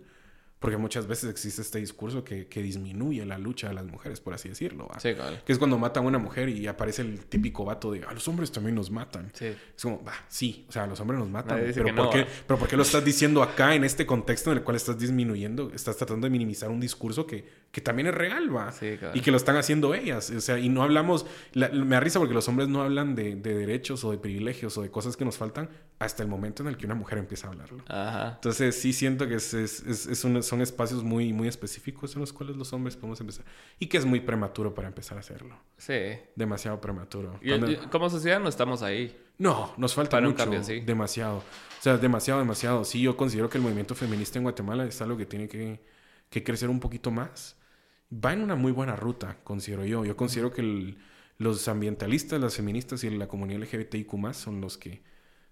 porque 0.60 0.78
muchas 0.78 1.06
veces 1.06 1.30
existe 1.30 1.62
este 1.62 1.80
discurso 1.80 2.24
que, 2.24 2.48
que, 2.48 2.62
disminuye 2.62 3.26
la 3.26 3.38
lucha 3.38 3.68
de 3.68 3.74
las 3.74 3.86
mujeres, 3.86 4.20
por 4.20 4.34
así 4.34 4.50
decirlo. 4.50 4.90
Sí, 5.00 5.14
claro. 5.14 5.38
Que 5.46 5.52
es 5.52 5.60
cuando 5.60 5.78
matan 5.78 6.06
a 6.06 6.08
una 6.08 6.18
mujer 6.18 6.50
y 6.50 6.66
aparece 6.68 7.02
el 7.02 7.26
típico 7.26 7.66
vato 7.66 7.92
de, 7.92 8.04
a 8.04 8.14
los 8.14 8.28
hombres 8.28 8.52
también 8.52 8.76
nos 8.76 8.90
matan. 8.90 9.32
Sí. 9.34 9.48
Es 9.48 9.84
como, 9.84 10.04
va, 10.04 10.14
sí, 10.28 10.66
o 10.70 10.72
sea, 10.72 10.88
los 10.88 11.00
hombres 11.00 11.20
nos 11.20 11.30
matan. 11.30 11.62
Pero 11.74 11.94
¿por, 11.94 12.10
qué, 12.10 12.26
pero 12.48 12.58
¿por 12.58 12.68
qué 12.68 12.78
lo 12.78 12.84
estás 12.84 13.04
diciendo 13.04 13.44
acá 13.44 13.76
en 13.76 13.84
este 13.84 14.06
contexto 14.06 14.52
en 14.52 14.60
el 14.60 14.64
cual 14.64 14.78
estás 14.78 14.98
disminuyendo, 14.98 15.72
estás 15.74 15.98
tratando 15.98 16.26
de 16.26 16.32
minimizar 16.32 16.70
un 16.70 16.80
discurso 16.80 17.28
que, 17.28 17.46
que 17.76 17.82
también 17.82 18.08
es 18.08 18.16
real, 18.16 18.56
va. 18.56 18.74
Y 19.14 19.20
que 19.20 19.32
lo 19.32 19.36
están 19.36 19.58
haciendo 19.58 19.94
ellas. 19.94 20.30
O 20.30 20.40
sea, 20.40 20.58
y 20.58 20.70
no 20.70 20.82
hablamos, 20.82 21.26
me 21.54 21.90
da 21.90 22.00
risa 22.00 22.20
porque 22.20 22.34
los 22.34 22.48
hombres 22.48 22.70
no 22.70 22.82
hablan 22.82 23.16
de, 23.16 23.36
derechos 23.36 24.06
o 24.06 24.12
de 24.12 24.18
privilegios 24.18 24.78
o 24.78 24.82
de 24.82 24.90
cosas 24.90 25.18
que 25.18 25.26
nos 25.26 25.36
faltan 25.36 25.70
hasta 26.00 26.24
el 26.24 26.30
momento 26.30 26.64
en 26.64 26.70
el 26.70 26.78
que 26.78 26.86
una 26.86 26.96
mujer 26.96 27.18
empieza 27.18 27.48
a 27.48 27.50
hablarlo. 27.50 27.84
Ajá. 27.90 28.36
Entonces 28.36 28.80
sí 28.80 28.94
siento 28.94 29.28
que 29.28 29.36
es, 29.36 29.54
es, 29.54 29.84
es, 29.86 30.18
son 30.18 30.62
espacios 30.62 31.04
muy, 31.04 31.34
muy 31.34 31.50
específicos 31.50 32.16
en 32.16 32.22
los 32.22 32.32
cuales 32.32 32.56
los 32.56 32.72
hombres 32.72 32.96
podemos 32.96 33.20
empezar. 33.20 33.44
Y 33.78 33.88
que 33.88 33.98
es 33.98 34.06
muy 34.06 34.22
prematuro 34.22 34.74
para 34.74 34.88
empezar 34.88 35.18
a 35.18 35.20
hacerlo. 35.20 35.60
Sí. 35.76 36.00
Demasiado 36.34 36.80
prematuro. 36.80 37.38
Y, 37.42 37.76
como 37.92 38.10
sociedad 38.10 38.40
no 38.40 38.48
estamos 38.48 38.84
ahí. 38.84 39.22
No, 39.38 39.74
nos 39.76 39.94
falta 39.94 40.22
mucho. 40.22 40.30
Un 40.30 40.36
cambio, 40.36 40.64
sí. 40.64 40.80
Demasiado. 40.80 41.40
O 41.40 41.82
sea, 41.82 41.98
demasiado, 41.98 42.40
demasiado. 42.40 42.86
Sí, 42.86 43.02
yo 43.02 43.18
considero 43.18 43.50
que 43.50 43.58
el 43.58 43.64
movimiento 43.64 43.96
feminista 43.96 44.40
en 44.40 44.44
Guatemala 44.44 44.86
es 44.86 45.02
algo 45.02 45.18
que 45.18 45.26
tiene 45.26 45.50
que, 45.50 45.84
que 46.30 46.42
crecer 46.42 46.70
un 46.70 46.80
poquito 46.80 47.12
más 47.12 47.58
va 48.12 48.34
en 48.34 48.42
una 48.42 48.56
muy 48.56 48.72
buena 48.72 48.96
ruta, 48.96 49.38
considero 49.44 49.86
yo. 49.86 50.06
Yo 50.06 50.16
considero 50.16 50.52
que 50.52 50.96
los 51.38 51.68
ambientalistas, 51.68 52.40
las 52.40 52.56
feministas 52.56 53.04
y 53.04 53.10
la 53.10 53.28
comunidad 53.28 53.62
LGBTIQ 53.62 54.34
son 54.34 54.62
los 54.62 54.78
que 54.78 55.02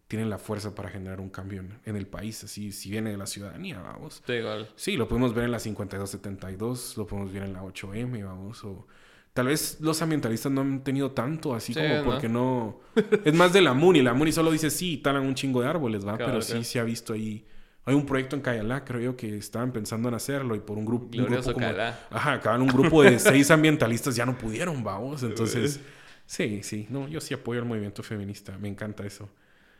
tienen 0.08 0.30
la 0.30 0.38
fuerza 0.38 0.76
para 0.76 0.90
generar 0.90 1.20
un 1.20 1.30
cambio 1.30 1.64
en, 1.86 1.96
el 1.96 2.06
país, 2.06 2.44
así 2.44 2.72
si 2.72 2.92
viene 2.92 3.12
de 3.12 3.18
la 3.18 3.26
ciudadanía, 3.26 3.82
vamos. 3.82 4.22
Sí, 4.26 4.34
igual. 4.34 4.70
Sí, 4.76 4.96
lo 4.96 5.08
podemos 5.08 5.34
ver 5.34 5.46
en 5.46 5.52
la 5.52 5.60
5272, 5.60 6.98
lo 6.98 7.08
podemos 7.08 7.34
ver 7.34 7.44
en 7.44 7.54
la 7.54 7.64
8M, 7.64 8.24
vamos, 8.24 8.64
o 8.64 8.88
tal 9.34 9.48
vez 9.48 9.80
los 9.82 10.02
ambientalistas 10.02 10.52
no 10.52 10.62
han 10.62 10.84
tenido 10.84 11.12
tanto 11.12 11.56
así 11.56 11.74
como 11.74 12.04
porque 12.04 12.30
no 12.30 12.82
es 13.26 13.34
más 13.34 13.54
de 13.54 13.62
la 13.62 13.74
MUNI, 13.74 14.04
la 14.04 14.14
MUNI 14.14 14.32
solo 14.32 14.52
dice 14.52 14.70
sí, 14.70 14.98
talan 14.98 15.24
un 15.24 15.34
chingo 15.34 15.62
de 15.62 15.68
árboles, 15.68 16.06
va, 16.06 16.18
pero 16.18 16.42
sí 16.44 16.64
se 16.64 16.80
ha 16.80 16.84
visto 16.84 17.14
ahí 17.14 17.48
hay 17.86 17.96
un 17.96 18.06
proyecto 18.06 18.36
en 18.36 18.42
Cayalá, 18.42 18.86
creo 18.86 19.02
yo, 19.02 19.18
que 19.18 19.38
estaban 19.38 19.74
pensando 19.74 20.08
en 20.08 20.16
hacerlo 20.16 20.56
y 20.56 20.60
por 20.60 20.78
un 20.78 20.86
grupo... 20.86 21.10
Glorioso 21.10 21.52
un 21.52 21.58
grupo 21.58 21.82
Ajá, 22.12 22.34
acaban 22.34 22.62
un 22.62 22.70
grupo 22.70 23.04
de 23.04 23.20
seis 23.20 23.52
ambientalistas 23.52 24.16
ya 24.16 24.26
no 24.26 24.38
pudieron, 24.38 24.84
vamos. 24.84 25.22
Entonces, 25.24 25.82
sí, 26.26 26.64
sí. 26.64 26.88
No, 26.90 27.10
yo 27.10 27.20
sí 27.20 27.34
apoyo 27.34 27.60
el 27.60 27.66
movimiento 27.66 28.02
feminista. 28.02 28.58
Me 28.58 28.70
encanta 28.70 29.06
eso. 29.06 29.30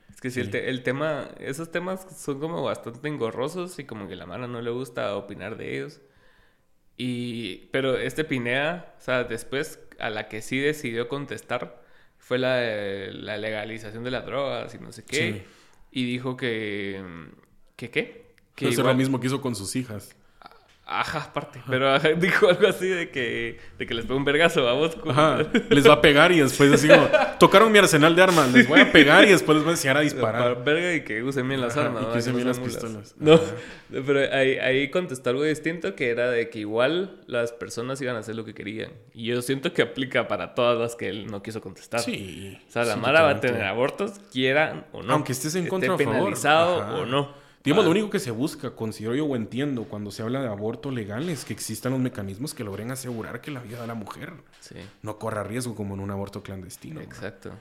Es 0.10 0.20
que 0.20 0.30
sí, 0.32 0.42
el, 0.42 0.84
tema... 0.84 1.30
Esos 1.40 1.72
temas 1.72 2.06
son 2.18 2.42
como 2.42 2.62
bastante 2.62 3.08
engorrosos 3.08 3.80
y 3.80 3.86
como 3.86 4.10
que 4.10 4.18
la 4.18 4.26
mano 4.26 4.50
no 4.50 4.62
le 4.62 4.72
gusta 4.72 5.16
opinar 5.16 5.56
de 5.56 5.78
ellos. 5.78 6.02
Y... 6.98 7.70
Pero 7.72 7.98
este 7.98 8.26
Pinea, 8.26 8.96
o 8.98 9.02
sea, 9.02 9.24
después 9.24 9.80
a 9.98 10.10
la 10.10 10.28
que 10.28 10.42
sí 10.42 10.60
decidió 10.60 11.08
contestar 11.08 11.82
fue 12.18 12.38
la, 12.38 12.60
la 13.14 13.38
legalización 13.38 14.04
de 14.04 14.12
las 14.12 14.26
drogas 14.26 14.76
y 14.76 14.80
no 14.80 14.92
sé 14.92 15.06
qué. 15.06 15.46
Y 15.90 16.06
dijo 16.06 16.36
que 16.36 17.02
¿Qué 17.76 17.90
qué? 17.90 18.34
Que 18.56 18.70
es 18.70 18.78
lo 18.78 18.94
mismo 18.94 19.20
que 19.20 19.28
hizo 19.28 19.42
con 19.42 19.56
sus 19.56 19.76
hijas. 19.76 20.16
Ajá, 20.86 21.20
aparte. 21.20 21.62
Pero 21.68 21.98
dijo 22.18 22.50
algo 22.50 22.68
así 22.68 22.88
de 22.88 23.10
que, 23.10 23.58
de 23.78 23.88
que 23.88 23.94
les 23.94 24.06
pegó 24.06 24.18
un 24.18 24.26
vergazo 24.26 24.68
a 24.68 24.74
vos. 24.74 24.98
Ajá. 25.08 25.40
Les 25.70 25.88
va 25.88 25.94
a 25.94 26.02
pegar 26.02 26.32
y 26.34 26.40
después 26.40 26.72
así 26.74 26.90
como, 26.90 27.08
tocaron 27.40 27.72
mi 27.72 27.80
arsenal 27.80 28.16
de 28.16 28.22
armas, 28.22 28.52
les 28.52 28.68
voy 28.68 28.82
a 28.82 28.92
pegar 28.92 29.24
y 29.24 29.30
después 29.30 29.56
les 29.56 29.64
voy 29.64 29.72
a 29.72 29.74
enseñar 29.76 29.98
a 29.98 30.02
disparar. 30.02 30.64
verga 30.64 30.94
y 30.94 31.02
que 31.02 31.24
usen 31.24 31.48
bien 31.48 31.62
las 31.62 31.78
armas. 31.78 32.04
Y 32.04 32.12
que 32.12 32.18
usen 32.20 32.36
bien 32.36 32.48
las 32.48 32.60
pistolas. 32.60 33.16
No, 33.18 33.40
pero 33.90 34.20
ahí, 34.34 34.58
ahí 34.58 34.90
contestó 34.90 35.30
algo 35.30 35.44
distinto 35.44 35.96
que 35.96 36.10
era 36.10 36.30
de 36.30 36.50
que 36.50 36.60
igual 36.60 37.22
las 37.28 37.54
personas 37.54 38.02
iban 38.02 38.18
a 38.18 38.20
hacer 38.20 38.36
lo 38.36 38.44
que 38.44 38.54
querían. 38.54 38.92
Y 39.14 39.28
yo 39.28 39.42
siento 39.42 39.72
que 39.72 39.84
aplica 39.84 40.28
para 40.28 40.54
todas 40.54 40.78
las 40.78 40.96
que 40.96 41.08
él 41.08 41.28
no 41.28 41.42
quiso 41.42 41.62
contestar. 41.62 42.02
Sí. 42.02 42.60
O 42.68 42.72
sea, 42.72 42.84
la 42.84 42.98
Mara 42.98 43.22
va 43.22 43.30
a 43.32 43.40
tener 43.40 43.64
abortos, 43.64 44.20
quieran 44.32 44.86
o 44.92 45.02
no. 45.02 45.14
Aunque 45.14 45.32
estés 45.32 45.56
en 45.56 45.68
contra 45.68 45.94
esté 45.94 46.06
penalizado 46.06 47.02
o 47.02 47.06
no. 47.06 47.43
Digamos, 47.64 47.86
lo 47.86 47.92
único 47.92 48.10
que 48.10 48.20
se 48.20 48.32
busca, 48.32 48.72
considero 48.76 49.16
yo 49.16 49.26
o 49.26 49.36
entiendo, 49.36 49.86
cuando 49.86 50.12
se 50.12 50.22
habla 50.22 50.42
de 50.42 50.48
aborto 50.48 50.92
legal, 50.92 51.30
es 51.30 51.46
que 51.46 51.54
existan 51.54 51.94
los 51.94 52.02
mecanismos 52.02 52.54
que 52.54 52.64
logren 52.64 52.92
asegurar 52.92 53.40
que 53.40 53.52
la 53.52 53.62
vida 53.62 53.80
de 53.80 53.88
la 53.88 53.94
mujer 53.94 54.34
no 55.02 55.18
corra 55.18 55.44
riesgo 55.44 55.74
como 55.74 55.94
en 55.94 56.02
un 56.02 56.12
aborto 56.12 56.44
clandestino. 56.44 57.00
Exacto. 57.00 57.52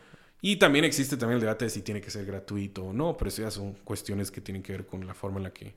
Y 0.41 0.57
también 0.57 0.85
existe 0.85 1.17
también 1.17 1.37
el 1.37 1.41
debate 1.41 1.67
de 1.67 1.71
si 1.71 1.83
tiene 1.83 2.01
que 2.01 2.11
ser 2.11 2.27
gratuito 2.27 2.87
o 2.87 2.93
no, 2.93 3.17
pero 3.17 3.29
eso 3.29 3.43
ya 3.43 3.51
son 3.53 3.75
cuestiones 3.85 4.33
que 4.33 4.41
tienen 4.41 4.63
que 4.63 4.73
ver 4.73 4.87
con 4.87 5.07
la 5.07 5.15
forma 5.15 5.37
en 5.37 5.45
la 5.45 5.53
que 5.53 5.73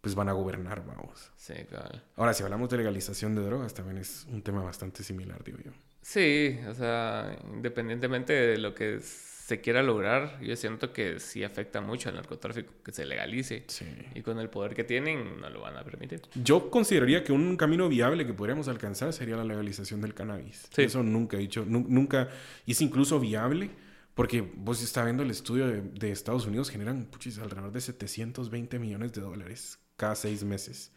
pues 0.00 0.14
van 0.14 0.28
a 0.28 0.32
gobernar, 0.32 0.86
vamos. 0.86 1.32
Sí, 1.36 1.54
claro. 1.68 2.00
Ahora, 2.14 2.32
si 2.32 2.44
hablamos 2.44 2.70
de 2.70 2.76
legalización 2.76 3.34
de 3.34 3.42
drogas, 3.42 3.74
también 3.74 3.98
es 3.98 4.24
un 4.30 4.42
tema 4.42 4.62
bastante 4.62 5.02
similar, 5.02 5.42
digo 5.42 5.58
yo. 5.64 5.72
Sí, 6.00 6.60
o 6.68 6.74
sea, 6.74 7.36
independientemente 7.52 8.32
de 8.32 8.58
lo 8.58 8.72
que 8.72 8.94
es 8.94 9.27
se 9.48 9.62
quiera 9.62 9.82
lograr, 9.82 10.38
yo 10.42 10.54
siento 10.56 10.92
que 10.92 11.20
sí 11.20 11.42
afecta 11.42 11.80
mucho 11.80 12.10
al 12.10 12.16
narcotráfico 12.16 12.70
que 12.84 12.92
se 12.92 13.06
legalice. 13.06 13.64
Y 14.14 14.20
con 14.20 14.38
el 14.40 14.50
poder 14.50 14.74
que 14.74 14.84
tienen, 14.84 15.40
no 15.40 15.48
lo 15.48 15.62
van 15.62 15.74
a 15.78 15.84
permitir. 15.84 16.20
Yo 16.34 16.68
consideraría 16.68 17.24
que 17.24 17.32
un 17.32 17.56
camino 17.56 17.88
viable 17.88 18.26
que 18.26 18.34
podríamos 18.34 18.68
alcanzar 18.68 19.10
sería 19.14 19.36
la 19.36 19.44
legalización 19.44 20.02
del 20.02 20.12
cannabis. 20.12 20.68
Eso 20.76 21.02
nunca 21.02 21.38
he 21.38 21.40
dicho, 21.40 21.64
nunca, 21.66 22.28
es 22.66 22.82
incluso 22.82 23.18
viable. 23.18 23.70
Porque 24.14 24.42
vos 24.42 24.82
está 24.82 25.02
viendo 25.02 25.22
el 25.22 25.30
estudio 25.30 25.66
de, 25.66 26.10
Estados 26.10 26.44
Unidos, 26.44 26.68
generan 26.68 27.06
puchis, 27.06 27.38
alrededor 27.38 27.72
de 27.72 27.80
720 27.80 28.78
millones 28.78 29.14
de 29.14 29.22
dólares 29.22 29.78
cada 29.96 30.14
seis 30.14 30.44
meses. 30.44 30.92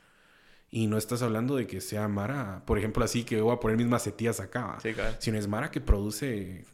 Y 0.69 0.87
no 0.87 0.97
estás 0.97 1.21
hablando 1.21 1.55
de 1.55 1.67
que 1.67 1.79
sea 1.79 2.09
Mara, 2.09 2.63
por 2.65 2.77
ejemplo, 2.77 3.05
así 3.05 3.23
que 3.23 3.39
voy 3.39 3.53
a 3.55 3.61
poner 3.61 3.77
mis 3.77 3.87
macetías 3.87 4.41
acá. 4.41 4.77
Sí, 4.83 4.93
claro. 4.93 5.15
Sino 5.19 5.37
es 5.37 5.47
Mara 5.47 5.71
que 5.71 5.79
produce 5.79 6.65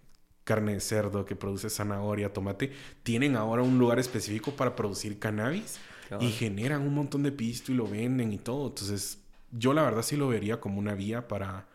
carne 0.47 0.73
de 0.73 0.79
cerdo, 0.79 1.25
que 1.25 1.35
produce 1.35 1.69
zanahoria, 1.69 2.31
tomate, 2.31 2.71
tienen 3.03 3.35
ahora 3.35 3.63
un 3.63 3.77
lugar 3.77 3.99
específico 3.99 4.51
para 4.51 4.77
producir 4.77 5.19
cannabis 5.19 5.77
y 6.21 6.31
generan 6.31 6.83
un 6.83 6.93
montón 6.93 7.21
de 7.21 7.33
pisto 7.33 7.73
y 7.73 7.75
lo 7.75 7.85
venden 7.85 8.31
y 8.31 8.37
todo. 8.37 8.67
Entonces, 8.69 9.21
yo 9.51 9.73
la 9.73 9.83
verdad 9.83 10.03
sí 10.03 10.15
lo 10.15 10.29
vería 10.29 10.61
como 10.61 10.79
una 10.79 10.95
vía 10.95 11.27
para, 11.27 11.67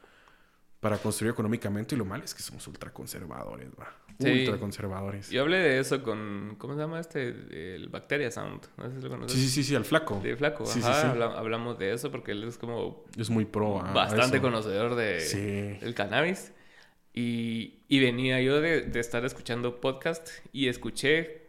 para 0.80 0.96
construir 0.96 1.32
económicamente 1.32 1.94
y 1.94 1.98
lo 1.98 2.06
malo 2.06 2.24
es 2.24 2.34
que 2.34 2.42
somos 2.42 2.66
ultraconservadores, 2.66 3.68
va. 3.78 3.94
Ultraconservadores. 4.18 5.28
Yo 5.28 5.42
hablé 5.42 5.58
de 5.58 5.78
eso 5.78 6.02
con, 6.02 6.54
¿cómo 6.56 6.74
se 6.74 6.80
llama 6.80 6.98
este? 6.98 7.74
El 7.74 7.90
Bacteria 7.90 8.30
Sound. 8.30 8.62
No 8.78 8.88
sé 8.88 8.96
si 8.96 9.02
lo 9.02 9.10
conoces. 9.10 9.38
Sí, 9.38 9.48
sí, 9.48 9.64
sí, 9.64 9.74
al 9.74 9.84
flaco. 9.84 10.18
De 10.22 10.34
flaco, 10.34 10.64
sí, 10.64 10.80
ajá. 10.82 11.10
hablamos 11.36 11.78
de 11.78 11.92
eso 11.92 12.10
porque 12.10 12.32
él 12.32 12.44
es 12.44 12.56
como... 12.56 13.04
Es 13.18 13.28
muy 13.28 13.44
pro. 13.44 13.82
bastante 13.92 14.40
conocedor 14.40 14.94
de, 14.94 15.78
del 15.78 15.94
cannabis. 15.94 16.52
Y, 17.14 17.80
y 17.88 18.00
venía 18.00 18.40
yo 18.40 18.60
de, 18.60 18.82
de, 18.82 19.00
estar 19.00 19.24
escuchando 19.24 19.80
podcast 19.80 20.28
y 20.52 20.68
escuché, 20.68 21.48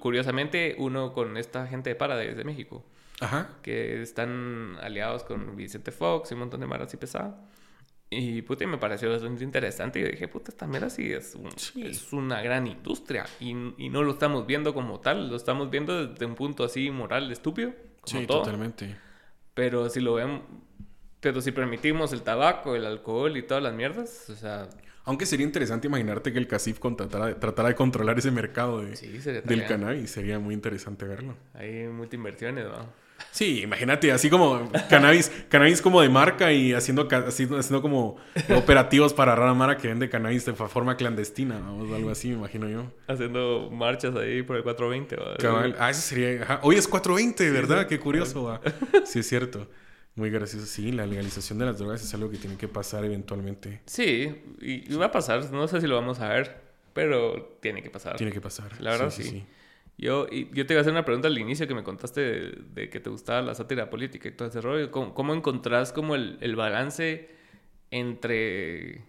curiosamente, 0.00 0.74
uno 0.78 1.12
con 1.12 1.36
esta 1.36 1.66
gente 1.66 1.90
de 1.90 1.96
Paradise 1.96 2.34
de 2.34 2.44
México. 2.44 2.84
Ajá. 3.20 3.50
Que 3.62 4.00
están 4.00 4.78
aliados 4.80 5.24
con 5.24 5.54
Vicente 5.54 5.92
Fox 5.92 6.30
y 6.30 6.34
un 6.34 6.40
montón 6.40 6.60
de 6.60 6.66
maras 6.66 6.94
y 6.94 6.96
pesada. 6.96 7.38
Y 8.12 8.42
puta, 8.42 8.66
me 8.66 8.76
pareció 8.76 9.08
bastante 9.10 9.44
interesante. 9.44 10.00
Y 10.00 10.04
dije, 10.04 10.26
puta, 10.26 10.50
esta 10.50 10.66
mera 10.66 10.90
sí 10.90 11.12
es, 11.12 11.36
es 11.76 12.12
una 12.12 12.42
gran 12.42 12.66
industria. 12.66 13.24
Y, 13.38 13.50
y, 13.78 13.88
no 13.88 14.02
lo 14.02 14.12
estamos 14.12 14.46
viendo 14.46 14.74
como 14.74 14.98
tal, 14.98 15.30
lo 15.30 15.36
estamos 15.36 15.70
viendo 15.70 16.08
desde 16.08 16.26
un 16.26 16.34
punto 16.34 16.64
así 16.64 16.90
moral 16.90 17.30
estúpido. 17.30 17.72
sí, 18.04 18.26
totalmente. 18.26 18.96
Pero 19.54 19.88
si 19.90 20.00
lo 20.00 20.14
ven, 20.14 20.42
pero 21.20 21.40
si 21.40 21.52
permitimos 21.52 22.12
el 22.12 22.22
tabaco, 22.22 22.74
el 22.74 22.86
alcohol 22.86 23.36
y 23.36 23.42
todas 23.42 23.62
las 23.62 23.74
mierdas, 23.74 24.30
o 24.30 24.36
sea... 24.36 24.68
Aunque 25.04 25.26
sería 25.26 25.46
interesante 25.46 25.88
imaginarte 25.88 26.32
que 26.32 26.38
el 26.38 26.46
CACIF 26.46 26.78
tratara, 27.38 27.68
de 27.68 27.74
controlar 27.74 28.18
ese 28.18 28.30
mercado 28.30 28.82
de, 28.82 29.42
del 29.44 29.66
cannabis. 29.66 30.10
Sería 30.10 30.38
muy 30.38 30.54
interesante 30.54 31.06
verlo. 31.06 31.36
Hay 31.54 31.88
multiinversiones, 31.88 32.66
¿no? 32.66 32.86
Sí, 33.30 33.62
imagínate, 33.62 34.12
así 34.12 34.28
como 34.28 34.70
cannabis, 34.88 35.30
cannabis 35.48 35.80
como 35.80 36.00
de 36.00 36.08
marca 36.08 36.52
y 36.52 36.72
haciendo, 36.72 37.08
haciendo, 37.10 37.82
como 37.82 38.16
operativos 38.54 39.12
para 39.14 39.34
rara 39.34 39.54
mara 39.54 39.76
que 39.76 39.88
vende 39.88 40.08
cannabis 40.08 40.46
de 40.46 40.54
forma 40.54 40.96
clandestina, 40.96 41.58
o 41.72 41.94
algo 41.94 42.10
así, 42.10 42.28
me 42.28 42.34
imagino 42.34 42.68
yo. 42.68 42.92
Haciendo 43.06 43.70
marchas 43.70 44.14
ahí 44.16 44.42
por 44.42 44.56
el 44.56 44.62
420, 44.62 45.16
¿va? 45.16 45.74
Ah, 45.78 45.90
ese 45.90 46.00
sería... 46.00 46.60
Hoy 46.62 46.76
es 46.76 46.88
420, 46.88 47.50
¿verdad? 47.50 47.86
Qué 47.86 47.98
curioso, 47.98 48.44
¿va? 48.44 48.60
Sí, 49.04 49.20
es 49.20 49.28
cierto. 49.28 49.68
Muy 50.16 50.30
gracioso. 50.30 50.66
Sí, 50.66 50.92
la 50.92 51.06
legalización 51.06 51.58
de 51.58 51.66
las 51.66 51.78
drogas 51.78 52.02
es 52.02 52.12
algo 52.14 52.30
que 52.30 52.36
tiene 52.36 52.56
que 52.56 52.68
pasar 52.68 53.04
eventualmente. 53.04 53.80
Sí, 53.86 54.42
y, 54.60 54.92
va 54.94 55.06
a 55.06 55.12
pasar. 55.12 55.50
No 55.52 55.66
sé 55.68 55.80
si 55.80 55.86
lo 55.86 55.94
vamos 55.94 56.20
a 56.20 56.28
ver, 56.28 56.60
pero 56.92 57.58
tiene 57.60 57.82
que 57.82 57.90
pasar. 57.90 58.16
Tiene 58.16 58.32
que 58.32 58.40
pasar. 58.40 58.80
La 58.80 58.90
verdad, 58.90 59.10
sí. 59.10 59.44
Yo, 59.96 60.26
yo 60.28 60.66
te 60.66 60.72
iba 60.72 60.78
a 60.78 60.80
hacer 60.80 60.92
una 60.92 61.04
pregunta 61.04 61.28
al 61.28 61.38
inicio 61.38 61.68
que 61.68 61.74
me 61.74 61.82
contaste 61.82 62.20
de, 62.20 62.88
que 62.88 63.00
te 63.00 63.10
gustaba 63.10 63.42
la 63.42 63.54
sátira 63.54 63.90
política 63.90 64.28
y 64.28 64.32
todo 64.32 64.48
ese 64.48 64.60
rollo. 64.60 64.90
¿Cómo, 64.90 65.14
cómo 65.14 65.34
encontrás 65.34 65.92
como 65.92 66.14
el, 66.14 66.38
el, 66.40 66.56
balance 66.56 67.28
entre, 67.90 69.04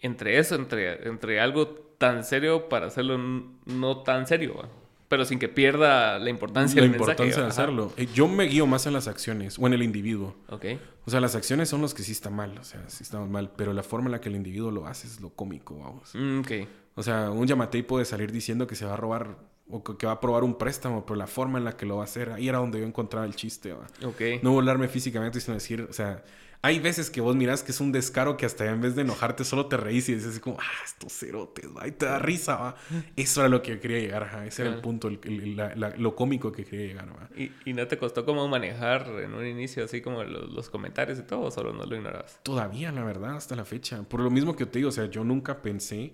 entre 0.00 0.38
eso, 0.38 0.56
entre, 0.56 1.06
entre 1.06 1.38
algo 1.38 1.68
tan 1.98 2.24
serio 2.24 2.68
para 2.68 2.86
hacerlo 2.86 3.16
no 3.64 4.02
tan 4.02 4.26
serio? 4.26 4.68
Pero 5.10 5.24
sin 5.24 5.40
que 5.40 5.48
pierda 5.48 6.20
la 6.20 6.30
importancia 6.30 6.80
la 6.80 6.86
importancia 6.86 7.42
de 7.42 7.48
hacerlo. 7.48 7.92
Eh, 7.96 8.06
yo 8.14 8.28
me 8.28 8.44
guío 8.44 8.68
más 8.68 8.86
en 8.86 8.92
las 8.92 9.08
acciones 9.08 9.58
o 9.58 9.66
en 9.66 9.72
el 9.72 9.82
individuo. 9.82 10.36
Ok. 10.48 10.66
O 11.04 11.10
sea, 11.10 11.20
las 11.20 11.34
acciones 11.34 11.68
son 11.68 11.80
los 11.80 11.94
que 11.94 12.04
sí 12.04 12.12
están 12.12 12.36
mal, 12.36 12.56
o 12.56 12.62
sea, 12.62 12.88
sí 12.88 13.02
estamos 13.02 13.28
mal, 13.28 13.50
pero 13.56 13.72
la 13.72 13.82
forma 13.82 14.06
en 14.06 14.12
la 14.12 14.20
que 14.20 14.28
el 14.28 14.36
individuo 14.36 14.70
lo 14.70 14.86
hace 14.86 15.08
es 15.08 15.20
lo 15.20 15.30
cómico, 15.30 15.76
vamos. 15.80 16.12
Mm, 16.14 16.38
ok. 16.38 16.52
O 16.94 17.02
sea, 17.02 17.32
un 17.32 17.44
Yamatei 17.44 17.82
puede 17.82 18.04
salir 18.04 18.30
diciendo 18.30 18.68
que 18.68 18.76
se 18.76 18.84
va 18.84 18.92
a 18.92 18.96
robar 18.96 19.36
o 19.68 19.82
que 19.82 20.06
va 20.06 20.12
a 20.12 20.16
aprobar 20.16 20.44
un 20.44 20.54
préstamo, 20.54 21.04
pero 21.04 21.16
la 21.16 21.26
forma 21.26 21.58
en 21.58 21.64
la 21.64 21.76
que 21.76 21.86
lo 21.86 21.96
va 21.96 22.02
a 22.02 22.04
hacer, 22.04 22.30
ahí 22.30 22.48
era 22.48 22.58
donde 22.58 22.78
yo 22.78 22.86
encontraba 22.86 23.26
el 23.26 23.34
chiste, 23.34 23.72
¿va? 23.72 23.88
Ok. 24.06 24.42
No 24.42 24.52
volarme 24.52 24.86
físicamente, 24.86 25.40
sino 25.40 25.54
decir, 25.54 25.88
o 25.90 25.92
sea, 25.92 26.22
hay 26.62 26.78
veces 26.78 27.10
que 27.10 27.20
vos 27.22 27.34
mirás 27.36 27.62
que 27.62 27.72
es 27.72 27.80
un 27.80 27.90
descaro 27.90 28.36
que 28.36 28.44
hasta 28.44 28.66
en 28.66 28.82
vez 28.82 28.94
de 28.94 29.02
enojarte 29.02 29.44
solo 29.44 29.66
te 29.66 29.78
reís 29.78 30.08
y 30.10 30.14
dices 30.14 30.38
como, 30.40 30.58
ah, 30.60 30.84
estos 30.84 31.12
cerotes, 31.12 31.66
va, 31.74 31.86
y 31.88 31.92
te 31.92 32.04
da 32.04 32.18
risa, 32.18 32.56
va. 32.56 32.76
Eso 33.16 33.40
era 33.40 33.48
lo 33.48 33.62
que 33.62 33.80
quería 33.80 33.98
llegar, 33.98 34.24
ajá. 34.24 34.44
ese 34.44 34.62
era 34.62 34.74
el 34.74 34.80
punto, 34.80 35.08
el, 35.08 35.56
la, 35.56 35.74
lo 35.96 36.14
cómico 36.14 36.52
que 36.52 36.64
quería 36.64 36.86
llegar, 36.86 37.08
va. 37.08 37.30
¿Y, 37.34 37.50
¿Y, 37.64 37.72
no 37.72 37.86
te 37.86 37.96
costó 37.96 38.26
como 38.26 38.46
manejar 38.46 39.06
en 39.22 39.32
un 39.32 39.46
inicio 39.46 39.84
así 39.84 40.02
como 40.02 40.22
los, 40.22 40.50
los 40.50 40.68
comentarios 40.68 41.18
y 41.18 41.22
todo, 41.22 41.42
o 41.42 41.50
solo 41.50 41.72
no 41.72 41.84
lo 41.84 41.96
ignorabas? 41.96 42.40
Todavía, 42.42 42.92
la 42.92 43.04
verdad, 43.04 43.36
hasta 43.36 43.56
la 43.56 43.64
fecha. 43.64 44.02
Por 44.02 44.20
lo 44.20 44.30
mismo 44.30 44.54
que 44.54 44.66
te 44.66 44.80
digo, 44.80 44.90
o 44.90 44.92
sea, 44.92 45.06
yo 45.06 45.24
nunca 45.24 45.62
pensé 45.62 46.12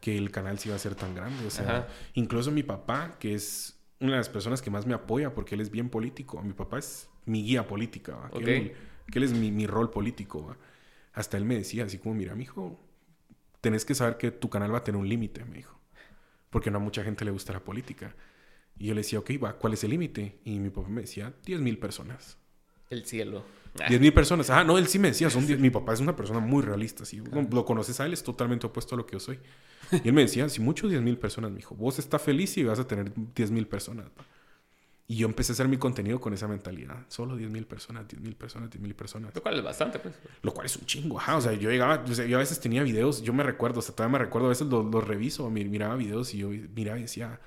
que 0.00 0.16
el 0.16 0.30
canal 0.30 0.58
se 0.58 0.68
iba 0.68 0.76
a 0.76 0.78
ser 0.78 0.94
tan 0.94 1.14
grande, 1.14 1.46
o 1.46 1.50
sea, 1.50 1.88
incluso 2.14 2.50
mi 2.50 2.62
papá, 2.62 3.16
que 3.18 3.34
es 3.34 3.78
una 4.00 4.12
de 4.12 4.18
las 4.18 4.28
personas 4.28 4.60
que 4.60 4.70
más 4.70 4.86
me 4.86 4.94
apoya 4.94 5.32
porque 5.34 5.54
él 5.54 5.60
es 5.60 5.70
bien 5.70 5.88
político, 5.88 6.42
mi 6.42 6.52
papá 6.52 6.78
es 6.78 7.08
mi 7.24 7.42
guía 7.42 7.66
política, 7.66 8.14
¿va? 8.16 8.30
Que 8.30 8.56
él, 8.56 8.72
es 9.12 9.32
mi, 9.32 9.50
mi, 9.50 9.66
rol 9.66 9.90
político, 9.90 10.46
¿va? 10.46 10.56
Hasta 11.12 11.36
él 11.36 11.44
me 11.44 11.56
decía 11.56 11.84
así 11.84 11.98
como, 11.98 12.14
mira, 12.14 12.34
mijo, 12.34 12.78
tenés 13.60 13.84
que 13.84 13.94
saber 13.94 14.16
que 14.16 14.30
tu 14.30 14.50
canal 14.50 14.72
va 14.72 14.78
a 14.78 14.84
tener 14.84 15.00
un 15.00 15.08
límite, 15.08 15.44
me 15.44 15.56
dijo, 15.56 15.78
porque 16.50 16.70
no 16.70 16.78
a 16.78 16.80
mucha 16.80 17.04
gente 17.04 17.24
le 17.24 17.30
gusta 17.30 17.52
la 17.52 17.60
política. 17.60 18.14
Y 18.76 18.86
yo 18.86 18.94
le 18.94 19.00
decía, 19.00 19.18
ok, 19.20 19.30
va, 19.42 19.54
¿cuál 19.54 19.74
es 19.74 19.84
el 19.84 19.90
límite? 19.90 20.40
Y 20.44 20.58
mi 20.58 20.70
papá 20.70 20.88
me 20.88 21.02
decía, 21.02 21.32
10 21.44 21.60
mil 21.60 21.78
personas. 21.78 22.38
El 22.90 23.04
cielo. 23.04 23.44
10 23.88 24.00
mil 24.00 24.12
personas. 24.12 24.50
Ah, 24.50 24.64
no, 24.64 24.78
él 24.78 24.86
sí 24.86 24.98
me 24.98 25.08
decía, 25.08 25.30
son 25.30 25.46
mi 25.60 25.70
papá 25.70 25.94
es 25.94 26.00
una 26.00 26.14
persona 26.14 26.40
muy 26.40 26.62
realista. 26.62 27.04
Si 27.04 27.18
lo 27.18 27.64
conoces 27.64 28.00
a 28.00 28.06
él, 28.06 28.12
es 28.12 28.22
totalmente 28.22 28.66
opuesto 28.66 28.94
a 28.94 28.98
lo 28.98 29.06
que 29.06 29.14
yo 29.14 29.20
soy. 29.20 29.38
Y 29.92 30.08
él 30.08 30.14
me 30.14 30.22
decía, 30.22 30.48
si 30.48 30.60
mucho 30.60 30.88
10 30.88 31.02
mil 31.02 31.18
personas, 31.18 31.50
me 31.50 31.58
dijo, 31.58 31.74
vos 31.74 31.98
estás 31.98 32.22
feliz 32.22 32.56
y 32.56 32.64
vas 32.64 32.78
a 32.78 32.86
tener 32.86 33.12
10 33.34 33.50
mil 33.50 33.66
personas. 33.66 34.06
Y 35.06 35.16
yo 35.16 35.26
empecé 35.26 35.52
a 35.52 35.54
hacer 35.54 35.68
mi 35.68 35.76
contenido 35.76 36.18
con 36.18 36.32
esa 36.32 36.48
mentalidad. 36.48 36.96
Solo 37.08 37.36
10 37.36 37.50
mil 37.50 37.66
personas, 37.66 38.08
10 38.08 38.22
mil 38.22 38.34
personas, 38.36 38.70
10 38.70 38.82
mil 38.82 38.94
personas. 38.94 39.34
Lo 39.34 39.42
cual 39.42 39.58
es 39.58 39.64
bastante, 39.64 39.98
pues. 39.98 40.14
Lo 40.40 40.54
cual 40.54 40.66
es 40.66 40.76
un 40.76 40.86
chingo, 40.86 41.18
ajá. 41.18 41.36
O 41.36 41.40
sea, 41.42 41.52
yo 41.52 41.70
llegaba, 41.70 42.02
o 42.08 42.14
sea, 42.14 42.24
yo 42.24 42.38
a 42.38 42.40
veces 42.40 42.58
tenía 42.58 42.82
videos, 42.82 43.22
yo 43.22 43.34
me 43.34 43.42
recuerdo, 43.42 43.80
o 43.80 43.82
sea, 43.82 43.94
todavía 43.94 44.18
me 44.18 44.24
recuerdo, 44.24 44.46
a 44.46 44.50
veces 44.50 44.66
los, 44.66 44.86
los 44.86 45.06
reviso, 45.06 45.48
miraba 45.50 45.94
videos 45.96 46.32
y 46.32 46.38
yo 46.38 46.48
miraba 46.74 46.98
y 46.98 47.02
decía, 47.02 47.38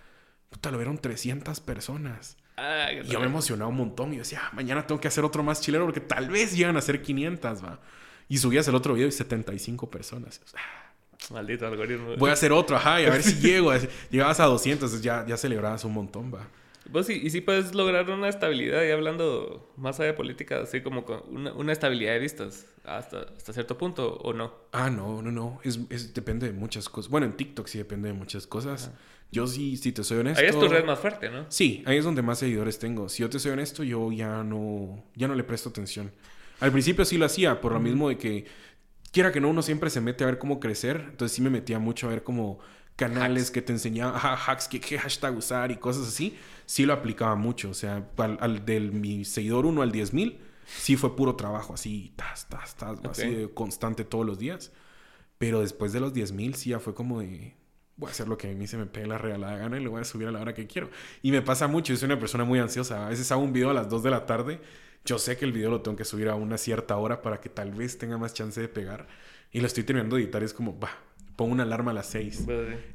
puta, 0.50 0.70
lo 0.70 0.78
vieron 0.78 1.00
300 1.00 1.60
personas. 1.62 2.38
Ah, 2.58 2.92
y 2.92 3.08
yo 3.08 3.20
me 3.20 3.28
emocionaba 3.28 3.70
un 3.70 3.78
montón 3.78 4.14
y 4.14 4.18
decía, 4.18 4.42
ah, 4.44 4.52
mañana 4.54 4.86
tengo 4.86 5.02
que 5.02 5.08
hacer 5.08 5.24
otro 5.24 5.44
más 5.44 5.62
chileno 5.62 5.86
porque 5.86 6.00
tal 6.00 6.30
vez 6.30 6.56
llegan 6.56 6.78
a 6.78 6.82
ser 6.82 7.02
500, 7.02 7.64
va. 7.64 7.80
Y 8.30 8.38
subías 8.38 8.68
el 8.68 8.76
otro 8.76 8.94
video 8.94 9.08
y 9.08 9.12
75 9.12 9.90
personas. 9.90 10.42
Maldito 11.32 11.66
algoritmo. 11.66 12.16
Voy 12.18 12.30
a 12.30 12.34
hacer 12.34 12.52
otro, 12.52 12.76
ajá, 12.76 13.02
y 13.02 13.06
a 13.06 13.10
ver 13.10 13.24
si 13.24 13.36
llego. 13.42 13.72
Llegabas 14.10 14.40
a 14.40 14.46
200, 14.46 15.02
ya, 15.02 15.26
ya 15.26 15.38
celebrabas 15.38 15.84
un 15.86 15.94
montón, 15.94 16.34
va. 16.34 16.48
Vos 16.92 17.06
sí, 17.06 17.20
y 17.24 17.30
sí 17.30 17.42
puedes 17.42 17.76
lograr 17.76 18.10
una 18.10 18.30
estabilidad, 18.30 18.84
y 18.84 18.92
hablando 18.92 19.74
más 19.78 20.00
allá 20.00 20.08
de 20.08 20.14
política, 20.14 20.62
así 20.62 20.82
como 20.82 21.06
con 21.06 21.22
una, 21.30 21.54
una 21.54 21.72
estabilidad 21.72 22.14
de 22.14 22.20
vistas 22.20 22.66
hasta, 22.84 23.28
hasta 23.36 23.54
cierto 23.54 23.78
punto, 23.78 24.18
¿o 24.24 24.34
no? 24.34 24.54
Ah, 24.72 24.90
no, 24.90 25.22
no, 25.22 25.32
no. 25.32 25.60
Es, 25.64 25.80
es, 25.90 26.14
depende 26.14 26.48
de 26.48 26.54
muchas 26.54 26.90
cosas. 26.90 27.12
Bueno, 27.12 27.26
en 27.26 27.34
TikTok 27.34 27.68
sí 27.68 27.78
depende 27.78 28.08
de 28.08 28.14
muchas 28.14 28.48
cosas. 28.48 28.92
Yo 29.32 29.46
sí, 29.46 29.76
si 29.76 29.92
te 29.92 30.04
soy 30.04 30.20
honesto. 30.20 30.42
Ahí 30.42 30.48
es 30.48 30.58
tu 30.58 30.68
red 30.68 30.86
más 30.86 31.00
fuerte, 31.00 31.30
¿no? 31.30 31.46
Sí, 31.50 31.84
ahí 31.86 31.98
es 31.98 32.06
donde 32.06 32.22
más 32.22 32.40
seguidores 32.40 32.80
tengo. 32.80 33.10
Si 33.10 33.22
yo 33.22 33.30
te 33.30 33.40
soy 33.40 33.52
honesto, 33.52 33.84
yo 33.84 34.12
ya 34.12 34.44
no, 34.44 35.04
ya 35.16 35.28
no 35.28 35.36
le 35.36 35.44
presto 35.44 35.70
atención. 35.70 36.12
Al 36.60 36.72
principio 36.72 37.04
sí 37.04 37.18
lo 37.18 37.26
hacía, 37.26 37.60
por 37.60 37.74
lo 37.74 37.80
mismo 37.80 38.10
de 38.10 38.18
que, 38.18 38.46
quiera 39.12 39.32
que 39.32 39.42
no, 39.42 39.50
uno 39.50 39.62
siempre 39.62 39.90
se 39.90 40.00
mete 40.00 40.24
a 40.24 40.28
ver 40.28 40.38
cómo 40.38 40.60
crecer. 40.60 41.08
Entonces 41.10 41.36
sí 41.36 41.42
me 41.42 41.50
metía 41.50 41.78
mucho 41.78 42.08
a 42.08 42.12
ver 42.12 42.24
como 42.24 42.60
canales 42.98 43.52
que 43.52 43.62
te 43.62 43.72
enseñaban, 43.72 44.20
hacks, 44.20 44.68
qué, 44.68 44.82
qué, 44.82 45.00
hashtag 45.00 45.38
usar 45.38 45.72
y 45.72 45.78
cosas 45.78 46.08
así. 46.08 46.38
Sí 46.66 46.86
lo 46.86 46.92
aplicaba 46.92 47.36
mucho. 47.36 47.70
O 47.70 47.74
sea, 47.74 48.10
al, 48.18 48.66
del 48.66 48.92
mi 48.92 49.24
seguidor 49.24 49.66
1 49.66 49.82
al 49.82 49.92
10 49.92 50.14
mil, 50.14 50.42
sí 50.66 50.98
fue 50.98 51.16
puro 51.16 51.36
trabajo, 51.36 51.76
así, 51.76 52.12
tas, 52.18 52.50
tas, 52.50 52.76
tas, 52.76 53.00
así 53.10 53.48
constante 53.54 54.04
todos 54.04 54.26
los 54.26 54.38
días. 54.38 54.74
Pero 55.38 55.62
después 55.62 55.94
de 55.94 56.02
los 56.02 56.14
10 56.14 56.32
mil, 56.34 56.56
sí 56.56 56.72
ya 56.72 56.80
fue 56.80 56.94
como 56.94 57.22
de 57.22 57.56
voy 57.96 58.10
a 58.10 58.12
hacer 58.12 58.28
lo 58.28 58.38
que 58.38 58.52
a 58.52 58.54
mí 58.54 58.68
se 58.68 58.78
me 58.78 58.86
pegue 58.86 59.08
la 59.08 59.18
regalada 59.18 59.58
gana 59.58 59.80
y 59.80 59.84
lo 59.84 59.92
voy 59.92 60.02
a 60.02 60.04
subir 60.04 60.28
a 60.28 60.32
la 60.32 60.40
hora 60.40 60.54
que 60.54 60.68
quiero. 60.68 60.90
Y 61.22 61.32
me 61.32 61.42
pasa 61.42 61.68
mucho, 61.68 61.94
yo 61.94 61.98
soy 61.98 62.08
una 62.08 62.20
persona 62.20 62.44
muy 62.44 62.60
ansiosa. 62.60 63.06
A 63.06 63.10
veces 63.10 63.32
hago 63.32 63.42
un 63.42 63.54
video 63.54 63.70
a 63.72 63.74
las 63.74 63.90
2 63.90 64.04
de 64.04 64.10
la 64.12 64.26
tarde. 64.26 64.60
Yo 65.06 65.20
sé 65.20 65.38
que 65.38 65.46
el 65.46 65.52
video 65.52 65.70
lo 65.70 65.82
tengo 65.82 65.98
que 65.98 66.06
subir 66.06 66.30
a 66.30 66.36
una 66.36 66.58
cierta 66.58 66.98
hora 66.98 67.22
para 67.22 67.42
que 67.42 67.50
tal 67.50 67.72
vez 67.72 67.98
tenga 67.98 68.18
más 68.18 68.34
chance 68.34 68.60
de 68.60 68.68
pegar. 68.68 69.08
Y 69.52 69.62
lo 69.62 69.68
estoy 69.68 69.84
terminando 69.84 70.16
de 70.16 70.24
editar 70.24 70.42
y 70.42 70.46
es 70.46 70.54
como, 70.54 70.80
va, 70.80 70.90
pongo 71.38 71.54
una 71.54 71.64
alarma 71.64 71.92
a 71.92 71.94
las 71.94 72.08
6. 72.08 72.46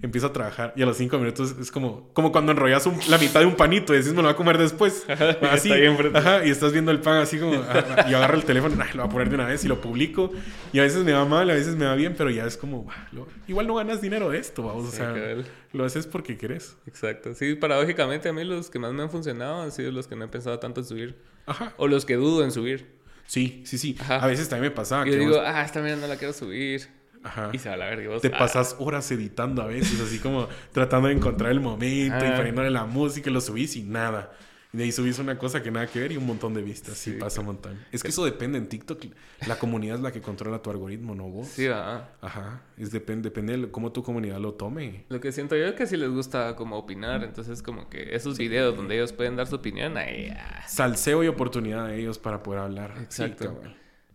Empiezo 0.02 0.26
a 0.26 0.32
trabajar 0.32 0.74
y 0.76 0.82
a 0.82 0.86
los 0.86 0.96
5 0.96 1.16
minutos 1.18 1.54
es 1.60 1.70
como, 1.70 2.10
como 2.12 2.32
cuando 2.32 2.50
enrollas 2.50 2.84
la 3.08 3.16
mitad 3.16 3.40
de 3.40 3.46
un 3.46 3.54
panito 3.54 3.94
y 3.94 3.98
decís, 3.98 4.10
me 4.10 4.16
lo 4.16 4.24
voy 4.24 4.32
a 4.32 4.36
comer 4.36 4.58
después. 4.58 5.06
así, 5.50 5.70
ajá, 6.12 6.44
y 6.44 6.50
estás 6.50 6.72
viendo 6.72 6.90
el 6.90 7.00
pan 7.00 7.18
así 7.18 7.38
como, 7.38 7.54
y 7.54 8.14
agarro 8.14 8.36
el 8.36 8.44
teléfono, 8.44 8.74
lo 8.74 9.02
voy 9.02 9.08
a 9.08 9.08
poner 9.08 9.28
de 9.28 9.36
una 9.36 9.46
vez 9.46 9.64
y 9.64 9.68
lo 9.68 9.80
publico. 9.80 10.32
Y 10.72 10.80
a 10.80 10.82
veces 10.82 11.04
me 11.04 11.12
va 11.12 11.24
mal, 11.24 11.48
a 11.50 11.54
veces 11.54 11.76
me 11.76 11.86
va 11.86 11.94
bien, 11.94 12.14
pero 12.18 12.30
ya 12.30 12.44
es 12.44 12.56
como, 12.56 12.88
igual 13.46 13.68
no 13.68 13.76
ganas 13.76 14.02
dinero 14.02 14.28
de 14.28 14.38
esto, 14.38 14.64
vamos, 14.64 14.88
o 14.88 14.90
sea, 14.90 15.14
lo 15.72 15.84
haces 15.84 16.08
porque 16.08 16.36
querés. 16.36 16.76
Exacto. 16.86 17.34
Sí, 17.34 17.54
paradójicamente 17.54 18.28
a 18.28 18.32
mí 18.32 18.42
los 18.42 18.70
que 18.70 18.80
más 18.80 18.92
me 18.92 19.04
han 19.04 19.10
funcionado 19.10 19.62
han 19.62 19.70
sido 19.70 19.92
los 19.92 20.08
que 20.08 20.16
no 20.16 20.24
he 20.24 20.28
pensado 20.28 20.58
tanto 20.58 20.80
en 20.80 20.86
subir. 20.86 21.16
Ajá. 21.46 21.74
O 21.76 21.86
los 21.86 22.04
que 22.04 22.16
dudo 22.16 22.44
en 22.44 22.50
subir. 22.50 22.98
Sí, 23.26 23.62
sí, 23.64 23.78
sí. 23.78 23.96
A 24.08 24.26
veces 24.26 24.48
también 24.48 24.72
me 24.72 24.76
pasaba. 24.76 25.06
Yo 25.06 25.14
digo, 25.14 25.40
ah, 25.40 25.62
esta 25.64 25.80
mierda 25.80 26.02
no 26.02 26.08
la 26.08 26.16
quiero 26.16 26.34
subir. 26.34 26.88
Ajá. 27.22 27.50
Y 27.52 27.58
se 27.58 27.68
va 27.68 27.74
a 27.74 27.78
la 27.78 27.86
verga. 27.86 28.18
Te 28.20 28.28
ah. 28.28 28.38
pasas 28.38 28.76
horas 28.78 29.10
editando 29.10 29.62
a 29.62 29.66
veces, 29.66 30.00
así 30.00 30.18
como 30.18 30.48
tratando 30.72 31.08
de 31.08 31.14
encontrar 31.14 31.50
el 31.50 31.60
momento 31.60 32.24
y 32.24 32.30
poniéndole 32.30 32.70
la 32.70 32.84
música 32.84 33.30
y 33.30 33.32
lo 33.32 33.40
subís 33.40 33.76
y 33.76 33.82
nada. 33.82 34.32
Y 34.72 34.78
de 34.78 34.84
ahí 34.84 34.92
subís 34.92 35.18
una 35.18 35.36
cosa 35.36 35.62
que 35.62 35.70
nada 35.70 35.86
que 35.86 36.00
ver 36.00 36.12
y 36.12 36.16
un 36.16 36.26
montón 36.26 36.54
de 36.54 36.62
vistas. 36.62 36.96
Sí, 36.96 37.12
pasa 37.12 37.40
un 37.40 37.46
montón. 37.46 37.78
Es 37.92 38.02
que 38.02 38.08
eso 38.08 38.24
depende 38.24 38.56
en 38.56 38.68
TikTok. 38.68 39.04
La 39.46 39.58
comunidad 39.58 39.96
es 39.96 40.02
la 40.02 40.12
que 40.12 40.22
controla 40.22 40.62
tu 40.62 40.70
algoritmo, 40.70 41.14
no 41.14 41.28
vos. 41.28 41.48
Sí, 41.48 41.66
va. 41.66 42.08
Ajá. 42.22 42.62
Es 42.78 42.90
depende, 42.90 43.28
depende 43.28 43.58
de 43.58 43.70
cómo 43.70 43.92
tu 43.92 44.02
comunidad 44.02 44.38
lo 44.38 44.54
tome. 44.54 45.04
Lo 45.10 45.20
que 45.20 45.30
siento 45.30 45.56
yo 45.56 45.66
es 45.66 45.74
que 45.74 45.86
si 45.86 45.98
les 45.98 46.08
gusta 46.08 46.56
como 46.56 46.78
opinar. 46.78 47.22
Entonces, 47.22 47.62
como 47.62 47.90
que 47.90 48.14
esos 48.16 48.38
videos 48.38 48.74
donde 48.74 48.94
ellos 48.94 49.12
pueden 49.12 49.36
dar 49.36 49.46
su 49.46 49.56
opinión, 49.56 49.98
ahí. 49.98 50.32
Salseo 50.66 51.22
y 51.22 51.28
oportunidad 51.28 51.88
de 51.88 52.00
ellos 52.00 52.18
para 52.18 52.42
poder 52.42 52.60
hablar. 52.60 52.94
Exacto. 52.98 53.60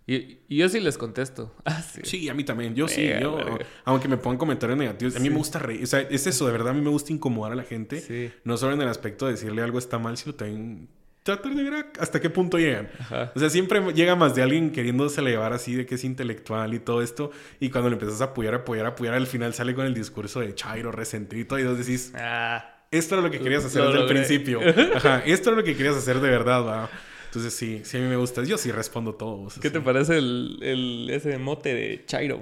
Y, 0.08 0.39
yo 0.49 0.70
sí 0.70 0.80
les 0.80 0.97
contesto. 0.97 1.53
Ah, 1.66 1.82
sí. 1.82 2.30
a 2.30 2.34
mí 2.34 2.43
también. 2.45 2.74
Yo 2.76 2.88
sí. 2.88 3.08
Yo, 3.22 3.38
aunque 3.84 4.08
me 4.08 4.18
pongan 4.18 4.38
comentarios 4.38 4.78
negativos, 4.78 5.16
a 5.18 5.20
mí 5.20 5.30
me 5.30 5.36
gusta 5.36 5.60
reír. 5.60 5.84
O 5.84 5.88
sea, 5.88 5.99
es 5.99 6.26
eso, 6.26 6.45
de 6.45 6.53
verdad, 6.53 6.70
a 6.70 6.74
mí 6.74 6.82
me 6.82 6.89
gusta 6.89 7.12
incomodar 7.12 7.51
a 7.51 7.55
la 7.55 7.64
gente. 7.64 8.32
No 8.45 8.58
solo 8.58 8.74
en 8.74 8.82
el 8.82 8.88
aspecto 8.88 9.26
de 9.26 9.34
decirle 9.34 9.62
algo 9.62 9.78
está 9.78 9.99
mal, 9.99 10.18
sino 10.18 10.34
también 10.34 10.88
tratar 11.24 11.53
de 11.53 11.64
ver 11.64 11.86
hasta 11.99 12.22
qué 12.22 12.30
punto 12.30 12.58
llegan. 12.58 12.89
O 13.36 13.39
sea, 13.39 13.49
siempre 13.49 13.82
llega 13.93 14.16
más 14.16 14.34
de 14.34 14.43
alguien 14.43 14.72
queriéndose 14.72 15.22
llevar 15.22 15.51
así 15.51 15.76
de 15.76 15.86
que 15.86 15.95
es 15.95 16.03
intelectual 16.05 16.74
y 16.74 16.80
todo 16.80 17.01
esto. 17.01 17.32
Y 17.60 17.70
cuando 17.70 17.89
le 17.89 17.95
empiezas 17.95 18.22
a 18.22 18.26
apoyar, 18.26 18.55
apoyar, 18.55 18.86
apoyar, 18.86 19.14
al 19.14 19.28
final 19.28 19.53
sale 19.53 19.76
con 19.76 19.86
el 19.86 19.93
discurso 19.93 20.39
de 20.39 20.55
Chairo 20.55 20.91
resentido 20.91 21.60
y 21.60 21.66
vos 21.66 21.78
decís, 21.78 22.14
ah, 22.16 22.78
esto 22.91 23.16
era 23.16 23.24
lo 23.24 23.30
que 23.30 23.39
querías 23.39 23.66
hacer 23.66 23.84
desde 23.84 23.99
el 23.99 24.08
principio. 24.08 24.62
Ajá, 24.95 25.22
esto 25.26 25.49
era 25.49 25.58
lo 25.58 25.66
que 25.66 25.76
querías 25.76 25.97
hacer 25.97 26.22
de 26.22 26.30
verdad, 26.30 26.66
va. 26.66 26.89
Entonces 27.28 27.54
sí, 27.54 27.82
sí 27.84 27.98
a 27.98 28.00
mí 28.00 28.08
me 28.08 28.16
gusta. 28.16 28.44
Yo 28.44 28.58
sí 28.58 28.72
respondo 28.72 29.16
todo. 29.16 29.48
¿Qué 29.62 29.70
te 29.70 29.80
parece 29.80 30.18
el, 30.18 30.60
el, 30.62 31.10
ese 31.10 31.38
mote 31.38 31.74
de 31.74 32.04
Chairo? 32.06 32.40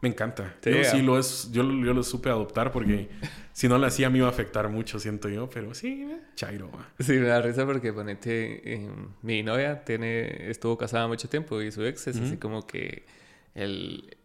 Me 0.00 0.08
encanta. 0.08 0.56
yo 0.64 0.82
sí 0.84 1.02
lo 1.02 1.18
es, 1.18 1.50
yo, 1.52 1.62
yo, 1.62 1.92
lo 1.92 2.02
supe 2.02 2.30
adoptar 2.30 2.72
porque 2.72 3.10
si 3.52 3.68
no 3.68 3.76
lo 3.76 3.86
hacía 3.86 4.08
me 4.08 4.18
iba 4.18 4.28
a 4.28 4.30
afectar 4.30 4.68
mucho, 4.70 4.98
siento 4.98 5.28
yo, 5.28 5.50
pero 5.50 5.74
sí, 5.74 6.08
Chairo. 6.36 6.70
Sí, 6.98 7.12
me 7.12 7.26
da 7.26 7.42
risa 7.42 7.66
porque 7.66 7.92
ponete, 7.92 8.74
eh, 8.74 8.90
mi 9.20 9.42
novia 9.42 9.84
tiene, 9.84 10.50
estuvo 10.50 10.78
casada 10.78 11.06
mucho 11.06 11.28
tiempo 11.28 11.60
y 11.60 11.70
su 11.70 11.84
ex 11.84 12.06
es 12.06 12.16
así 12.16 12.38
como 12.38 12.66
que 12.66 13.04
el, 13.54 14.16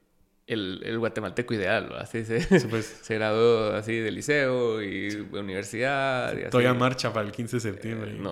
el, 0.47 0.81
el, 0.85 0.97
guatemalteco 0.97 1.53
ideal, 1.53 1.93
así 1.99 2.23
se, 2.23 2.39
pues. 2.69 2.85
se 3.01 3.15
graduó 3.15 3.73
así 3.73 3.97
de 3.97 4.11
liceo 4.11 4.81
y 4.81 5.27
universidad. 5.33 6.37
Y 6.37 6.43
Estoy 6.43 6.67
a 6.67 6.73
marcha 6.73 7.11
para 7.11 7.25
el 7.25 7.33
15 7.33 7.57
de 7.57 7.59
septiembre. 7.59 8.13
no, 8.13 8.29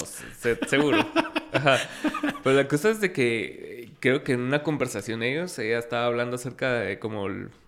seguro. 0.67 1.05
Pues 2.43 2.55
la 2.55 2.67
cosa 2.67 2.89
es 2.89 2.99
de 2.99 3.13
que 3.13 3.89
creo 3.99 4.23
que 4.23 4.33
en 4.33 4.41
una 4.41 4.63
conversación 4.63 5.23
ellos, 5.23 5.57
ella 5.59 5.79
estaba 5.79 6.07
hablando 6.07 6.35
acerca 6.35 6.73
de 6.73 6.99
como, 6.99 7.27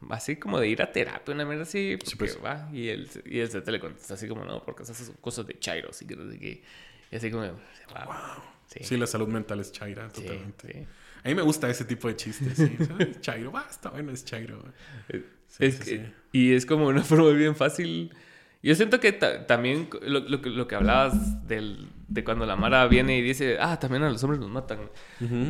así 0.10 0.36
como 0.36 0.60
de 0.60 0.68
ir 0.68 0.82
a 0.82 0.92
terapia, 0.92 1.34
una 1.34 1.46
manera 1.46 1.64
así, 1.64 1.98
pues. 2.18 2.38
va, 2.44 2.70
y 2.74 2.90
él, 2.90 3.10
y 3.26 3.40
él 3.40 3.50
se 3.50 3.62
te 3.62 3.72
le 3.72 3.80
contesta 3.80 4.16
así 4.16 4.28
como, 4.28 4.44
no, 4.44 4.62
porque 4.64 4.84
esas 4.84 4.98
son 4.98 5.16
cosas 5.22 5.48
de 5.48 5.58
chairo, 5.60 5.92
así 5.92 6.06
que 6.06 6.62
y 7.12 7.16
así 7.16 7.32
como, 7.32 7.44
wow. 7.44 8.44
Sí. 8.68 8.98
la 8.98 9.08
salud 9.08 9.28
mental 9.28 9.60
es 9.62 9.72
chaira, 9.72 10.10
totalmente. 10.10 10.88
A 11.24 11.30
mí 11.30 11.36
me 11.36 11.42
gusta 11.42 11.70
ese 11.70 11.86
tipo 11.86 12.08
de 12.08 12.16
chistes, 12.16 12.58
sí. 12.58 12.78
Chairo, 13.22 13.52
basta, 13.52 13.90
bueno, 13.90 14.12
es 14.12 14.26
Chairo. 14.26 14.62
es 15.60 16.00
y 16.32 16.54
es 16.54 16.66
como 16.66 16.88
una 16.88 17.04
forma 17.04 17.30
bien 17.32 17.56
fácil 17.56 18.12
yo 18.66 18.76
siento 18.76 19.00
que 19.00 19.12
también 19.12 19.90
lo, 20.02 20.22
lo, 20.22 20.68
que 20.68 20.76
hablabas 20.76 21.48
del, 21.48 21.88
de 22.08 22.24
cuando 22.24 22.46
la 22.48 22.56
Mara 22.56 22.88
viene 22.88 23.16
y 23.18 23.22
dice, 23.22 23.58
ah, 23.60 23.80
también 23.80 24.02
a 24.04 24.10
los 24.10 24.24
hombres 24.24 24.40
nos 24.40 24.50
matan. 24.50 24.90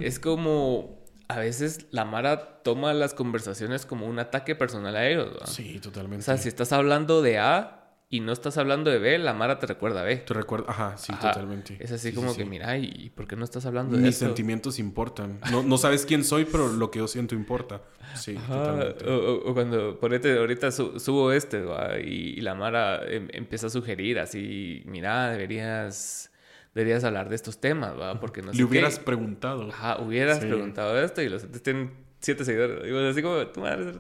Es 0.01 0.20
como 0.20 1.05
a 1.30 1.39
veces 1.39 1.88
la 1.91 2.03
Mara 2.03 2.61
toma 2.61 2.93
las 2.93 3.13
conversaciones 3.13 3.86
como 3.86 4.05
un 4.05 4.20
ataque 4.20 4.53
personal 4.55 4.95
a 4.97 5.07
ellos. 5.07 5.30
Sí, 5.45 5.80
totalmente. 5.80 6.24
O 6.24 6.26
sea, 6.26 6.38
si 6.38 6.49
estás 6.49 6.74
hablando 6.74 7.22
de 7.22 7.39
A 7.39 7.84
y 8.08 8.20
no 8.20 8.32
estás 8.32 8.58
hablando 8.58 8.91
de 8.91 8.99
B, 8.99 9.18
la 9.18 9.34
Mara 9.34 9.58
te 9.58 9.66
recuerda 9.66 10.01
a 10.01 10.03
B. 10.03 10.18
Te 10.18 10.34
recuerda, 10.34 10.68
ajá, 10.70 10.97
sí, 10.97 11.12
totalmente. 11.14 11.78
Es 11.80 11.91
así 11.91 12.14
como 12.14 12.36
que, 12.36 12.45
mira, 12.45 12.78
¿y 12.78 13.12
por 13.16 13.28
qué 13.28 13.36
no 13.36 13.43
estás 13.43 13.66
hablando 13.66 13.97
de 13.97 14.03
Mis 14.03 14.16
sentimientos 14.16 14.78
importan. 14.78 15.39
No, 15.51 15.64
no, 15.64 15.78
sabes 15.78 16.06
quién 16.06 16.24
soy, 16.24 16.45
pero 16.45 16.68
lo 16.68 16.91
que 16.91 16.99
yo 16.99 17.08
siento 17.08 17.34
importa. 17.34 17.82
Sí, 18.16 18.36
totalmente. 18.36 19.06
O, 19.10 19.53
cuando, 19.53 19.99
por 19.99 20.14
ahorita 20.14 20.72
subo 20.72 21.32
este, 21.32 21.64
y, 22.03 22.41
la 22.41 22.53
Mara 22.53 23.01
em, 23.08 23.28
empieza 23.32 23.68
a 23.68 23.70
sugerir 23.72 24.20
así, 24.20 24.84
mira, 24.86 25.32
deberías 25.32 26.32
deberías 26.76 27.06
hablar 27.06 27.30
de 27.30 27.36
estos 27.36 27.60
temas, 27.60 27.97
¿va? 27.97 28.20
Porque 28.20 28.41
no 28.41 28.51
sé 28.51 28.58
Le 28.58 28.66
hubieras 28.66 28.99
preguntado. 28.99 29.70
Ajá, 29.70 29.97
hubieras 30.01 30.39
preguntado 30.39 31.01
esto 31.01 31.22
y 31.22 31.30
los 31.30 31.49
tienen 31.64 32.05
siete 32.26 32.43
seguidores. 32.43 32.84
Digo, 32.84 32.99
así 32.99 33.21
como, 33.21 33.47
tu 33.47 33.61
madre. 33.61 33.93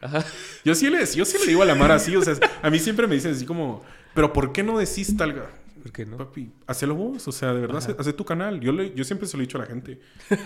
Ajá. 0.00 0.24
Yo 0.64 0.74
sí, 0.74 0.88
le, 0.88 1.04
yo 1.04 1.24
sí 1.24 1.38
le 1.38 1.46
digo 1.46 1.62
a 1.62 1.66
la 1.66 1.74
Mara 1.74 1.96
así, 1.96 2.14
o 2.16 2.22
sea, 2.22 2.34
a 2.62 2.70
mí 2.70 2.78
siempre 2.78 3.06
me 3.06 3.16
dicen 3.16 3.32
así 3.32 3.44
como, 3.44 3.84
pero 4.14 4.32
¿por 4.32 4.52
qué 4.52 4.62
no 4.62 4.78
decís 4.78 5.16
tal? 5.16 5.34
¿Por 5.82 5.92
qué 5.92 6.06
no? 6.06 6.16
Papi, 6.16 6.52
hacelo 6.66 6.94
vos, 6.94 7.26
o 7.26 7.32
sea, 7.32 7.52
de 7.52 7.60
verdad, 7.60 7.82
hace, 7.98 8.12
tu 8.12 8.24
canal. 8.24 8.60
Yo, 8.60 8.72
le, 8.72 8.94
yo 8.94 9.02
siempre 9.02 9.26
se 9.26 9.36
lo 9.36 9.42
he 9.42 9.46
dicho 9.46 9.58
a 9.58 9.62
la 9.62 9.66
gente. 9.66 10.00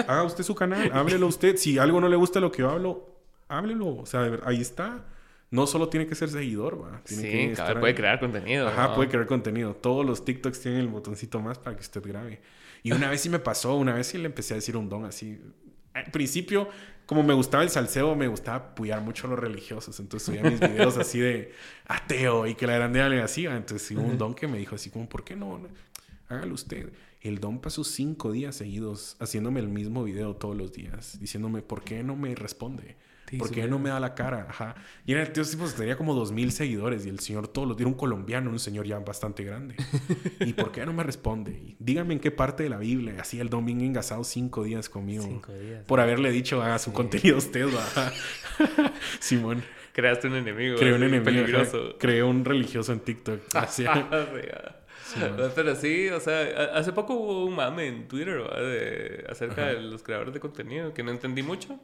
Haga 0.09 0.23
usted 0.23 0.43
su 0.43 0.55
canal, 0.55 0.91
háblelo 0.93 1.27
usted. 1.27 1.57
Si 1.57 1.79
algo 1.79 2.01
no 2.01 2.09
le 2.09 2.17
gusta 2.17 2.41
lo 2.41 2.51
que 2.51 2.63
yo 2.63 2.71
hablo, 2.71 3.21
háblelo. 3.49 3.97
O 3.97 4.07
sea, 4.07 4.23
de 4.23 4.31
verdad, 4.31 4.49
ahí 4.49 4.61
está. 4.61 5.05
No 5.51 5.67
solo 5.67 5.89
tiene 5.89 6.07
que 6.07 6.15
ser 6.15 6.31
seguidor, 6.31 6.83
va. 6.83 7.03
Tiene 7.05 7.55
sí, 7.55 7.63
puede 7.79 7.95
crear 7.95 8.19
contenido. 8.19 8.67
Ajá, 8.67 8.95
puede 8.95 9.11
crear 9.11 9.27
contenido. 9.27 9.75
Todos 9.75 10.05
los 10.05 10.25
TikToks 10.25 10.61
tienen 10.61 10.81
el 10.81 10.89
botoncito 10.89 11.39
más 11.41 11.59
para 11.59 11.77
que 11.77 11.83
usted 11.83 12.03
grabe. 12.03 12.41
Y 12.83 12.93
una 12.93 13.11
vez 13.11 13.21
sí 13.21 13.29
me 13.29 13.39
pasó, 13.39 13.77
una 13.77 13.95
vez 13.95 14.07
sí 14.07 14.19
le 14.19 14.27
empecé 14.27 14.55
a 14.55 14.57
decir 14.57 14.77
un 14.77 14.89
don 14.89 15.05
así 15.05 15.39
al 15.97 16.11
principio, 16.11 16.69
como 17.07 17.23
me 17.23 17.33
gustaba 17.35 17.63
el 17.63 17.71
salseo, 17.71 18.15
me 18.15 18.29
gustaba 18.29 18.57
apoyar 18.59 19.01
mucho 19.01 19.27
a 19.27 19.31
los 19.31 19.39
religiosos. 19.39 19.99
Entonces 20.01 20.27
subía 20.27 20.43
mis 20.43 20.61
videos 20.61 20.97
así 20.99 21.19
de 21.19 21.53
ateo 21.87 22.47
y 22.47 22.55
que 22.55 22.67
la 22.67 22.75
grande 22.75 23.09
le 23.09 23.23
hacía. 23.23 23.57
Entonces 23.57 23.91
hubo 23.93 24.03
un 24.03 24.19
don 24.19 24.35
que 24.35 24.47
me 24.47 24.59
dijo 24.59 24.75
así 24.75 24.91
como, 24.91 25.09
¿por 25.09 25.25
qué 25.25 25.37
no? 25.37 25.61
Hágalo 26.29 26.55
usted. 26.55 26.93
El 27.23 27.41
don 27.41 27.61
pasó 27.61 27.83
cinco 27.83 28.31
días 28.31 28.57
seguidos 28.57 29.17
haciéndome 29.21 29.61
el 29.61 29.69
mismo 29.69 30.05
video 30.05 30.37
todos 30.37 30.57
los 30.57 30.73
días, 30.73 31.19
diciéndome, 31.19 31.63
¿por 31.63 31.83
qué 31.83 32.03
no 32.03 32.15
me 32.15 32.35
responde? 32.35 32.97
¿Por 33.39 33.51
qué 33.51 33.67
no 33.67 33.79
me 33.79 33.91
da 33.91 33.99
la 33.99 34.15
cara? 34.15 34.47
Ajá. 34.49 34.77
Y 35.05 35.13
en 35.13 35.19
el 35.19 35.33
tío 35.33 35.43
pues, 35.59 35.75
tenía 35.75 35.97
como 35.97 36.15
dos 36.15 36.31
mil 36.33 36.53
seguidores 36.53 37.07
y 37.07 37.09
el 37.09 37.19
señor 37.19 37.49
todos 37.49 37.67
los 37.67 37.77
días, 37.77 37.89
un 37.89 37.95
colombiano, 37.95 38.51
un 38.51 38.59
señor 38.61 38.87
ya 38.87 38.99
bastante 39.01 39.43
grande. 39.43 39.75
¿Y 40.41 40.53
por 40.53 40.71
qué 40.73 40.87
no 40.87 40.93
me 40.93 41.03
responde? 41.03 41.77
dígame 41.79 42.15
en 42.15 42.21
qué 42.21 42.31
parte 42.31 42.63
de 42.63 42.69
la 42.69 42.79
Biblia. 42.79 43.17
Así 43.21 43.41
el 43.41 43.49
bien 43.49 43.81
engasado 43.81 44.25
cinco 44.25 44.65
días 44.65 44.89
conmigo. 44.89 45.25
Cinco 45.25 45.53
días. 45.53 45.85
Por 45.85 46.01
haberle 46.01 46.31
dicho, 46.31 46.63
haga 46.63 46.79
su 46.79 46.93
contenido 46.93 47.39
usted, 47.39 47.67
va. 47.67 48.13
Simón. 49.21 49.63
Creaste 49.93 50.29
un 50.29 50.37
enemigo. 50.37 50.77
Creé 50.77 50.93
un 50.93 51.03
enemigo. 51.03 51.25
Peligroso. 51.25 51.97
Creé 51.99 52.23
un 52.23 52.45
religioso 52.45 52.93
en 52.93 53.01
TikTok. 53.01 53.41
Así. 53.55 53.85
Pero 55.55 55.75
sí, 55.77 56.09
o 56.09 56.21
sea, 56.21 56.43
hace 56.75 56.93
poco 56.93 57.15
hubo 57.15 57.47
un 57.47 57.55
mame 57.55 57.87
en 57.87 58.09
Twitter 58.09 58.43
de, 58.43 59.25
acerca 59.29 59.67
de 59.67 59.81
los 59.81 60.03
creadores 60.03 60.35
de 60.35 60.41
contenido 60.41 60.93
que 60.93 61.03
no 61.03 61.13
entendí 61.13 61.43
mucho. 61.43 61.81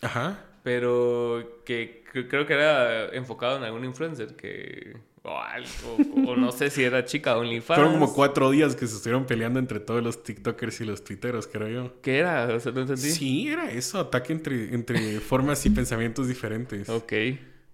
Ajá. 0.00 0.38
Pero 0.64 1.60
que, 1.66 2.02
creo 2.10 2.46
que 2.46 2.54
era 2.54 3.14
enfocado 3.14 3.58
en 3.58 3.64
algún 3.64 3.84
influencer 3.84 4.34
que... 4.34 4.96
O, 5.22 5.38
algo, 5.38 5.96
o, 6.26 6.36
no 6.36 6.52
sé 6.52 6.68
si 6.70 6.82
era 6.82 7.04
chica 7.04 7.36
o 7.36 7.40
OnlyFans. 7.40 7.78
Fueron 7.78 7.92
como 7.94 8.12
cuatro 8.12 8.50
días 8.50 8.74
que 8.74 8.86
se 8.86 8.96
estuvieron 8.96 9.26
peleando 9.26 9.58
entre 9.58 9.80
todos 9.80 10.02
los 10.02 10.22
TikTokers 10.22 10.80
y 10.80 10.84
los 10.84 11.04
Twitteros, 11.04 11.46
creo 11.46 11.68
yo. 11.68 12.00
¿Qué 12.02 12.18
era? 12.18 12.46
O 12.46 12.60
sea, 12.60 12.72
no 12.72 12.80
entendí. 12.82 13.10
Sí, 13.10 13.48
era 13.48 13.70
eso, 13.70 14.00
ataque 14.00 14.32
entre, 14.32 14.74
entre 14.74 15.20
formas 15.20 15.64
y 15.64 15.70
pensamientos 15.70 16.28
diferentes. 16.28 16.88
Ok. 16.88 17.12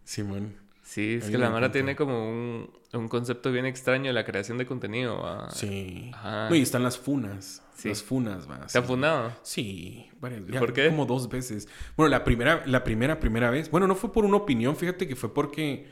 Simón. 0.05 0.55
Sí, 0.91 1.20
es 1.22 1.30
que 1.30 1.38
la 1.38 1.51
Mara 1.51 1.70
tiene 1.70 1.95
como 1.95 2.28
un, 2.28 2.68
un, 2.95 3.07
concepto 3.07 3.53
bien 3.53 3.64
extraño 3.64 4.09
de 4.09 4.12
la 4.12 4.24
creación 4.24 4.59
de 4.59 4.66
contenido. 4.66 5.22
Sí. 5.51 6.11
Ajá. 6.12 6.49
y 6.51 6.61
están 6.61 6.82
las 6.82 6.99
funas. 6.99 7.62
Las 7.84 8.03
funas, 8.03 8.51
va. 8.51 8.68
¿Se 8.68 8.78
ha 8.78 8.82
funado? 8.82 9.32
Sí, 9.45 10.11
varias 10.18 10.43
¿Por 10.59 10.72
qué? 10.72 10.88
Como 10.88 11.07
dos 11.07 11.28
veces. 11.28 11.68
Bueno, 11.97 12.11
la 12.11 12.24
primera, 12.24 12.66
la 12.66 12.82
primera, 12.82 13.20
primera 13.20 13.51
vez. 13.51 13.70
Bueno, 13.70 13.86
no 13.86 13.95
fue 13.95 14.12
por 14.12 14.24
una 14.24 14.38
opinión, 14.38 14.74
fíjate 14.74 15.07
que 15.07 15.14
fue 15.14 15.32
porque. 15.32 15.86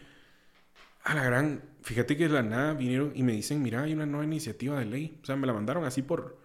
A 1.05 1.15
la 1.15 1.23
gran. 1.23 1.63
Fíjate 1.83 2.17
que 2.17 2.27
de 2.27 2.35
la 2.35 2.43
nada 2.43 2.75
vinieron 2.75 3.13
y 3.15 3.23
me 3.23 3.31
dicen: 3.31 3.63
Mira, 3.63 3.85
hay 3.85 3.93
una 3.93 4.05
nueva 4.05 4.25
iniciativa 4.25 4.81
de 4.81 4.85
ley. 4.85 5.21
O 5.23 5.27
sea, 5.27 5.37
me 5.37 5.47
la 5.47 5.53
mandaron 5.53 5.85
así 5.85 6.03
por, 6.03 6.41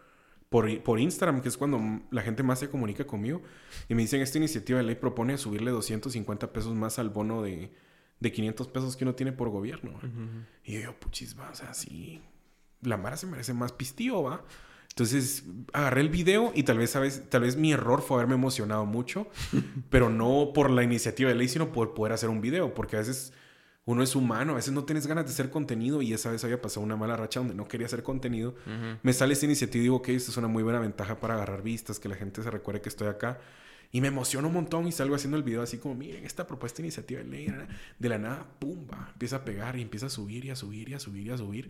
por, 0.50 0.84
por 0.84 1.00
Instagram, 1.00 1.42
que 1.42 1.50
es 1.50 1.58
cuando 1.58 1.82
la 2.12 2.22
gente 2.22 2.44
más 2.44 2.60
se 2.60 2.70
comunica 2.70 3.08
conmigo. 3.08 3.42
Y 3.90 3.96
me 3.96 4.04
dicen: 4.04 4.22
Esta 4.22 4.38
iniciativa 4.38 4.78
de 4.78 4.86
ley 4.86 4.96
propone 4.96 5.40
subirle 5.40 5.72
250 5.72 6.54
pesos 6.54 6.76
más 6.76 7.00
al 7.00 7.10
bono 7.10 7.42
de 7.42 7.72
de 8.20 8.32
500 8.32 8.68
pesos 8.70 8.96
que 8.96 9.04
uno 9.04 9.16
tiene 9.16 9.32
por 9.32 9.50
gobierno. 9.50 10.00
Y 10.64 10.82
yo, 10.82 10.98
puchis, 11.00 11.38
va, 11.38 11.50
o 11.50 11.56
sea, 11.56 11.74
sí, 11.74 12.22
la 12.82 12.98
Mara 12.98 13.18
se 13.18 13.28
merece 13.28 13.54
más 13.54 13.72
pistillo, 13.72 14.24
va. 14.24 14.44
Entonces 14.90 15.44
agarré 15.74 16.02
el 16.02 16.10
video 16.10 16.52
y 16.54 16.64
tal 16.64 16.78
vez, 16.78 16.92
¿sabes? 16.92 17.28
Tal 17.30 17.42
vez 17.42 17.56
mi 17.56 17.72
error 17.72 18.04
fue 18.04 18.18
haberme 18.18 18.36
emocionado 18.36 18.86
mucho, 18.86 19.28
pero 19.90 20.10
no 20.10 20.52
por 20.54 20.70
la 20.70 20.84
iniciativa 20.84 21.30
de 21.30 21.36
ley, 21.36 21.48
sino 21.48 21.72
por 21.72 21.96
poder 21.96 22.14
hacer 22.14 22.30
un 22.30 22.42
video, 22.42 22.74
porque 22.76 22.98
a 22.98 23.00
veces 23.00 23.34
uno 23.86 24.04
es 24.04 24.16
humano, 24.16 24.54
a 24.54 24.56
veces 24.56 24.72
no 24.72 24.84
tienes 24.84 25.08
ganas 25.08 25.26
de 25.26 25.32
hacer 25.32 25.50
contenido 25.50 26.02
y 26.02 26.14
esa 26.14 26.32
vez 26.32 26.44
había 26.44 26.62
pasado 26.62 26.86
una 26.86 26.96
mala 26.96 27.18
racha 27.18 27.40
donde 27.40 27.56
no 27.56 27.68
quería 27.68 27.88
hacer 27.88 28.04
contenido. 28.04 28.56
Me 29.02 29.14
sale 29.14 29.34
esta 29.34 29.46
iniciativa 29.46 29.80
y 29.80 29.84
digo, 29.84 29.96
ok, 29.98 30.10
esto 30.10 30.32
es 30.32 30.38
una 30.38 30.48
muy 30.48 30.64
buena 30.64 30.80
ventaja 30.80 31.20
para 31.20 31.34
agarrar 31.34 31.64
vistas, 31.64 32.00
que 32.00 32.08
la 32.08 32.16
gente 32.16 32.44
se 32.44 32.52
recuerde 32.52 32.82
que 32.82 32.90
estoy 32.90 33.08
acá. 33.08 33.40
Y 33.96 34.02
me 34.02 34.08
emociono 34.08 34.48
un 34.48 34.56
montón 34.56 34.88
y 34.88 34.92
salgo 34.92 35.14
haciendo 35.14 35.38
el 35.38 35.44
video 35.44 35.62
así 35.62 35.78
como, 35.78 35.94
miren, 35.94 36.26
esta 36.26 36.48
propuesta 36.48 36.78
de 36.78 36.88
iniciativa 36.88 37.22
de 37.22 37.28
ley, 37.28 37.54
de 38.00 38.10
la 38.10 38.18
nada, 38.18 38.48
pumba, 38.58 39.10
empieza 39.14 39.36
a 39.36 39.46
pegar 39.46 39.78
y 39.78 39.84
empieza 39.84 40.08
a 40.08 40.10
subir 40.10 40.46
y 40.46 40.50
a 40.50 40.56
subir 40.56 40.90
y 40.90 40.96
a 40.96 41.00
subir 41.00 41.28
y 41.28 41.30
a 41.30 41.38
subir. 41.38 41.70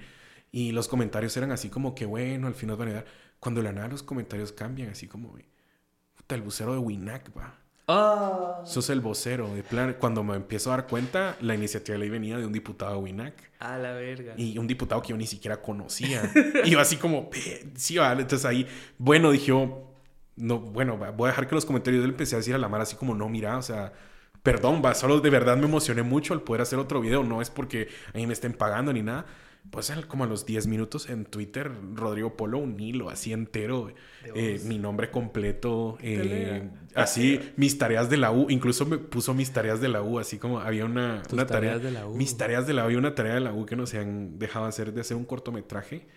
Y 0.50 0.72
los 0.72 0.88
comentarios 0.88 1.36
eran 1.36 1.52
así 1.52 1.68
como 1.68 1.94
que, 1.94 2.06
bueno, 2.06 2.48
al 2.48 2.56
final 2.56 2.78
van 2.78 2.88
a 2.88 2.94
dar. 2.94 3.06
Cuando 3.42 3.60
de 3.60 3.66
la 3.66 3.74
nada 3.74 3.90
los 3.90 4.04
comentarios 4.04 4.54
cambian, 4.54 4.90
así 4.90 5.06
como, 5.06 5.36
puta, 6.16 6.36
el 6.36 6.42
vocero 6.44 6.72
de 6.72 6.80
Winac, 6.80 7.38
va. 7.38 7.60
Ah. 7.90 8.62
Sos 8.66 8.90
el 8.90 9.02
vocero. 9.02 9.54
De 9.54 9.62
plan, 9.62 9.98
cuando 10.00 10.24
me 10.24 10.38
empiezo 10.38 10.72
a 10.72 10.78
dar 10.78 10.88
cuenta, 10.88 11.36
la 11.42 11.56
iniciativa 11.56 11.96
de 11.96 12.00
ley 12.00 12.10
venía 12.10 12.38
de 12.38 12.46
un 12.46 12.54
diputado 12.54 12.94
de 12.94 13.00
Winac. 13.00 13.52
A 13.60 13.78
la 13.78 13.92
verga. 13.92 14.34
Y 14.38 14.58
un 14.58 14.68
diputado 14.68 15.02
que 15.02 15.10
yo 15.10 15.18
ni 15.18 15.28
siquiera 15.28 15.62
conocía. 15.62 16.32
y 16.64 16.70
yo 16.70 16.80
así 16.80 16.96
como, 16.96 17.30
sí, 17.76 17.98
vale. 17.98 18.22
Entonces 18.22 18.46
ahí, 18.46 18.66
bueno, 18.98 19.30
dije 19.30 19.52
no, 20.36 20.60
bueno, 20.60 20.98
voy 20.98 21.28
a 21.28 21.32
dejar 21.32 21.48
que 21.48 21.56
los 21.56 21.66
comentarios 21.66 22.02
yo 22.02 22.08
le 22.08 22.14
empecé 22.14 22.36
a 22.36 22.40
decir 22.40 22.56
a 22.56 22.58
la 22.58 22.70
Mara 22.70 22.84
así 22.84 22.96
como, 22.96 23.14
no, 23.14 23.30
mira, 23.30 23.58
o 23.58 23.62
sea, 23.62 23.94
perdón, 24.42 24.82
va, 24.84 24.94
solo 24.94 25.20
de 25.20 25.30
verdad 25.30 25.58
me 25.58 25.66
emocioné 25.66 26.04
mucho 26.04 26.34
al 26.34 26.42
poder 26.42 26.62
hacer 26.62 26.80
otro 26.80 27.02
video, 27.02 27.24
no 27.24 27.42
es 27.42 27.50
porque 27.50 27.88
a 28.14 28.18
mí 28.18 28.28
me 28.28 28.34
estén 28.34 28.54
pagando 28.54 28.94
ni 28.94 29.02
nada. 29.02 29.26
Pues 29.72 29.90
como 30.10 30.26
a 30.26 30.28
los 30.28 30.46
10 30.46 30.68
minutos 30.68 31.10
en 31.10 31.24
Twitter, 31.24 31.72
Rodrigo 31.94 32.36
Polo, 32.36 32.58
un 32.58 32.78
hilo 32.78 33.10
así 33.10 33.32
entero, 33.32 33.94
eh, 34.36 34.60
mi 34.66 34.78
nombre 34.78 35.10
completo, 35.10 35.98
eh, 36.02 36.70
así, 36.96 37.40
mis 37.56 37.78
tareas 37.78 38.10
de 38.10 38.18
la 38.18 38.34
U, 38.34 38.48
incluso 38.50 38.86
me 38.86 38.98
puso 38.98 39.34
mis 39.34 39.54
tareas 39.54 39.80
de 39.80 39.88
la 39.88 40.02
U, 40.02 40.20
así 40.20 40.38
como 40.38 40.60
había 40.60 40.84
una, 40.84 41.24
una 41.32 41.48
tarea, 41.48 41.80
de 41.80 41.92
la 41.92 42.06
U. 42.06 42.14
mis 42.14 42.36
tareas 42.36 42.68
de 42.68 42.74
la 42.74 42.82
U, 42.82 42.86
había 42.88 42.98
una 42.98 43.16
tarea 43.16 43.36
de 43.36 43.40
la 43.40 43.54
U 43.54 43.66
que 43.66 43.78
nos 43.78 43.94
han 43.94 44.38
dejado 44.38 44.66
hacer 44.66 44.92
de 44.92 45.00
hacer 45.00 45.16
un 45.16 45.24
cortometraje 45.24 46.08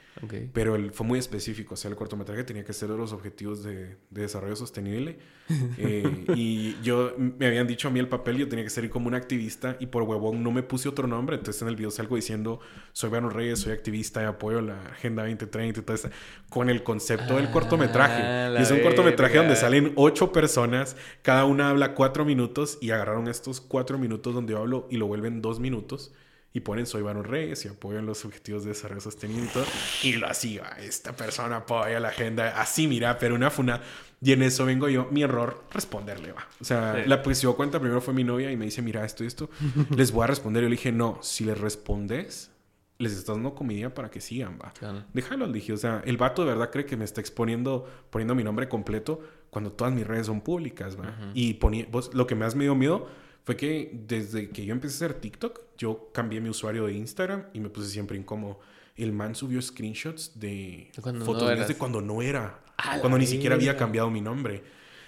pero 0.52 0.76
él 0.76 0.92
fue 0.92 1.06
muy 1.06 1.18
específico. 1.18 1.74
O 1.74 1.76
sea, 1.76 1.90
el 1.90 1.96
cortometraje 1.96 2.42
tenía 2.44 2.64
que 2.64 2.72
ser 2.72 2.88
de 2.88 2.96
los 2.96 3.12
objetivos 3.12 3.62
de, 3.62 3.96
desarrollo 4.10 4.56
sostenible. 4.56 5.18
Eh, 5.78 6.24
y 6.34 6.76
yo 6.82 7.14
me 7.18 7.46
habían 7.46 7.66
dicho 7.66 7.86
a 7.88 7.90
mí 7.90 8.00
el 8.00 8.08
papel, 8.08 8.38
yo 8.38 8.48
tenía 8.48 8.64
que 8.64 8.70
ser 8.70 8.88
como 8.90 9.06
un 9.08 9.14
activista. 9.14 9.76
Y 9.78 9.86
por 9.86 10.02
huevón 10.02 10.42
no 10.42 10.50
me 10.50 10.62
puse 10.62 10.88
otro 10.88 11.06
nombre. 11.06 11.36
Entonces 11.36 11.60
en 11.62 11.68
el 11.68 11.76
video 11.76 11.90
salgo 11.90 12.16
diciendo: 12.16 12.60
Soy 12.92 13.10
Vano 13.10 13.30
Reyes, 13.30 13.60
soy 13.60 13.72
activista 13.72 14.22
y 14.22 14.24
apoyo 14.24 14.60
la 14.60 14.80
Agenda 14.86 15.22
2030 15.22 15.80
y 15.80 15.82
todo 15.82 15.94
eso. 15.94 16.08
Con 16.48 16.70
el 16.70 16.82
concepto 16.82 17.36
del 17.36 17.50
cortometraje. 17.50 18.22
Ah, 18.22 18.56
y 18.58 18.62
es 18.62 18.70
un 18.70 18.80
cortometraje 18.80 19.36
donde 19.36 19.54
salen 19.54 19.92
ocho 19.96 20.32
personas. 20.32 20.96
Cada 21.22 21.44
una 21.44 21.70
habla 21.70 21.94
cuatro 21.94 22.24
minutos. 22.24 22.78
Y 22.80 22.90
agarraron 22.90 23.28
estos 23.28 23.60
cuatro 23.60 23.98
minutos 23.98 24.34
donde 24.34 24.54
yo 24.54 24.58
hablo 24.58 24.88
y 24.90 24.96
lo 24.96 25.06
vuelven 25.06 25.42
dos 25.42 25.60
minutos 25.60 26.12
y 26.56 26.60
ponen 26.60 26.86
soy 26.86 27.02
Barón 27.02 27.24
Reyes 27.24 27.66
y 27.66 27.68
apoyan 27.68 28.06
los 28.06 28.24
objetivos 28.24 28.64
de 28.64 28.70
desarrollo 28.70 29.02
sostenible 29.02 29.44
y 29.44 29.48
todo. 29.48 29.66
Y 30.02 30.12
lo 30.14 30.26
así, 30.26 30.58
esta 30.78 31.14
persona 31.14 31.56
apoya 31.56 32.00
la 32.00 32.08
agenda, 32.08 32.58
así 32.58 32.88
mira, 32.88 33.18
pero 33.18 33.34
una 33.34 33.50
funa. 33.50 33.82
Y 34.22 34.32
en 34.32 34.42
eso 34.42 34.64
vengo 34.64 34.88
yo, 34.88 35.06
mi 35.10 35.22
error, 35.22 35.64
responderle, 35.70 36.32
va. 36.32 36.48
O 36.58 36.64
sea, 36.64 37.04
la 37.06 37.22
pues 37.22 37.36
se 37.36 37.42
dio 37.42 37.56
cuenta, 37.56 37.78
primero 37.78 38.00
fue 38.00 38.14
mi 38.14 38.24
novia 38.24 38.50
y 38.50 38.56
me 38.56 38.64
dice, 38.64 38.80
mira, 38.80 39.04
esto 39.04 39.22
y 39.22 39.26
esto, 39.26 39.50
les 39.94 40.12
voy 40.12 40.24
a 40.24 40.28
responder. 40.28 40.62
Yo 40.62 40.70
le 40.70 40.76
dije, 40.76 40.92
no, 40.92 41.18
si 41.20 41.44
les 41.44 41.60
respondes, 41.60 42.50
les 42.96 43.12
estás 43.12 43.36
dando 43.36 43.54
comida 43.54 43.92
para 43.92 44.10
que 44.10 44.22
sigan, 44.22 44.58
va. 44.58 44.72
Déjalo, 45.12 45.46
le 45.46 45.52
dije. 45.52 45.74
O 45.74 45.76
sea, 45.76 46.02
el 46.06 46.16
vato 46.16 46.42
de 46.42 46.52
verdad 46.52 46.70
cree 46.70 46.86
que 46.86 46.96
me 46.96 47.04
está 47.04 47.20
exponiendo, 47.20 47.86
poniendo 48.08 48.34
mi 48.34 48.44
nombre 48.44 48.66
completo 48.66 49.20
cuando 49.50 49.72
todas 49.72 49.92
mis 49.92 50.06
redes 50.06 50.24
son 50.24 50.40
públicas, 50.40 50.98
va. 50.98 51.14
Y 51.34 51.52
ponía, 51.54 51.86
vos, 51.90 52.14
lo 52.14 52.26
que 52.26 52.34
más 52.34 52.54
me 52.54 52.64
dio 52.64 52.74
miedo 52.74 53.06
fue 53.46 53.56
que 53.56 53.92
desde 53.92 54.50
que 54.50 54.66
yo 54.66 54.72
empecé 54.72 55.04
a 55.04 55.06
hacer 55.06 55.20
TikTok, 55.20 55.60
yo 55.78 56.10
cambié 56.12 56.40
mi 56.40 56.48
usuario 56.48 56.86
de 56.86 56.94
Instagram 56.94 57.44
y 57.54 57.60
me 57.60 57.68
puse 57.68 57.88
siempre 57.88 58.18
incómodo. 58.18 58.58
El 58.96 59.12
man 59.12 59.36
subió 59.36 59.62
screenshots 59.62 60.40
de 60.40 60.90
fotos 61.24 61.68
de 61.68 61.74
cuando 61.76 62.00
no 62.00 62.22
era, 62.22 62.60
cuando 63.00 63.16
ni 63.16 63.26
siquiera 63.26 63.54
había 63.54 63.76
cambiado 63.76 64.10
mi 64.10 64.20
nombre. 64.20 64.64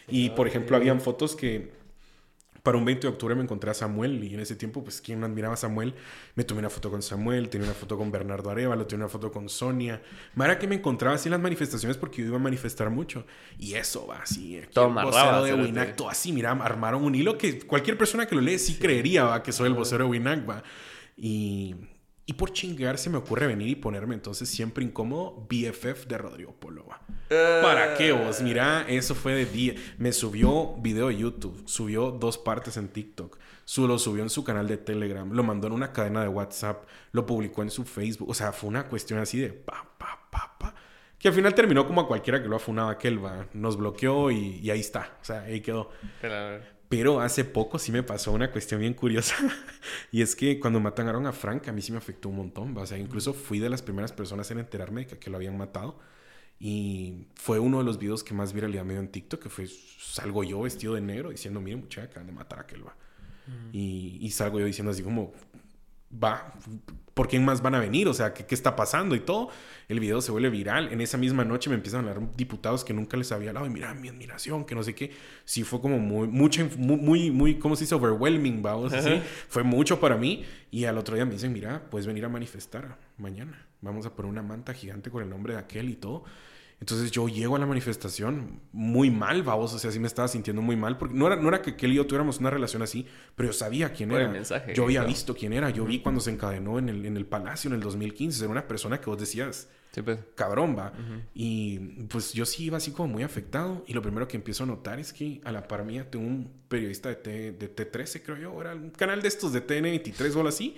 Y 0.06 0.30
por 0.30 0.46
ejemplo, 0.46 0.76
habían 0.76 1.00
fotos 1.00 1.34
que 1.34 1.72
para 2.68 2.76
un 2.76 2.84
20 2.84 3.06
de 3.06 3.08
octubre 3.08 3.34
me 3.34 3.42
encontré 3.42 3.70
a 3.70 3.74
Samuel 3.74 4.22
y 4.22 4.34
en 4.34 4.40
ese 4.40 4.54
tiempo, 4.54 4.84
pues, 4.84 5.00
quien 5.00 5.24
admiraba 5.24 5.54
a 5.54 5.56
Samuel? 5.56 5.94
Me 6.34 6.44
tomé 6.44 6.58
una 6.58 6.68
foto 6.68 6.90
con 6.90 7.00
Samuel, 7.00 7.48
tenía 7.48 7.66
una 7.66 7.74
foto 7.74 7.96
con 7.96 8.12
Bernardo 8.12 8.50
Arevalo, 8.50 8.86
tenía 8.86 9.06
una 9.06 9.10
foto 9.10 9.32
con 9.32 9.48
Sonia. 9.48 10.02
Mara 10.34 10.58
que 10.58 10.68
me 10.68 10.74
encontraba 10.74 11.14
así 11.14 11.28
en 11.28 11.30
las 11.30 11.40
manifestaciones 11.40 11.96
porque 11.96 12.20
yo 12.20 12.28
iba 12.28 12.36
a 12.36 12.40
manifestar 12.40 12.90
mucho. 12.90 13.24
Y 13.58 13.72
eso 13.72 14.06
va 14.06 14.18
así. 14.18 14.60
Todo 14.70 14.92
vocero 14.92 15.44
de 15.44 15.54
Winac, 15.54 15.96
todo 15.96 16.10
así, 16.10 16.30
mira, 16.30 16.50
armaron 16.50 17.04
un 17.04 17.14
hilo 17.14 17.38
que 17.38 17.60
cualquier 17.60 17.96
persona 17.96 18.26
que 18.26 18.34
lo 18.34 18.42
lee 18.42 18.58
sí, 18.58 18.74
creería, 18.74 19.24
va, 19.24 19.42
que 19.42 19.50
soy 19.52 19.68
el 19.68 19.74
vocero 19.74 20.04
de 20.04 20.10
Winac, 20.10 20.46
va. 20.46 20.62
Y 21.16 21.74
y 22.28 22.34
por 22.34 22.52
chingar 22.52 22.98
se 22.98 23.08
me 23.08 23.16
ocurre 23.16 23.46
venir 23.46 23.68
y 23.68 23.74
ponerme 23.74 24.14
entonces 24.14 24.50
siempre 24.50 24.84
incómodo 24.84 25.46
BFF 25.48 26.06
de 26.06 26.18
Rodrigo 26.18 26.52
Polo. 26.52 26.84
¿Para 27.28 27.94
qué 27.94 28.12
vos? 28.12 28.42
Mira, 28.42 28.84
eso 28.86 29.14
fue 29.14 29.32
de 29.32 29.46
día. 29.46 29.74
Me 29.96 30.12
subió 30.12 30.74
video 30.74 31.08
de 31.08 31.16
YouTube, 31.16 31.62
subió 31.64 32.10
dos 32.10 32.36
partes 32.36 32.76
en 32.76 32.88
TikTok, 32.88 33.38
lo 33.78 33.98
subió 33.98 34.22
en 34.22 34.28
su 34.28 34.44
canal 34.44 34.68
de 34.68 34.76
Telegram, 34.76 35.26
lo 35.32 35.42
mandó 35.42 35.68
en 35.68 35.72
una 35.72 35.90
cadena 35.90 36.20
de 36.20 36.28
WhatsApp, 36.28 36.86
lo 37.12 37.24
publicó 37.24 37.62
en 37.62 37.70
su 37.70 37.84
Facebook. 37.84 38.28
O 38.28 38.34
sea, 38.34 38.52
fue 38.52 38.68
una 38.68 38.88
cuestión 38.88 39.20
así 39.20 39.38
de 39.38 39.48
pa, 39.48 39.88
pa, 39.96 40.28
pa, 40.30 40.54
pa. 40.58 40.74
Que 41.18 41.28
al 41.28 41.34
final 41.34 41.54
terminó 41.54 41.86
como 41.86 42.02
a 42.02 42.06
cualquiera 42.06 42.42
que 42.42 42.48
lo 42.48 42.56
ha 42.56 42.60
funado 42.60 42.90
aquel, 42.90 43.24
va. 43.24 43.46
Nos 43.54 43.78
bloqueó 43.78 44.30
y, 44.30 44.58
y 44.58 44.70
ahí 44.70 44.80
está. 44.80 45.16
O 45.22 45.24
sea, 45.24 45.44
ahí 45.44 45.62
quedó. 45.62 45.88
Pero, 46.20 46.60
pero 46.88 47.20
hace 47.20 47.44
poco 47.44 47.78
sí 47.78 47.92
me 47.92 48.02
pasó 48.02 48.32
una 48.32 48.50
cuestión 48.50 48.80
bien 48.80 48.94
curiosa. 48.94 49.34
y 50.12 50.22
es 50.22 50.34
que 50.34 50.58
cuando 50.58 50.80
mataron 50.80 51.26
a 51.26 51.32
Frank, 51.32 51.68
a 51.68 51.72
mí 51.72 51.82
sí 51.82 51.92
me 51.92 51.98
afectó 51.98 52.30
un 52.30 52.36
montón. 52.36 52.76
O 52.76 52.86
sea, 52.86 52.98
incluso 52.98 53.34
fui 53.34 53.58
de 53.58 53.68
las 53.68 53.82
primeras 53.82 54.12
personas 54.12 54.50
en 54.50 54.58
enterarme 54.58 55.04
de 55.04 55.18
que, 55.18 55.30
lo 55.30 55.36
habían 55.36 55.58
matado. 55.58 55.98
Y 56.58 57.26
fue 57.34 57.58
uno 57.58 57.78
de 57.78 57.84
los 57.84 57.98
videos 57.98 58.24
que 58.24 58.34
más 58.34 58.52
viralidad 58.52 58.84
me 58.84 58.94
dio 58.94 59.02
en 59.02 59.08
TikTok, 59.08 59.42
que 59.42 59.48
fue 59.48 59.66
salgo 59.98 60.42
yo 60.42 60.62
vestido 60.62 60.94
de 60.94 61.00
negro 61.02 61.30
diciendo, 61.30 61.60
miren 61.60 61.80
muchacha, 61.80 62.06
acaban 62.06 62.26
de 62.26 62.32
matar 62.32 62.60
a 62.60 62.62
aquel, 62.62 62.84
va. 62.84 62.96
y, 63.72 64.18
y, 64.20 64.30
salgo 64.30 64.58
yo 64.58 64.66
diciendo 64.66 64.90
así 64.90 65.02
como, 65.02 65.32
va, 66.12 66.54
¿por 67.14 67.28
quién 67.28 67.44
más 67.44 67.62
van 67.62 67.74
a 67.74 67.80
venir? 67.80 68.08
O 68.08 68.14
sea, 68.14 68.32
¿qué, 68.32 68.46
¿qué, 68.46 68.54
está 68.54 68.76
pasando? 68.76 69.14
Y 69.14 69.20
todo. 69.20 69.50
El 69.88 70.00
video 70.00 70.20
se 70.20 70.30
vuelve 70.30 70.50
viral. 70.50 70.92
En 70.92 71.00
esa 71.00 71.18
misma 71.18 71.44
noche 71.44 71.68
me 71.70 71.76
empiezan 71.76 72.04
a 72.04 72.10
hablar 72.10 72.36
diputados 72.36 72.84
que 72.84 72.92
nunca 72.94 73.16
les 73.16 73.32
había 73.32 73.50
hablado. 73.50 73.66
Y 73.66 73.70
mira, 73.70 73.92
mi 73.94 74.08
admiración, 74.08 74.64
que 74.64 74.74
no 74.74 74.82
sé 74.82 74.94
qué. 74.94 75.10
Sí, 75.44 75.64
fue 75.64 75.80
como 75.80 75.98
muy, 75.98 76.28
mucho, 76.28 76.68
muy, 76.76 77.30
muy, 77.30 77.58
¿cómo 77.58 77.74
se 77.76 77.84
dice? 77.84 77.94
Overwhelming, 77.94 78.62
vamos. 78.62 78.92
Así. 78.92 79.20
Fue 79.48 79.62
mucho 79.62 79.98
para 79.98 80.16
mí. 80.16 80.44
Y 80.70 80.84
al 80.84 80.98
otro 80.98 81.14
día 81.14 81.24
me 81.24 81.32
dicen, 81.32 81.52
mira, 81.52 81.82
puedes 81.90 82.06
venir 82.06 82.24
a 82.24 82.28
manifestar 82.28 82.98
mañana. 83.16 83.66
Vamos 83.80 84.06
a 84.06 84.14
poner 84.14 84.30
una 84.30 84.42
manta 84.42 84.74
gigante 84.74 85.10
con 85.10 85.22
el 85.22 85.30
nombre 85.30 85.54
de 85.54 85.60
aquel 85.60 85.88
y 85.88 85.96
todo. 85.96 86.24
Entonces 86.80 87.10
yo 87.10 87.28
llego 87.28 87.56
a 87.56 87.58
la 87.58 87.66
manifestación 87.66 88.60
muy 88.72 89.10
mal, 89.10 89.42
vamos, 89.42 89.74
o 89.74 89.78
sea, 89.78 89.90
sí 89.90 89.98
me 89.98 90.06
estaba 90.06 90.28
sintiendo 90.28 90.62
muy 90.62 90.76
mal, 90.76 90.96
porque 90.96 91.14
no 91.14 91.26
era, 91.26 91.34
no 91.34 91.48
era 91.48 91.60
que 91.60 91.74
Kelly 91.74 91.94
y 91.94 91.96
yo 91.96 92.06
tuviéramos 92.06 92.38
una 92.38 92.50
relación 92.50 92.82
así, 92.82 93.04
pero 93.34 93.48
yo 93.48 93.52
sabía 93.52 93.92
quién 93.92 94.12
era. 94.12 94.32
yo 94.74 94.84
había 94.84 95.02
visto 95.02 95.34
quién 95.34 95.52
era, 95.52 95.70
yo 95.70 95.84
vi 95.84 96.00
cuando 96.00 96.20
se 96.20 96.30
encadenó 96.30 96.78
en 96.78 96.88
el, 96.88 97.04
en 97.04 97.16
el 97.16 97.26
palacio 97.26 97.68
en 97.68 97.74
el 97.74 97.80
2015, 97.80 98.44
era 98.44 98.50
una 98.50 98.68
persona 98.68 99.00
que 99.00 99.10
vos 99.10 99.18
decías, 99.18 99.68
pues. 100.04 100.20
cabrón, 100.36 100.76
va. 100.78 100.92
Y 101.34 101.78
pues 102.08 102.32
yo 102.32 102.46
sí 102.46 102.66
iba 102.66 102.76
así 102.76 102.92
como 102.92 103.08
muy 103.08 103.24
afectado, 103.24 103.84
y 103.88 103.92
lo 103.92 104.00
primero 104.00 104.28
que 104.28 104.36
empiezo 104.36 104.62
a 104.62 104.66
notar 104.66 105.00
es 105.00 105.12
que 105.12 105.40
a 105.44 105.50
la 105.50 105.66
par 105.66 105.84
mía 105.84 106.08
tengo 106.08 106.26
un 106.26 106.48
periodista 106.68 107.08
de, 107.08 107.16
T, 107.16 107.52
de 107.52 107.74
T13, 107.74 108.22
creo 108.24 108.36
yo, 108.36 108.60
era 108.60 108.74
un 108.76 108.90
canal 108.90 109.20
de 109.20 109.26
estos 109.26 109.52
de 109.52 109.66
TN23 109.66 110.34
o 110.34 110.36
algo 110.36 110.48
así, 110.48 110.76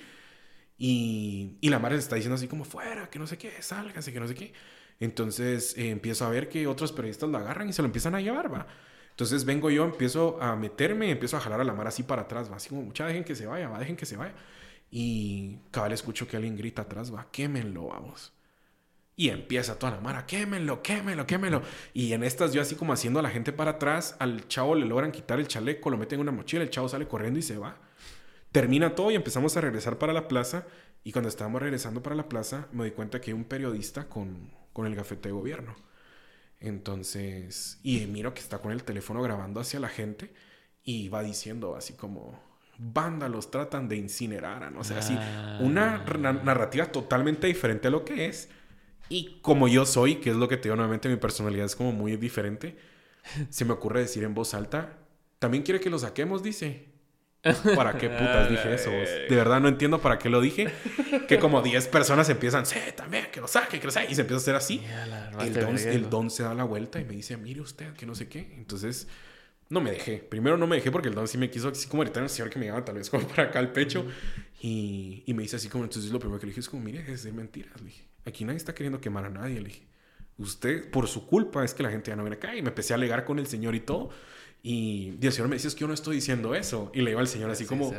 y, 0.83 1.59
la 1.69 1.79
madre 1.79 1.97
se 1.97 2.05
está 2.05 2.17
diciendo 2.17 2.37
así 2.37 2.49
como, 2.49 2.65
fuera, 2.65 3.11
que 3.11 3.19
no 3.19 3.27
sé 3.27 3.37
qué, 3.37 3.61
sálgase, 3.61 4.15
que 4.15 4.19
no 4.19 4.27
sé 4.27 4.35
qué. 4.35 4.55
Entonces 4.99 5.77
eh, 5.77 5.91
empiezo 5.91 6.25
a 6.25 6.31
ver 6.31 6.49
que 6.49 6.67
otros 6.67 6.91
periodistas 6.91 7.29
lo 7.29 7.37
agarran 7.37 7.69
y 7.69 7.75
se 7.75 7.83
lo 7.83 7.87
empiezan 7.87 8.15
a 8.15 8.21
llevar, 8.23 8.51
va. 8.51 8.67
Entonces 9.11 9.45
vengo 9.45 9.69
yo, 9.71 9.85
empiezo 9.85 10.41
a 10.41 10.57
meterme, 10.57 11.11
empiezo 11.11 11.37
a 11.37 11.41
jalar 11.41 11.61
a 11.61 11.65
la 11.65 11.75
mar 11.75 11.87
así 11.87 12.03
para 12.03 12.23
atrás, 12.23 12.51
va. 12.51 12.57
Así 12.57 12.71
como, 12.71 12.81
mucha, 12.81 13.07
dejen 13.07 13.25
que 13.25 13.35
se 13.35 13.45
vaya, 13.45 13.69
va, 13.69 13.79
dejen 13.79 13.95
que 13.95 14.07
se 14.07 14.17
vaya. 14.17 14.33
Y 14.91 15.59
cabal 15.71 15.93
escucho 15.93 16.27
que 16.27 16.37
alguien 16.37 16.57
grita 16.57 16.83
atrás, 16.83 17.15
va, 17.15 17.27
quémenlo, 17.31 17.89
vamos. 17.89 18.33
Y 19.17 19.29
empieza 19.29 19.79
toda 19.79 19.93
la 19.93 20.01
mara, 20.01 20.25
quémenlo, 20.25 20.83
quémenlo, 20.83 21.27
quémenlo. 21.27 21.63
Y 21.93 22.15
en 22.15 22.25
estas 22.25 22.55
yo 22.55 22.63
así 22.63 22.75
como 22.75 22.95
haciendo 22.95 23.21
a 23.21 23.23
la 23.23 23.29
gente 23.29 23.53
para 23.53 23.73
atrás, 23.73 24.17
al 24.19 24.49
chavo 24.49 24.75
le 24.75 24.87
logran 24.87 25.13
quitar 25.13 25.39
el 25.41 25.47
chaleco, 25.47 25.91
lo 25.91 25.99
meten 25.99 26.21
en 26.21 26.23
una 26.23 26.33
mochila, 26.33 26.63
el 26.63 26.71
chavo 26.71 26.89
sale 26.89 27.07
corriendo 27.07 27.39
y 27.39 27.43
se 27.43 27.59
va. 27.59 27.77
Termina 28.53 28.95
todo 28.95 29.11
y 29.11 29.15
empezamos 29.15 29.57
a 29.57 29.61
regresar 29.61 29.99
para 29.99 30.13
la 30.13 30.29
plaza. 30.29 30.67
Y 31.05 31.13
cuando 31.13 31.29
estábamos 31.29 31.63
regresando 31.63 32.03
para 32.03 32.17
la 32.17 32.29
plaza, 32.29 32.69
me 32.73 32.85
doy 32.85 32.91
cuenta 32.93 33.21
que 33.21 33.31
hay 33.31 33.35
un 33.35 33.45
periodista 33.45 34.09
con, 34.09 34.51
con 34.73 34.87
el 34.87 34.95
gafete 34.95 35.29
de 35.29 35.33
gobierno. 35.33 35.77
Entonces, 36.59 37.81
y 37.83 38.07
miro 38.07 38.35
que 38.35 38.41
está 38.41 38.59
con 38.59 38.73
el 38.73 38.85
teléfono 38.85 39.23
grabando 39.23 39.61
hacia 39.61 39.81
la 39.81 39.89
gente 39.89 40.33
y 40.85 41.09
va 41.09 41.23
diciendo 41.23 41.75
así 41.75 41.95
como, 41.95 42.39
vándalos 42.79 43.51
tratan 43.51 43.89
de 43.89 43.97
incinerar, 43.97 44.71
¿no? 44.73 44.81
o 44.81 44.85
sea, 44.85 44.99
así, 44.99 45.15
una 45.61 46.05
ah. 46.07 46.33
narrativa 46.33 46.87
totalmente 46.87 47.47
diferente 47.47 47.89
a 47.89 47.91
lo 47.91 48.05
que 48.05 48.27
es. 48.27 48.49
Y 49.09 49.41
como 49.41 49.69
yo 49.69 49.87
soy, 49.87 50.17
que 50.17 50.31
es 50.31 50.37
lo 50.37 50.49
que 50.49 50.57
te 50.57 50.65
digo 50.65 50.77
nuevamente, 50.77 51.09
mi 51.09 51.17
personalidad 51.17 51.67
es 51.67 51.77
como 51.77 51.93
muy 51.93 52.17
diferente, 52.17 52.77
se 53.51 53.65
me 53.65 53.73
ocurre 53.73 54.01
decir 54.01 54.23
en 54.25 54.35
voz 54.35 54.55
alta, 54.55 54.99
también 55.39 55.63
quiere 55.63 55.81
que 55.81 55.91
lo 55.91 55.99
saquemos, 55.99 56.43
dice. 56.43 56.90
¿Para 57.43 57.97
qué 57.97 58.11
putas 58.11 58.51
dije 58.51 58.75
eso? 58.75 58.91
De 59.29 59.35
verdad 59.35 59.61
no 59.61 59.69
entiendo 59.69 60.01
para 60.01 60.19
qué 60.19 60.29
lo 60.29 60.41
dije. 60.41 60.71
Que 61.27 61.39
como 61.39 61.63
10 61.63 61.89
personas 61.89 62.29
empiezan, 62.29 62.67
sí, 62.67 62.79
también, 62.97 63.29
que 63.33 63.41
lo 63.41 63.49
saque, 63.49 63.81
que 63.81 63.87
lo 63.87 63.93
saque. 63.93 64.13
Y 64.13 64.15
se 64.15 64.23
empieza 64.23 64.37
a 64.37 64.43
hacer 64.43 64.55
así. 64.57 64.83
El 65.41 65.55
don, 65.55 65.79
el 65.79 66.11
don, 66.11 66.31
se 66.31 66.43
da 66.43 66.55
la 66.55 66.65
vuelta 66.65 67.01
y 67.01 67.05
me 67.05 67.15
dice, 67.15 67.37
mire 67.37 67.61
usted, 67.61 67.95
que 67.95 68.05
no 68.05 68.15
sé 68.15 68.29
qué. 68.29 68.53
Entonces, 68.57 69.09
no 69.71 69.81
me 69.81 69.91
dejé. 69.93 70.19
Primero 70.19 70.59
no 70.59 70.67
me 70.67 70.77
dejé 70.77 70.91
porque 70.91 71.09
el 71.09 71.15
don 71.15 71.29
sí 71.29 71.39
me 71.39 71.49
quiso 71.49 71.69
así 71.69 71.89
como 71.89 72.03
gritar 72.03 72.23
al 72.23 72.29
señor 72.29 72.51
que 72.51 72.59
me 72.59 72.67
llegaba 72.67 72.85
tal 72.85 72.97
vez 72.97 73.09
como 73.11 73.27
para 73.27 73.45
acá 73.45 73.59
al 73.59 73.73
pecho. 73.73 74.05
y, 74.61 75.23
y, 75.25 75.33
me 75.33 75.43
dice 75.43 75.57
así 75.57 75.69
como, 75.69 75.85
entonces 75.85 76.13
lo 76.13 76.19
primero 76.19 76.39
que 76.39 76.47
le 76.47 76.51
dije 76.51 76.61
es 76.61 76.69
como, 76.69 76.83
mire, 76.83 77.11
es 77.11 77.23
de 77.23 77.33
mentiras. 77.33 77.81
Le 77.81 77.87
dije, 77.87 78.05
aquí 78.27 78.45
nadie 78.45 78.59
está 78.59 78.75
queriendo 78.75 79.01
quemar 79.01 79.25
a 79.25 79.31
nadie. 79.31 79.61
Le 79.61 79.69
dije, 79.69 79.87
usted, 80.37 80.91
por 80.91 81.09
su 81.09 81.27
culpa 81.27 81.65
es 81.65 81.73
que 81.73 81.83
la 81.83 81.91
gente 81.91 82.11
ya 82.11 82.17
no 82.17 82.23
viene 82.23 82.37
acá. 82.37 82.55
Y 82.55 82.61
me 82.61 82.69
empecé 82.69 82.93
a 82.93 82.97
alegar 82.97 83.25
con 83.25 83.39
el 83.39 83.47
señor 83.47 83.75
y 83.75 83.81
todo. 83.81 84.11
Y, 84.63 85.19
el 85.23 85.33
señor 85.33 85.49
me 85.49 85.57
dice, 85.57 85.69
es 85.69 85.75
que 85.75 85.81
yo 85.81 85.89
no 85.89 85.95
estoy 85.95 86.17
diciendo 86.17 86.55
eso. 86.55 86.91
Y 86.95 87.01
le 87.01 87.11
digo 87.11 87.21
al 87.21 87.29
señor 87.29 87.51
así 87.51 87.65
como, 87.65 87.93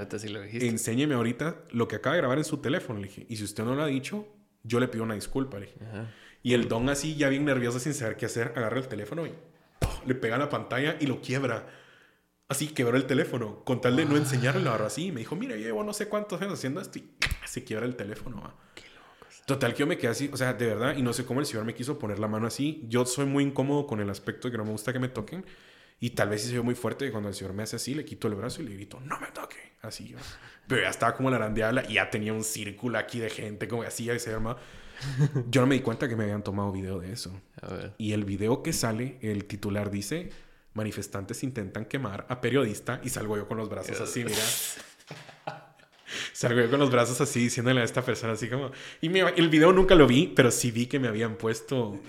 enséñeme 0.54 1.16
ahorita 1.16 1.64
lo 1.72 1.88
que 1.88 1.96
acaba 1.96 2.16
de 2.16 2.22
grabar 2.22 2.38
en 2.38 2.44
su 2.44 2.58
teléfono. 2.58 3.00
Le 3.00 3.08
dije, 3.08 3.26
y 3.30 3.36
si 3.38 3.44
usted 3.44 3.64
no 3.64 3.76
lo 3.76 3.84
ha 3.84 3.88
dicho, 3.88 4.28
yo 4.64 4.80
le 4.80 4.88
pido 4.88 5.04
una 5.04 5.16
disculpa. 5.16 5.60
Le 5.60 5.68
dije. 5.68 5.80
Y 6.44 6.54
el 6.54 6.68
don 6.68 6.90
así, 6.90 7.16
ya 7.16 7.30
bien 7.30 7.46
nervioso, 7.46 7.80
sin 7.80 7.94
saber 7.94 8.18
qué 8.18 8.26
hacer, 8.26 8.54
agarra 8.56 8.78
el 8.78 8.88
teléfono 8.88 9.26
y 9.26 9.32
le 10.06 10.16
pega 10.16 10.36
a 10.36 10.40
la 10.40 10.50
pantalla 10.50 10.98
y 11.00 11.08
lo 11.08 11.22
quiebra. 11.22 11.68
Así 12.48 12.68
quebró 12.68 12.98
el 12.98 13.06
teléfono, 13.06 13.64
con 13.64 13.80
tal 13.80 13.96
de 13.96 14.06
no 14.06 14.18
enseñarle 14.18 14.68
ahora 14.68 14.88
así. 14.88 15.12
Me 15.12 15.22
dijo, 15.22 15.36
mira, 15.36 15.56
yo 15.56 15.62
llevo 15.62 15.84
no 15.84 15.94
sé 15.94 16.10
cuántos 16.10 16.42
años 16.42 16.56
haciendo 16.56 16.82
esto 16.82 17.00
y 17.00 17.10
se 17.46 17.64
quiebra 17.64 17.86
el 17.86 17.96
teléfono. 17.96 18.54
Qué 18.76 18.84
Total 19.46 19.74
que 19.74 19.80
yo 19.80 19.88
me 19.88 19.98
quedé 19.98 20.12
así, 20.12 20.30
o 20.32 20.38
sea, 20.38 20.54
de 20.54 20.66
verdad, 20.66 20.96
y 20.98 21.02
no 21.02 21.14
sé 21.14 21.26
cómo 21.26 21.40
el 21.40 21.46
señor 21.46 21.66
me 21.66 21.74
quiso 21.74 21.98
poner 21.98 22.20
la 22.20 22.28
mano 22.28 22.48
así. 22.48 22.86
Yo 22.88 23.06
soy 23.06 23.26
muy 23.26 23.44
incómodo 23.44 23.88
con 23.88 24.00
el 24.00 24.10
aspecto 24.10 24.48
de 24.48 24.52
que 24.52 24.58
no 24.58 24.66
me 24.66 24.72
gusta 24.72 24.94
que 24.94 25.00
me 25.00 25.10
toquen. 25.10 25.46
Y 26.04 26.10
tal 26.10 26.30
vez 26.30 26.42
se 26.42 26.52
ve 26.52 26.62
muy 26.62 26.74
fuerte 26.74 27.06
y 27.06 27.12
cuando 27.12 27.30
el 27.30 27.36
señor 27.36 27.54
me 27.54 27.62
hace 27.62 27.76
así, 27.76 27.94
le 27.94 28.04
quito 28.04 28.28
el 28.28 28.34
brazo 28.34 28.64
y 28.64 28.66
le 28.66 28.74
grito, 28.74 29.00
no 29.02 29.20
me 29.20 29.28
toque. 29.28 29.74
Así. 29.84 30.16
Pero 30.68 30.82
ya 30.82 30.90
estaba 30.90 31.16
como 31.16 31.30
la 31.30 31.38
arandeada 31.38 31.84
y 31.88 31.94
ya 31.94 32.10
tenía 32.10 32.34
un 32.34 32.44
círculo 32.44 32.98
aquí 32.98 33.20
de 33.20 33.30
gente 33.30 33.68
como 33.68 33.84
así, 33.84 34.10
y 34.10 34.20
se 34.20 34.34
arma. 34.34 34.58
Yo 35.48 35.62
no 35.62 35.68
me 35.68 35.76
di 35.76 35.82
cuenta 35.82 36.10
que 36.10 36.16
me 36.16 36.24
habían 36.24 36.44
tomado 36.44 36.72
video 36.72 37.00
de 37.00 37.12
eso. 37.12 37.40
Y 38.00 38.14
el 38.14 38.26
video 38.26 38.64
que 38.64 38.74
sale, 38.74 39.20
el 39.22 39.46
titular 39.46 39.92
dice, 39.92 40.32
manifestantes 40.74 41.44
intentan 41.44 41.86
quemar 41.86 42.26
a 42.30 42.42
periodista 42.42 43.00
y 43.04 43.10
salgo 43.10 43.38
yo 43.38 43.48
con 43.48 43.58
los 43.58 43.70
brazos 43.70 44.02
así, 44.02 44.24
mira. 44.24 44.42
Salgo 46.34 46.62
yo 46.62 46.70
con 46.70 46.80
los 46.80 46.92
brazos 46.92 47.20
así, 47.22 47.42
diciéndole 47.42 47.82
a 47.82 47.84
esta 47.84 48.04
persona 48.04 48.34
así 48.34 48.48
como... 48.48 48.72
Y 49.02 49.08
el 49.18 49.50
video 49.50 49.74
nunca 49.74 49.96
lo 49.96 50.08
vi, 50.08 50.32
pero 50.36 50.52
sí 50.52 50.72
vi 50.72 50.86
que 50.86 51.00
me 51.00 51.08
habían 51.08 51.36
puesto... 51.36 52.00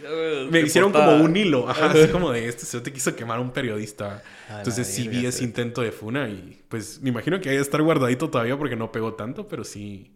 Me 0.51 0.61
hicieron 0.61 0.93
como 0.93 1.17
un 1.17 1.37
hilo, 1.37 1.69
ajá, 1.69 1.91
así 1.91 2.09
como 2.13 2.33
de 2.33 2.49
este, 2.49 2.67
se 2.67 2.81
te 2.81 2.93
quiso 2.93 3.15
quemar 3.15 3.41
un 3.41 3.53
periodista. 3.53 4.23
Entonces 4.49 4.87
sí 4.87 5.09
vi 5.09 5.27
ese 5.27 5.45
intento 5.45 5.83
de 5.83 5.93
funa 5.93 6.29
y 6.29 6.61
pues 6.69 7.01
me 7.01 7.11
imagino 7.11 7.41
que 7.41 7.51
hay 7.51 7.57
que 7.57 7.63
estar 7.63 7.83
guardadito 7.83 8.31
todavía 8.31 8.57
porque 8.57 8.77
no 8.77 8.93
pegó 8.93 9.15
tanto, 9.15 9.49
pero 9.49 9.65
sí... 9.65 10.13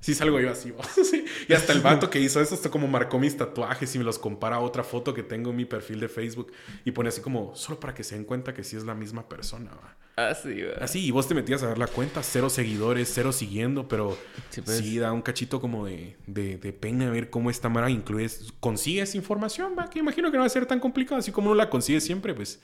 Sí 0.00 0.14
salgo 0.14 0.40
yo 0.40 0.50
así, 0.50 0.72
Y 1.48 1.52
hasta 1.52 1.74
el 1.74 1.82
vato 1.82 2.08
que 2.08 2.18
hizo 2.18 2.40
eso, 2.40 2.54
hasta 2.54 2.70
como 2.70 2.88
marcó 2.88 3.18
mis 3.18 3.36
tatuajes 3.36 3.94
y 3.94 3.98
me 3.98 4.04
los 4.04 4.18
compara 4.18 4.56
a 4.56 4.60
otra 4.60 4.82
foto 4.82 5.12
que 5.12 5.22
tengo 5.22 5.50
en 5.50 5.56
mi 5.56 5.66
perfil 5.66 6.00
de 6.00 6.08
Facebook 6.08 6.52
y 6.86 6.90
pone 6.92 7.10
así 7.10 7.20
como, 7.20 7.54
solo 7.54 7.78
para 7.78 7.92
que 7.92 8.02
se 8.02 8.14
den 8.14 8.24
cuenta 8.24 8.54
que 8.54 8.64
sí 8.64 8.76
es 8.76 8.84
la 8.84 8.94
misma 8.94 9.28
persona, 9.28 9.70
¿va? 9.72 9.96
Así, 10.28 10.62
ah, 10.62 10.84
Así, 10.84 11.06
y 11.06 11.10
vos 11.10 11.26
te 11.28 11.34
metías 11.34 11.62
a 11.62 11.68
ver 11.68 11.78
la 11.78 11.86
cuenta, 11.86 12.22
cero 12.22 12.50
seguidores, 12.50 13.10
cero 13.12 13.32
siguiendo, 13.32 13.88
pero 13.88 14.16
sí, 14.50 14.60
pues. 14.62 14.94
da 14.96 15.12
un 15.12 15.22
cachito 15.22 15.60
como 15.60 15.86
de, 15.86 16.16
de, 16.26 16.58
de, 16.58 16.72
pena 16.72 17.10
ver 17.10 17.30
cómo 17.30 17.50
esta 17.50 17.68
Mara 17.68 17.90
incluyes, 17.90 18.52
consigues 18.60 19.14
información, 19.14 19.74
va, 19.78 19.88
que 19.88 19.98
imagino 19.98 20.30
que 20.30 20.36
no 20.36 20.42
va 20.42 20.46
a 20.46 20.50
ser 20.50 20.66
tan 20.66 20.80
complicado, 20.80 21.18
así 21.18 21.32
como 21.32 21.48
uno 21.50 21.56
la 21.56 21.70
consigue 21.70 22.00
siempre, 22.00 22.34
pues 22.34 22.60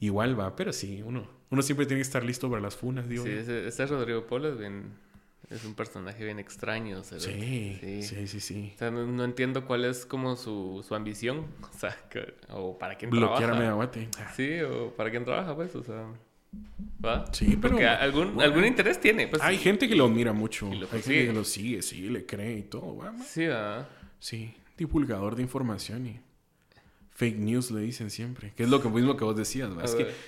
igual 0.00 0.38
va, 0.38 0.56
pero 0.56 0.72
sí, 0.72 1.02
uno, 1.04 1.28
uno 1.50 1.62
siempre 1.62 1.86
tiene 1.86 1.98
que 1.98 2.06
estar 2.06 2.24
listo 2.24 2.48
para 2.50 2.62
las 2.62 2.76
funas, 2.76 3.08
digo. 3.08 3.24
Sí, 3.24 3.30
ese, 3.30 3.86
Rodrigo 3.86 4.26
Polo 4.26 4.52
es 4.52 4.58
bien 4.58 4.92
es 5.50 5.64
un 5.64 5.74
personaje 5.74 6.24
bien 6.24 6.38
extraño. 6.38 7.02
Sí, 7.02 7.78
sí, 7.80 8.02
sí, 8.02 8.26
sí, 8.28 8.40
sí. 8.40 8.72
O 8.76 8.78
sea, 8.78 8.90
no, 8.92 9.24
entiendo 9.24 9.66
cuál 9.66 9.84
es 9.84 10.06
como 10.06 10.36
su, 10.36 10.84
su 10.86 10.94
ambición. 10.94 11.46
O 11.74 11.78
sea, 11.80 11.96
o 12.50 12.78
para 12.78 12.96
quién 12.96 13.10
Bloquear 13.10 13.52
trabaja. 13.52 13.74
Bloquear 13.74 14.08
a 14.20 14.34
Sí, 14.34 14.60
o 14.60 14.94
para 14.94 15.10
quién 15.10 15.24
trabaja, 15.24 15.56
pues. 15.56 15.74
O 15.74 15.82
sea. 15.82 16.06
¿Va? 17.04 17.24
Sí, 17.32 17.56
pero. 17.60 17.74
Porque 17.74 17.86
algún, 17.86 18.40
algún 18.40 18.64
interés 18.64 19.00
tiene. 19.00 19.28
Pues, 19.28 19.42
hay 19.42 19.58
gente 19.58 19.88
que 19.88 19.94
lo 19.94 20.06
admira 20.06 20.32
mucho. 20.32 20.70
hay 20.70 21.02
gente 21.02 21.26
que 21.26 21.32
lo 21.32 21.44
sigue, 21.44 21.82
sí, 21.82 22.08
le 22.08 22.26
cree 22.26 22.58
y 22.58 22.62
todo. 22.62 23.00
Sí, 23.26 23.46
¿verdad? 23.46 23.88
Sí, 24.18 24.54
divulgador 24.76 25.36
de 25.36 25.42
información 25.42 26.06
y. 26.06 26.20
Fake 27.12 27.36
news 27.36 27.70
le 27.70 27.82
dicen 27.82 28.08
siempre. 28.08 28.54
Que 28.56 28.62
es 28.62 28.70
lo 28.70 28.80
que 28.80 28.88
mismo 28.88 29.14
que 29.14 29.24
vos 29.24 29.36
decías. 29.36 29.70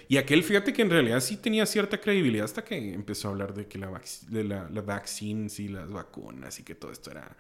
y 0.08 0.18
aquel, 0.18 0.42
fíjate 0.42 0.74
que 0.74 0.82
en 0.82 0.90
realidad 0.90 1.20
sí 1.20 1.38
tenía 1.38 1.64
cierta 1.64 1.98
credibilidad 1.98 2.44
hasta 2.44 2.64
que 2.64 2.92
empezó 2.92 3.28
a 3.28 3.30
hablar 3.30 3.54
de 3.54 3.66
que 3.66 3.78
la, 3.78 3.98
de 4.28 4.44
la, 4.44 4.68
las 4.68 4.84
vaccines 4.84 5.58
y 5.58 5.68
las 5.68 5.90
vacunas 5.90 6.60
y 6.60 6.64
que 6.64 6.74
todo 6.74 6.92
esto 6.92 7.10
era 7.10 7.34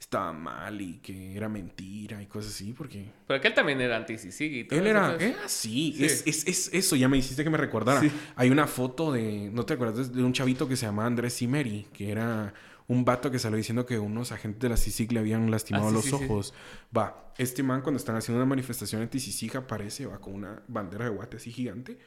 estaba 0.00 0.32
mal 0.32 0.80
y 0.80 0.94
que 0.94 1.36
era 1.36 1.48
mentira 1.48 2.22
y 2.22 2.26
cosas 2.26 2.54
así, 2.54 2.72
porque... 2.72 3.12
Pero 3.26 3.38
aquel 3.38 3.52
también 3.52 3.80
era 3.82 3.96
anti 3.96 4.14
y 4.14 4.64
todo 4.64 4.80
Él 4.80 4.86
era, 4.86 5.16
así, 5.44 5.94
Es, 6.02 6.26
es, 6.26 6.46
es, 6.46 6.70
eso, 6.72 6.96
ya 6.96 7.06
me 7.06 7.18
hiciste 7.18 7.44
que 7.44 7.50
me 7.50 7.58
recordara. 7.58 8.02
Hay 8.34 8.50
una 8.50 8.66
foto 8.66 9.12
de, 9.12 9.50
¿no 9.52 9.66
te 9.66 9.74
acuerdas? 9.74 10.12
De 10.12 10.24
un 10.24 10.32
chavito 10.32 10.66
que 10.66 10.76
se 10.76 10.86
llamaba 10.86 11.06
Andrés 11.06 11.34
Simeri, 11.34 11.86
que 11.92 12.10
era 12.10 12.54
un 12.88 13.04
vato 13.04 13.30
que 13.30 13.38
salió 13.38 13.58
diciendo 13.58 13.84
que 13.84 13.98
unos 13.98 14.32
agentes 14.32 14.60
de 14.60 14.70
la 14.70 14.76
CICIG 14.78 15.12
le 15.12 15.20
habían 15.20 15.50
lastimado 15.50 15.88
ah, 15.88 15.92
los 15.92 16.12
ojos. 16.14 16.54
Va, 16.96 17.32
este 17.36 17.62
man 17.62 17.82
cuando 17.82 17.98
están 17.98 18.16
haciendo 18.16 18.38
una 18.42 18.48
manifestación 18.48 19.02
anti 19.02 19.20
CICIG 19.20 19.58
aparece, 19.58 20.06
va 20.06 20.18
con 20.18 20.34
una 20.34 20.62
bandera 20.66 21.04
de 21.04 21.10
guate 21.10 21.36
así 21.36 21.52
gigante. 21.52 21.98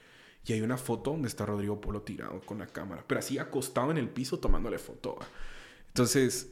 Y 0.46 0.52
hay 0.52 0.62
una 0.62 0.78
foto 0.78 1.12
donde 1.12 1.28
está 1.28 1.46
Rodrigo 1.46 1.80
Polo 1.80 2.02
tirado 2.02 2.42
con 2.42 2.58
la 2.58 2.68
cámara, 2.68 3.06
pero 3.08 3.20
así 3.20 3.38
acostado 3.38 3.92
en 3.92 3.98
el 3.98 4.10
piso 4.10 4.40
tomándole 4.40 4.78
foto. 4.78 5.18
Entonces, 5.88 6.50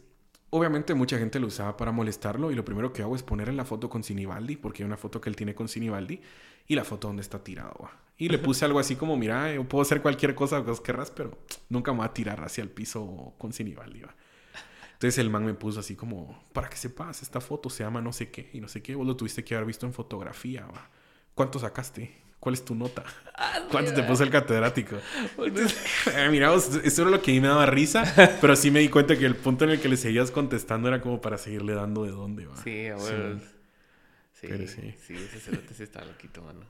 Obviamente 0.54 0.94
mucha 0.94 1.18
gente 1.18 1.40
lo 1.40 1.48
usaba 1.48 1.78
para 1.78 1.94
molestarlo 1.94 2.52
y 2.52 2.56
lo 2.56 2.66
primero 2.66 2.92
que 2.92 3.02
hago 3.02 3.16
es 3.16 3.24
poner 3.24 3.48
en 3.48 3.56
la 3.56 3.64
foto 3.64 3.90
con 3.90 4.04
Sinibaldi, 4.04 4.58
porque 4.58 4.84
hay 4.84 4.88
una 4.88 4.98
foto 4.98 5.22
que 5.22 5.30
él 5.30 5.36
tiene 5.38 5.56
con 5.56 5.70
Sinibaldi 5.70 6.20
y 6.68 6.76
la 6.76 6.84
foto 6.84 7.08
donde 7.08 7.22
está 7.22 7.42
tirado. 7.42 7.90
Y 8.18 8.28
le 8.28 8.38
puse 8.38 8.66
algo 8.66 8.78
así 8.78 8.98
como, 8.98 9.16
mira, 9.16 9.54
yo 9.54 9.64
puedo 9.64 9.82
hacer 9.82 10.02
cualquier 10.02 10.36
cosa 10.36 10.58
que 10.58 10.70
vos 10.70 10.82
querrás, 10.82 11.10
pero 11.10 11.38
nunca 11.70 11.94
me 11.94 12.00
voy 12.00 12.08
a 12.08 12.14
tirar 12.14 12.44
hacia 12.44 12.62
el 12.64 12.70
piso 12.70 13.34
con 13.38 13.54
Sinibaldi. 13.54 14.04
Entonces 14.94 15.18
el 15.20 15.30
man 15.30 15.46
me 15.46 15.54
puso 15.54 15.80
así 15.80 15.96
como, 15.96 16.44
para 16.52 16.70
que 16.70 16.76
sepas, 16.76 17.24
esta 17.24 17.40
foto 17.40 17.70
se 17.70 17.84
llama 17.84 18.02
no 18.02 18.12
sé 18.12 18.30
qué 18.30 18.50
y 18.54 18.60
no 18.60 18.68
sé 18.68 18.84
qué, 18.84 18.94
vos 18.94 19.08
lo 19.08 19.16
tuviste 19.16 19.44
que 19.46 19.56
haber 19.56 19.66
visto 19.66 19.86
en 19.86 19.94
fotografía. 19.94 20.68
¿va? 20.68 20.90
¿Cuánto 21.34 21.60
sacaste? 21.60 22.22
¿Cuál 22.42 22.56
es 22.56 22.66
tu 22.66 22.74
nota? 22.74 23.04
Ah, 23.36 23.68
¿Cuánto 23.70 23.94
te 23.94 24.02
puso 24.02 24.24
el 24.24 24.32
catedrático? 24.32 24.98
Eh, 26.14 26.28
mira, 26.32 26.54
eso 26.56 27.02
era 27.04 27.12
lo 27.12 27.22
que 27.22 27.32
a 27.32 27.34
mí 27.36 27.40
me 27.40 27.48
daba 27.48 27.68
risa, 27.68 28.04
pero 28.42 28.56
sí 28.56 28.72
me 28.72 28.80
di 28.80 28.90
cuenta 28.90 29.16
que 29.16 29.26
el 29.26 29.36
punto 29.36 29.64
en 29.66 29.72
el 29.72 29.80
que 29.80 29.88
le 29.88 29.96
seguías 29.96 30.32
contestando 30.32 30.88
era 30.88 31.02
como 31.02 31.22
para 31.22 31.38
seguirle 31.38 31.76
dando 31.76 32.04
de 32.04 32.10
dónde 32.10 32.48
va. 32.48 32.58
Sí, 32.58 32.88
bueno. 32.98 33.40
Sí, 34.34 34.48
sí, 34.68 34.96
sí. 34.98 35.14
ese 35.14 35.40
cerote 35.40 35.74
sí 35.76 35.84
está 35.84 36.04
loquito, 36.04 36.42
mano. 36.42 36.62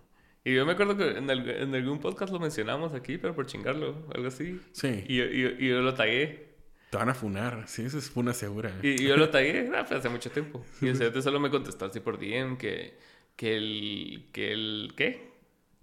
Y 0.43 0.53
yo 0.53 0.65
me 0.65 0.73
acuerdo 0.73 0.97
que 0.97 1.17
en, 1.17 1.29
algún 1.73 1.99
podcast 1.99 2.33
lo 2.33 2.39
mencionamos 2.39 2.93
aquí, 2.93 3.17
pero 3.17 3.33
por 3.33 3.45
chingarlo, 3.45 4.05
algo 4.13 4.27
así. 4.27 4.59
Sí. 4.73 5.05
Y, 5.07 5.21
y, 5.21 5.69
yo 5.69 5.79
lo 5.81 5.93
tagué. 5.93 6.51
Te 6.89 6.97
van 6.97 7.07
a 7.07 7.13
funar, 7.13 7.63
sí, 7.67 7.83
eso 7.83 7.97
es 7.97 8.09
funa 8.09 8.33
segura. 8.33 8.77
Y, 8.83 9.07
yo 9.07 9.15
lo 9.15 9.29
tagué 9.31 9.71
ah, 9.73 9.85
hace 9.89 10.09
mucho 10.09 10.31
tiempo. 10.31 10.65
Y 10.81 10.89
el 10.89 10.97
cerote 10.97 11.21
solo 11.21 11.39
me 11.39 11.49
contestó 11.49 11.85
así 11.85 12.01
por 12.01 12.19
DM 12.19 12.57
que, 12.57 12.97
que 13.37 13.55
el, 13.55 14.25
que 14.33 14.51
el, 14.51 14.93
¿qué? 14.97 15.30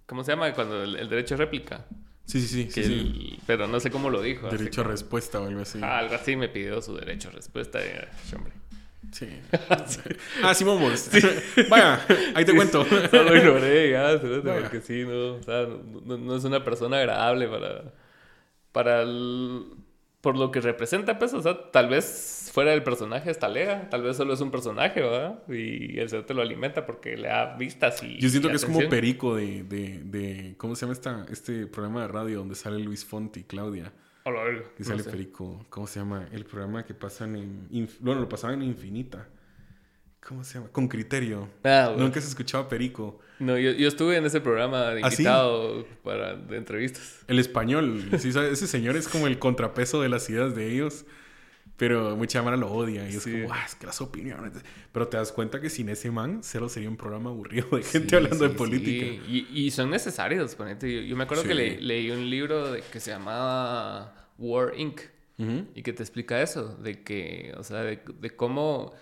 ¿Cómo 0.09 0.23
se 0.23 0.31
llama? 0.31 0.51
Cuando 0.53 0.83
el, 0.83 1.07
derecho 1.07 1.35
a 1.35 1.37
réplica. 1.37 1.85
Sí, 2.25 2.41
sí, 2.41 2.67
sí. 2.71 2.83
sí, 2.83 3.39
Pero 3.45 3.67
no 3.67 3.79
sé 3.79 3.91
cómo 3.91 4.09
lo 4.09 4.23
dijo. 4.23 4.49
Derecho 4.49 4.81
a 4.81 4.85
respuesta 4.85 5.39
o 5.39 5.45
algo 5.45 5.61
así. 5.61 5.79
Ah, 5.83 5.99
algo 5.99 6.15
así 6.15 6.35
me 6.35 6.49
pidió 6.49 6.81
su 6.81 6.95
derecho 6.95 7.29
a 7.29 7.31
respuesta. 7.31 7.79
Y, 7.79 8.35
hombre. 8.35 8.53
Sí. 9.11 9.27
ah, 10.43 10.53
sí, 10.53 10.63
vamos. 10.63 11.09
Vaya, 11.69 12.05
ahí 12.35 12.43
te 12.43 12.53
cuento. 12.53 12.85
no 13.11 13.23
lo 13.23 13.35
ignoré, 13.35 13.91
ya, 13.91 14.19
porque 14.19 14.81
sí, 14.81 15.03
no, 15.03 15.35
o 15.35 15.43
sea, 15.43 15.65
no, 16.05 16.17
no, 16.17 16.35
es 16.35 16.43
una 16.43 16.63
persona 16.63 16.97
agradable 16.97 17.47
para, 17.47 17.93
para 18.71 19.01
el, 19.01 19.65
por 20.21 20.37
lo 20.37 20.51
que 20.51 20.61
representa, 20.61 21.17
pues, 21.17 21.33
o 21.33 21.41
sea, 21.41 21.71
tal 21.71 21.89
vez 21.89 22.38
fuera 22.51 22.71
del 22.71 22.83
personaje 22.83 23.31
está 23.31 23.47
lega, 23.47 23.89
tal 23.89 24.03
vez 24.03 24.17
solo 24.17 24.33
es 24.33 24.41
un 24.41 24.51
personaje, 24.51 25.01
¿verdad? 25.01 25.43
Y 25.47 25.99
el 25.99 26.09
ser 26.09 26.25
te 26.25 26.33
lo 26.33 26.41
alimenta 26.41 26.85
porque 26.85 27.17
le 27.17 27.27
da 27.27 27.55
vistas 27.57 28.01
y. 28.03 28.17
Yo 28.17 28.29
siento 28.29 28.49
que 28.49 28.55
es 28.55 28.65
como 28.65 28.87
Perico 28.89 29.35
de, 29.35 29.63
de, 29.63 30.01
de, 30.03 30.55
¿Cómo 30.57 30.75
se 30.75 30.81
llama 30.81 30.93
esta, 30.93 31.25
este 31.31 31.67
programa 31.67 32.01
de 32.01 32.07
radio 32.07 32.39
donde 32.39 32.55
sale 32.55 32.79
Luis 32.79 33.05
Fonti 33.05 33.41
y 33.41 33.43
Claudia? 33.43 33.91
Hola, 34.23 34.41
Y 34.77 34.83
sale 34.83 35.03
Perico. 35.03 35.65
¿Cómo 35.69 35.87
se 35.87 35.99
llama? 35.99 36.27
El 36.31 36.45
programa 36.45 36.85
que 36.85 36.93
pasan 36.93 37.35
en. 37.35 37.89
Bueno, 37.99 38.21
lo 38.21 38.29
pasaban 38.29 38.61
en 38.61 38.69
Infinita. 38.69 39.27
¿Cómo 40.19 40.43
se 40.43 40.55
llama? 40.55 40.69
Con 40.71 40.87
criterio. 40.87 41.49
Ah, 41.63 41.93
Nunca 41.97 42.19
has 42.19 42.27
escuchado 42.27 42.67
Perico. 42.67 43.19
No, 43.39 43.57
yo, 43.57 43.71
yo, 43.71 43.87
estuve 43.87 44.17
en 44.17 44.25
ese 44.25 44.41
programa 44.41 44.89
de 44.89 45.01
¿Ah, 45.03 45.09
invitado 45.09 45.87
para, 46.03 46.35
de 46.35 46.57
entrevistas. 46.57 47.23
El 47.27 47.39
español. 47.39 48.09
sí, 48.19 48.29
ese 48.29 48.67
señor 48.67 48.97
es 48.97 49.07
como 49.07 49.27
el 49.27 49.39
contrapeso 49.39 50.01
de 50.01 50.09
las 50.09 50.29
ideas 50.29 50.55
de 50.55 50.73
ellos. 50.73 51.05
Pero 51.79 52.17
mucha 52.17 52.43
mara 52.43 52.57
lo 52.57 52.69
odia. 52.69 53.09
Y 53.09 53.15
es 53.15 53.23
como, 53.23 53.53
ah, 53.53 53.63
es 53.65 53.73
que 53.75 53.87
las 53.87 54.01
opiniones. 54.01 54.51
Pero 54.91 55.07
te 55.07 55.15
das 55.15 55.31
cuenta 55.31 55.61
que 55.61 55.69
sin 55.69 55.87
ese 55.87 56.11
man, 56.11 56.41
cero 56.43 56.67
sería 56.67 56.89
un 56.89 56.97
programa 56.97 57.29
aburrido 57.29 57.69
de 57.71 57.83
gente 57.83 58.17
hablando 58.17 58.49
de 58.49 58.53
política. 58.53 59.05
Y, 59.05 59.47
y, 59.49 59.71
son 59.71 59.89
necesarios, 59.89 60.55
ponete. 60.55 61.07
Yo, 61.07 61.15
me 61.15 61.23
acuerdo 61.23 61.43
que 61.43 61.55
leí 61.55 62.11
un 62.11 62.29
libro 62.29 62.73
de, 62.73 62.81
que 62.81 62.99
se 62.99 63.11
llamaba 63.11 64.29
War 64.37 64.73
Inc. 64.77 65.01
Y 65.73 65.81
que 65.81 65.93
te 65.93 66.03
explica 66.03 66.41
eso. 66.41 66.75
De 66.83 67.01
que, 67.01 67.53
o 67.57 67.63
sea, 67.63 67.81
de, 67.83 68.01
de 68.19 68.29
cómo 68.35 68.93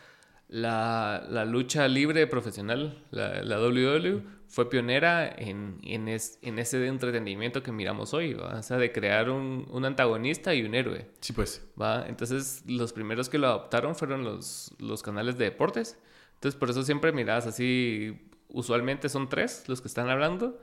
la, 0.47 1.25
la, 1.27 1.45
lucha 1.45 1.87
libre 1.87 2.27
profesional, 2.27 3.03
la, 3.09 3.41
la 3.41 3.57
WW, 3.57 4.21
fue 4.47 4.69
pionera 4.69 5.27
en, 5.27 5.79
en, 5.83 6.07
en, 6.07 6.59
ese 6.59 6.87
entretenimiento 6.87 7.63
que 7.63 7.71
miramos 7.71 8.13
hoy, 8.13 8.33
¿va? 8.33 8.59
o 8.59 8.63
sea, 8.63 8.77
de 8.77 8.91
crear 8.91 9.29
un, 9.29 9.67
un, 9.69 9.85
antagonista 9.85 10.53
y 10.53 10.63
un 10.63 10.73
héroe. 10.73 11.09
Sí, 11.19 11.33
pues. 11.33 11.67
¿va? 11.79 12.07
Entonces, 12.07 12.63
los 12.65 12.93
primeros 12.93 13.29
que 13.29 13.37
lo 13.37 13.47
adoptaron 13.47 13.95
fueron 13.95 14.23
los, 14.23 14.73
los 14.79 15.03
canales 15.03 15.37
de 15.37 15.45
deportes. 15.45 15.97
Entonces, 16.35 16.57
por 16.57 16.69
eso 16.69 16.83
siempre 16.83 17.11
miras 17.11 17.45
así, 17.45 18.29
usualmente 18.47 19.09
son 19.09 19.27
tres 19.27 19.65
los 19.67 19.81
que 19.81 19.87
están 19.87 20.09
hablando, 20.09 20.59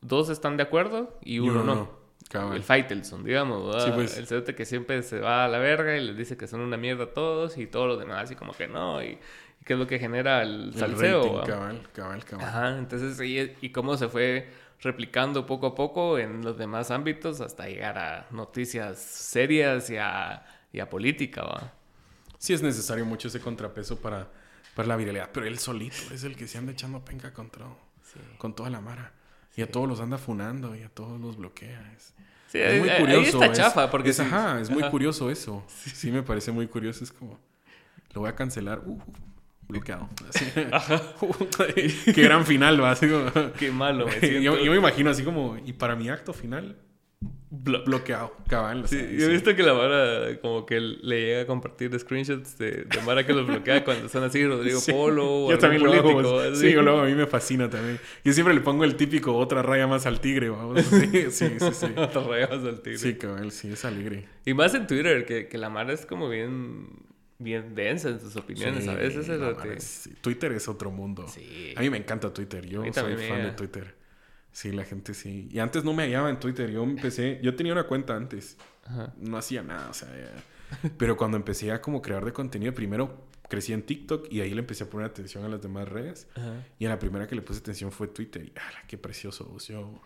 dos 0.00 0.30
están 0.30 0.56
de 0.56 0.62
acuerdo 0.62 1.18
y 1.22 1.38
uno, 1.38 1.64
no. 1.64 2.06
El 2.52 2.64
Faitelson, 2.64 3.24
digamos, 3.24 3.76
pues. 3.94 4.18
El 4.18 4.26
cerote 4.26 4.54
que 4.54 4.64
siempre 4.64 5.02
se 5.02 5.20
va 5.20 5.44
a 5.44 5.48
la 5.48 5.58
verga 5.58 5.96
y 5.96 6.04
les 6.04 6.16
dice 6.16 6.36
que 6.36 6.46
son 6.46 6.60
una 6.60 6.76
mierda 6.76 7.12
todos 7.12 7.56
y 7.56 7.66
todos 7.66 7.86
los 7.86 7.98
demás 8.00 8.24
así 8.24 8.34
como 8.34 8.52
que 8.52 8.66
no 8.66 9.02
y, 9.02 9.18
qué 9.66 9.72
es 9.72 9.78
lo 9.78 9.86
que 9.86 9.98
genera 9.98 10.42
el, 10.42 10.72
salseo. 10.74 11.42
cabal, 11.44 11.82
cabal, 11.92 12.24
cabal. 12.24 12.46
Ajá, 12.46 12.78
entonces 12.78 13.20
y, 13.20 13.52
y 13.60 13.70
cómo 13.70 13.96
se 13.96 14.08
fue 14.08 14.48
replicando 14.80 15.44
poco 15.44 15.66
a 15.66 15.74
poco 15.74 16.18
en 16.18 16.42
los 16.42 16.56
demás 16.56 16.92
ámbitos 16.92 17.40
hasta 17.40 17.66
llegar 17.66 17.98
a 17.98 18.26
noticias 18.30 18.98
serias 18.98 19.90
y 19.90 19.96
a, 19.96 20.46
y 20.72 20.78
a 20.78 20.88
política, 20.88 21.42
¿va? 21.42 21.72
Sí 22.38 22.54
es 22.54 22.62
necesario 22.62 23.04
mucho 23.04 23.26
ese 23.26 23.40
contrapeso 23.40 24.00
para, 24.00 24.30
para 24.76 24.86
la 24.86 24.96
viralidad, 24.96 25.30
pero 25.32 25.46
él 25.46 25.58
solito 25.58 26.14
es 26.14 26.22
el 26.22 26.36
que 26.36 26.46
se 26.46 26.58
anda 26.58 26.70
echando 26.70 27.04
penca 27.04 27.32
contra, 27.32 27.66
con 28.38 28.54
toda 28.54 28.70
la 28.70 28.80
mara. 28.80 29.12
Y 29.56 29.62
a 29.62 29.70
todos 29.70 29.88
los 29.88 30.00
anda 30.00 30.16
funando 30.16 30.76
y 30.76 30.82
a 30.82 30.90
todos 30.90 31.18
los 31.18 31.38
bloquea. 31.38 31.92
Es, 31.96 32.14
sí, 32.48 32.58
es 32.58 32.78
muy 32.78 32.90
curioso. 32.90 33.40
Ahí 33.40 33.48
está 33.48 33.52
chafa 33.52 33.90
porque 33.90 34.10
es, 34.10 34.20
ajá, 34.20 34.60
es 34.60 34.70
muy 34.70 34.84
curioso 34.90 35.28
eso. 35.28 35.64
Sí, 35.94 36.12
me 36.12 36.22
parece 36.22 36.52
muy 36.52 36.68
curioso. 36.68 37.02
Es 37.02 37.10
como, 37.10 37.40
lo 38.12 38.20
voy 38.20 38.30
a 38.30 38.36
cancelar. 38.36 38.82
Uh, 38.84 39.00
bloqueado. 39.68 40.08
Qué 41.74 42.22
gran 42.22 42.46
final, 42.46 42.82
va. 42.82 42.96
Qué 43.58 43.70
malo. 43.70 44.06
yo, 44.42 44.56
me 44.56 44.76
imagino 44.76 45.10
así 45.10 45.22
como, 45.22 45.56
y 45.64 45.72
para 45.72 45.96
mi 45.96 46.08
acto 46.08 46.32
final, 46.32 46.76
bloqueado, 47.50 48.36
cabal. 48.48 48.86
Sí, 48.86 48.96
yo 49.18 49.26
he 49.26 49.28
visto 49.28 49.54
que 49.54 49.62
la 49.62 49.74
Mara 49.74 50.38
como 50.40 50.66
que 50.66 50.80
le 50.80 51.20
llega 51.20 51.42
a 51.42 51.46
compartir 51.46 51.98
screenshots 51.98 52.58
de, 52.58 52.84
de 52.84 53.00
Mara 53.04 53.24
que 53.24 53.32
los 53.32 53.46
bloquea 53.46 53.84
cuando 53.84 54.08
son 54.08 54.24
así 54.24 54.44
Rodrigo 54.44 54.80
Polo 54.88 55.46
o 55.46 55.50
Yo 55.50 55.58
también 55.58 55.82
lo 55.82 55.92
hago. 55.92 56.54
Sí, 56.54 56.72
yo 56.72 56.82
luego 56.82 57.00
a 57.00 57.04
mí 57.06 57.14
me 57.14 57.26
fascina 57.26 57.70
también. 57.70 57.98
Yo 58.24 58.32
siempre 58.32 58.54
le 58.54 58.60
pongo 58.60 58.84
el 58.84 58.96
típico 58.96 59.36
otra 59.36 59.62
raya 59.62 59.86
más 59.86 60.06
al 60.06 60.20
tigre, 60.20 60.50
vamos. 60.50 60.82
Sí, 60.84 61.30
sí, 61.30 61.56
sí. 61.72 61.86
otra 61.96 62.22
raya 62.22 62.48
más 62.48 62.64
al 62.64 62.80
tigre. 62.80 62.98
Sí, 62.98 63.14
cabal, 63.14 63.50
sí, 63.50 63.72
es 63.72 63.84
alegre. 63.84 64.28
Y 64.44 64.54
más 64.54 64.74
en 64.74 64.86
Twitter, 64.86 65.24
que, 65.24 65.48
que 65.48 65.58
la 65.58 65.70
Mara 65.70 65.92
es 65.92 66.04
como 66.04 66.28
bien 66.28 67.05
bien 67.38 67.74
densa 67.74 68.08
en 68.08 68.20
sus 68.20 68.36
opiniones 68.36 68.86
a 68.88 68.94
veces. 68.94 69.28
Es, 69.28 70.10
Twitter 70.20 70.52
es 70.52 70.68
otro 70.68 70.90
mundo. 70.90 71.26
Sí. 71.28 71.74
A 71.76 71.80
mí 71.80 71.90
me 71.90 71.98
encanta 71.98 72.32
Twitter. 72.32 72.66
Yo 72.66 72.82
soy 72.92 73.16
fan 73.16 73.42
de 73.42 73.52
Twitter. 73.52 73.94
Sí, 74.52 74.72
la 74.72 74.84
gente 74.84 75.12
sí. 75.12 75.48
Y 75.50 75.58
antes 75.58 75.84
no 75.84 75.92
me 75.92 76.04
hallaba 76.04 76.30
en 76.30 76.40
Twitter. 76.40 76.70
Yo 76.70 76.82
empecé, 76.82 77.40
yo 77.42 77.54
tenía 77.54 77.72
una 77.72 77.84
cuenta 77.84 78.16
antes. 78.16 78.56
No 79.18 79.36
hacía 79.36 79.62
nada, 79.62 79.90
o 79.90 79.94
sea, 79.94 80.08
pero 80.96 81.16
cuando 81.16 81.36
empecé 81.36 81.72
a 81.72 81.80
como 81.80 82.02
crear 82.02 82.24
de 82.24 82.32
contenido, 82.32 82.72
primero 82.72 83.26
crecí 83.48 83.72
en 83.72 83.82
TikTok 83.82 84.32
y 84.32 84.40
ahí 84.40 84.50
le 84.54 84.60
empecé 84.60 84.84
a 84.84 84.90
poner 84.90 85.06
atención 85.06 85.44
a 85.44 85.48
las 85.48 85.60
demás 85.60 85.88
redes. 85.88 86.28
Y 86.78 86.86
a 86.86 86.88
la 86.88 86.98
primera 86.98 87.26
que 87.26 87.34
le 87.34 87.42
puse 87.42 87.60
atención 87.60 87.92
fue 87.92 88.08
Twitter. 88.08 88.44
Y 88.44 88.52
¡ah, 88.56 88.82
qué 88.86 88.96
precioso! 88.96 89.56
Yo 89.58 90.00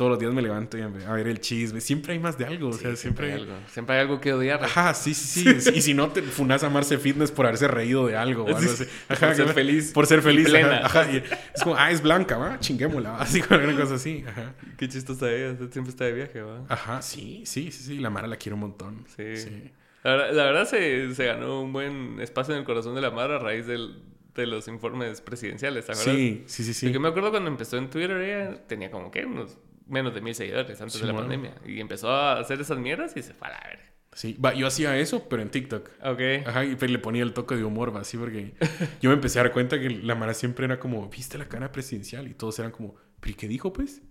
todos 0.00 0.12
los 0.12 0.18
días 0.18 0.32
me 0.32 0.40
levanto 0.40 0.78
y 0.78 0.80
a 0.80 0.88
ver 0.88 1.28
el 1.28 1.40
chisme. 1.40 1.78
Siempre 1.82 2.14
hay 2.14 2.18
más 2.18 2.38
de 2.38 2.46
algo, 2.46 2.70
o 2.70 2.72
sea, 2.72 2.96
siempre, 2.96 3.26
hay 3.26 3.40
algo. 3.40 3.52
Siempre 3.68 3.96
hay 3.96 4.00
algo 4.00 4.18
que 4.18 4.32
odiar. 4.32 4.64
Ajá, 4.64 4.94
sí, 4.94 5.12
sí, 5.12 5.60
sí. 5.60 5.70
y 5.74 5.82
si 5.82 5.92
no, 5.92 6.08
te 6.08 6.22
funas 6.22 6.64
a 6.64 6.70
Marce 6.70 6.96
Fitness 6.96 7.30
por 7.30 7.44
haberse 7.44 7.68
reído 7.68 8.06
de 8.06 8.16
algo 8.16 8.46
algo 8.46 8.56
así. 8.56 8.86
Ajá, 9.10 9.26
por 9.26 9.36
ser 9.36 9.48
feliz. 9.48 9.92
Por 9.92 10.06
ser 10.06 10.22
feliz. 10.22 10.48
Ajá, 10.54 11.06
es 11.10 11.62
como, 11.62 11.76
ah, 11.76 11.90
es 11.90 12.00
blanca, 12.00 12.38
va, 12.38 12.58
chinguémosla, 12.58 13.16
así 13.20 13.42
con 13.42 13.60
una 13.62 13.78
cosa 13.78 13.96
así. 13.96 14.24
Ajá. 14.26 14.54
Qué 14.78 14.88
chistosa 14.88 15.30
ella, 15.30 15.54
siempre 15.70 15.90
está 15.90 16.06
de 16.06 16.12
viaje, 16.12 16.40
va. 16.40 16.64
Ajá, 16.70 17.02
sí, 17.02 17.42
sí, 17.44 17.70
sí, 17.70 17.82
sí. 17.82 17.98
La 17.98 18.08
Mara 18.08 18.26
la 18.26 18.36
quiero 18.36 18.56
un 18.56 18.60
montón. 18.60 19.04
Sí. 19.14 19.36
sí. 19.36 19.70
La, 20.02 20.16
verdad, 20.16 20.66
se, 20.66 21.14
se, 21.14 21.26
ganó 21.26 21.60
un 21.60 21.74
buen 21.74 22.20
espacio 22.22 22.54
en 22.54 22.60
el 22.60 22.64
corazón 22.64 22.94
de 22.94 23.02
la 23.02 23.10
Mara 23.10 23.36
a 23.36 23.38
raíz 23.38 23.66
del, 23.66 24.00
de 24.34 24.46
los 24.46 24.66
informes 24.66 25.20
presidenciales, 25.20 25.84
¿te 25.84 25.94
Sí, 25.94 26.44
sí, 26.46 26.64
sí, 26.64 26.72
sí. 26.72 26.86
Porque 26.86 26.98
me 26.98 27.08
acuerdo 27.08 27.30
cuando 27.30 27.50
empezó 27.50 27.76
en 27.76 27.90
Twitter, 27.90 28.16
ella 28.16 28.66
tenía 28.66 28.90
como 28.90 29.10
que 29.10 29.26
unos 29.26 29.58
menos 29.90 30.14
de 30.14 30.20
mil 30.20 30.34
seguidores 30.34 30.80
antes 30.80 31.00
de 31.00 31.06
la 31.06 31.14
pandemia. 31.14 31.54
Y 31.66 31.80
empezó 31.80 32.10
a 32.10 32.38
hacer 32.38 32.60
esas 32.60 32.78
mierdas 32.78 33.16
y 33.16 33.22
se 33.22 33.34
fue 33.34 33.48
a 33.48 33.50
la 33.52 33.60
verga. 33.60 33.90
Sí, 34.12 34.36
va, 34.44 34.54
yo 34.54 34.66
hacía 34.66 34.98
eso, 34.98 35.28
pero 35.28 35.40
en 35.40 35.50
TikTok. 35.50 35.88
Ok. 36.02 36.20
Ajá, 36.46 36.64
y 36.64 36.76
le 36.76 36.98
ponía 36.98 37.22
el 37.22 37.32
toque 37.32 37.54
de 37.54 37.64
humor, 37.64 37.94
va, 37.94 38.00
así, 38.00 38.16
porque 38.16 38.54
yo 39.00 39.10
me 39.10 39.14
empecé 39.14 39.38
a 39.38 39.44
dar 39.44 39.52
cuenta 39.52 39.78
que 39.78 39.88
la 39.88 40.14
Mara 40.16 40.34
siempre 40.34 40.64
era 40.64 40.80
como, 40.80 41.08
¿viste 41.08 41.38
la 41.38 41.48
cara 41.48 41.70
presidencial? 41.70 42.26
Y 42.26 42.34
todos 42.34 42.58
eran 42.58 42.72
como, 42.72 42.96
¿pero 43.20 43.36
qué 43.36 43.46
dijo, 43.46 43.72
pues? 43.72 44.02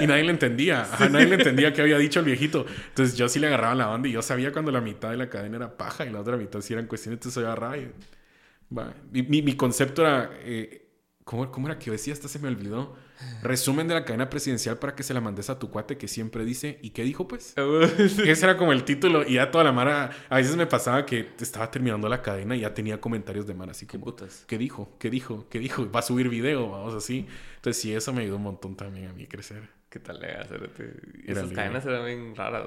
Y 0.00 0.06
nadie 0.06 0.22
le 0.22 0.30
entendía. 0.30 0.82
Ajá, 0.82 1.08
nadie 1.08 1.26
le 1.26 1.34
entendía 1.34 1.72
qué 1.72 1.82
había 1.82 1.98
dicho 1.98 2.20
el 2.20 2.26
viejito. 2.26 2.66
Entonces 2.88 3.16
yo 3.16 3.28
sí 3.28 3.40
le 3.40 3.48
agarraba 3.48 3.74
la 3.74 3.90
onda 3.90 4.08
y 4.08 4.12
yo 4.12 4.22
sabía 4.22 4.52
cuando 4.52 4.70
la 4.70 4.80
mitad 4.80 5.10
de 5.10 5.16
la 5.16 5.28
cadena 5.28 5.56
era 5.56 5.76
paja 5.76 6.06
y 6.06 6.10
la 6.10 6.20
otra 6.20 6.36
mitad 6.36 6.60
sí 6.60 6.72
eran 6.72 6.86
cuestiones, 6.86 7.16
entonces 7.16 7.42
yo 7.42 7.46
agarraba 7.46 7.78
y... 7.78 7.90
Va. 8.76 8.94
Mi, 9.10 9.42
mi, 9.42 9.56
concepto 9.56 10.02
era... 10.02 10.30
Eh, 10.44 10.88
¿cómo, 11.24 11.50
¿Cómo 11.50 11.66
era 11.66 11.78
que 11.78 11.90
decía? 11.90 12.12
Hasta 12.12 12.28
se 12.28 12.38
me 12.38 12.48
olvidó 12.48 12.96
Resumen 13.42 13.88
de 13.88 13.94
la 13.94 14.04
cadena 14.04 14.30
presidencial 14.30 14.78
para 14.78 14.94
que 14.94 15.02
se 15.02 15.12
la 15.14 15.20
mandes 15.20 15.50
a 15.50 15.58
tu 15.58 15.70
cuate 15.70 15.98
que 15.98 16.08
siempre 16.08 16.44
dice, 16.44 16.78
¿y 16.82 16.90
qué 16.90 17.02
dijo 17.02 17.26
pues? 17.26 17.54
Ese 17.98 18.44
era 18.44 18.56
como 18.56 18.72
el 18.72 18.84
título 18.84 19.26
y 19.26 19.34
ya 19.34 19.50
toda 19.50 19.64
la 19.64 19.72
mara, 19.72 20.10
a 20.28 20.36
veces 20.36 20.56
me 20.56 20.66
pasaba 20.66 21.04
que 21.06 21.30
estaba 21.40 21.70
terminando 21.70 22.08
la 22.08 22.22
cadena 22.22 22.54
y 22.56 22.60
ya 22.60 22.72
tenía 22.72 23.00
comentarios 23.00 23.46
de 23.46 23.54
mara 23.54 23.72
así 23.72 23.86
como, 23.86 24.14
¿qué 24.46 24.58
dijo? 24.58 24.96
¿Qué 24.98 25.10
dijo? 25.10 25.46
¿Qué 25.48 25.58
dijo? 25.58 25.90
Va 25.90 26.00
a 26.00 26.02
subir 26.02 26.28
video, 26.28 26.70
vamos 26.70 26.94
así. 26.94 27.26
Entonces 27.56 27.82
sí, 27.82 27.92
eso 27.92 28.12
me 28.12 28.22
ayudó 28.22 28.36
un 28.36 28.44
montón 28.44 28.76
también 28.76 29.08
a 29.08 29.12
mí 29.12 29.24
a 29.24 29.28
crecer. 29.28 29.81
¿Qué 29.92 29.98
tal 29.98 30.20
le 30.20 30.28
Esas 31.30 31.52
cadenas 31.52 31.84
eran 31.84 32.06
bien 32.06 32.34
raras. 32.34 32.64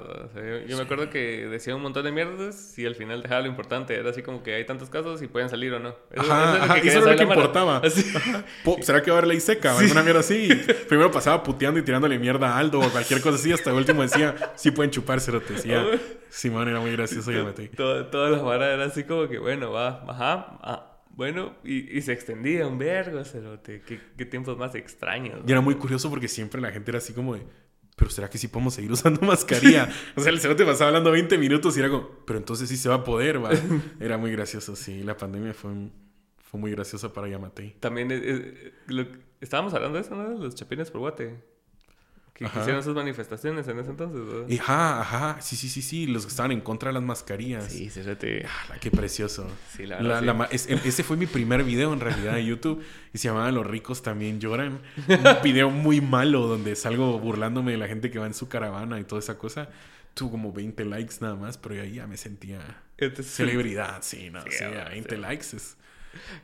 yo, 0.68 0.76
me 0.76 0.84
acuerdo 0.84 1.10
que 1.10 1.48
decía 1.48 1.74
un 1.74 1.82
montón 1.82 2.04
de 2.04 2.12
mierdas 2.12 2.78
y 2.78 2.86
al 2.86 2.94
final 2.94 3.20
dejaba 3.20 3.40
lo 3.40 3.48
importante. 3.48 3.96
Era 3.96 4.10
así 4.10 4.22
como 4.22 4.44
que 4.44 4.54
hay 4.54 4.64
tantos 4.64 4.90
casos 4.90 5.20
y 5.22 5.26
pueden 5.26 5.48
salir 5.48 5.74
o 5.74 5.80
no. 5.80 5.96
Eso, 6.12 6.32
ajá, 6.32 6.78
eso, 6.78 6.98
era 7.00 7.10
lo 7.10 7.16
que 7.16 7.24
importaba. 7.24 7.82
¿Será 8.80 9.02
que 9.02 9.10
va 9.10 9.16
a 9.16 9.18
haber 9.18 9.26
ley 9.26 9.40
seca? 9.40 9.76
Alguna 9.76 10.04
mierda 10.04 10.20
así. 10.20 10.50
Primero 10.88 11.10
pasaba 11.10 11.42
puteando 11.42 11.80
y 11.80 11.82
tirándole 11.82 12.16
mierda 12.16 12.54
a 12.54 12.58
Aldo 12.58 12.78
o 12.78 12.88
cualquier 12.90 13.20
cosa 13.20 13.34
así. 13.34 13.52
Hasta 13.52 13.70
el 13.70 13.76
último 13.76 14.02
decía, 14.02 14.52
sí 14.54 14.70
pueden 14.70 14.92
chupar, 14.92 15.20
te 15.20 15.32
Decía, 15.32 15.84
Simón 16.28 16.68
era 16.68 16.78
muy 16.78 16.92
gracioso, 16.92 17.32
ya 17.32 17.42
metí. 17.42 17.66
Toda 17.70 18.30
la 18.30 18.38
vara 18.38 18.72
era 18.72 18.84
así 18.84 19.02
como 19.02 19.28
que, 19.28 19.38
bueno, 19.38 19.72
va, 19.72 20.04
ajá, 20.06 20.58
ah, 20.62 20.95
bueno, 21.16 21.56
y, 21.64 22.00
se 22.02 22.12
extendía 22.12 22.66
un 22.66 22.78
vergo, 22.78 23.24
cerote. 23.24 23.80
Qué, 23.80 23.98
qué 24.16 24.26
tiempos 24.26 24.56
más 24.58 24.74
extraños. 24.74 25.40
Y 25.46 25.50
era 25.50 25.62
muy 25.62 25.74
curioso 25.74 26.10
porque 26.10 26.28
siempre 26.28 26.60
la 26.60 26.70
gente 26.70 26.90
era 26.90 26.98
así 26.98 27.14
como 27.14 27.34
de, 27.34 27.42
pero 27.96 28.10
¿será 28.10 28.28
que 28.28 28.36
sí 28.36 28.48
podemos 28.48 28.74
seguir 28.74 28.92
usando 28.92 29.20
mascarilla? 29.26 29.88
o 30.14 30.20
sea, 30.20 30.30
el 30.30 30.40
cerote 30.40 30.64
pasaba 30.66 30.88
hablando 30.88 31.10
20 31.10 31.38
minutos 31.38 31.74
y 31.76 31.80
era 31.80 31.88
como, 31.88 32.08
pero 32.26 32.38
entonces 32.38 32.68
sí 32.68 32.76
se 32.76 32.90
va 32.90 32.96
a 32.96 33.04
poder, 33.04 33.42
va. 33.42 33.50
Era 34.00 34.18
muy 34.18 34.30
gracioso, 34.30 34.76
sí. 34.76 35.02
La 35.02 35.16
pandemia 35.16 35.54
fue, 35.54 35.70
fue 36.36 36.60
muy 36.60 36.70
graciosa 36.70 37.12
para 37.12 37.28
Yamatei. 37.28 37.76
También, 37.80 38.12
eh, 38.12 38.74
eh, 38.90 39.12
estábamos 39.40 39.72
hablando 39.72 39.96
de 39.96 40.02
eso, 40.02 40.14
¿no? 40.14 40.28
Los 40.38 40.54
chapines 40.54 40.90
por 40.90 41.00
guate 41.00 41.55
que 42.36 42.44
hicieron 42.44 42.82
sus 42.82 42.94
manifestaciones 42.94 43.66
en 43.66 43.78
ese 43.78 43.90
entonces. 43.90 44.60
Ajá, 44.60 45.00
ajá, 45.00 45.40
sí, 45.40 45.56
sí, 45.56 45.70
sí, 45.70 45.80
sí, 45.80 46.06
los 46.06 46.26
que 46.26 46.30
estaban 46.30 46.52
en 46.52 46.60
contra 46.60 46.90
de 46.90 46.94
las 46.94 47.02
mascarillas. 47.02 47.72
Sí, 47.72 47.88
sí, 47.88 48.02
sí. 48.02 48.10
Ah, 48.44 48.74
qué 48.78 48.90
precioso. 48.90 49.48
Sí, 49.74 49.86
la 49.86 50.02
verdad. 50.02 50.48
ese 50.52 51.02
fue 51.02 51.16
mi 51.16 51.26
primer 51.26 51.64
video 51.64 51.94
en 51.94 52.00
realidad 52.00 52.34
de 52.34 52.44
YouTube 52.44 52.84
y 53.14 53.18
se 53.18 53.28
llamaba 53.28 53.50
Los 53.52 53.66
ricos 53.66 54.02
también 54.02 54.38
lloran. 54.38 54.82
Un 55.08 55.42
video 55.42 55.70
muy 55.70 56.02
malo 56.02 56.46
donde 56.46 56.76
salgo 56.76 57.18
burlándome 57.18 57.72
de 57.72 57.78
la 57.78 57.88
gente 57.88 58.10
que 58.10 58.18
va 58.18 58.26
en 58.26 58.34
su 58.34 58.48
caravana 58.48 59.00
y 59.00 59.04
toda 59.04 59.20
esa 59.20 59.38
cosa. 59.38 59.70
Tuvo 60.12 60.32
como 60.32 60.52
20 60.52 60.84
likes 60.84 61.14
nada 61.20 61.36
más, 61.36 61.56
pero 61.56 61.80
ahí 61.80 61.94
ya 61.94 62.06
me 62.06 62.18
sentía 62.18 62.60
celebridad, 63.22 64.02
sí, 64.02 64.30
no, 64.30 64.42
sí, 64.42 64.64
20 64.90 65.16
likes 65.16 65.56
es... 65.56 65.76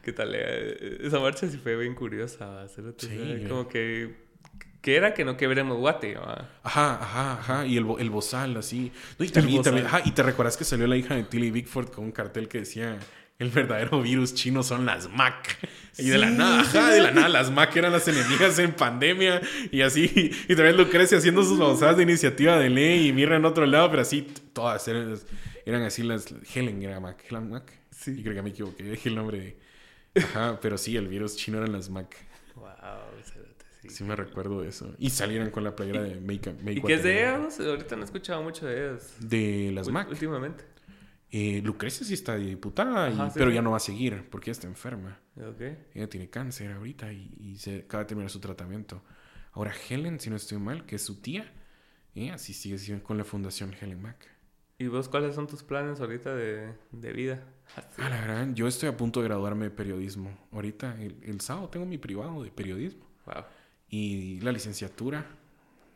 ¿Qué 0.02 0.12
tal? 0.12 0.32
Eh, 0.34 0.98
esa 1.02 1.18
marcha 1.18 1.48
sí 1.48 1.56
fue 1.56 1.76
bien 1.76 1.94
curiosa. 1.94 2.66
Sí, 2.68 3.46
como 3.48 3.68
que 3.68 4.21
que 4.82 4.96
era 4.96 5.14
que 5.14 5.24
no 5.24 5.36
quebremos 5.36 5.78
guate. 5.78 6.16
Ajá, 6.62 6.98
ajá, 7.00 7.32
ajá. 7.34 7.66
Y 7.66 7.78
el, 7.78 7.86
el 7.98 8.10
bozal, 8.10 8.56
así. 8.56 8.92
y, 9.18 9.28
también, 9.28 9.86
ajá, 9.86 10.02
y 10.04 10.10
te 10.10 10.22
recuerdas 10.22 10.56
que 10.56 10.64
salió 10.64 10.86
la 10.86 10.96
hija 10.96 11.14
de 11.14 11.22
Tilly 11.22 11.50
Bigford 11.50 11.90
con 11.90 12.04
un 12.04 12.12
cartel 12.12 12.48
que 12.48 12.58
decía: 12.58 12.98
el 13.38 13.50
verdadero 13.50 14.02
virus 14.02 14.34
chino 14.34 14.62
son 14.62 14.84
las 14.84 15.08
Mac. 15.08 15.56
Y 15.98 16.08
de 16.08 16.18
la 16.18 16.30
nada, 16.30 16.60
ajá, 16.60 16.90
de 16.90 17.00
la 17.00 17.10
nada, 17.10 17.28
las 17.28 17.50
Mac 17.50 17.76
eran 17.76 17.92
las 17.92 18.06
enemigas 18.08 18.58
en 18.58 18.72
pandemia. 18.72 19.40
Y 19.70 19.82
así, 19.82 20.32
y 20.48 20.56
también 20.56 20.76
Lucrecia 20.76 21.18
haciendo 21.18 21.44
sus 21.44 21.58
babosadas 21.58 21.96
de 21.96 22.02
iniciativa 22.02 22.58
de 22.58 22.70
ley 22.70 23.08
y 23.08 23.12
Mirra 23.12 23.36
en 23.36 23.44
otro 23.44 23.66
lado, 23.66 23.90
pero 23.90 24.02
así, 24.02 24.26
todas 24.52 24.86
eran, 24.88 25.14
eran 25.64 25.82
así 25.82 26.02
las. 26.02 26.26
Helen 26.54 26.82
era 26.82 26.98
Mac. 26.98 27.24
Helen 27.28 27.50
Mac. 27.50 27.72
Sí. 27.90 28.16
Y 28.18 28.22
creo 28.22 28.34
que 28.34 28.42
me 28.42 28.50
equivoqué, 28.50 28.82
dije 28.82 29.08
el 29.08 29.14
nombre 29.14 29.56
Ajá, 30.16 30.58
pero 30.60 30.76
sí, 30.76 30.96
el 30.96 31.08
virus 31.08 31.36
chino 31.36 31.58
eran 31.58 31.72
las 31.72 31.88
Mac. 31.88 32.16
Wow, 32.56 32.68
Sí, 33.88 34.04
me 34.04 34.16
recuerdo 34.16 34.62
eso. 34.64 34.94
Y 34.98 35.10
salieron 35.10 35.50
con 35.50 35.64
la 35.64 35.74
playera 35.74 36.02
de 36.02 36.20
Make, 36.20 36.52
Make 36.52 36.72
¿Y 36.72 36.82
qué 36.82 36.94
es 36.94 37.02
de 37.02 37.20
ellas? 37.20 37.58
Ahorita 37.58 37.96
no 37.96 38.02
he 38.02 38.04
escuchado 38.04 38.42
mucho 38.42 38.66
de 38.66 38.90
ellas. 38.90 39.16
De 39.20 39.70
las 39.72 39.88
Mac. 39.88 40.08
Últimamente. 40.10 40.64
Eh, 41.34 41.62
Lucrecia 41.64 42.06
sí 42.06 42.12
está 42.12 42.36
diputada, 42.36 43.32
pero 43.32 43.50
ya 43.50 43.62
no 43.62 43.70
va 43.70 43.78
a 43.78 43.80
seguir 43.80 44.28
porque 44.28 44.50
ella 44.50 44.52
está 44.52 44.66
enferma. 44.66 45.18
Okay. 45.34 45.78
Ella 45.94 46.06
tiene 46.06 46.28
cáncer 46.28 46.72
ahorita 46.72 47.10
y, 47.10 47.56
se 47.56 47.80
acaba 47.80 48.02
de 48.04 48.08
terminar 48.08 48.30
su 48.30 48.38
tratamiento. 48.38 49.02
Ahora 49.52 49.72
Helen, 49.88 50.20
si 50.20 50.28
no 50.28 50.36
estoy 50.36 50.58
mal, 50.58 50.84
que 50.84 50.96
es 50.96 51.02
su 51.02 51.22
tía, 51.22 51.50
ella 52.14 52.36
sí 52.36 52.52
sigue 52.52 53.02
con 53.02 53.16
la 53.16 53.24
fundación 53.24 53.72
Helen 53.80 54.02
Mac. 54.02 54.28
¿Y 54.78 54.88
vos 54.88 55.08
cuáles 55.08 55.34
son 55.34 55.46
tus 55.46 55.62
planes 55.62 56.00
ahorita 56.00 56.34
de, 56.34 56.74
de 56.92 57.12
vida? 57.12 57.46
Ah, 57.96 58.10
la 58.10 58.20
verdad, 58.20 58.48
yo 58.52 58.68
estoy 58.68 58.90
a 58.90 58.96
punto 58.98 59.22
de 59.22 59.28
graduarme 59.28 59.64
de 59.64 59.70
periodismo. 59.70 60.36
Ahorita, 60.50 61.00
el, 61.00 61.16
el 61.22 61.40
sábado, 61.40 61.70
tengo 61.70 61.86
mi 61.86 61.96
privado 61.96 62.42
de 62.42 62.50
periodismo. 62.50 63.06
Wow. 63.24 63.44
Y 63.92 64.40
la 64.40 64.52
licenciatura, 64.52 65.26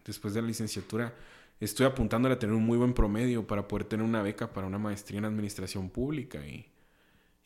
después 0.04 0.34
de 0.34 0.42
la 0.42 0.48
licenciatura, 0.48 1.14
estoy 1.60 1.86
apuntándole 1.86 2.34
a 2.34 2.38
tener 2.38 2.54
un 2.54 2.62
muy 2.62 2.76
buen 2.76 2.92
promedio 2.92 3.46
para 3.46 3.66
poder 3.66 3.86
tener 3.86 4.04
una 4.04 4.20
beca 4.20 4.52
para 4.52 4.66
una 4.66 4.76
maestría 4.76 5.18
en 5.18 5.24
administración 5.24 5.88
pública 5.88 6.46
y, 6.46 6.66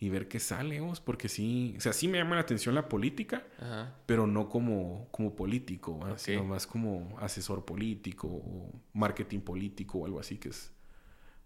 y 0.00 0.08
ver 0.08 0.26
qué 0.26 0.40
sale, 0.40 0.82
porque 1.04 1.28
sí, 1.28 1.76
o 1.78 1.80
sea, 1.80 1.92
sí 1.92 2.08
me 2.08 2.18
llama 2.18 2.34
la 2.34 2.40
atención 2.40 2.74
la 2.74 2.88
política, 2.88 3.46
pero 4.06 4.26
no 4.26 4.48
como, 4.48 5.06
como 5.12 5.36
político, 5.36 6.00
sino 6.16 6.42
más 6.42 6.66
como 6.66 7.16
asesor 7.20 7.64
político 7.64 8.26
o 8.26 8.72
marketing 8.92 9.38
político 9.38 9.98
o 9.98 10.04
algo 10.04 10.18
así, 10.18 10.38
que 10.38 10.48
es 10.48 10.72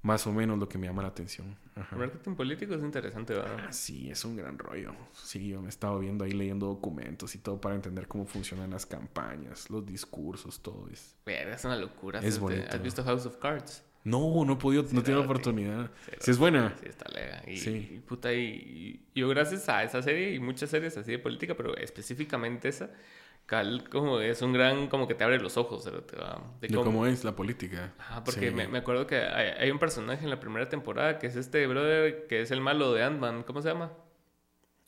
más 0.04 0.26
o 0.26 0.32
menos 0.32 0.58
lo 0.58 0.68
que 0.68 0.76
me 0.76 0.86
llama 0.86 1.00
la 1.00 1.08
atención. 1.08 1.56
El 1.90 1.98
marketing 1.98 2.34
político 2.34 2.74
es 2.74 2.82
interesante, 2.82 3.32
¿verdad? 3.32 3.56
Ah, 3.68 3.72
sí, 3.72 4.10
es 4.10 4.22
un 4.26 4.36
gran 4.36 4.58
rollo. 4.58 4.92
Sí, 5.14 5.48
yo 5.48 5.60
me 5.60 5.66
he 5.66 5.70
estado 5.70 5.98
viendo 5.98 6.24
ahí 6.24 6.32
leyendo 6.32 6.66
documentos 6.66 7.34
y 7.34 7.38
todo 7.38 7.58
para 7.58 7.74
entender 7.74 8.06
cómo 8.06 8.26
funcionan 8.26 8.70
las 8.70 8.84
campañas, 8.84 9.70
los 9.70 9.84
discursos, 9.86 10.60
todo 10.60 10.88
es. 10.92 11.16
es 11.24 11.64
una 11.64 11.76
locura. 11.76 12.20
Es 12.20 12.38
bonito. 12.38 12.66
¿Has 12.70 12.82
visto 12.82 13.02
House 13.02 13.24
of 13.24 13.38
Cards? 13.38 13.82
No, 14.04 14.44
no 14.44 14.52
he 14.52 14.56
podido, 14.56 14.84
no 14.92 15.02
tengo 15.02 15.20
oportunidad. 15.20 15.90
Sí, 16.20 16.32
es 16.32 16.36
buena. 16.36 16.76
Sí, 16.78 16.86
está 16.86 17.08
lega. 17.08 17.42
Y, 17.46 17.56
sí. 17.56 17.92
y 17.94 17.98
puta, 18.00 18.30
y, 18.34 19.06
yo 19.14 19.26
gracias 19.30 19.66
a 19.70 19.84
esa 19.84 20.02
serie 20.02 20.34
y 20.34 20.38
muchas 20.38 20.68
series 20.68 20.98
así 20.98 21.12
de 21.12 21.18
política, 21.18 21.54
pero 21.56 21.74
específicamente 21.78 22.68
esa, 22.68 22.90
Cal 23.46 23.88
como 23.90 24.20
es 24.20 24.40
un 24.40 24.52
gran, 24.52 24.88
como 24.88 25.06
que 25.06 25.14
te 25.14 25.22
abre 25.22 25.38
los 25.38 25.56
ojos 25.56 25.84
de, 25.84 25.92
cómo, 26.74 27.06
es 27.06 27.24
la 27.24 27.36
política. 27.36 27.92
Ajá, 27.98 28.24
porque 28.24 28.50
me, 28.50 28.68
me, 28.68 28.78
acuerdo 28.78 29.06
que 29.06 29.16
hay, 29.16 29.70
un 29.70 29.78
personaje 29.78 30.24
en 30.24 30.30
la 30.30 30.40
primera 30.40 30.68
temporada 30.68 31.18
que 31.18 31.26
es 31.26 31.36
este 31.36 31.66
brother 31.66 32.26
que 32.26 32.40
es 32.40 32.50
el 32.50 32.60
malo 32.60 32.94
de 32.94 33.02
Ant-Man, 33.02 33.42
¿cómo 33.42 33.60
se 33.60 33.68
llama? 33.68 33.92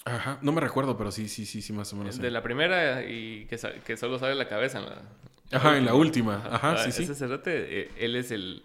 Ajá, 0.06 0.38
no 0.40 0.52
me 0.52 0.60
recuerdo, 0.60 0.96
pero 0.96 1.10
sí, 1.10 1.28
sí, 1.28 1.44
sí, 1.44 1.60
sí, 1.60 1.72
más 1.72 1.92
o 1.92 1.96
menos. 1.96 2.18
De 2.18 2.30
la 2.30 2.42
primera 2.42 3.02
y 3.02 3.46
que, 3.46 3.58
que 3.84 3.96
solo 3.96 4.18
sale 4.18 4.34
la 4.34 4.48
cabeza 4.48 4.78
en 4.78 4.86
la... 4.86 5.02
Ajá, 5.52 5.76
en 5.76 5.84
la 5.84 5.94
última, 5.94 6.42
ajá, 6.50 6.78
sí, 6.78 6.92
sí. 6.92 7.10
Ese 7.10 7.26
eh, 7.46 7.90
él 7.98 8.16
es 8.16 8.30
el 8.30 8.64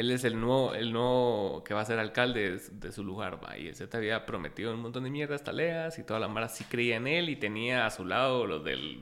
él 0.00 0.10
es 0.10 0.24
el 0.24 0.40
nuevo, 0.40 0.74
el 0.74 0.92
nuevo 0.92 1.62
que 1.64 1.74
va 1.74 1.82
a 1.82 1.84
ser 1.84 1.98
alcalde 1.98 2.58
de, 2.70 2.92
su 2.92 3.04
lugar, 3.04 3.38
va. 3.44 3.56
Y 3.58 3.68
ese 3.68 3.86
te 3.86 3.96
había 3.96 4.26
prometido 4.26 4.72
un 4.74 4.80
montón 4.80 5.04
de 5.04 5.10
mierdas, 5.10 5.44
taleas, 5.44 5.98
y 5.98 6.04
toda 6.04 6.18
la 6.18 6.28
mara 6.28 6.48
sí 6.48 6.64
creía 6.64 6.96
en 6.96 7.06
él 7.06 7.28
y 7.28 7.36
tenía 7.36 7.86
a 7.86 7.90
su 7.90 8.04
lado 8.04 8.46
los 8.46 8.64
del 8.64 9.00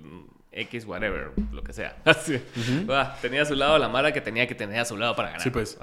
X, 0.53 0.85
whatever, 0.85 1.31
lo 1.53 1.63
que 1.63 1.73
sea. 1.73 1.97
tenía 3.23 3.43
a 3.43 3.47
su 3.47 3.55
lado 3.55 3.79
la 3.79 3.89
mara 3.89 4.13
que 4.13 4.21
tenía 4.21 4.47
que 4.47 4.55
tener 4.55 4.81
a 4.81 4.85
su 4.85 4.97
lado 4.97 5.15
para 5.15 5.29
ganar. 5.29 5.43
Sí, 5.43 5.51
pues. 5.51 5.79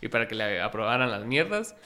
Y 0.00 0.08
para 0.08 0.26
que 0.26 0.34
le 0.34 0.60
aprobaran 0.60 1.10
las 1.10 1.24
mierdas. 1.24 1.76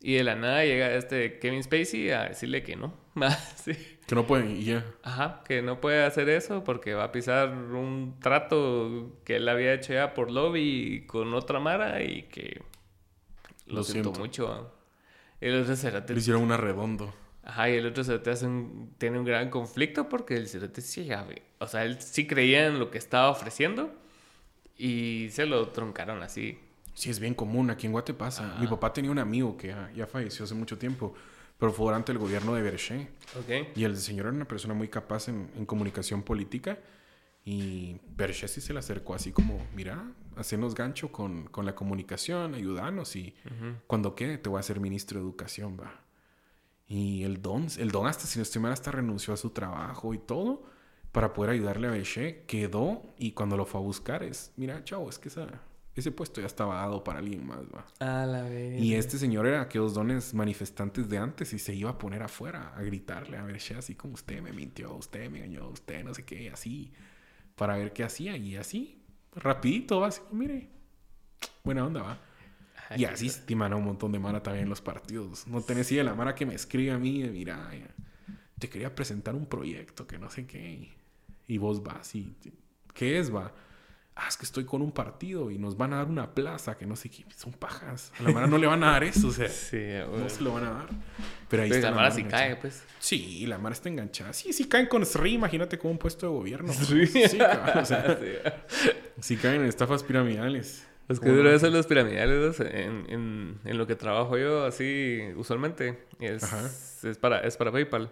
Y 0.00 0.14
de 0.14 0.22
la 0.22 0.36
nada 0.36 0.64
llega 0.64 0.92
este 0.92 1.40
Kevin 1.40 1.62
Spacey 1.62 2.10
a 2.10 2.28
decirle 2.28 2.62
que 2.62 2.76
no. 2.76 2.94
sí. 3.56 3.97
Que 4.08 4.14
no 4.14 4.26
puede, 4.26 4.50
y 4.50 4.64
ya. 4.64 4.86
Ajá, 5.02 5.42
que 5.46 5.60
no 5.60 5.82
puede 5.82 6.02
hacer 6.02 6.30
eso 6.30 6.64
porque 6.64 6.94
va 6.94 7.04
a 7.04 7.12
pisar 7.12 7.50
un 7.50 8.16
trato 8.20 9.20
que 9.22 9.36
él 9.36 9.46
había 9.46 9.74
hecho 9.74 9.92
ya 9.92 10.14
por 10.14 10.30
lobby 10.30 11.04
con 11.06 11.34
otra 11.34 11.60
Mara 11.60 12.02
y 12.02 12.22
que 12.22 12.62
lo, 13.66 13.84
siento 13.84 14.12
mucho. 14.12 14.72
El 15.42 15.60
otro 15.60 15.76
cerote... 15.76 16.14
Le 16.14 16.20
hicieron 16.20 16.42
una 16.42 16.56
redondo. 16.56 17.12
Ajá, 17.44 17.68
y 17.68 17.74
el 17.74 17.86
otro 17.86 18.02
cerote 18.02 18.30
hace 18.30 18.48
tiene 18.96 19.18
un 19.18 19.26
gran 19.26 19.50
conflicto 19.50 20.08
porque 20.08 20.36
el 20.36 20.48
cerote 20.48 20.80
sí, 20.80 21.06
o 21.58 21.66
sea, 21.66 21.84
él 21.84 22.00
sí 22.00 22.26
creía 22.26 22.66
en 22.66 22.78
lo 22.78 22.90
que 22.90 22.96
estaba 22.96 23.28
ofreciendo 23.28 23.92
y 24.78 25.28
se 25.32 25.44
lo 25.44 25.68
truncaron 25.68 26.22
así. 26.22 26.58
Sí, 26.94 27.10
es 27.10 27.20
bien 27.20 27.34
común, 27.34 27.68
aquí 27.68 27.84
en 27.84 27.92
Guate 27.92 28.14
pasa. 28.14 28.56
Mi 28.58 28.66
papá 28.66 28.90
tenía 28.90 29.10
un 29.10 29.18
amigo 29.18 29.54
que 29.56 29.74
ya, 29.94 30.06
falleció 30.06 30.46
hace 30.46 30.54
mucho 30.54 30.78
tiempo, 30.78 31.14
pero 31.58 31.72
fue 31.72 31.86
durante 31.86 32.12
el 32.12 32.18
gobierno 32.18 32.54
de 32.54 32.62
Berché. 32.62 33.08
Okay. 33.42 33.72
Y 33.74 33.84
el 33.84 33.96
señor 33.96 34.26
era 34.26 34.34
una 34.34 34.46
persona 34.46 34.74
muy 34.74 34.88
capaz 34.88 35.28
en, 35.28 35.66
comunicación 35.66 36.22
política. 36.22 36.78
Y 37.44 38.00
Berché 38.16 38.46
sí 38.46 38.60
se 38.60 38.72
le 38.72 38.78
acercó 38.78 39.14
así 39.14 39.32
como, 39.32 39.66
mira, 39.74 40.12
hacernos 40.36 40.74
gancho 40.74 41.10
con, 41.10 41.46
con 41.46 41.66
la 41.66 41.74
comunicación, 41.74 42.54
ayudarnos 42.54 43.16
y 43.16 43.34
cuando 43.86 44.14
quede 44.14 44.38
te 44.38 44.48
voy 44.48 44.60
a 44.60 44.62
ser 44.62 44.80
ministro 44.80 45.18
de 45.18 45.24
educación, 45.24 45.78
va. 45.80 46.02
Y 46.86 47.24
el 47.24 47.42
don, 47.42 47.66
el 47.78 47.90
don 47.90 48.06
hasta 48.06 48.26
si 48.26 48.38
no 48.38 48.42
estoy 48.42 48.62
mal, 48.62 48.72
hasta 48.72 48.90
renunció 48.90 49.34
a 49.34 49.36
su 49.36 49.50
trabajo 49.50 50.14
y 50.14 50.18
todo 50.18 50.62
para 51.12 51.32
poder 51.32 51.52
ayudarle 51.52 51.88
a 51.88 51.90
Beche. 51.90 52.44
Quedó 52.46 53.02
y 53.18 53.32
cuando 53.32 53.56
lo 53.56 53.66
fue 53.66 53.80
a 53.80 53.84
buscar 53.84 54.22
es, 54.22 54.52
mira, 54.56 54.84
chavo, 54.84 55.08
es 55.08 55.18
que 55.18 55.28
esa, 55.28 55.46
ese 56.00 56.12
puesto 56.12 56.40
ya 56.40 56.46
estaba 56.46 56.76
dado 56.76 57.02
para 57.02 57.18
alguien 57.18 57.46
más, 57.46 57.60
va. 57.74 57.86
A 58.00 58.26
la 58.26 58.42
vez. 58.42 58.80
Y 58.80 58.94
este 58.94 59.18
señor 59.18 59.46
era 59.46 59.62
aquellos 59.62 59.94
dones 59.94 60.34
manifestantes 60.34 61.08
de 61.08 61.18
antes 61.18 61.52
y 61.52 61.58
se 61.58 61.74
iba 61.74 61.90
a 61.90 61.98
poner 61.98 62.22
afuera 62.22 62.74
a 62.76 62.82
gritarle 62.82 63.36
a 63.36 63.44
Beche 63.44 63.74
así 63.74 63.94
como 63.94 64.14
usted 64.14 64.40
me 64.40 64.52
mintió, 64.52 64.94
usted 64.94 65.30
me 65.30 65.38
engañó, 65.38 65.68
usted 65.68 66.04
no 66.04 66.14
sé 66.14 66.24
qué, 66.24 66.50
así, 66.50 66.92
para 67.54 67.76
ver 67.76 67.92
qué 67.92 68.04
hacía 68.04 68.36
y 68.36 68.56
así, 68.56 69.02
rapidito, 69.34 70.00
va, 70.00 70.08
así, 70.08 70.20
mire, 70.32 70.68
buena 71.64 71.86
onda, 71.86 72.02
va. 72.02 72.20
y 72.96 73.04
así 73.04 73.26
estiman 73.26 73.72
a 73.72 73.76
un 73.76 73.84
montón 73.84 74.12
de 74.12 74.18
mara 74.18 74.42
también 74.42 74.64
en 74.64 74.70
los 74.70 74.80
partidos. 74.80 75.46
No 75.46 75.60
tenés 75.62 75.90
idea 75.92 76.04
la 76.04 76.14
mara 76.14 76.34
que 76.34 76.46
me 76.46 76.54
escribe 76.54 76.92
a 76.92 76.98
mí, 76.98 77.24
mira, 77.24 77.70
te 78.58 78.68
quería 78.68 78.94
presentar 78.94 79.34
un 79.34 79.46
proyecto 79.46 80.06
que 80.06 80.18
no 80.18 80.30
sé 80.30 80.46
qué. 80.46 80.90
Y 81.46 81.58
vos 81.58 81.82
vas 81.82 82.14
y, 82.14 82.36
¿qué 82.94 83.18
es, 83.18 83.34
va? 83.34 83.52
Ah, 84.20 84.26
es 84.28 84.36
que 84.36 84.44
estoy 84.44 84.64
con 84.64 84.82
un 84.82 84.90
partido 84.90 85.48
y 85.48 85.58
nos 85.58 85.76
van 85.76 85.92
a 85.92 85.98
dar 85.98 86.08
una 86.08 86.34
plaza 86.34 86.76
que 86.76 86.86
no 86.86 86.96
sé 86.96 87.08
qué. 87.08 87.24
Son 87.36 87.52
pajas. 87.52 88.12
A 88.18 88.24
la 88.24 88.32
mara 88.32 88.48
no 88.48 88.58
le 88.58 88.66
van 88.66 88.82
a 88.82 88.90
dar 88.90 89.04
eso, 89.04 89.28
o 89.28 89.30
sea. 89.30 89.48
Sí, 89.48 89.78
No 90.10 90.28
se 90.28 90.42
lo 90.42 90.54
van 90.54 90.64
a 90.64 90.70
dar. 90.70 90.88
Pero 91.48 91.62
ahí 91.62 91.70
está. 91.70 91.82
La, 91.82 91.90
la 91.90 91.96
mara 91.96 92.10
sí 92.10 92.24
cae, 92.24 92.56
pues. 92.56 92.82
Sí, 92.98 93.46
la 93.46 93.58
mara 93.58 93.74
está 93.74 93.88
enganchada. 93.88 94.32
Sí, 94.32 94.52
sí 94.52 94.64
caen 94.64 94.86
con 94.86 95.06
SRI, 95.06 95.34
imagínate 95.34 95.78
como 95.78 95.92
un 95.92 95.98
puesto 95.98 96.26
de 96.26 96.32
gobierno. 96.32 96.72
Sí, 96.88 97.06
sí, 97.06 97.38
o 97.40 97.84
sea, 97.84 98.18
sí. 99.20 99.36
caen 99.36 99.60
en 99.62 99.68
estafas 99.68 100.02
piramidales. 100.02 100.84
Los 101.06 101.20
que 101.20 101.28
duro 101.28 101.50
eso 101.50 101.70
los 101.70 101.86
piramidales 101.86 102.58
en, 102.58 103.06
en, 103.08 103.60
en, 103.64 103.78
lo 103.78 103.86
que 103.86 103.94
trabajo 103.94 104.36
yo 104.36 104.66
así 104.66 105.20
usualmente 105.36 106.06
es, 106.20 107.04
es 107.04 107.16
para 107.18 107.40
es 107.40 107.56
para 107.56 107.70
PayPal. 107.70 108.10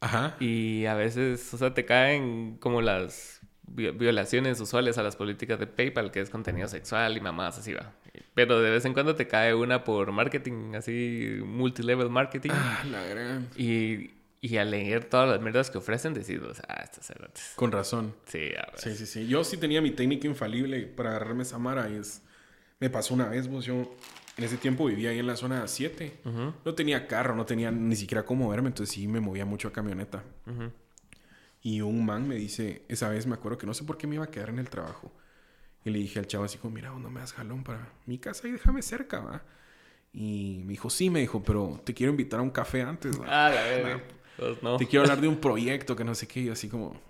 Ajá. 0.00 0.36
Y 0.40 0.84
a 0.86 0.94
veces, 0.94 1.52
o 1.54 1.58
sea, 1.58 1.74
te 1.74 1.84
caen 1.84 2.58
como 2.60 2.82
las 2.82 3.41
violaciones 3.74 4.60
usuales 4.60 4.98
a 4.98 5.02
las 5.02 5.16
políticas 5.16 5.58
de 5.58 5.66
PayPal, 5.66 6.10
que 6.10 6.20
es 6.20 6.30
contenido 6.30 6.68
sexual 6.68 7.16
y 7.16 7.20
mamás 7.20 7.58
así 7.58 7.72
va. 7.72 7.92
Pero 8.34 8.60
de 8.60 8.70
vez 8.70 8.84
en 8.84 8.92
cuando 8.92 9.14
te 9.14 9.26
cae 9.26 9.54
una 9.54 9.84
por 9.84 10.12
marketing, 10.12 10.74
así, 10.74 11.38
multilevel 11.44 12.10
marketing. 12.10 12.50
Ah, 12.52 12.84
la 12.90 13.04
gran. 13.04 13.48
Y, 13.56 14.10
y 14.40 14.56
al 14.56 14.70
leer 14.70 15.04
todas 15.04 15.28
las 15.28 15.40
mierdas 15.40 15.70
que 15.70 15.78
ofrecen, 15.78 16.14
decís, 16.14 16.40
ah, 16.68 16.80
estas 16.82 17.06
cerotes. 17.06 17.52
Con 17.56 17.72
razón. 17.72 18.14
Sí, 18.26 18.50
a 18.56 18.70
ver. 18.70 18.78
Sí, 18.78 18.94
sí, 18.94 19.06
sí. 19.06 19.26
Yo 19.26 19.44
sí 19.44 19.56
tenía 19.56 19.80
mi 19.80 19.90
técnica 19.90 20.26
infalible 20.26 20.80
para 20.86 21.10
agarrarme 21.10 21.42
esa 21.42 21.58
mara 21.58 21.88
y 21.88 21.96
es... 21.96 22.22
Me 22.80 22.90
pasó 22.90 23.14
una 23.14 23.28
vez, 23.28 23.46
vos, 23.46 23.64
yo 23.64 23.94
en 24.36 24.44
ese 24.44 24.56
tiempo 24.56 24.86
vivía 24.86 25.10
ahí 25.10 25.18
en 25.18 25.26
la 25.26 25.36
zona 25.36 25.68
7. 25.68 26.20
No 26.64 26.74
tenía 26.74 27.06
carro, 27.06 27.36
no 27.36 27.46
tenía 27.46 27.70
ni 27.70 27.94
siquiera 27.94 28.24
cómo 28.24 28.46
moverme, 28.46 28.68
entonces 28.68 28.92
sí 28.94 29.06
me 29.06 29.20
movía 29.20 29.44
mucho 29.44 29.68
a 29.68 29.72
camioneta. 29.72 30.24
Y 31.62 31.80
un 31.80 32.04
man 32.04 32.26
me 32.26 32.34
dice, 32.34 32.84
esa 32.88 33.08
vez 33.08 33.26
me 33.26 33.34
acuerdo 33.34 33.56
que 33.56 33.66
no 33.66 33.74
sé 33.74 33.84
por 33.84 33.96
qué 33.96 34.08
me 34.08 34.16
iba 34.16 34.24
a 34.24 34.30
quedar 34.30 34.50
en 34.50 34.58
el 34.58 34.68
trabajo. 34.68 35.12
Y 35.84 35.90
le 35.90 35.98
dije 35.98 36.18
al 36.18 36.26
chavo 36.26 36.44
así 36.44 36.58
como, 36.58 36.74
mira, 36.74 36.90
no 36.90 37.10
me 37.10 37.20
das 37.20 37.32
jalón 37.32 37.62
para 37.62 37.92
mi 38.06 38.18
casa 38.18 38.48
y 38.48 38.52
déjame 38.52 38.82
cerca, 38.82 39.20
¿va? 39.20 39.42
Y 40.12 40.60
me 40.64 40.72
dijo, 40.72 40.90
sí, 40.90 41.08
me 41.08 41.20
dijo, 41.20 41.42
pero 41.42 41.80
te 41.84 41.94
quiero 41.94 42.10
invitar 42.10 42.40
a 42.40 42.42
un 42.42 42.50
café 42.50 42.82
antes, 42.82 43.18
¿va? 43.18 43.24
Ah, 43.28 43.50
la 43.50 43.62
verdad. 43.62 44.02
Pues 44.36 44.62
no. 44.62 44.76
Te 44.76 44.86
quiero 44.86 45.04
hablar 45.04 45.20
de 45.20 45.28
un 45.28 45.36
proyecto 45.40 45.94
que 45.94 46.04
no 46.04 46.14
sé 46.14 46.26
qué. 46.26 46.40
Y 46.40 46.48
así 46.50 46.68
como, 46.68 47.00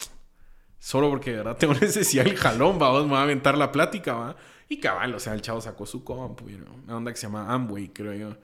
solo 0.79 1.09
porque 1.09 1.31
de 1.31 1.39
verdad 1.39 1.57
tengo 1.57 1.75
necesidad 1.81 2.25
del 2.25 2.37
jalón, 2.37 2.79
va, 2.81 2.91
vos 2.91 3.07
me 3.07 3.13
va 3.13 3.21
a 3.21 3.25
aventar 3.25 3.57
la 3.57 3.73
plática, 3.73 4.15
va. 4.15 4.37
Y 4.69 4.79
cabal, 4.81 5.15
o 5.15 5.19
sea, 5.19 5.35
el 5.35 5.43
chavo 5.43 5.61
sacó 5.61 5.87
su 5.87 6.05
compu, 6.05 6.47
una 6.85 6.97
onda 6.97 7.11
que 7.11 7.17
se 7.17 7.27
llama 7.27 7.53
Amway, 7.53 7.89
creo 7.89 8.15
yo. 8.15 8.37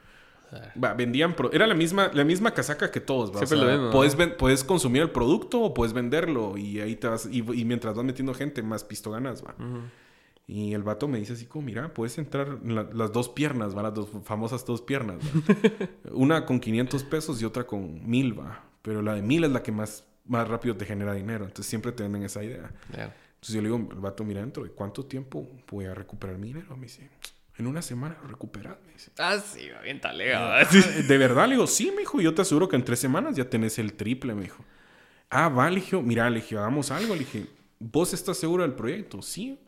Va, 0.83 0.95
vendían, 0.95 1.35
era 1.53 1.67
la 1.67 1.75
misma, 1.75 2.11
la 2.13 2.25
misma 2.25 2.53
casaca 2.53 2.91
que 2.91 3.01
todos, 3.01 3.35
¿va? 3.35 3.41
puedes, 3.91 4.17
puedes, 4.39 4.65
consumir 4.65 5.03
el 5.03 5.11
producto 5.11 5.61
o 5.61 5.75
puedes 5.75 5.93
venderlo 5.93 6.57
y 6.57 6.81
ahí 6.81 6.97
te 6.97 7.09
vas, 7.09 7.29
y, 7.31 7.43
mientras 7.43 7.95
vas 7.95 8.05
metiendo 8.05 8.33
gente, 8.35 8.63
más 8.63 8.85
pisto 8.85 9.11
ganas, 9.11 9.45
va. 9.45 9.55
Y 10.47 10.73
el 10.73 10.83
vato 10.83 11.09
me 11.09 11.19
dice 11.19 11.35
así 11.35 11.45
como, 11.45 11.67
mira, 11.67 11.93
puedes 11.93 12.17
entrar 12.17 12.61
las 12.65 13.13
dos 13.13 13.29
piernas, 13.29 13.77
va, 13.77 13.83
las 13.83 13.95
dos 13.95 14.09
famosas 14.25 14.65
dos 14.65 14.81
piernas, 14.81 15.19
Una 16.13 16.47
con 16.47 16.59
500 16.61 17.05
pesos 17.05 17.43
y 17.43 17.45
otra 17.45 17.67
con 17.67 18.09
1000, 18.09 18.39
va. 18.39 18.65
Pero 18.81 19.03
la 19.03 19.15
de 19.15 19.23
1000 19.23 19.45
es 19.45 19.51
la 19.51 19.63
que 19.63 19.73
más, 19.73 20.05
más 20.25 20.49
rápido 20.49 20.75
te 20.77 20.87
genera 20.87 21.13
dinero, 21.13 21.45
entonces 21.45 21.67
siempre 21.67 21.93
te 21.93 22.03
venden 22.03 22.23
esa 22.23 22.43
idea. 22.43 22.73
Entonces 22.89 23.55
yo 23.55 23.61
le 23.61 23.69
digo, 23.69 23.89
el 23.93 24.01
vato, 24.01 24.25
mira, 24.25 24.41
dentro 24.41 24.65
de 24.65 24.71
cuánto 24.71 25.05
tiempo 25.05 25.47
voy 25.71 25.85
a 25.85 25.95
recuperar 25.95 26.39
mi 26.39 26.49
dinero, 26.49 26.75
me 26.77 26.85
dice 26.85 27.11
en 27.59 27.67
una 27.67 27.83
semana 27.83 28.17
lo 28.23 28.29
recuperas, 28.29 28.77
me 28.87 28.93
dice. 28.93 29.11
Ah, 29.19 29.39
sí, 29.39 29.69
bien 29.83 30.01
talega. 30.01 30.65
De 31.09 31.19
verdad, 31.19 31.47
le 31.49 31.55
digo, 31.55 31.67
sí, 31.67 31.91
me 31.91 32.01
dijo, 32.01 32.21
yo 32.21 32.33
te 32.35 32.43
aseguro 32.43 32.69
que 32.69 32.77
en 32.77 32.85
tres 32.85 33.01
semanas 33.01 33.37
ya 33.37 33.51
tenés 33.51 33.79
el 33.79 33.95
triple, 33.95 34.35
me 34.35 34.43
dijo. 34.43 34.65
Ah, 35.29 35.49
va, 35.49 35.69
le 35.69 35.77
dije, 35.77 36.01
mira, 36.01 36.31
le 36.31 36.37
dije, 36.37 36.57
hagamos 36.57 36.91
algo, 36.91 37.15
le 37.15 37.21
dije, 37.21 37.47
¿vos 37.79 38.15
estás 38.15 38.39
seguro 38.39 38.63
del 38.63 38.75
proyecto? 38.75 39.23
Sí. 39.23 39.59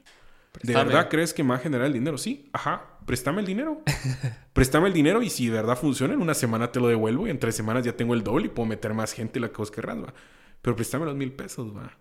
¿De 0.62 0.72
verdad 0.72 1.08
crees 1.08 1.34
que 1.34 1.42
me 1.42 1.50
va 1.50 1.56
a 1.56 1.58
generar 1.58 1.86
el 1.86 1.92
dinero? 1.92 2.16
Sí. 2.16 2.48
Ajá, 2.52 2.84
préstame 3.06 3.40
el 3.40 3.46
dinero. 3.46 3.82
préstame 4.52 4.88
el 4.88 4.92
dinero 4.92 5.22
y 5.22 5.30
si 5.30 5.46
de 5.46 5.52
verdad 5.52 5.76
funciona, 5.76 6.14
en 6.14 6.22
una 6.22 6.34
semana 6.34 6.70
te 6.72 6.80
lo 6.80 6.88
devuelvo 6.88 7.26
y 7.26 7.30
en 7.30 7.38
tres 7.38 7.56
semanas 7.56 7.84
ya 7.84 7.96
tengo 7.96 8.14
el 8.14 8.22
doble 8.22 8.46
y 8.46 8.48
puedo 8.50 8.68
meter 8.68 8.94
más 8.94 9.12
gente 9.12 9.40
la 9.40 9.48
que 9.48 9.56
vos 9.56 9.70
querrás, 9.70 9.98
va. 9.98 10.14
Pero 10.62 10.76
préstame 10.76 11.04
los 11.04 11.16
mil 11.16 11.32
pesos, 11.32 11.76
va 11.76 11.96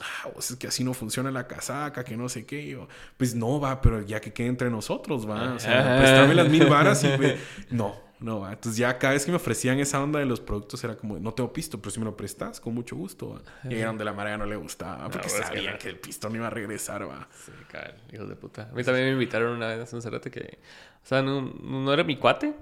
ah, 0.00 0.30
es 0.38 0.56
que 0.56 0.66
así 0.66 0.84
no 0.84 0.94
funciona 0.94 1.30
la 1.30 1.46
casaca, 1.46 2.04
que 2.04 2.16
no 2.16 2.28
sé 2.28 2.46
qué. 2.46 2.78
pues 3.16 3.34
no, 3.34 3.60
va, 3.60 3.80
pero 3.80 4.02
ya 4.02 4.20
que 4.20 4.32
quede 4.32 4.48
entre 4.48 4.70
nosotros, 4.70 5.28
va. 5.28 5.54
O 5.54 5.58
sea, 5.58 5.98
préstame 5.98 6.34
las 6.34 6.48
mil 6.48 6.66
varas 6.66 7.04
y, 7.04 7.08
no, 7.74 7.94
no, 8.20 8.40
va. 8.40 8.52
Entonces 8.52 8.78
ya 8.78 8.98
cada 8.98 9.14
vez 9.14 9.24
que 9.24 9.30
me 9.30 9.36
ofrecían 9.36 9.78
esa 9.78 10.02
onda 10.02 10.18
de 10.18 10.26
los 10.26 10.40
productos 10.40 10.82
era 10.84 10.96
como, 10.96 11.18
no 11.18 11.32
tengo 11.34 11.52
pisto, 11.52 11.80
pero 11.80 11.90
si 11.90 11.98
me 11.98 12.04
lo 12.04 12.16
prestas, 12.16 12.60
con 12.60 12.74
mucho 12.74 12.96
gusto, 12.96 13.30
va. 13.30 13.70
Y 13.70 13.76
era 13.76 13.88
donde 13.88 14.04
la 14.04 14.12
marea 14.12 14.36
no 14.36 14.46
le 14.46 14.56
gustaba, 14.56 15.08
porque 15.08 15.28
sabían 15.28 15.78
que, 15.78 15.88
el 15.88 15.98
pisto 15.98 16.28
no 16.28 16.36
iba 16.36 16.46
a 16.46 16.50
regresar, 16.50 17.08
va. 17.08 17.28
Sí, 17.32 17.52
cabrón, 17.70 17.96
hijos 18.12 18.28
de 18.28 18.36
puta. 18.36 18.68
A 18.70 18.74
mí 18.74 18.84
también 18.84 19.06
me 19.06 19.12
invitaron 19.12 19.56
una 19.56 19.68
vez 19.68 19.92
a 19.92 19.96
un 19.96 20.02
cerate 20.02 20.30
que, 20.30 20.58
o 21.02 21.06
sea, 21.06 21.22
no, 21.22 21.42
no 21.42 21.92
era 21.92 22.04
mi 22.04 22.16
cuate, 22.16 22.54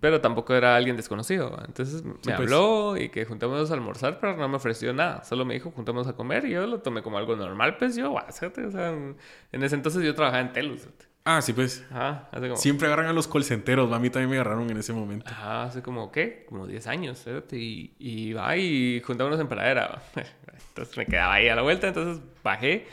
pero 0.00 0.20
tampoco 0.20 0.54
era 0.54 0.76
alguien 0.76 0.96
desconocido. 0.96 1.58
Entonces 1.66 2.04
me 2.04 2.14
pues. 2.14 2.36
habló 2.36 2.96
y 2.96 3.08
que 3.08 3.24
juntémonos 3.24 3.70
a 3.70 3.74
almorzar, 3.74 4.20
pero 4.20 4.36
no 4.36 4.48
me 4.48 4.56
ofreció 4.56 4.92
nada. 4.92 5.24
Solo 5.24 5.44
me 5.44 5.54
dijo, 5.54 5.70
juntémonos 5.70 6.06
a 6.06 6.14
comer 6.14 6.44
y 6.44 6.50
yo 6.50 6.66
lo 6.66 6.80
tomé 6.80 7.02
como 7.02 7.16
algo 7.16 7.34
normal. 7.34 7.76
Pues 7.78 7.96
yo, 7.96 8.12
O 8.12 8.32
sea, 8.32 8.52
en 8.52 9.62
ese 9.62 9.74
entonces 9.74 10.02
yo 10.02 10.14
trabajaba 10.14 10.42
en 10.42 10.52
Telus. 10.52 10.86
Ah, 11.26 11.40
sí, 11.40 11.54
pues. 11.54 11.82
Ajá, 11.90 12.28
hace 12.32 12.48
como... 12.48 12.56
Siempre 12.56 12.86
agarran 12.86 13.06
a 13.06 13.14
los 13.14 13.26
colcenteros. 13.26 13.90
A 13.90 13.98
mí 13.98 14.10
también 14.10 14.28
me 14.28 14.36
agarraron 14.36 14.68
en 14.68 14.76
ese 14.76 14.92
momento. 14.92 15.30
Ajá, 15.30 15.64
hace 15.64 15.82
como, 15.82 16.12
¿qué? 16.12 16.44
Como 16.46 16.66
10 16.66 16.86
años. 16.86 17.24
Y, 17.50 17.94
y 17.98 18.34
va 18.34 18.54
y 18.58 19.00
juntámonos 19.00 19.40
en 19.40 19.48
paradera. 19.48 20.02
Entonces 20.68 20.96
me 20.98 21.06
quedaba 21.06 21.34
ahí 21.34 21.48
a 21.48 21.56
la 21.56 21.62
vuelta. 21.62 21.88
Entonces 21.88 22.22
bajé 22.42 22.86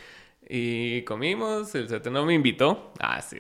y 0.48 1.02
comimos. 1.02 1.76
El 1.76 1.88
CT 1.88 2.08
no 2.08 2.26
me 2.26 2.34
invitó. 2.34 2.94
Ah, 3.02 3.22
sí. 3.22 3.38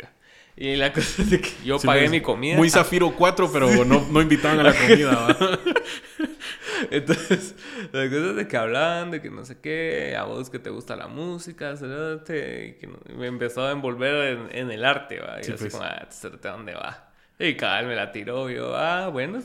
Y 0.55 0.75
la 0.75 0.91
cosa 0.91 1.23
es 1.23 1.29
que 1.29 1.49
yo 1.63 1.79
pagué 1.79 2.09
mi 2.09 2.21
comida. 2.21 2.57
Muy 2.57 2.69
Zafiro 2.69 3.15
4, 3.15 3.51
pero 3.51 3.85
no, 3.85 4.07
no 4.11 4.21
invitaban 4.21 4.59
a 4.59 4.63
la 4.63 4.73
comida, 4.87 5.37
Entonces, 6.91 7.55
la 7.91 8.09
cosa 8.09 8.29
es 8.31 8.35
de 8.35 8.47
que 8.47 8.57
hablaban 8.57 9.11
de 9.11 9.21
que 9.21 9.29
no 9.29 9.45
sé 9.45 9.59
qué, 9.59 10.15
a 10.17 10.23
vos 10.23 10.49
que 10.49 10.59
te 10.59 10.69
gusta 10.69 10.95
la 10.95 11.07
música, 11.07 11.73
y 11.73 12.73
que 12.73 12.89
me 13.15 13.27
empezó 13.27 13.65
a 13.65 13.71
envolver 13.71 14.49
en, 14.51 14.71
el 14.71 14.83
arte, 14.83 15.19
¿va? 15.19 15.37
Y 15.37 15.41
así 15.41 15.53
pues. 15.53 15.73
como, 15.73 15.83
ah, 15.83 16.07
¿dónde 16.41 16.73
va? 16.73 17.11
Y 17.37 17.55
cada 17.55 17.83
me 17.83 17.95
la 17.95 18.11
tiró, 18.11 18.49
yo, 18.49 18.75
ah, 18.75 19.09
bueno, 19.09 19.39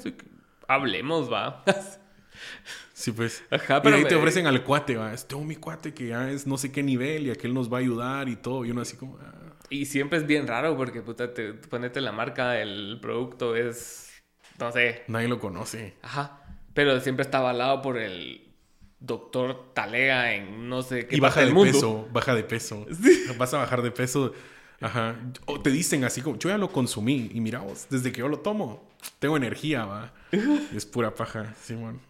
hablemos, 0.69 1.33
va. 1.33 1.63
Sí, 2.93 3.13
pues. 3.13 3.45
Ajá, 3.51 3.83
pero 3.83 3.99
y 3.99 4.01
ahí 4.01 4.09
te 4.09 4.15
ofrecen 4.15 4.47
al 4.47 4.65
cuate, 4.65 4.97
va. 4.97 5.13
Este, 5.13 5.37
mi 5.37 5.57
cuate 5.57 5.93
que 5.93 6.07
ya 6.07 6.31
es 6.31 6.47
no 6.47 6.57
sé 6.57 6.73
qué 6.73 6.83
nivel 6.83 7.27
y 7.27 7.31
aquel 7.31 7.53
nos 7.53 7.71
va 7.71 7.77
a 7.77 7.81
ayudar 7.81 8.29
y 8.31 8.37
todo. 8.37 8.65
Y 8.65 8.71
uno 8.71 8.81
así 8.81 8.97
como, 8.97 9.19
ah, 9.21 9.35
Y 9.69 9.87
siempre 9.87 10.19
es 10.19 10.27
bien 10.27 10.47
raro 10.47 10.77
porque, 10.77 11.03
puta, 11.03 11.33
te, 11.35 11.53
ponete 11.53 12.01
la 12.01 12.13
marca, 12.13 12.61
el 12.61 12.99
producto 13.01 13.57
es, 13.57 14.13
no 14.59 14.71
sé. 14.73 15.03
Nadie 15.09 15.29
lo 15.29 15.39
conoce. 15.39 15.95
Ajá. 16.03 16.43
Pero 16.75 17.01
siempre 17.01 17.25
está 17.25 17.39
avalado 17.39 17.83
por 17.83 17.99
el 17.99 18.47
doctor 19.01 19.73
Talea 19.75 20.35
en 20.35 20.69
no 20.69 20.83
sé 20.83 21.07
qué. 21.07 21.17
Y 21.17 21.21
baja 21.21 21.45
de 21.45 21.53
peso, 21.53 22.09
baja 22.13 22.35
de 22.35 22.45
peso. 22.45 22.87
Vas 23.39 23.55
a 23.55 23.59
bajar 23.59 23.83
de 23.83 23.91
peso. 23.91 24.33
Ajá. 24.81 25.17
O 25.47 25.61
te 25.61 25.71
dicen 25.71 26.05
así 26.05 26.21
como, 26.21 26.39
yo 26.39 26.51
ya 26.51 26.59
lo 26.59 26.71
consumí 26.71 27.31
y 27.33 27.41
mira 27.41 27.63
desde 27.89 28.13
que 28.13 28.21
yo 28.21 28.29
lo 28.29 28.41
tomo, 28.41 28.87
tengo 29.19 29.37
energía, 29.37 29.85
va. 29.85 30.13
es 30.75 30.85
pura 30.87 31.15
paja, 31.15 31.55
Simón. 31.63 32.01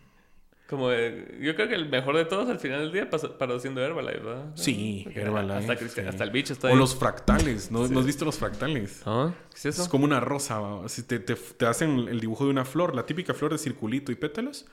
Como 0.68 0.90
yo 0.90 1.54
creo 1.54 1.68
que 1.68 1.76
el 1.76 1.88
mejor 1.88 2.16
de 2.16 2.24
todos 2.24 2.50
al 2.50 2.58
final 2.58 2.80
del 2.80 2.92
día 2.92 3.08
paró 3.38 3.60
siendo 3.60 3.80
Herbalife, 3.80 4.18
¿verdad? 4.18 4.46
Sí, 4.56 5.06
Herbalife. 5.14 5.72
Hasta, 5.72 6.08
hasta, 6.08 6.24
el 6.24 6.30
bicho 6.30 6.52
está 6.52 6.68
ahí. 6.68 6.74
O 6.74 6.76
los 6.76 6.96
fractales, 6.96 7.70
¿no, 7.70 7.86
¿no 7.86 8.00
has 8.00 8.06
visto 8.06 8.24
los 8.24 8.36
fractales? 8.36 9.00
¿Ah? 9.06 9.32
¿Qué 9.50 9.56
es 9.58 9.66
eso? 9.66 9.82
Es 9.82 9.88
como 9.88 10.04
una 10.04 10.18
rosa, 10.18 10.60
Si 10.88 11.04
te, 11.04 11.20
te, 11.20 11.36
te, 11.36 11.66
hacen 11.66 12.08
el 12.08 12.18
dibujo 12.18 12.44
de 12.44 12.50
una 12.50 12.64
flor, 12.64 12.96
la 12.96 13.06
típica 13.06 13.32
flor 13.32 13.52
de 13.52 13.58
circulito 13.58 14.10
y 14.10 14.16
pétalos, 14.16 14.66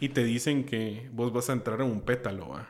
y 0.00 0.08
te 0.08 0.24
dicen 0.24 0.64
que 0.64 1.08
vos 1.12 1.32
vas 1.32 1.48
a 1.48 1.52
entrar 1.52 1.80
en 1.80 1.86
un 1.86 2.00
pétalo, 2.00 2.48
¿va? 2.48 2.68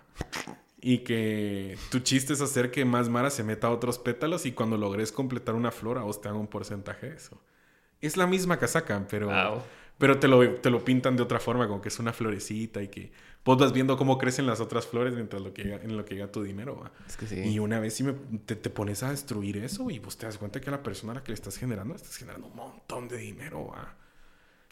Y 0.78 0.98
que 0.98 1.78
tu 1.90 2.01
chiste 2.01 2.35
es 2.35 2.43
hacer 2.43 2.70
que 2.70 2.85
más 2.85 3.09
Mara 3.09 3.31
se 3.31 3.43
meta 3.43 3.69
a 3.69 3.70
otros 3.70 3.98
pétalos 3.98 4.44
y 4.44 4.53
cuando 4.53 4.77
logres 4.77 5.12
completar 5.12 5.55
una 5.55 5.70
flor, 5.70 5.97
a 5.97 6.03
vos 6.03 6.20
te 6.20 6.28
hagan 6.28 6.43
un 6.43 6.47
porcentaje 6.47 7.09
de 7.09 7.16
eso. 7.16 7.40
Es 8.03 8.19
la 8.19 8.27
misma 8.27 8.59
casaca, 8.59 9.07
pero... 9.09 9.31
Pero 9.98 10.18
te 10.18 10.28
lo, 10.28 10.47
te 10.56 10.68
lo 10.70 10.85
pintan 10.85 11.16
de 11.16 11.23
otra 11.23 11.40
forma, 11.40 11.66
como 11.66 11.81
que 11.81 11.89
es 11.89 11.98
una 11.98 12.12
florecita 12.12 12.82
y 12.82 12.89
que 12.89 13.12
vos 13.44 13.56
vas 13.56 13.73
viendo 13.73 13.97
cómo 13.97 14.18
crecen 14.18 14.47
las 14.47 14.60
otras 14.60 14.86
flores 14.86 15.14
mientras 15.14 15.40
lo 15.40 15.55
que 15.55 15.62
en 15.62 15.97
lo 15.97 16.05
que 16.05 16.14
llega 16.14 16.31
tu 16.31 16.43
dinero. 16.43 16.78
¿va? 16.78 16.93
Es 17.06 17.16
que 17.16 17.27
sí. 17.27 17.40
Y 17.40 17.59
una 17.59 17.81
vez 17.81 17.94
si 17.94 18.02
me, 18.02 18.12
te, 18.44 18.56
te, 18.56 18.68
pones 18.68 19.02
a 19.02 19.10
destruir 19.10 19.56
eso 19.56 19.89
y 19.90 19.98
vos 19.98 20.18
te 20.18 20.27
das 20.27 20.36
cuenta 20.36 20.60
que 20.60 20.68
a 20.68 20.73
la 20.73 20.82
persona 20.82 21.12
a 21.12 21.14
la 21.16 21.24
que 21.24 21.28
le 21.28 21.35
estás 21.35 21.56
generando, 21.56 21.94
estás 21.94 22.16
generando 22.16 22.48
un 22.48 22.56
montón 22.56 23.09
de 23.09 23.16
dinero. 23.16 23.68
¿va? 23.68 23.97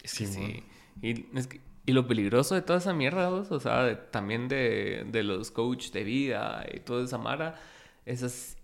Es 0.02 0.12
que 0.12 0.26
sí. 0.26 0.62
Y, 1.00 1.26
es 1.34 1.46
que, 1.46 1.62
y, 1.86 1.92
lo 1.92 2.06
peligroso 2.06 2.54
de 2.54 2.60
toda 2.60 2.80
esa 2.80 2.92
mierda, 2.92 3.30
vos, 3.30 3.50
o 3.50 3.60
sea, 3.60 4.10
también 4.10 4.48
de, 4.48 5.06
de, 5.10 5.22
los 5.22 5.50
coaches 5.50 5.92
de 5.92 6.04
vida 6.04 6.66
y 6.72 6.80
toda 6.80 7.02
esa 7.04 7.16
mara, 7.16 7.58
esas, 8.04 8.58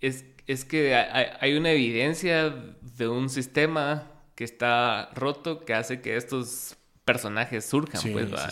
es, 0.00 0.24
es 0.48 0.64
que 0.64 0.96
hay, 0.96 1.26
hay 1.38 1.56
una 1.56 1.70
evidencia 1.70 2.50
de 2.50 3.08
un 3.08 3.28
sistema 3.30 4.15
que 4.36 4.44
está 4.44 5.10
roto 5.14 5.64
que 5.64 5.74
hace 5.74 6.00
que 6.00 6.16
estos 6.16 6.76
personajes 7.04 7.64
surjan, 7.64 8.12
pues, 8.12 8.32
¿va? 8.32 8.48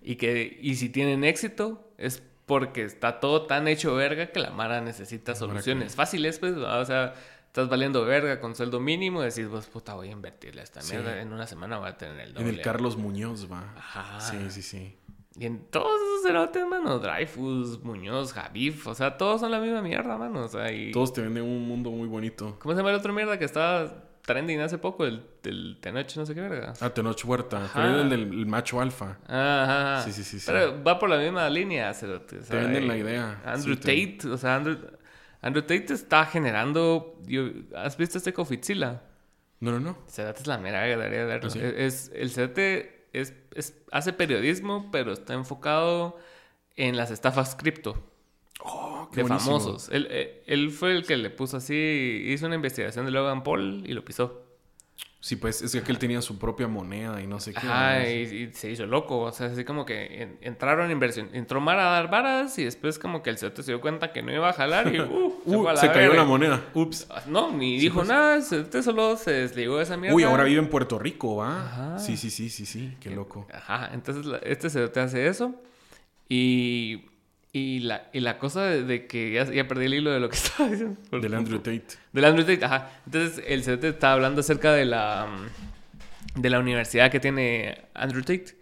Y 0.00 0.16
que, 0.16 0.58
y 0.62 0.76
si 0.76 0.88
tienen 0.88 1.24
éxito, 1.24 1.92
es 1.98 2.22
porque 2.46 2.84
está 2.84 3.20
todo 3.20 3.46
tan 3.46 3.66
hecho 3.66 3.94
verga 3.94 4.30
que 4.30 4.38
la 4.38 4.50
Mara 4.50 4.80
necesita 4.80 5.34
soluciones 5.34 5.96
fáciles, 5.96 6.38
pues, 6.38 6.54
o 6.54 6.84
sea, 6.84 7.14
estás 7.46 7.68
valiendo 7.68 8.04
verga 8.04 8.40
con 8.40 8.54
sueldo 8.54 8.78
mínimo, 8.78 9.22
decís, 9.22 9.48
vos, 9.48 9.66
puta, 9.66 9.94
voy 9.94 10.08
a 10.08 10.12
invertirle 10.12 10.62
esta 10.62 10.80
mierda, 10.82 11.20
en 11.20 11.32
una 11.32 11.46
semana 11.46 11.78
voy 11.78 11.88
a 11.88 11.96
tener 11.98 12.20
el 12.20 12.34
doble. 12.34 12.48
En 12.48 12.54
el 12.54 12.62
Carlos 12.62 12.96
Muñoz, 12.96 13.50
va. 13.50 13.74
Ajá. 13.76 14.20
Sí, 14.20 14.36
sí, 14.50 14.62
sí. 14.62 14.96
Y 15.36 15.46
en 15.46 15.64
todos 15.64 16.00
esos 16.00 16.22
cerotes, 16.22 16.64
mano, 16.64 17.00
Dreyfus, 17.00 17.82
Muñoz, 17.82 18.32
Javif, 18.32 18.86
o 18.86 18.94
sea, 18.94 19.16
todos 19.16 19.40
son 19.40 19.50
la 19.50 19.58
misma 19.58 19.82
mierda, 19.82 20.16
mano, 20.16 20.44
o 20.44 20.48
sea, 20.48 20.70
y... 20.70 20.92
Todos 20.92 21.12
te 21.12 21.22
venden 21.22 21.42
un 21.42 21.66
mundo 21.66 21.90
muy 21.90 22.06
bonito. 22.06 22.56
¿Cómo 22.60 22.72
se 22.72 22.78
llama 22.78 22.90
el 22.90 22.96
otro 22.96 23.12
mierda 23.12 23.36
que 23.36 23.46
estaba 23.46 24.04
trending 24.24 24.60
hace 24.60 24.78
poco, 24.78 25.04
el, 25.04 25.24
del 25.42 25.78
Tenoch, 25.80 26.16
no 26.16 26.26
sé 26.26 26.34
qué 26.34 26.40
verga. 26.40 26.72
Ah, 26.80 26.90
Tenoch 26.90 27.22
Huerta. 27.24 27.70
Pero 27.74 28.00
el 28.00 28.08
del 28.08 28.46
macho 28.46 28.80
alfa. 28.80 29.18
Ajá. 29.26 30.02
Sí, 30.02 30.12
sí, 30.12 30.24
sí, 30.24 30.40
sí. 30.40 30.46
Pero 30.46 30.82
va 30.82 30.98
por 30.98 31.10
la 31.10 31.18
misma 31.18 31.48
línea, 31.50 31.92
cerote. 31.92 32.38
te 32.38 32.56
venden 32.56 32.88
la 32.88 32.96
idea. 32.96 33.42
Andrew 33.44 33.76
Tate, 33.76 34.18
o 34.30 34.36
sea, 34.38 34.56
Andrew, 34.56 34.78
Andrew 35.42 35.62
Tate 35.62 35.92
está 35.92 36.24
generando... 36.26 37.20
¿Has 37.76 37.96
visto 37.96 38.18
este 38.18 38.32
Cofitzila? 38.32 39.02
No, 39.60 39.72
no, 39.72 39.80
no. 39.80 39.98
Cerote 40.08 40.40
es 40.40 40.46
la 40.46 40.58
mera 40.58 40.82
debería 40.82 41.24
verlo. 41.24 41.50
¿Ah, 41.54 41.58
es, 41.76 42.10
el 42.14 42.30
Cerote 42.30 43.08
es, 43.12 43.34
es, 43.54 43.74
hace 43.92 44.12
periodismo, 44.12 44.90
pero 44.90 45.12
está 45.12 45.34
enfocado 45.34 46.18
en 46.76 46.96
las 46.96 47.10
estafas 47.10 47.54
cripto. 47.54 48.02
Oh, 48.60 49.08
de 49.12 49.24
famosos. 49.24 49.88
Él, 49.90 50.06
eh, 50.10 50.42
él, 50.46 50.70
fue 50.70 50.92
el 50.92 51.04
que 51.04 51.16
le 51.16 51.30
puso 51.30 51.56
así, 51.56 52.24
hizo 52.26 52.46
una 52.46 52.54
investigación 52.54 53.04
de 53.04 53.10
Logan 53.10 53.42
Paul 53.42 53.82
y 53.86 53.92
lo 53.92 54.04
pisó. 54.04 54.44
Sí, 55.24 55.36
pues 55.36 55.62
es 55.62 55.72
que 55.72 55.90
él 55.90 55.98
tenía 55.98 56.20
su 56.20 56.38
propia 56.38 56.68
moneda 56.68 57.22
y 57.22 57.26
no 57.26 57.40
sé 57.40 57.54
qué. 57.54 57.60
Ah, 57.62 58.06
y, 58.06 58.52
se 58.52 58.70
hizo 58.70 58.84
loco. 58.84 59.20
O 59.20 59.32
sea, 59.32 59.46
así 59.46 59.64
como 59.64 59.86
que 59.86 60.36
entraron 60.42 60.90
inversión. 60.90 61.30
Entró 61.32 61.62
Mara 61.62 61.88
a 61.88 61.92
dar 61.92 62.10
varas 62.10 62.58
y 62.58 62.64
después 62.64 62.98
como 62.98 63.22
que 63.22 63.30
el 63.30 63.38
cerote 63.38 63.62
se 63.62 63.70
dio 63.70 63.80
cuenta 63.80 64.12
que 64.12 64.20
no 64.20 64.34
iba 64.34 64.50
a 64.50 64.52
jalar 64.52 64.94
y 64.94 65.00
uh, 65.00 65.40
uh, 65.46 65.76
se, 65.76 65.90
cayó 65.90 66.12
la 66.12 66.24
moneda. 66.24 66.62
Ups. 66.74 67.08
No, 67.26 67.50
ni 67.50 67.78
dijo 67.78 68.00
pues. 68.00 68.08
nada. 68.08 68.36
El 68.36 68.82
solo 68.82 69.16
se 69.16 69.30
desligó 69.30 69.78
de 69.78 69.84
esa 69.84 69.96
mierda. 69.96 70.14
Uy, 70.14 70.24
ahora 70.24 70.44
vive 70.44 70.60
en 70.60 70.68
Puerto 70.68 70.98
Rico, 70.98 71.36
¿va? 71.36 71.98
Sí, 71.98 72.18
sí, 72.18 72.28
sí, 72.28 72.50
sí, 72.50 72.66
sí. 72.66 72.94
Qué 73.00 73.08
loco. 73.08 73.46
Ajá. 73.50 73.92
Entonces 73.94 74.30
este 74.42 74.68
cerote 74.68 75.00
hace 75.00 75.26
eso 75.26 75.54
y 76.28 77.06
y 77.54 77.78
la, 77.78 78.08
y 78.12 78.18
la 78.18 78.36
cosa 78.36 78.64
de, 78.64 79.06
que 79.06 79.30
ya, 79.30 79.44
ya, 79.44 79.68
perdí 79.68 79.84
el 79.84 79.94
hilo 79.94 80.10
de 80.10 80.18
lo 80.18 80.28
que 80.28 80.34
estaba 80.44 80.68
diciendo. 80.68 80.98
Del 81.12 81.34
Andrew 81.34 81.58
Tate. 81.58 81.84
Del 82.12 82.24
Andrew 82.24 82.44
Tate, 82.44 82.64
ajá. 82.64 82.90
Entonces 83.06 83.44
el 83.46 83.62
CT 83.62 83.84
estaba 83.84 84.14
hablando 84.14 84.40
acerca 84.40 84.72
de 84.72 84.84
la, 84.84 85.28
de 86.34 86.50
la 86.50 86.58
universidad 86.58 87.12
que 87.12 87.20
tiene 87.20 87.78
Andrew 87.94 88.22
Tate. 88.22 88.56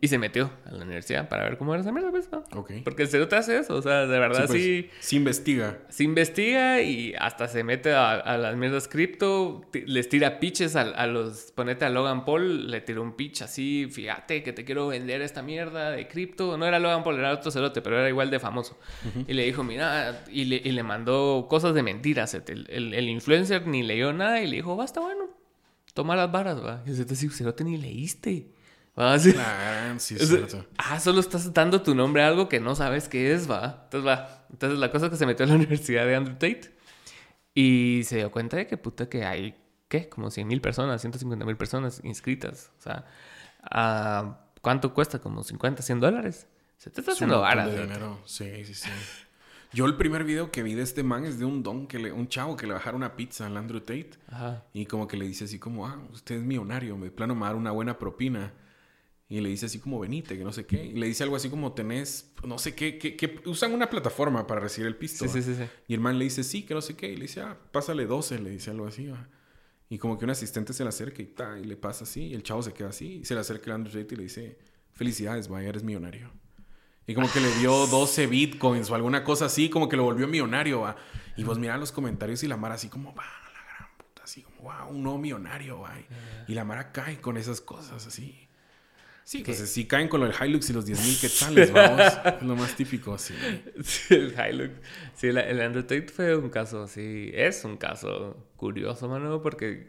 Y 0.00 0.08
se 0.08 0.18
metió 0.18 0.50
a 0.64 0.72
la 0.72 0.84
universidad 0.84 1.28
para 1.28 1.44
ver 1.44 1.58
cómo 1.58 1.74
era 1.74 1.82
esa 1.82 1.92
mierda, 1.92 2.10
pues, 2.10 2.30
¿no? 2.30 2.44
Porque 2.84 3.02
el 3.02 3.28
te 3.28 3.36
hace 3.36 3.58
eso, 3.58 3.74
o 3.74 3.82
sea, 3.82 4.06
de 4.06 4.18
verdad 4.18 4.48
sí. 4.48 4.88
Pues, 4.88 5.04
se 5.04 5.16
investiga. 5.16 5.78
Se 5.88 6.04
investiga 6.04 6.82
y 6.82 7.14
hasta 7.18 7.48
se 7.48 7.64
mete 7.64 7.92
a, 7.92 8.36
las 8.36 8.56
mierdas 8.56 8.88
cripto, 8.88 9.62
les 9.72 10.08
tira 10.08 10.38
pitches 10.38 10.76
a, 10.76 11.06
los. 11.06 11.52
Ponete 11.52 11.84
a 11.84 11.90
Logan 11.90 12.24
Paul, 12.24 12.70
le 12.70 12.80
tiró 12.80 13.02
un 13.02 13.16
pitch 13.16 13.42
así, 13.42 13.88
fíjate 13.90 14.42
que 14.42 14.52
te 14.52 14.64
quiero 14.64 14.88
vender 14.88 15.22
esta 15.22 15.42
mierda 15.42 15.90
de 15.90 16.06
cripto. 16.06 16.56
No 16.56 16.66
era 16.66 16.78
Logan 16.78 17.02
Paul, 17.02 17.18
era 17.18 17.32
otro 17.32 17.50
cerote, 17.50 17.82
pero 17.82 17.98
era 17.98 18.08
igual 18.08 18.30
de 18.30 18.38
famoso. 18.38 18.78
Y 19.26 19.32
le 19.32 19.44
dijo, 19.44 19.64
mira, 19.64 20.24
y 20.30 20.44
le, 20.44 20.56
y 20.56 20.70
le 20.72 20.82
mandó 20.82 21.46
cosas 21.48 21.74
de 21.74 21.82
mentiras. 21.82 22.34
El, 22.34 22.66
el, 22.70 23.08
influencer 23.08 23.66
ni 23.66 23.82
leyó 23.82 24.12
nada 24.12 24.40
y 24.40 24.46
le 24.46 24.56
dijo, 24.56 24.76
basta, 24.76 25.00
bueno, 25.00 25.28
toma 25.94 26.16
las 26.16 26.30
varas, 26.30 26.64
va. 26.64 26.82
Y 26.86 26.90
el 26.90 26.96
cerote, 26.96 27.16
cerote 27.16 27.64
ni 27.64 27.76
leíste. 27.76 28.55
Ah, 28.96 29.18
sí. 29.18 29.34
sí, 29.98 30.16
Ah, 30.78 30.98
solo 30.98 31.20
estás 31.20 31.52
dando 31.52 31.82
tu 31.82 31.94
nombre 31.94 32.22
a 32.22 32.28
algo 32.28 32.48
que 32.48 32.60
no 32.60 32.74
sabes 32.74 33.08
qué 33.08 33.34
es, 33.34 33.48
va. 33.48 33.82
Entonces, 33.84 34.08
va. 34.08 34.46
Entonces, 34.50 34.78
la 34.78 34.90
cosa 34.90 35.06
es 35.06 35.10
que 35.10 35.18
se 35.18 35.26
metió 35.26 35.44
a 35.44 35.48
la 35.48 35.54
universidad 35.56 36.06
de 36.06 36.16
Andrew 36.16 36.34
Tate 36.34 36.74
y 37.54 38.02
se 38.04 38.16
dio 38.16 38.30
cuenta 38.30 38.56
de 38.56 38.66
que 38.66 38.78
puta 38.78 39.08
que 39.08 39.24
hay, 39.24 39.54
¿qué? 39.88 40.08
Como 40.08 40.30
100 40.30 40.48
mil 40.48 40.62
personas, 40.62 41.02
150 41.02 41.44
mil 41.44 41.58
personas 41.58 42.00
inscritas. 42.04 42.72
O 42.78 42.82
sea, 42.82 43.04
ah, 43.62 44.40
¿cuánto 44.62 44.94
cuesta? 44.94 45.18
Como 45.18 45.42
50, 45.42 45.82
100 45.82 46.00
dólares. 46.00 46.46
Se 46.78 46.88
te 46.88 47.00
está 47.00 47.12
haciendo 47.12 47.42
varas. 47.42 47.70
Sí, 48.24 48.64
sí, 48.64 48.74
sí. 48.74 48.90
Yo 49.72 49.84
el 49.84 49.96
primer 49.96 50.24
video 50.24 50.50
que 50.50 50.62
vi 50.62 50.74
de 50.74 50.82
este 50.82 51.02
man 51.02 51.26
es 51.26 51.38
de 51.38 51.44
un 51.44 51.62
don 51.62 51.86
que 51.86 51.98
le, 51.98 52.12
un 52.12 52.28
chavo 52.28 52.56
que 52.56 52.66
le 52.66 52.72
bajaron 52.72 53.02
una 53.02 53.14
pizza 53.14 53.44
al 53.44 53.58
Andrew 53.58 53.80
Tate. 53.80 54.12
Ajá. 54.30 54.64
Y 54.72 54.86
como 54.86 55.06
que 55.06 55.18
le 55.18 55.26
dice 55.26 55.44
así 55.44 55.58
como, 55.58 55.86
ah, 55.86 55.98
usted 56.12 56.36
es 56.36 56.42
millonario, 56.42 56.96
me 56.96 57.10
plano 57.10 57.34
me 57.34 57.44
dar 57.44 57.56
una 57.56 57.72
buena 57.72 57.98
propina. 57.98 58.54
Y 59.28 59.40
le 59.40 59.48
dice 59.48 59.66
así 59.66 59.80
como, 59.80 59.98
venite, 59.98 60.38
que 60.38 60.44
no 60.44 60.52
sé 60.52 60.66
qué. 60.66 60.84
Y 60.84 60.92
le 60.92 61.06
dice 61.06 61.24
algo 61.24 61.34
así 61.34 61.50
como, 61.50 61.72
tenés, 61.72 62.32
no 62.44 62.58
sé 62.58 62.76
qué, 62.76 62.96
que, 62.96 63.40
usan 63.46 63.72
una 63.72 63.90
plataforma 63.90 64.46
para 64.46 64.60
recibir 64.60 64.86
el 64.86 64.94
pisto. 64.94 65.26
Sí, 65.26 65.42
sí, 65.42 65.54
sí, 65.54 65.64
Y 65.88 65.94
el 65.94 66.00
man 66.00 66.18
le 66.18 66.24
dice, 66.24 66.44
sí, 66.44 66.62
que 66.62 66.74
no 66.74 66.80
sé 66.80 66.94
qué. 66.94 67.08
Y 67.08 67.16
le 67.16 67.22
dice, 67.22 67.40
ah, 67.40 67.58
pásale 67.72 68.06
12, 68.06 68.38
le 68.38 68.50
dice 68.50 68.70
algo 68.70 68.86
así. 68.86 69.10
Y 69.88 69.98
como 69.98 70.16
que 70.16 70.24
un 70.24 70.30
asistente 70.30 70.72
se 70.72 70.84
le 70.84 70.90
acerca 70.90 71.22
y, 71.22 71.26
ta, 71.26 71.58
y 71.58 71.64
le 71.64 71.76
pasa 71.76 72.04
así. 72.04 72.26
Y 72.26 72.34
el 72.34 72.44
chavo 72.44 72.62
se 72.62 72.72
queda 72.72 72.90
así. 72.90 73.18
Y 73.22 73.24
se 73.24 73.34
le 73.34 73.40
acerca 73.40 73.66
el 73.66 73.72
Andrew 73.72 74.00
Tate 74.00 74.14
y 74.14 74.16
le 74.16 74.22
dice, 74.24 74.58
felicidades, 74.92 75.48
vaya, 75.48 75.70
eres 75.70 75.82
millonario. 75.82 76.30
Y 77.08 77.14
como 77.14 77.30
que 77.30 77.40
le 77.40 77.52
dio 77.56 77.86
12 77.88 78.28
bitcoins 78.28 78.90
o 78.90 78.94
alguna 78.94 79.24
cosa 79.24 79.46
así, 79.46 79.68
como 79.68 79.88
que 79.88 79.96
lo 79.96 80.04
volvió 80.04 80.28
millonario, 80.28 80.82
va. 80.82 80.96
Y 81.36 81.42
vos 81.42 81.58
mirás 81.58 81.80
los 81.80 81.90
comentarios 81.90 82.44
y 82.44 82.46
la 82.46 82.56
Mara 82.56 82.76
así 82.76 82.88
como, 82.88 83.12
va, 83.12 83.24
la 83.24 83.76
gran 83.76 83.96
puta, 83.96 84.22
así 84.22 84.42
como, 84.42 84.62
wow, 84.62 84.88
un 84.88 85.02
nuevo 85.02 85.18
millonario, 85.18 85.80
va. 85.80 85.94
Y 86.46 86.54
la 86.54 86.64
Mara 86.64 86.92
cae 86.92 87.20
con 87.20 87.36
esas 87.36 87.60
cosas 87.60 88.06
así. 88.06 88.45
Sí, 89.26 89.42
pues 89.44 89.58
si 89.58 89.86
caen 89.86 90.06
con 90.06 90.20
lo 90.20 90.28
del 90.28 90.36
Hilux 90.40 90.70
y 90.70 90.72
los 90.72 90.86
10.000 90.86 91.20
quetzales, 91.20 91.72
vamos. 91.72 92.00
es 92.24 92.42
lo 92.42 92.54
más 92.54 92.76
típico, 92.76 93.18
sí. 93.18 93.34
sí 93.82 94.14
el 94.14 94.32
Hilux. 94.32 94.74
Sí, 95.16 95.26
el 95.26 95.60
Andrew 95.60 95.82
Tate 95.82 96.06
fue 96.06 96.36
un 96.36 96.48
caso 96.48 96.84
así. 96.84 97.32
Es 97.34 97.64
un 97.64 97.76
caso 97.76 98.36
curioso, 98.54 99.08
mano, 99.08 99.42
porque 99.42 99.88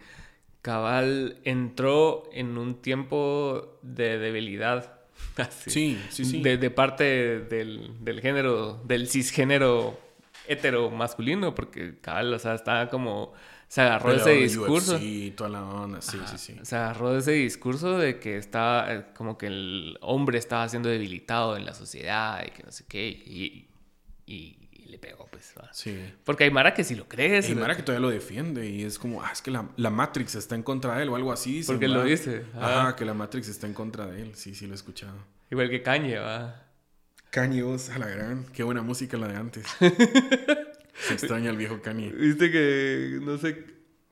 Cabal 0.64 1.40
entró 1.44 2.28
en 2.34 2.58
un 2.58 2.82
tiempo 2.82 3.80
de 3.84 4.18
debilidad. 4.18 5.02
Así, 5.38 5.70
sí, 5.70 6.02
sí, 6.10 6.26
sí. 6.26 6.42
De, 6.42 6.58
de 6.58 6.72
parte 6.72 7.04
del, 7.42 8.04
del, 8.04 8.22
género, 8.22 8.82
del 8.86 9.08
cisgénero 9.08 10.00
hetero 10.48 10.90
masculino, 10.90 11.54
porque 11.56 12.00
Cabal, 12.00 12.34
o 12.34 12.40
sea, 12.40 12.56
estaba 12.56 12.90
como 12.90 13.34
se 13.68 13.82
agarró 13.82 14.12
de 14.12 14.18
ese 14.18 14.32
discurso. 14.32 14.98
Sí, 14.98 15.34
toda 15.36 15.50
la 15.50 15.64
onda, 15.64 16.02
sí, 16.02 16.18
sí, 16.26 16.38
sí. 16.38 16.56
Se 16.64 16.76
agarró 16.76 17.14
de 17.14 17.20
ese 17.20 17.32
discurso 17.32 17.98
de 17.98 18.18
que 18.18 18.38
estaba, 18.38 18.94
eh, 18.94 19.06
como 19.14 19.38
que 19.38 19.48
el 19.48 19.98
hombre 20.02 20.38
estaba 20.38 20.68
siendo 20.70 20.88
debilitado 20.88 21.58
en 21.58 21.66
la 21.66 21.74
sociedad 21.74 22.44
y 22.48 22.52
que 22.52 22.64
no 22.64 22.72
sé 22.72 22.86
qué. 22.88 23.08
Y, 23.08 23.68
y, 24.26 24.58
le 24.88 24.98
pegó, 25.00 25.28
pues. 25.30 25.54
Sí. 25.74 26.00
Porque 26.24 26.46
hay 26.46 26.52
Mara 26.52 26.74
que 26.74 26.86
si 26.86 26.96
lo 26.96 27.10
crees. 27.10 27.50
Hay 27.50 27.56
Mara 27.56 27.76
que 27.76 27.84
todavía 27.84 28.08
lo 28.08 28.10
defiende 28.10 28.70
y 28.70 28.84
es 28.84 28.98
como, 28.98 29.22
ah, 29.22 29.32
es 29.34 29.42
que 29.42 29.52
la, 29.52 29.68
la 29.76 29.90
Matrix 29.90 30.36
está 30.36 30.56
en 30.56 30.64
contra 30.64 30.96
de 30.96 31.04
él 31.04 31.10
o 31.10 31.18
algo 31.18 31.34
así. 31.34 31.62
Porque 31.68 31.90
lo 31.90 32.06
dice. 32.06 32.46
Ajá, 32.56 32.96
que 32.96 33.04
la 33.04 33.14
Matrix 33.14 33.50
está 33.50 33.68
en 33.68 33.74
contra 33.74 34.06
de 34.06 34.22
él. 34.22 34.36
Sí, 34.36 34.56
sí, 34.56 34.66
lo 34.66 34.72
he 34.72 34.76
escuchado. 34.76 35.18
Igual 35.52 35.70
que 35.70 35.82
Kanye, 35.84 36.20
va. 36.20 36.67
Kanye, 37.32 37.62
vos, 37.64 37.90
a 37.90 38.00
la 38.00 38.08
gran. 38.08 38.46
Qué 38.54 38.64
buena 38.64 38.82
música 38.82 39.18
la 39.18 39.28
de 39.28 39.36
antes. 39.36 39.66
Se 39.80 41.14
extraña 41.14 41.50
el 41.52 41.58
viejo 41.58 41.82
Kanye. 41.82 42.12
Viste 42.12 42.52
que, 42.52 43.20
no 43.22 43.38
sé, 43.38 43.64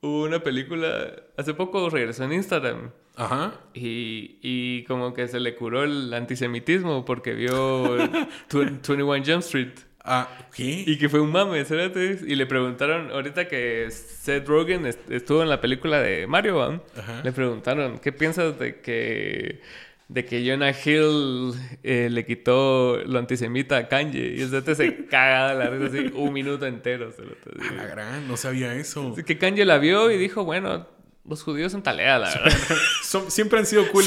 hubo 0.01 0.23
una 0.23 0.43
película. 0.43 1.13
Hace 1.37 1.53
poco 1.53 1.89
regresó 1.89 2.23
en 2.23 2.33
Instagram. 2.33 2.91
Ajá. 3.15 3.53
Y, 3.73 4.37
y 4.41 4.83
como 4.83 5.13
que 5.13 5.27
se 5.27 5.39
le 5.39 5.55
curó 5.55 5.83
el 5.83 6.13
antisemitismo 6.13 7.05
porque 7.05 7.33
vio 7.33 7.97
21 8.53 9.23
Jump 9.25 9.39
Street. 9.39 9.73
Ah, 10.07 10.29
¿qué? 10.53 10.83
Y 10.85 10.99
que 10.99 11.09
fue 11.09 11.19
un 11.19 11.31
mame, 11.31 11.65
¿sabes? 11.65 12.21
Y 12.21 12.35
le 12.35 12.45
preguntaron, 12.45 13.09
ahorita 13.09 13.47
que 13.47 13.89
Seth 13.89 14.47
Rogen 14.47 14.85
estuvo 14.85 15.41
en 15.41 15.49
la 15.49 15.59
película 15.61 15.99
de 15.99 16.27
Mario, 16.27 16.83
le 17.23 17.31
preguntaron, 17.31 17.97
¿qué 17.97 18.11
piensas 18.11 18.59
de 18.59 18.81
que 18.81 19.61
de 20.07 20.23
que 20.23 20.47
Jonah 20.47 20.71
Hill 20.71 21.53
eh, 21.83 22.09
le 22.11 22.25
quitó 22.25 22.97
lo 23.05 23.17
antisemita 23.17 23.77
a 23.77 23.87
Kanye. 23.87 24.35
Y 24.35 24.41
ese 24.41 24.75
se 24.75 25.05
caga 25.09 25.53
la 25.53 25.69
risa 25.69 25.85
así 25.87 26.11
un 26.15 26.33
minuto 26.33 26.65
entero. 26.65 27.11
Se 27.11 27.23
lo 27.23 27.35
la 27.75 27.85
gran, 27.85 28.27
no 28.27 28.37
sabía 28.37 28.73
eso. 28.75 29.13
Así 29.13 29.23
que 29.23 29.37
Kanye 29.37 29.65
la 29.65 29.77
vio 29.77 30.11
y 30.11 30.17
dijo, 30.17 30.43
bueno, 30.43 30.87
los 31.27 31.41
judíos 31.43 31.71
son 31.71 31.81
talea, 31.81 32.19
la 32.19 32.29
verdad. 32.29 32.77
siempre 33.29 33.59
han 33.59 33.65
sido 33.65 33.89
cool. 33.91 34.05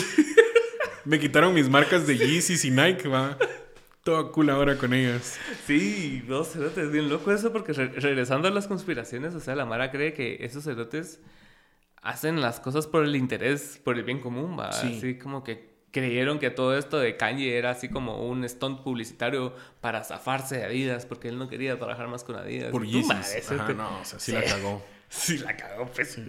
Me 1.05 1.19
quitaron 1.19 1.55
mis 1.55 1.69
marcas 1.69 2.07
de 2.07 2.17
Yeezys 2.17 2.65
y 2.65 2.71
Nike, 2.71 3.09
va. 3.09 3.37
Todo 4.05 4.31
cool 4.31 4.51
ahora 4.51 4.77
con 4.77 4.95
ellas. 4.95 5.39
Sí, 5.67 6.23
no, 6.29 6.45
cerotes, 6.45 6.85
es 6.85 6.93
bien 6.93 7.09
loco 7.09 7.33
eso 7.33 7.53
porque 7.53 7.73
regresando 7.73 8.49
a 8.49 8.51
las 8.51 8.69
conspiraciones, 8.69 9.35
o 9.35 9.41
sea, 9.41 9.55
la 9.55 9.67
Mara 9.67 9.91
cree 9.91 10.15
que 10.15 10.39
esos 10.41 10.65
cerotes 10.65 11.21
hacen 12.03 12.41
las 12.41 12.61
cosas 12.61 12.87
por 12.87 13.05
el 13.05 13.17
interés, 13.17 13.81
por 13.83 13.99
el 13.99 14.05
bien 14.05 14.21
común, 14.21 14.57
va. 14.59 14.69
Así 14.69 15.19
como 15.19 15.43
que 15.45 15.78
creyeron 15.91 16.39
que 16.39 16.51
todo 16.51 16.77
esto 16.77 16.99
de 16.99 17.17
Kanye 17.17 17.57
era 17.57 17.71
así 17.71 17.89
como 17.89 18.29
un 18.29 18.49
stunt 18.49 18.83
publicitario 18.83 19.55
para 19.81 20.05
zafarse 20.05 20.59
de 20.59 20.65
Adidas 20.65 21.07
porque 21.07 21.29
él 21.29 21.39
no 21.39 21.49
quería 21.49 21.79
trabajar 21.79 22.09
más 22.09 22.25
con 22.25 22.37
Adidas. 22.37 22.71
Por 22.71 22.87
Yeezys. 22.87 23.51
Ajá, 23.53 23.73
no, 23.73 24.01
o 24.01 24.05
sea, 24.05 24.19
sí, 24.19 24.33
la 24.33 24.45
cagó. 24.45 24.85
Sí 25.11 25.39
la 25.39 25.57
cagó, 25.57 25.87
pues. 25.87 26.21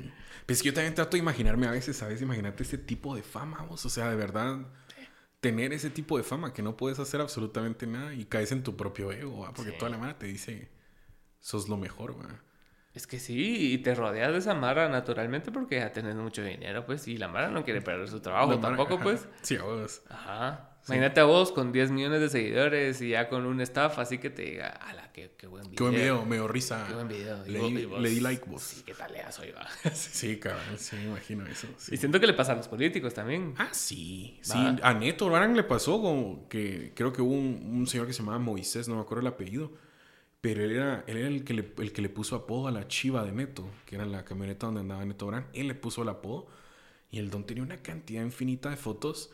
Pues 0.46 0.64
yo 0.64 0.74
también 0.74 0.96
trato 0.96 1.12
de 1.12 1.18
imaginarme 1.20 1.68
a 1.68 1.72
veces, 1.72 1.98
¿sabes? 1.98 2.22
Imagínate 2.22 2.64
ese 2.64 2.78
tipo 2.78 3.14
de 3.14 3.22
fama, 3.24 3.64
vos. 3.64 3.86
O 3.86 3.90
sea, 3.90 4.10
de 4.10 4.16
verdad, 4.16 4.58
tener 5.42 5.74
ese 5.74 5.90
tipo 5.90 6.18
de 6.18 6.24
fama 6.24 6.54
que 6.54 6.62
no 6.62 6.78
puedes 6.78 6.98
hacer 6.98 7.20
absolutamente 7.20 7.88
nada 7.88 8.14
y 8.14 8.24
caes 8.24 8.54
en 8.54 8.64
tu 8.64 8.78
propio 8.78 9.12
ego, 9.12 9.40
¿va? 9.40 9.54
Porque 9.54 9.74
toda 9.74 9.92
la 9.92 9.98
mano 9.98 10.16
te 10.16 10.28
dice, 10.28 10.72
sos 11.40 11.68
lo 11.68 11.76
mejor, 11.76 12.18
¿va? 12.20 12.42
Es 12.94 13.06
que 13.06 13.20
sí, 13.20 13.74
y 13.74 13.78
te 13.80 13.94
rodeas 13.94 14.32
de 14.32 14.40
esa 14.40 14.56
Mara 14.56 14.90
naturalmente 14.90 15.52
porque 15.52 15.78
ya 15.78 15.92
tenés 15.92 16.16
mucho 16.16 16.44
dinero, 16.44 16.86
pues, 16.86 17.08
y 17.08 17.18
la 17.18 17.28
Mara 17.28 17.50
no 17.50 17.64
quiere 17.64 17.82
perder 17.82 18.08
su 18.08 18.20
trabajo 18.20 18.60
tampoco, 18.60 19.00
pues. 19.00 19.28
Sí, 19.42 19.58
a 19.58 19.64
vos. 19.64 20.02
Ajá. 20.10 20.70
Imagínate 20.88 21.20
a 21.20 21.26
vos 21.26 21.52
con 21.52 21.72
10 21.72 21.92
millones 21.92 22.20
de 22.20 22.30
seguidores 22.30 23.00
y 23.02 23.10
ya 23.10 23.30
con 23.30 23.46
un 23.46 23.62
staff 23.62 24.00
así 24.00 24.18
que 24.18 24.32
te 24.32 24.42
diga, 24.44 24.70
ala, 24.70 25.12
qué, 25.14 25.36
qué 25.38 25.46
buen 25.46 25.64
video. 25.64 25.76
Qué 25.76 25.84
buen 25.84 25.96
video, 25.96 26.26
me 26.26 26.36
dio 26.38 26.48
risa. 26.48 26.86
Qué 26.88 26.94
buen 26.96 27.08
video. 27.08 27.44
Le, 27.46 28.10
di 28.10 28.20
like 28.20 28.50
vos. 28.50 28.64
Sí, 28.64 28.84
qué 28.84 28.96
taleazo 28.96 29.46
iba. 29.46 29.68
sí, 29.94 30.40
cabrón, 30.40 30.80
sí, 30.80 30.96
me 30.96 31.04
imagino 31.04 31.46
eso. 31.46 31.68
Y 31.92 31.98
siento 31.98 32.20
que 32.20 32.26
le 32.26 32.34
pasa 32.34 32.54
a 32.54 32.56
los 32.56 32.68
políticos 32.68 33.14
también. 33.14 33.54
Ah, 33.58 33.70
sí. 33.72 34.40
Sí, 34.42 34.58
a 34.82 34.94
Neto 34.96 35.30
le 35.30 35.64
pasó 35.64 36.02
como 36.02 36.48
que 36.50 36.94
creo 36.96 37.14
que 37.14 37.22
hubo 37.22 37.34
un, 37.34 37.62
un 37.72 37.88
señor 37.88 38.08
que 38.08 38.14
se 38.14 38.20
llamaba 38.20 38.40
Moisés, 38.40 38.88
no 38.88 38.96
me 38.96 39.02
acuerdo 39.02 39.22
el 39.22 39.28
apellido 39.28 39.72
pero 40.42 40.64
él 40.64 40.72
era, 40.72 41.04
él 41.08 41.18
era 41.18 41.28
el, 41.28 41.44
que 41.44 41.54
le, 41.54 41.74
el 41.80 41.92
que 41.92 42.02
le 42.02 42.10
puso 42.10 42.36
apodo 42.36 42.68
a 42.68 42.72
la 42.72 42.88
chiva 42.88 43.24
de 43.26 43.32
Neto, 43.32 43.70
que 43.86 43.96
era 43.96 44.06
la 44.06 44.24
camioneta 44.24 44.68
donde 44.68 44.82
andaba 44.82 45.04
Neto 45.04 45.28
Brand. 45.28 45.48
Él 45.54 45.68
le 45.68 45.76
puso 45.76 46.04
el 46.04 46.10
apodo 46.10 46.48
y 47.12 47.20
el 47.20 47.30
don 47.30 47.46
tenía 47.46 47.64
una 47.64 47.78
cantidad 47.78 48.24
infinita 48.24 48.70
de 48.70 48.78
fotos 48.78 49.32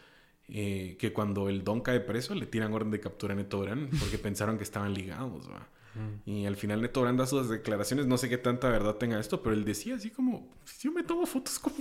eh, 0.48 0.96
que 1.00 1.14
cuando 1.14 1.50
el 1.50 1.64
don 1.64 1.82
cae 1.82 2.00
preso 2.00 2.36
le 2.36 2.46
tiran 2.46 2.74
orden 2.74 2.92
de 2.92 3.00
captura 3.00 3.34
a 3.34 3.36
Neto 3.38 3.60
Brand 3.62 3.90
porque 4.00 4.18
pensaron 4.22 4.58
que 4.58 4.64
estaban 4.64 4.96
ligados. 4.96 5.48
Mm. 5.94 6.30
Y 6.30 6.46
al 6.48 6.56
final 6.56 6.82
Neto 6.82 7.02
Brand 7.02 7.20
da 7.20 7.28
sus 7.28 7.50
declaraciones, 7.50 8.08
no 8.08 8.18
sé 8.18 8.28
qué 8.28 8.40
tanta 8.40 8.70
verdad 8.70 8.96
tenga 8.96 9.20
esto, 9.20 9.44
pero 9.44 9.56
él 9.56 9.64
decía 9.64 9.96
así 9.96 10.10
como, 10.10 10.52
yo 10.82 10.92
me 10.92 11.04
tomo 11.04 11.28
fotos 11.28 11.60
con, 11.60 11.74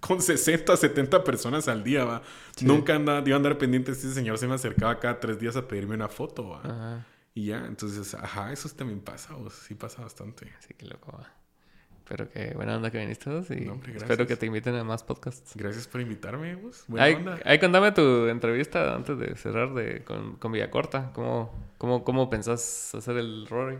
con 0.00 0.20
60, 0.20 0.76
70 0.76 1.24
personas 1.24 1.66
al 1.68 1.82
día, 1.82 2.04
va. 2.04 2.22
Nunca 2.60 2.94
anda, 2.94 3.22
iba 3.24 3.36
a 3.36 3.38
andar 3.38 3.56
pendiente, 3.56 3.92
este 3.92 4.10
señor 4.10 4.36
se 4.36 4.46
me 4.46 4.54
acercaba 4.54 5.00
cada 5.00 5.18
tres 5.18 5.40
días 5.40 5.56
a 5.56 5.66
pedirme 5.66 5.94
una 5.94 6.08
foto, 6.08 6.50
va. 6.50 6.60
Ajá. 6.60 7.06
Y 7.36 7.44
ya, 7.44 7.66
entonces, 7.66 8.14
ajá, 8.14 8.50
eso 8.50 8.66
también 8.70 9.00
pasa, 9.00 9.36
o 9.36 9.50
sí 9.50 9.74
pasa 9.74 10.00
bastante. 10.00 10.50
Sí, 10.60 10.72
qué 10.72 10.86
loco. 10.86 11.20
Pero 12.08 12.30
qué 12.30 12.54
buena 12.54 12.76
onda 12.76 12.90
que 12.90 12.98
viniste 12.98 13.28
y 13.50 13.70
espero 13.94 14.26
que 14.26 14.36
te 14.36 14.46
inviten 14.46 14.74
a 14.74 14.84
más 14.84 15.04
podcasts. 15.04 15.52
Gracias 15.54 15.86
por 15.86 16.00
invitarme, 16.00 16.54
vos. 16.54 16.84
Buena 16.88 17.14
onda. 17.14 17.38
Ahí 17.44 17.58
contame 17.58 17.92
tu 17.92 18.26
entrevista 18.28 18.94
antes 18.94 19.18
de 19.18 19.36
cerrar 19.36 19.74
de, 19.74 20.02
con, 20.02 20.36
con 20.36 20.50
Villacorta. 20.50 21.12
¿Cómo, 21.12 21.52
cómo, 21.76 22.04
¿Cómo 22.04 22.30
pensás 22.30 22.94
hacer 22.94 23.18
el 23.18 23.46
Rory? 23.46 23.76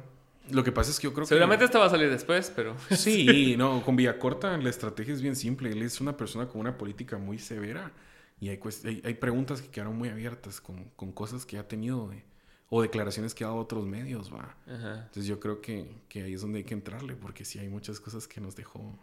Lo 0.50 0.62
que 0.62 0.70
pasa 0.70 0.90
es 0.90 1.00
que 1.00 1.04
yo 1.04 1.14
creo 1.14 1.24
que... 1.24 1.28
Seguramente 1.28 1.64
esta 1.64 1.78
va 1.78 1.86
a 1.86 1.90
salir 1.90 2.10
después, 2.10 2.52
pero... 2.54 2.76
Sí, 2.94 3.54
no, 3.56 3.82
con 3.82 3.96
Villacorta 3.96 4.54
la 4.58 4.68
estrategia 4.68 5.14
es 5.14 5.22
bien 5.22 5.34
simple. 5.34 5.70
Él 5.72 5.80
es 5.80 5.98
una 6.02 6.14
persona 6.14 6.46
con 6.46 6.60
una 6.60 6.76
política 6.76 7.16
muy 7.16 7.38
severa 7.38 7.90
y 8.38 8.50
hay, 8.50 8.60
hay, 8.84 9.02
hay 9.02 9.14
preguntas 9.14 9.62
que 9.62 9.70
quedaron 9.70 9.96
muy 9.96 10.10
abiertas 10.10 10.60
con, 10.60 10.90
con 10.94 11.10
cosas 11.10 11.46
que 11.46 11.56
ha 11.56 11.66
tenido 11.66 12.06
de 12.08 12.35
o 12.68 12.82
declaraciones 12.82 13.34
que 13.34 13.44
ha 13.44 13.48
dado 13.48 13.58
otros 13.58 13.86
medios, 13.86 14.32
va. 14.32 14.56
Entonces 14.66 15.26
yo 15.26 15.38
creo 15.38 15.60
que, 15.60 15.88
que, 16.08 16.22
ahí 16.22 16.34
es 16.34 16.40
donde 16.40 16.58
hay 16.58 16.64
que 16.64 16.74
entrarle, 16.74 17.14
porque 17.14 17.44
sí 17.44 17.58
hay 17.58 17.68
muchas 17.68 18.00
cosas 18.00 18.26
que 18.26 18.40
nos 18.40 18.56
dejó, 18.56 18.98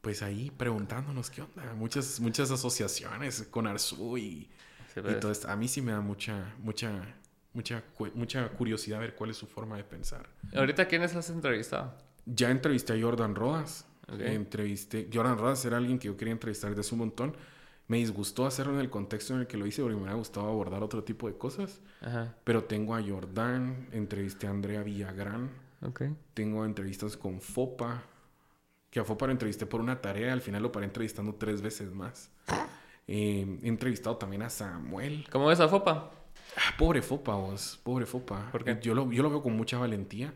pues 0.00 0.22
ahí 0.22 0.50
preguntándonos 0.56 1.30
qué 1.30 1.42
onda. 1.42 1.74
Muchas, 1.74 2.20
muchas 2.20 2.50
asociaciones 2.50 3.42
con 3.50 3.66
Arzu 3.66 4.18
y, 4.18 4.48
y 4.96 5.20
todo 5.20 5.32
esto. 5.32 5.48
A 5.48 5.56
mí 5.56 5.66
sí 5.66 5.82
me 5.82 5.92
da 5.92 6.00
mucha, 6.00 6.54
mucha, 6.58 7.14
mucha, 7.52 7.82
mucha 8.14 8.48
curiosidad 8.50 9.00
ver 9.00 9.14
cuál 9.16 9.30
es 9.30 9.36
su 9.36 9.46
forma 9.46 9.76
de 9.76 9.84
pensar. 9.84 10.28
¿Ahorita 10.54 10.86
quiénes 10.86 11.14
has 11.16 11.28
entrevistado? 11.30 11.94
Ya 12.24 12.50
entrevisté 12.50 12.92
a 12.92 13.00
Jordan 13.00 13.34
Rodas. 13.34 13.86
Entrevisté, 14.18 15.08
Jordan 15.12 15.38
Rodas 15.38 15.64
era 15.64 15.76
alguien 15.76 15.98
que 15.98 16.06
yo 16.06 16.16
quería 16.16 16.32
entrevistar 16.32 16.70
desde 16.70 16.80
hace 16.80 16.94
un 16.94 17.00
montón 17.00 17.36
me 17.90 17.96
disgustó 17.96 18.46
hacerlo 18.46 18.74
en 18.74 18.78
el 18.78 18.88
contexto 18.88 19.34
en 19.34 19.40
el 19.40 19.46
que 19.48 19.56
lo 19.56 19.66
hice 19.66 19.82
porque 19.82 19.96
me 19.96 20.02
hubiera 20.02 20.16
gustado 20.16 20.46
abordar 20.46 20.84
otro 20.84 21.02
tipo 21.02 21.26
de 21.26 21.36
cosas. 21.36 21.80
Pero 22.44 22.62
tengo 22.62 22.94
a 22.94 23.02
Jordán, 23.02 23.88
entrevisté 23.90 24.46
a 24.46 24.50
Andrea 24.50 24.84
Villagrán. 24.84 25.50
Tengo 26.32 26.64
entrevistas 26.64 27.16
con 27.16 27.40
Fopa, 27.40 28.04
que 28.90 29.00
a 29.00 29.04
Fopa 29.04 29.26
lo 29.26 29.32
entrevisté 29.32 29.66
por 29.66 29.80
una 29.80 30.00
tarea, 30.00 30.32
al 30.32 30.40
final 30.40 30.62
lo 30.62 30.70
paré 30.70 30.86
entrevistando 30.86 31.34
tres 31.34 31.60
veces 31.62 31.92
más. 31.92 32.30
Eh, 33.12 33.58
he 33.64 33.66
entrevistado 33.66 34.18
también 34.18 34.42
a 34.42 34.50
Samuel. 34.50 35.26
¿Cómo 35.32 35.48
ves 35.48 35.58
a 35.58 35.66
Fopa? 35.66 36.12
Ah, 36.56 36.76
pobre 36.78 37.02
Fopa, 37.02 37.34
vos, 37.34 37.80
pobre 37.82 38.06
Fopa. 38.06 38.50
Porque 38.52 38.78
Yo 38.80 38.94
lo, 38.94 39.10
yo 39.10 39.24
lo 39.24 39.30
veo 39.30 39.42
con 39.42 39.56
mucha 39.56 39.78
valentía. 39.78 40.32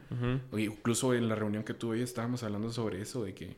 Incluso 0.51 1.15
en 1.15 1.29
la 1.29 1.37
reunión 1.37 1.63
que 1.63 1.73
tuve 1.73 2.03
estábamos 2.03 2.43
hablando 2.43 2.73
sobre 2.73 3.01
eso, 3.01 3.23
de 3.23 3.33
que 3.33 3.57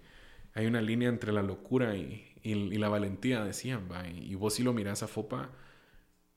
hay 0.52 0.66
una 0.66 0.82
línea 0.82 1.08
entre 1.08 1.32
la 1.32 1.42
locura 1.42 1.96
y, 1.96 2.35
y, 2.46 2.78
la 2.78 2.88
valentía, 2.88 3.44
decían, 3.44 3.88
va. 3.90 4.06
Y, 4.08 4.34
vos 4.36 4.54
si 4.54 4.62
lo 4.62 4.72
mirás 4.72 5.02
a 5.02 5.08
Fopa, 5.08 5.50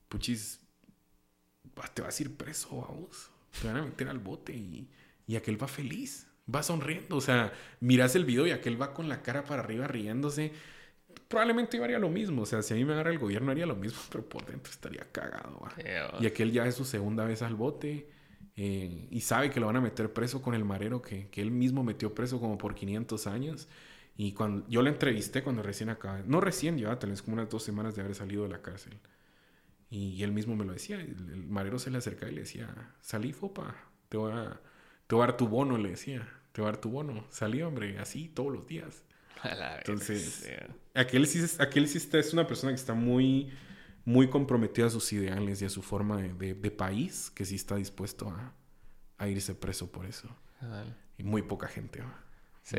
puchis, 0.08 0.60
te 1.94 2.02
vas 2.02 2.18
a 2.18 2.22
ir 2.22 2.36
preso, 2.36 2.70
vos. 2.70 3.30
Te 3.60 3.68
van 3.68 3.76
a 3.76 3.82
meter 3.82 4.08
al 4.08 4.18
bote 4.18 4.52
y, 4.52 4.88
y 5.26 5.36
aquel 5.36 5.60
va 5.60 5.68
feliz, 5.68 6.26
va 6.52 6.62
sonriendo. 6.62 7.16
O 7.16 7.20
sea, 7.20 7.52
mirás 7.78 8.16
el 8.16 8.24
video 8.24 8.46
y 8.46 8.50
aquel 8.50 8.80
va 8.80 8.92
con 8.92 9.08
la 9.08 9.22
cara 9.22 9.44
para 9.44 9.62
arriba 9.62 9.86
riéndose. 9.86 10.52
Probablemente 11.28 11.76
yo 11.76 11.84
haría 11.84 11.98
lo 11.98 12.10
mismo. 12.10 12.42
O 12.42 12.46
sea, 12.46 12.62
si 12.62 12.74
a 12.74 12.76
mí 12.76 12.84
me 12.84 12.92
agarra 12.92 13.10
el 13.10 13.18
gobierno 13.18 13.52
haría 13.52 13.66
lo 13.66 13.76
mismo, 13.76 14.00
pero 14.10 14.28
por 14.28 14.44
dentro 14.46 14.72
estaría 14.72 15.06
cagado. 15.12 15.62
Y 16.20 16.26
aquel 16.26 16.50
ya 16.50 16.66
es 16.66 16.74
su 16.74 16.84
segunda 16.84 17.24
vez 17.24 17.42
al 17.42 17.54
bote. 17.54 18.08
Eh, 18.56 19.06
y 19.10 19.20
sabe 19.20 19.48
que 19.50 19.60
lo 19.60 19.66
van 19.66 19.76
a 19.76 19.80
meter 19.80 20.12
preso 20.12 20.42
con 20.42 20.54
el 20.54 20.64
marero 20.64 21.00
que, 21.00 21.28
que 21.28 21.40
él 21.40 21.50
mismo 21.50 21.84
metió 21.84 22.14
preso 22.14 22.40
como 22.40 22.58
por 22.58 22.74
500 22.74 23.26
años. 23.28 23.68
Y 24.22 24.32
cuando 24.32 24.68
yo 24.68 24.82
la 24.82 24.90
entrevisté 24.90 25.42
cuando 25.42 25.62
recién 25.62 25.88
acaba, 25.88 26.20
no 26.26 26.42
recién, 26.42 26.76
llevaba 26.76 26.98
tal 26.98 27.08
vez 27.08 27.22
como 27.22 27.36
unas 27.36 27.48
dos 27.48 27.62
semanas 27.62 27.94
de 27.96 28.02
haber 28.02 28.14
salido 28.14 28.42
de 28.42 28.50
la 28.50 28.60
cárcel. 28.60 28.98
Y 29.88 30.22
él 30.22 30.30
mismo 30.30 30.54
me 30.54 30.66
lo 30.66 30.74
decía, 30.74 30.96
el, 31.00 31.46
marero 31.46 31.78
se 31.78 31.90
le 31.90 31.96
acercaba 31.96 32.30
y 32.30 32.34
le 32.34 32.42
decía, 32.42 32.68
salí, 33.00 33.32
fopa, 33.32 33.74
te 34.10 34.18
voy, 34.18 34.32
a, 34.32 34.60
te 35.06 35.14
voy 35.14 35.22
a 35.22 35.28
dar 35.28 35.38
tu 35.38 35.48
bono, 35.48 35.78
le 35.78 35.88
decía, 35.88 36.28
te 36.52 36.60
voy 36.60 36.68
a 36.68 36.72
dar 36.72 36.82
tu 36.82 36.90
bono. 36.90 37.24
Salí, 37.30 37.62
hombre, 37.62 37.98
así 37.98 38.28
todos 38.28 38.52
los 38.52 38.66
días. 38.66 39.04
Entonces, 39.78 40.46
aquel 40.92 41.26
sí, 41.26 41.42
aquel 41.58 41.88
sí 41.88 41.96
está, 41.96 42.18
es 42.18 42.34
una 42.34 42.46
persona 42.46 42.72
que 42.72 42.78
está 42.78 42.92
muy, 42.92 43.50
muy 44.04 44.28
comprometida 44.28 44.88
a 44.88 44.90
sus 44.90 45.10
ideales 45.14 45.62
y 45.62 45.64
a 45.64 45.70
su 45.70 45.80
forma 45.80 46.20
de, 46.20 46.52
de, 46.52 46.70
país, 46.70 47.30
que 47.30 47.46
sí 47.46 47.54
está 47.54 47.76
dispuesto 47.76 48.28
a, 48.28 48.52
a 49.16 49.28
irse 49.28 49.54
preso 49.54 49.90
por 49.90 50.04
eso. 50.04 50.28
Y 51.16 51.22
muy 51.22 51.40
poca 51.40 51.68
gente. 51.68 52.02
¿va? 52.02 52.29
Sí. 52.62 52.76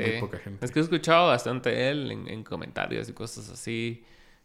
Es 0.61 0.71
que 0.71 0.79
he 0.79 0.83
escuchado 0.83 1.27
bastante 1.27 1.89
él 1.89 2.11
en, 2.11 2.43
comentarios 2.43 3.09
y 3.09 3.13
cosas 3.13 3.49
así 3.49 4.03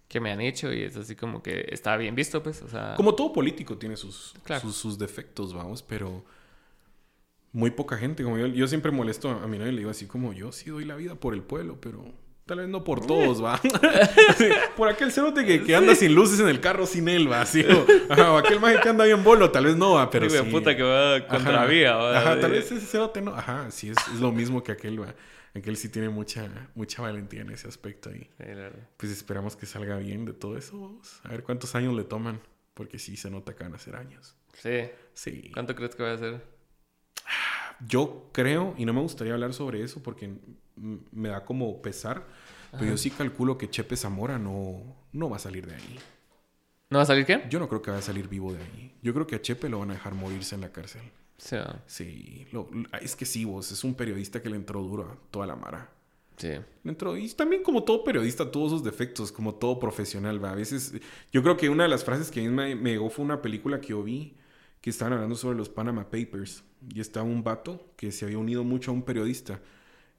que 0.08 0.20
me 0.20 0.30
han 0.30 0.40
hecho 0.40 0.72
y 0.72 0.82
es 0.82 0.96
así 0.96 1.16
como 1.16 1.42
que 1.42 1.66
está 1.70 1.96
bien 1.96 2.14
visto, 2.14 2.42
pues, 2.42 2.62
o 2.62 2.68
sea... 2.68 2.94
Como 2.96 3.14
todo 3.14 3.32
político 3.32 3.76
tiene 3.76 3.96
sus, 3.96 4.34
sus, 4.74 4.98
defectos, 4.98 5.52
vamos, 5.52 5.82
pero 5.82 6.24
muy 7.52 7.70
poca 7.70 7.96
gente. 7.96 8.22
Como 8.22 8.38
yo, 8.38 8.46
yo 8.46 8.66
siempre 8.68 8.92
molesto 8.92 9.30
a 9.30 9.46
mi 9.46 9.58
novia 9.58 9.72
y 9.72 9.74
le 9.74 9.78
digo 9.78 9.90
así 9.90 10.06
como 10.06 10.32
yo 10.32 10.52
sí 10.52 10.70
doy 10.70 10.84
la 10.84 10.96
vida 10.96 11.16
por 11.16 11.34
el 11.34 11.42
pueblo, 11.42 11.80
pero 11.80 12.12
tal 12.46 12.58
vez 12.58 12.68
no 12.68 12.82
por 12.82 13.04
todos, 13.06 13.42
va. 13.44 13.60
por 14.76 14.88
aquel 14.88 15.12
cerote 15.12 15.44
que, 15.44 15.62
que 15.62 15.76
anda 15.76 15.94
sin 15.94 16.14
luces 16.14 16.40
en 16.40 16.48
el 16.48 16.60
carro 16.60 16.86
sin 16.86 17.08
él, 17.08 17.30
va. 17.30 17.42
Así, 17.42 17.64
o, 17.64 18.36
aquel 18.36 18.60
maje 18.60 18.80
que 18.80 18.88
anda 18.88 19.04
bien 19.04 19.22
bolo, 19.22 19.50
tal 19.50 19.66
vez 19.66 19.76
no, 19.76 19.94
va, 19.94 20.08
pero 20.08 20.30
sí. 20.30 20.38
puta 20.50 20.74
que 20.74 20.82
va 20.82 21.26
contra 21.26 21.66
vía, 21.66 21.96
va. 21.96 22.18
Ajá, 22.18 22.40
tal 22.40 22.52
vez 22.52 22.70
ese 22.72 22.86
cerote 22.86 23.20
no. 23.20 23.34
Ajá, 23.34 23.70
sí, 23.70 23.90
es, 23.90 23.96
es 24.14 24.20
lo 24.20 24.32
mismo 24.32 24.62
que 24.62 24.72
aquel, 24.72 25.02
va. 25.02 25.14
Aquel 25.54 25.76
sí 25.76 25.88
tiene 25.88 26.10
mucha, 26.10 26.70
mucha 26.74 27.00
valentía 27.00 27.40
en 27.40 27.50
ese 27.50 27.66
aspecto 27.66 28.10
ahí. 28.10 28.28
Sí, 28.38 28.44
pues 28.98 29.10
esperamos 29.10 29.56
que 29.56 29.64
salga 29.64 29.96
bien 29.96 30.26
de 30.26 30.34
todo 30.34 30.58
eso. 30.58 30.78
Vamos. 30.78 31.20
A 31.24 31.30
ver 31.30 31.42
cuántos 31.42 31.74
años 31.74 31.94
le 31.94 32.04
toman. 32.04 32.40
Porque 32.74 32.98
sí 32.98 33.16
se 33.16 33.30
nota 33.30 33.56
que 33.56 33.64
van 33.64 33.74
a 33.74 33.78
ser 33.78 33.96
años. 33.96 34.36
Sí. 34.52 34.82
Sí. 35.14 35.50
¿Cuánto 35.54 35.74
crees 35.74 35.94
que 35.94 36.02
va 36.02 36.12
a 36.12 36.18
ser? 36.18 36.42
Yo 37.80 38.28
creo, 38.32 38.74
y 38.76 38.84
no 38.84 38.92
me 38.92 39.00
gustaría 39.00 39.32
hablar 39.32 39.54
sobre 39.54 39.82
eso 39.82 40.02
porque 40.02 40.30
me 40.76 41.28
da 41.28 41.44
como 41.44 41.80
pesar, 41.82 42.26
pero 42.72 42.86
yo 42.86 42.96
sí 42.96 43.10
calculo 43.10 43.56
que 43.56 43.70
Chepe 43.70 43.96
Zamora 43.96 44.38
no, 44.38 44.82
no 45.12 45.30
va 45.30 45.36
a 45.36 45.40
salir 45.40 45.66
de 45.66 45.74
ahí. 45.74 45.98
¿No 46.90 46.98
va 46.98 47.02
a 47.02 47.06
salir 47.06 47.26
qué? 47.26 47.42
Yo 47.50 47.58
no 47.58 47.68
creo 47.68 47.82
que 47.82 47.90
vaya 47.90 48.00
a 48.00 48.02
salir 48.02 48.28
vivo 48.28 48.52
de 48.52 48.62
ahí. 48.62 48.94
Yo 49.02 49.12
creo 49.12 49.26
que 49.26 49.36
a 49.36 49.42
Chepe 49.42 49.68
lo 49.68 49.80
van 49.80 49.90
a 49.90 49.94
dejar 49.94 50.14
morirse 50.14 50.54
en 50.54 50.60
la 50.60 50.72
cárcel. 50.72 51.02
Sí. 51.38 51.56
Sí. 51.86 52.46
es 53.00 53.16
que 53.16 53.26
sí, 53.26 53.44
vos. 53.44 53.72
Es 53.72 53.82
un 53.84 53.94
periodista 53.94 54.40
que 54.40 54.48
le 54.48 54.56
entró 54.56 54.82
duro 54.82 55.04
a 55.04 55.30
toda 55.30 55.46
la 55.46 55.56
mara. 55.56 55.90
Sí. 56.36 56.48
Le 56.48 56.90
entró. 56.90 57.16
Y 57.16 57.28
también 57.30 57.62
como 57.62 57.82
todo 57.82 58.04
periodista, 58.04 58.50
todos 58.50 58.70
sus 58.70 58.84
defectos, 58.84 59.32
como 59.32 59.54
todo 59.54 59.78
profesional, 59.78 60.42
va. 60.42 60.52
A 60.52 60.54
veces... 60.54 60.94
Yo 61.32 61.42
creo 61.42 61.56
que 61.56 61.68
una 61.68 61.84
de 61.84 61.88
las 61.88 62.04
frases 62.04 62.30
que 62.30 62.40
a 62.40 62.42
mí 62.44 62.48
me, 62.48 62.76
me 62.76 62.90
llegó 62.90 63.10
fue 63.10 63.24
una 63.24 63.42
película 63.42 63.80
que 63.80 63.88
yo 63.88 64.02
vi 64.02 64.36
que 64.80 64.90
estaban 64.90 65.14
hablando 65.14 65.34
sobre 65.34 65.58
los 65.58 65.68
Panama 65.68 66.04
Papers. 66.04 66.62
Y 66.94 67.00
estaba 67.00 67.26
un 67.26 67.42
vato 67.42 67.92
que 67.96 68.12
se 68.12 68.24
había 68.24 68.38
unido 68.38 68.62
mucho 68.62 68.92
a 68.92 68.94
un 68.94 69.02
periodista. 69.02 69.60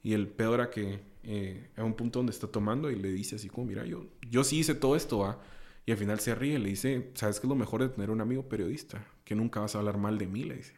Y 0.03 0.13
el 0.13 0.27
peor 0.27 0.55
era 0.55 0.69
que 0.69 0.99
eh, 1.23 1.69
a 1.75 1.83
un 1.83 1.93
punto 1.93 2.19
donde 2.19 2.31
está 2.31 2.47
tomando 2.47 2.89
y 2.89 2.95
le 2.95 3.11
dice 3.11 3.35
así 3.35 3.49
como, 3.49 3.67
mira, 3.67 3.85
yo, 3.85 4.05
yo 4.29 4.43
sí 4.43 4.59
hice 4.59 4.75
todo 4.75 4.95
esto, 4.95 5.19
¿va? 5.19 5.39
Y 5.85 5.91
al 5.91 5.97
final 5.97 6.19
se 6.19 6.35
ríe 6.35 6.59
le 6.59 6.69
dice, 6.69 7.11
¿sabes 7.13 7.39
qué 7.39 7.47
es 7.47 7.49
lo 7.49 7.55
mejor 7.55 7.81
de 7.81 7.89
tener 7.89 8.09
un 8.09 8.21
amigo 8.21 8.47
periodista? 8.47 9.05
Que 9.23 9.35
nunca 9.35 9.59
vas 9.59 9.75
a 9.75 9.79
hablar 9.79 9.97
mal 9.97 10.17
de 10.17 10.27
mí, 10.27 10.43
le 10.43 10.55
dice. 10.55 10.73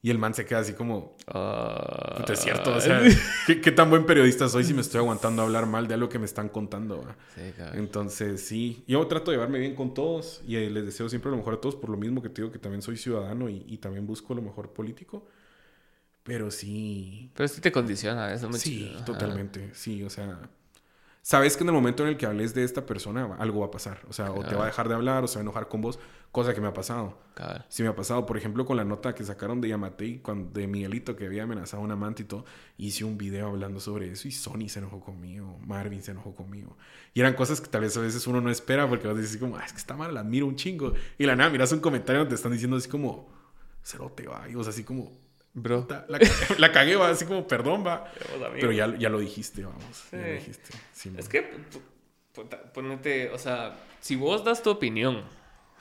Y 0.00 0.10
el 0.10 0.18
man 0.18 0.32
se 0.34 0.46
queda 0.46 0.60
así 0.60 0.74
como, 0.74 1.16
uh, 1.34 2.32
es 2.32 2.38
cierto, 2.38 2.76
o 2.76 2.80
sea, 2.80 3.02
¿qué, 3.46 3.72
tan 3.72 3.90
buen 3.90 4.06
periodista 4.06 4.48
soy 4.48 4.62
si 4.62 4.72
me 4.72 4.80
estoy 4.80 4.98
aguantando 4.98 5.42
a 5.42 5.44
hablar 5.44 5.66
mal 5.66 5.88
de 5.88 5.94
algo 5.94 6.08
que 6.08 6.20
me 6.20 6.26
están 6.26 6.48
contando? 6.48 7.04
Sí, 7.34 7.40
Entonces, 7.74 8.40
sí, 8.40 8.84
yo 8.86 9.04
trato 9.08 9.32
de 9.32 9.36
llevarme 9.36 9.58
bien 9.58 9.74
con 9.74 9.94
todos 9.94 10.42
y 10.46 10.54
les 10.54 10.84
deseo 10.84 11.08
siempre 11.08 11.32
lo 11.32 11.36
mejor 11.36 11.54
a 11.54 11.60
todos 11.60 11.74
por 11.74 11.90
lo 11.90 11.96
mismo 11.96 12.22
que 12.22 12.28
te 12.28 12.42
digo 12.42 12.52
que 12.52 12.60
también 12.60 12.82
soy 12.82 12.96
ciudadano 12.96 13.48
y, 13.48 13.64
y 13.66 13.78
también 13.78 14.06
busco 14.06 14.34
lo 14.34 14.42
mejor 14.42 14.72
político. 14.72 15.26
Pero 16.28 16.50
sí. 16.50 17.30
Pero 17.34 17.48
sí 17.48 17.62
te 17.62 17.72
condiciona 17.72 18.30
eso. 18.34 18.52
sí, 18.52 18.94
totalmente. 19.06 19.70
Sí, 19.72 20.04
o 20.04 20.10
sea, 20.10 20.38
sabes 21.22 21.56
que 21.56 21.62
en 21.62 21.70
el 21.70 21.74
momento 21.74 22.02
en 22.02 22.10
el 22.10 22.16
que 22.18 22.26
hables 22.26 22.52
de 22.52 22.64
esta 22.64 22.84
persona, 22.84 23.34
algo 23.38 23.60
va 23.60 23.68
a 23.68 23.70
pasar. 23.70 24.02
O 24.10 24.12
sea, 24.12 24.30
o 24.30 24.44
te 24.44 24.54
va 24.54 24.64
a 24.64 24.66
dejar 24.66 24.90
de 24.90 24.94
hablar 24.94 25.24
o 25.24 25.26
se 25.26 25.36
va 25.36 25.40
a 25.40 25.44
enojar 25.44 25.68
con 25.68 25.80
vos, 25.80 25.98
cosa 26.30 26.52
que 26.52 26.60
me 26.60 26.66
ha 26.66 26.74
pasado. 26.74 27.18
Claro. 27.34 27.64
Sí 27.70 27.82
me 27.82 27.88
ha 27.88 27.96
pasado, 27.96 28.26
por 28.26 28.36
ejemplo, 28.36 28.66
con 28.66 28.76
la 28.76 28.84
nota 28.84 29.14
que 29.14 29.24
sacaron 29.24 29.62
de 29.62 29.68
Yamatei, 29.68 30.20
de 30.52 30.66
Miguelito, 30.66 31.16
que 31.16 31.24
había 31.24 31.44
amenazado 31.44 31.82
a 31.82 31.86
un 31.86 31.92
amante 31.92 32.24
y 32.24 32.26
todo, 32.26 32.44
hice 32.76 33.04
un 33.04 33.16
video 33.16 33.48
hablando 33.48 33.80
sobre 33.80 34.12
eso 34.12 34.28
y 34.28 34.30
Sony 34.30 34.68
se 34.68 34.80
enojó 34.80 35.00
conmigo, 35.00 35.58
Marvin 35.64 36.02
se 36.02 36.10
enojó 36.10 36.34
conmigo. 36.34 36.76
Y 37.14 37.20
eran 37.20 37.32
cosas 37.32 37.62
que 37.62 37.68
tal 37.68 37.80
vez 37.80 37.96
a 37.96 38.02
veces 38.02 38.26
uno 38.26 38.42
no 38.42 38.50
espera 38.50 38.86
porque 38.86 39.06
vas 39.06 39.16
a 39.16 39.20
decir 39.22 39.40
como, 39.40 39.56
ah, 39.56 39.64
es 39.64 39.72
que 39.72 39.78
está 39.78 39.96
mal, 39.96 40.12
la 40.12 40.20
admiro 40.20 40.44
un 40.44 40.56
chingo. 40.56 40.92
Y 41.16 41.24
la 41.24 41.34
nada, 41.34 41.48
miras 41.48 41.72
un 41.72 41.80
comentario 41.80 42.18
donde 42.18 42.32
te 42.32 42.34
están 42.34 42.52
diciendo 42.52 42.76
así 42.76 42.86
como, 42.90 43.30
cerote, 43.82 44.26
va. 44.26 44.46
Y 44.46 44.52
sea, 44.52 44.68
así 44.68 44.84
como, 44.84 45.10
Bro. 45.62 45.86
La, 45.88 46.18
la, 46.58 46.72
cagué, 46.72 46.96
va, 46.96 47.10
así 47.10 47.24
como, 47.24 47.46
perdón, 47.46 47.84
va. 47.86 48.10
Pero 48.52 48.72
ya, 48.72 48.96
ya 48.96 49.08
lo 49.08 49.18
dijiste, 49.18 49.64
vamos. 49.64 50.08
Ya 50.10 50.18
lo 50.18 50.32
dijiste. 50.32 50.78
es 51.16 51.28
que, 51.28 51.50
ponete, 52.72 53.30
o 53.30 53.38
sea, 53.38 53.76
si 54.00 54.16
vos 54.16 54.44
das 54.44 54.62
tu 54.62 54.70
opinión, 54.70 55.24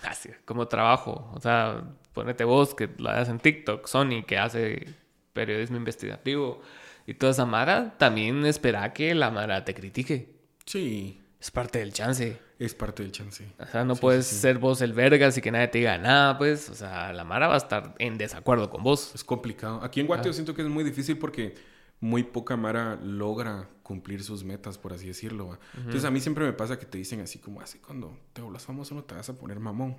así, 0.04 0.30
como 0.46 0.68
trabajo, 0.68 1.32
o 1.34 1.40
sea, 1.40 1.84
ponete 2.14 2.44
vos 2.44 2.74
que 2.74 2.90
la 2.98 3.14
das 3.14 3.30
en 3.30 3.40
TikTok, 3.40 3.88
Sony 3.88 4.24
que 4.26 4.38
hace 4.38 4.88
periodismo 5.34 5.78
investigativo 5.78 6.62
y 7.06 7.14
toda 7.14 7.32
esa 7.32 7.46
Mara, 7.46 7.96
también 7.98 8.46
espera 8.46 8.92
que 8.94 9.14
la 9.14 9.32
Mara 9.32 9.64
te 9.64 9.74
critique. 9.74 10.30
Sí. 10.66 11.22
Es 11.40 11.52
parte 11.52 11.80
del 11.80 11.94
chance. 11.94 12.40
Es 12.60 12.74
parte 12.74 13.04
del 13.04 13.12
chance. 13.12 13.48
O 13.60 13.66
sea, 13.68 13.86
no 13.86 13.96
puedes 13.96 14.26
ser 14.26 14.58
vos 14.58 14.82
el 14.82 14.94
vergas 14.94 15.38
y 15.38 15.42
que 15.42 15.52
nadie 15.52 15.68
te 15.68 15.78
diga 15.78 15.98
nada, 15.98 16.38
pues. 16.38 16.70
O 16.70 16.76
sea, 16.76 17.14
la 17.14 17.24
Mara 17.24 17.48
va 17.48 17.54
a 17.54 17.58
estar 17.58 17.94
en 18.00 18.18
desacuerdo 18.18 18.70
con 18.70 18.84
vos. 18.84 19.14
Es 19.14 19.24
complicado. 19.24 19.84
Aquí 19.84 20.00
en 20.00 20.08
Guate 20.08 20.30
yo 20.30 20.34
siento 20.34 20.56
que 20.56 20.64
es 20.64 20.68
muy 20.68 20.84
difícil 20.84 21.20
porque 21.20 21.56
muy 22.00 22.24
poca 22.24 22.58
Mara 22.58 22.96
logra 23.04 23.70
cumplir 23.84 24.24
sus 24.24 24.44
metas, 24.44 24.78
por 24.78 24.94
así 24.94 25.08
decirlo. 25.08 25.60
Entonces 25.76 26.04
a 26.04 26.12
mí 26.12 26.20
siempre 26.20 26.46
me 26.46 26.54
pasa 26.54 26.80
que 26.80 26.86
te 26.86 26.98
dicen 26.98 27.22
así 27.22 27.40
como, 27.40 27.62
así 27.62 27.80
cuando 27.80 28.18
te 28.34 28.42
vuelvas 28.42 28.66
famoso 28.66 28.96
no 28.96 29.04
te 29.04 29.16
vas 29.16 29.30
a 29.30 29.34
poner 29.34 29.60
mamón. 29.60 29.96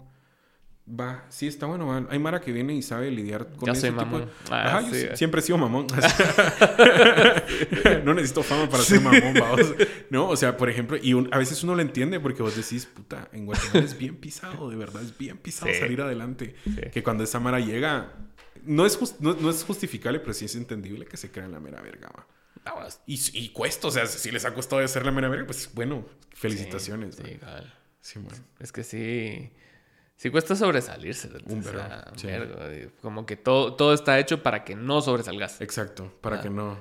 Va, 0.90 1.27
sí, 1.28 1.47
está 1.47 1.66
bueno. 1.66 2.06
hay 2.09 2.19
Mara 2.19 2.40
que 2.40 2.51
viene 2.51 2.74
y 2.74 2.81
sabe 2.81 3.10
lidiar 3.10 3.51
con 3.56 3.69
ese 3.69 3.90
tipo 3.90 4.23
ah, 4.51 4.78
Ajá, 4.78 4.90
yo 4.90 5.16
siempre 5.16 5.40
he 5.40 5.43
sido 5.43 5.59
mamón. 5.59 5.86
no 8.05 8.15
necesito 8.15 8.43
fama 8.43 8.70
para 8.70 8.82
ser 8.82 9.02
mamón, 9.02 9.35
vamos. 9.35 9.74
No, 10.09 10.28
o 10.28 10.36
sea, 10.36 10.56
por 10.56 10.70
ejemplo, 10.70 10.97
y 10.97 11.12
a 11.31 11.36
veces 11.36 11.62
uno 11.62 11.74
lo 11.74 11.82
entiende 11.82 12.20
porque 12.20 12.43
vos 12.43 12.56
decís, 12.56 12.86
puta, 12.86 13.28
en 13.32 13.44
Guatemala 13.44 13.85
es 13.85 13.98
bien 13.98 14.16
pisado, 14.16 14.70
de 14.70 14.77
verdad, 14.77 15.02
es 15.02 15.16
bien 15.16 15.36
pisado 15.36 15.73
salir 15.74 16.01
adelante. 16.01 16.55
Que 16.90 17.02
cuando 17.02 17.24
esa 17.24 17.39
Mara 17.39 17.60
llega, 17.60 18.15
no 18.65 18.86
es, 18.86 18.98
no, 19.20 19.51
es 19.51 19.65
justificable, 19.65 20.20
pero 20.20 20.32
sí 20.32 20.47
es 20.47 20.56
entendible 20.56 21.05
que 21.05 21.19
se 21.19 21.31
crea 21.31 21.48
la 21.48 21.60
mera 21.60 21.82
verga, 21.82 22.10
va. 22.16 22.27
Y, 23.06 23.20
y, 23.32 23.51
cuesta, 23.51 23.89
o 23.89 23.90
sea, 23.90 24.06
si 24.06 24.31
les 24.31 24.44
ha 24.44 24.55
costado 24.55 24.81
de 24.81 24.89
ser 24.89 25.05
la 25.05 25.12
mera 25.12 25.28
verga, 25.28 25.47
pues 25.47 25.70
bueno, 25.74 26.06
felicitaciones. 26.32 27.16
Sí, 27.16 27.39
sí, 28.01 28.20
sí. 28.31 28.43
Es 28.59 28.73
que 28.73 28.85
sí. 28.85 29.51
Sí 30.19 30.31
cuesta 30.31 30.57
sobresalirse. 30.57 31.31
Un 31.47 31.65
Como 33.01 33.24
que 33.24 33.36
todo, 33.36 33.74
todo 33.74 33.95
está 33.95 34.19
hecho 34.19 34.43
para 34.43 34.65
que 34.65 34.74
no 34.74 35.01
sobresalgas. 35.01 35.61
Exacto, 35.61 36.12
para 36.20 36.40
que 36.40 36.51
no... 36.51 36.77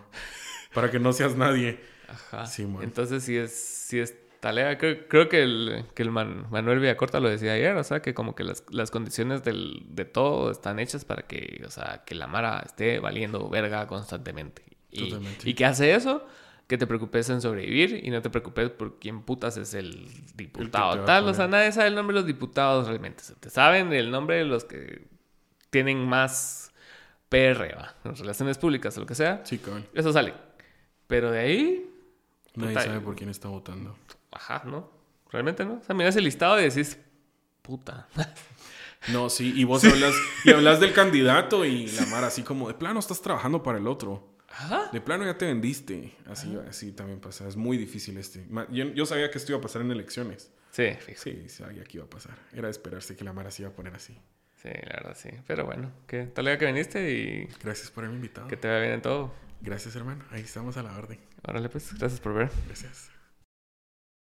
Para 0.73 0.89
que 0.89 0.99
no 0.99 1.13
seas 1.13 1.35
nadie. 1.35 1.79
Ajá. 2.07 2.47
Sí, 2.47 2.67
Entonces 2.81 3.23
sí 3.23 3.37
es, 3.37 3.51
sí 3.53 3.99
es 3.99 4.15
talea. 4.39 4.79
Creo, 4.79 5.29
que 5.29 5.43
el, 5.43 5.85
que 5.93 6.01
el 6.01 6.09
Manuel 6.09 6.79
Villacorta 6.79 7.19
lo 7.19 7.29
decía 7.29 7.53
ayer, 7.53 7.75
o 7.75 7.83
sea, 7.83 8.01
que 8.01 8.15
como 8.15 8.33
que 8.33 8.43
las, 8.43 8.63
las 8.71 8.89
condiciones 8.89 9.43
del, 9.43 9.85
de 9.87 10.05
todo 10.05 10.49
están 10.49 10.79
hechas 10.79 11.05
para 11.05 11.23
que, 11.23 11.63
o 11.65 11.69
sea, 11.69 12.03
que 12.05 12.15
la 12.15 12.25
Mara 12.25 12.63
esté 12.65 12.99
valiendo 12.99 13.49
verga 13.49 13.85
constantemente. 13.85 14.63
Y, 14.89 15.09
Totalmente. 15.09 15.47
¿Y 15.47 15.53
qué 15.53 15.65
hace 15.65 15.93
eso? 15.93 16.25
Que 16.67 16.77
te 16.77 16.85
preocupes 16.85 17.29
en 17.29 17.41
sobrevivir 17.41 18.01
y 18.03 18.09
no 18.09 18.21
te 18.21 18.29
preocupes 18.29 18.69
por 18.69 18.99
quién 18.99 19.21
putas 19.21 19.55
es 19.57 19.73
el 19.73 20.07
diputado 20.35 21.05
tal. 21.05 21.27
O 21.27 21.33
sea, 21.33 21.47
nadie 21.47 21.71
sabe 21.71 21.87
el 21.87 21.95
nombre 21.95 22.13
de 22.13 22.21
los 22.21 22.27
diputados 22.27 22.87
realmente. 22.87 23.23
te 23.39 23.49
saben 23.49 23.93
el 23.93 24.11
nombre 24.11 24.37
de 24.37 24.45
los 24.45 24.65
que 24.65 25.07
tienen 25.69 26.05
más 26.05 26.73
PR, 27.29 27.75
¿va? 27.77 27.95
Relaciones 28.03 28.57
públicas 28.57 28.97
o 28.97 29.01
lo 29.01 29.05
que 29.05 29.15
sea. 29.15 29.41
Sí, 29.45 29.59
cabrón. 29.59 29.87
Eso 29.93 30.11
sale. 30.11 30.33
Pero 31.07 31.31
de 31.31 31.39
ahí... 31.39 31.89
Nadie 32.55 32.81
sabe 32.81 32.99
por 32.99 33.15
quién 33.15 33.29
está 33.29 33.47
votando. 33.47 33.95
Ajá, 34.31 34.63
¿no? 34.65 34.91
Realmente 35.31 35.63
no. 35.63 35.75
O 35.75 35.83
sea, 35.83 35.95
miras 35.95 36.15
el 36.15 36.25
listado 36.25 36.59
y 36.59 36.63
decís, 36.63 36.99
puta. 37.61 38.07
No, 39.09 39.29
sí, 39.29 39.53
y 39.55 39.63
vos 39.63 39.85
hablas, 39.85 40.15
y 40.43 40.51
hablas 40.51 40.79
del 40.79 40.91
candidato 40.91 41.63
y 41.63 41.87
la 41.91 42.05
mar 42.07 42.23
así 42.23 42.41
como, 42.41 42.67
de 42.67 42.73
plano 42.73 42.99
estás 42.99 43.21
trabajando 43.21 43.63
para 43.63 43.77
el 43.77 43.87
otro. 43.87 44.36
De 44.91 45.01
plano 45.01 45.25
ya 45.25 45.37
te 45.37 45.45
vendiste. 45.45 46.13
Así, 46.25 46.57
así 46.67 46.91
también 46.91 47.19
pasa. 47.19 47.47
Es 47.47 47.55
muy 47.55 47.77
difícil 47.77 48.17
este. 48.17 48.45
Yo, 48.71 49.05
sabía 49.05 49.29
que 49.29 49.37
esto 49.37 49.51
iba 49.51 49.59
a 49.59 49.61
pasar 49.61 49.81
en 49.81 49.91
elecciones. 49.91 50.51
Sí, 50.71 50.89
Sí, 51.15 51.49
sabía 51.49 51.83
que 51.83 51.97
iba 51.97 52.05
a 52.05 52.09
pasar. 52.09 52.37
Era 52.53 52.69
esperarse 52.69 53.15
que 53.15 53.23
la 53.23 53.33
Mara 53.33 53.51
se 53.51 53.63
iba 53.63 53.71
a 53.71 53.73
poner 53.73 53.95
así. 53.95 54.17
Sí, 54.61 54.69
la 54.69 54.95
verdad, 54.95 55.15
sí. 55.15 55.29
Pero 55.45 55.65
bueno, 55.65 55.91
que 56.07 56.25
tal 56.25 56.45
día 56.45 56.57
que 56.57 56.65
viniste 56.65 57.11
y... 57.11 57.47
Gracias 57.63 57.91
por 57.91 58.03
haberme 58.03 58.17
invitado. 58.17 58.47
Que 58.47 58.57
te 58.57 58.67
vaya 58.67 58.79
bien 58.79 58.93
en 58.93 59.01
todo. 59.01 59.31
Gracias, 59.61 59.95
hermano. 59.95 60.25
Ahí 60.31 60.41
estamos 60.41 60.77
a 60.77 60.83
la 60.83 60.97
orden. 60.97 61.19
Órale, 61.43 61.69
pues. 61.69 61.93
Gracias 61.93 62.19
por 62.19 62.33
ver. 62.33 62.49
Gracias. 62.67 63.11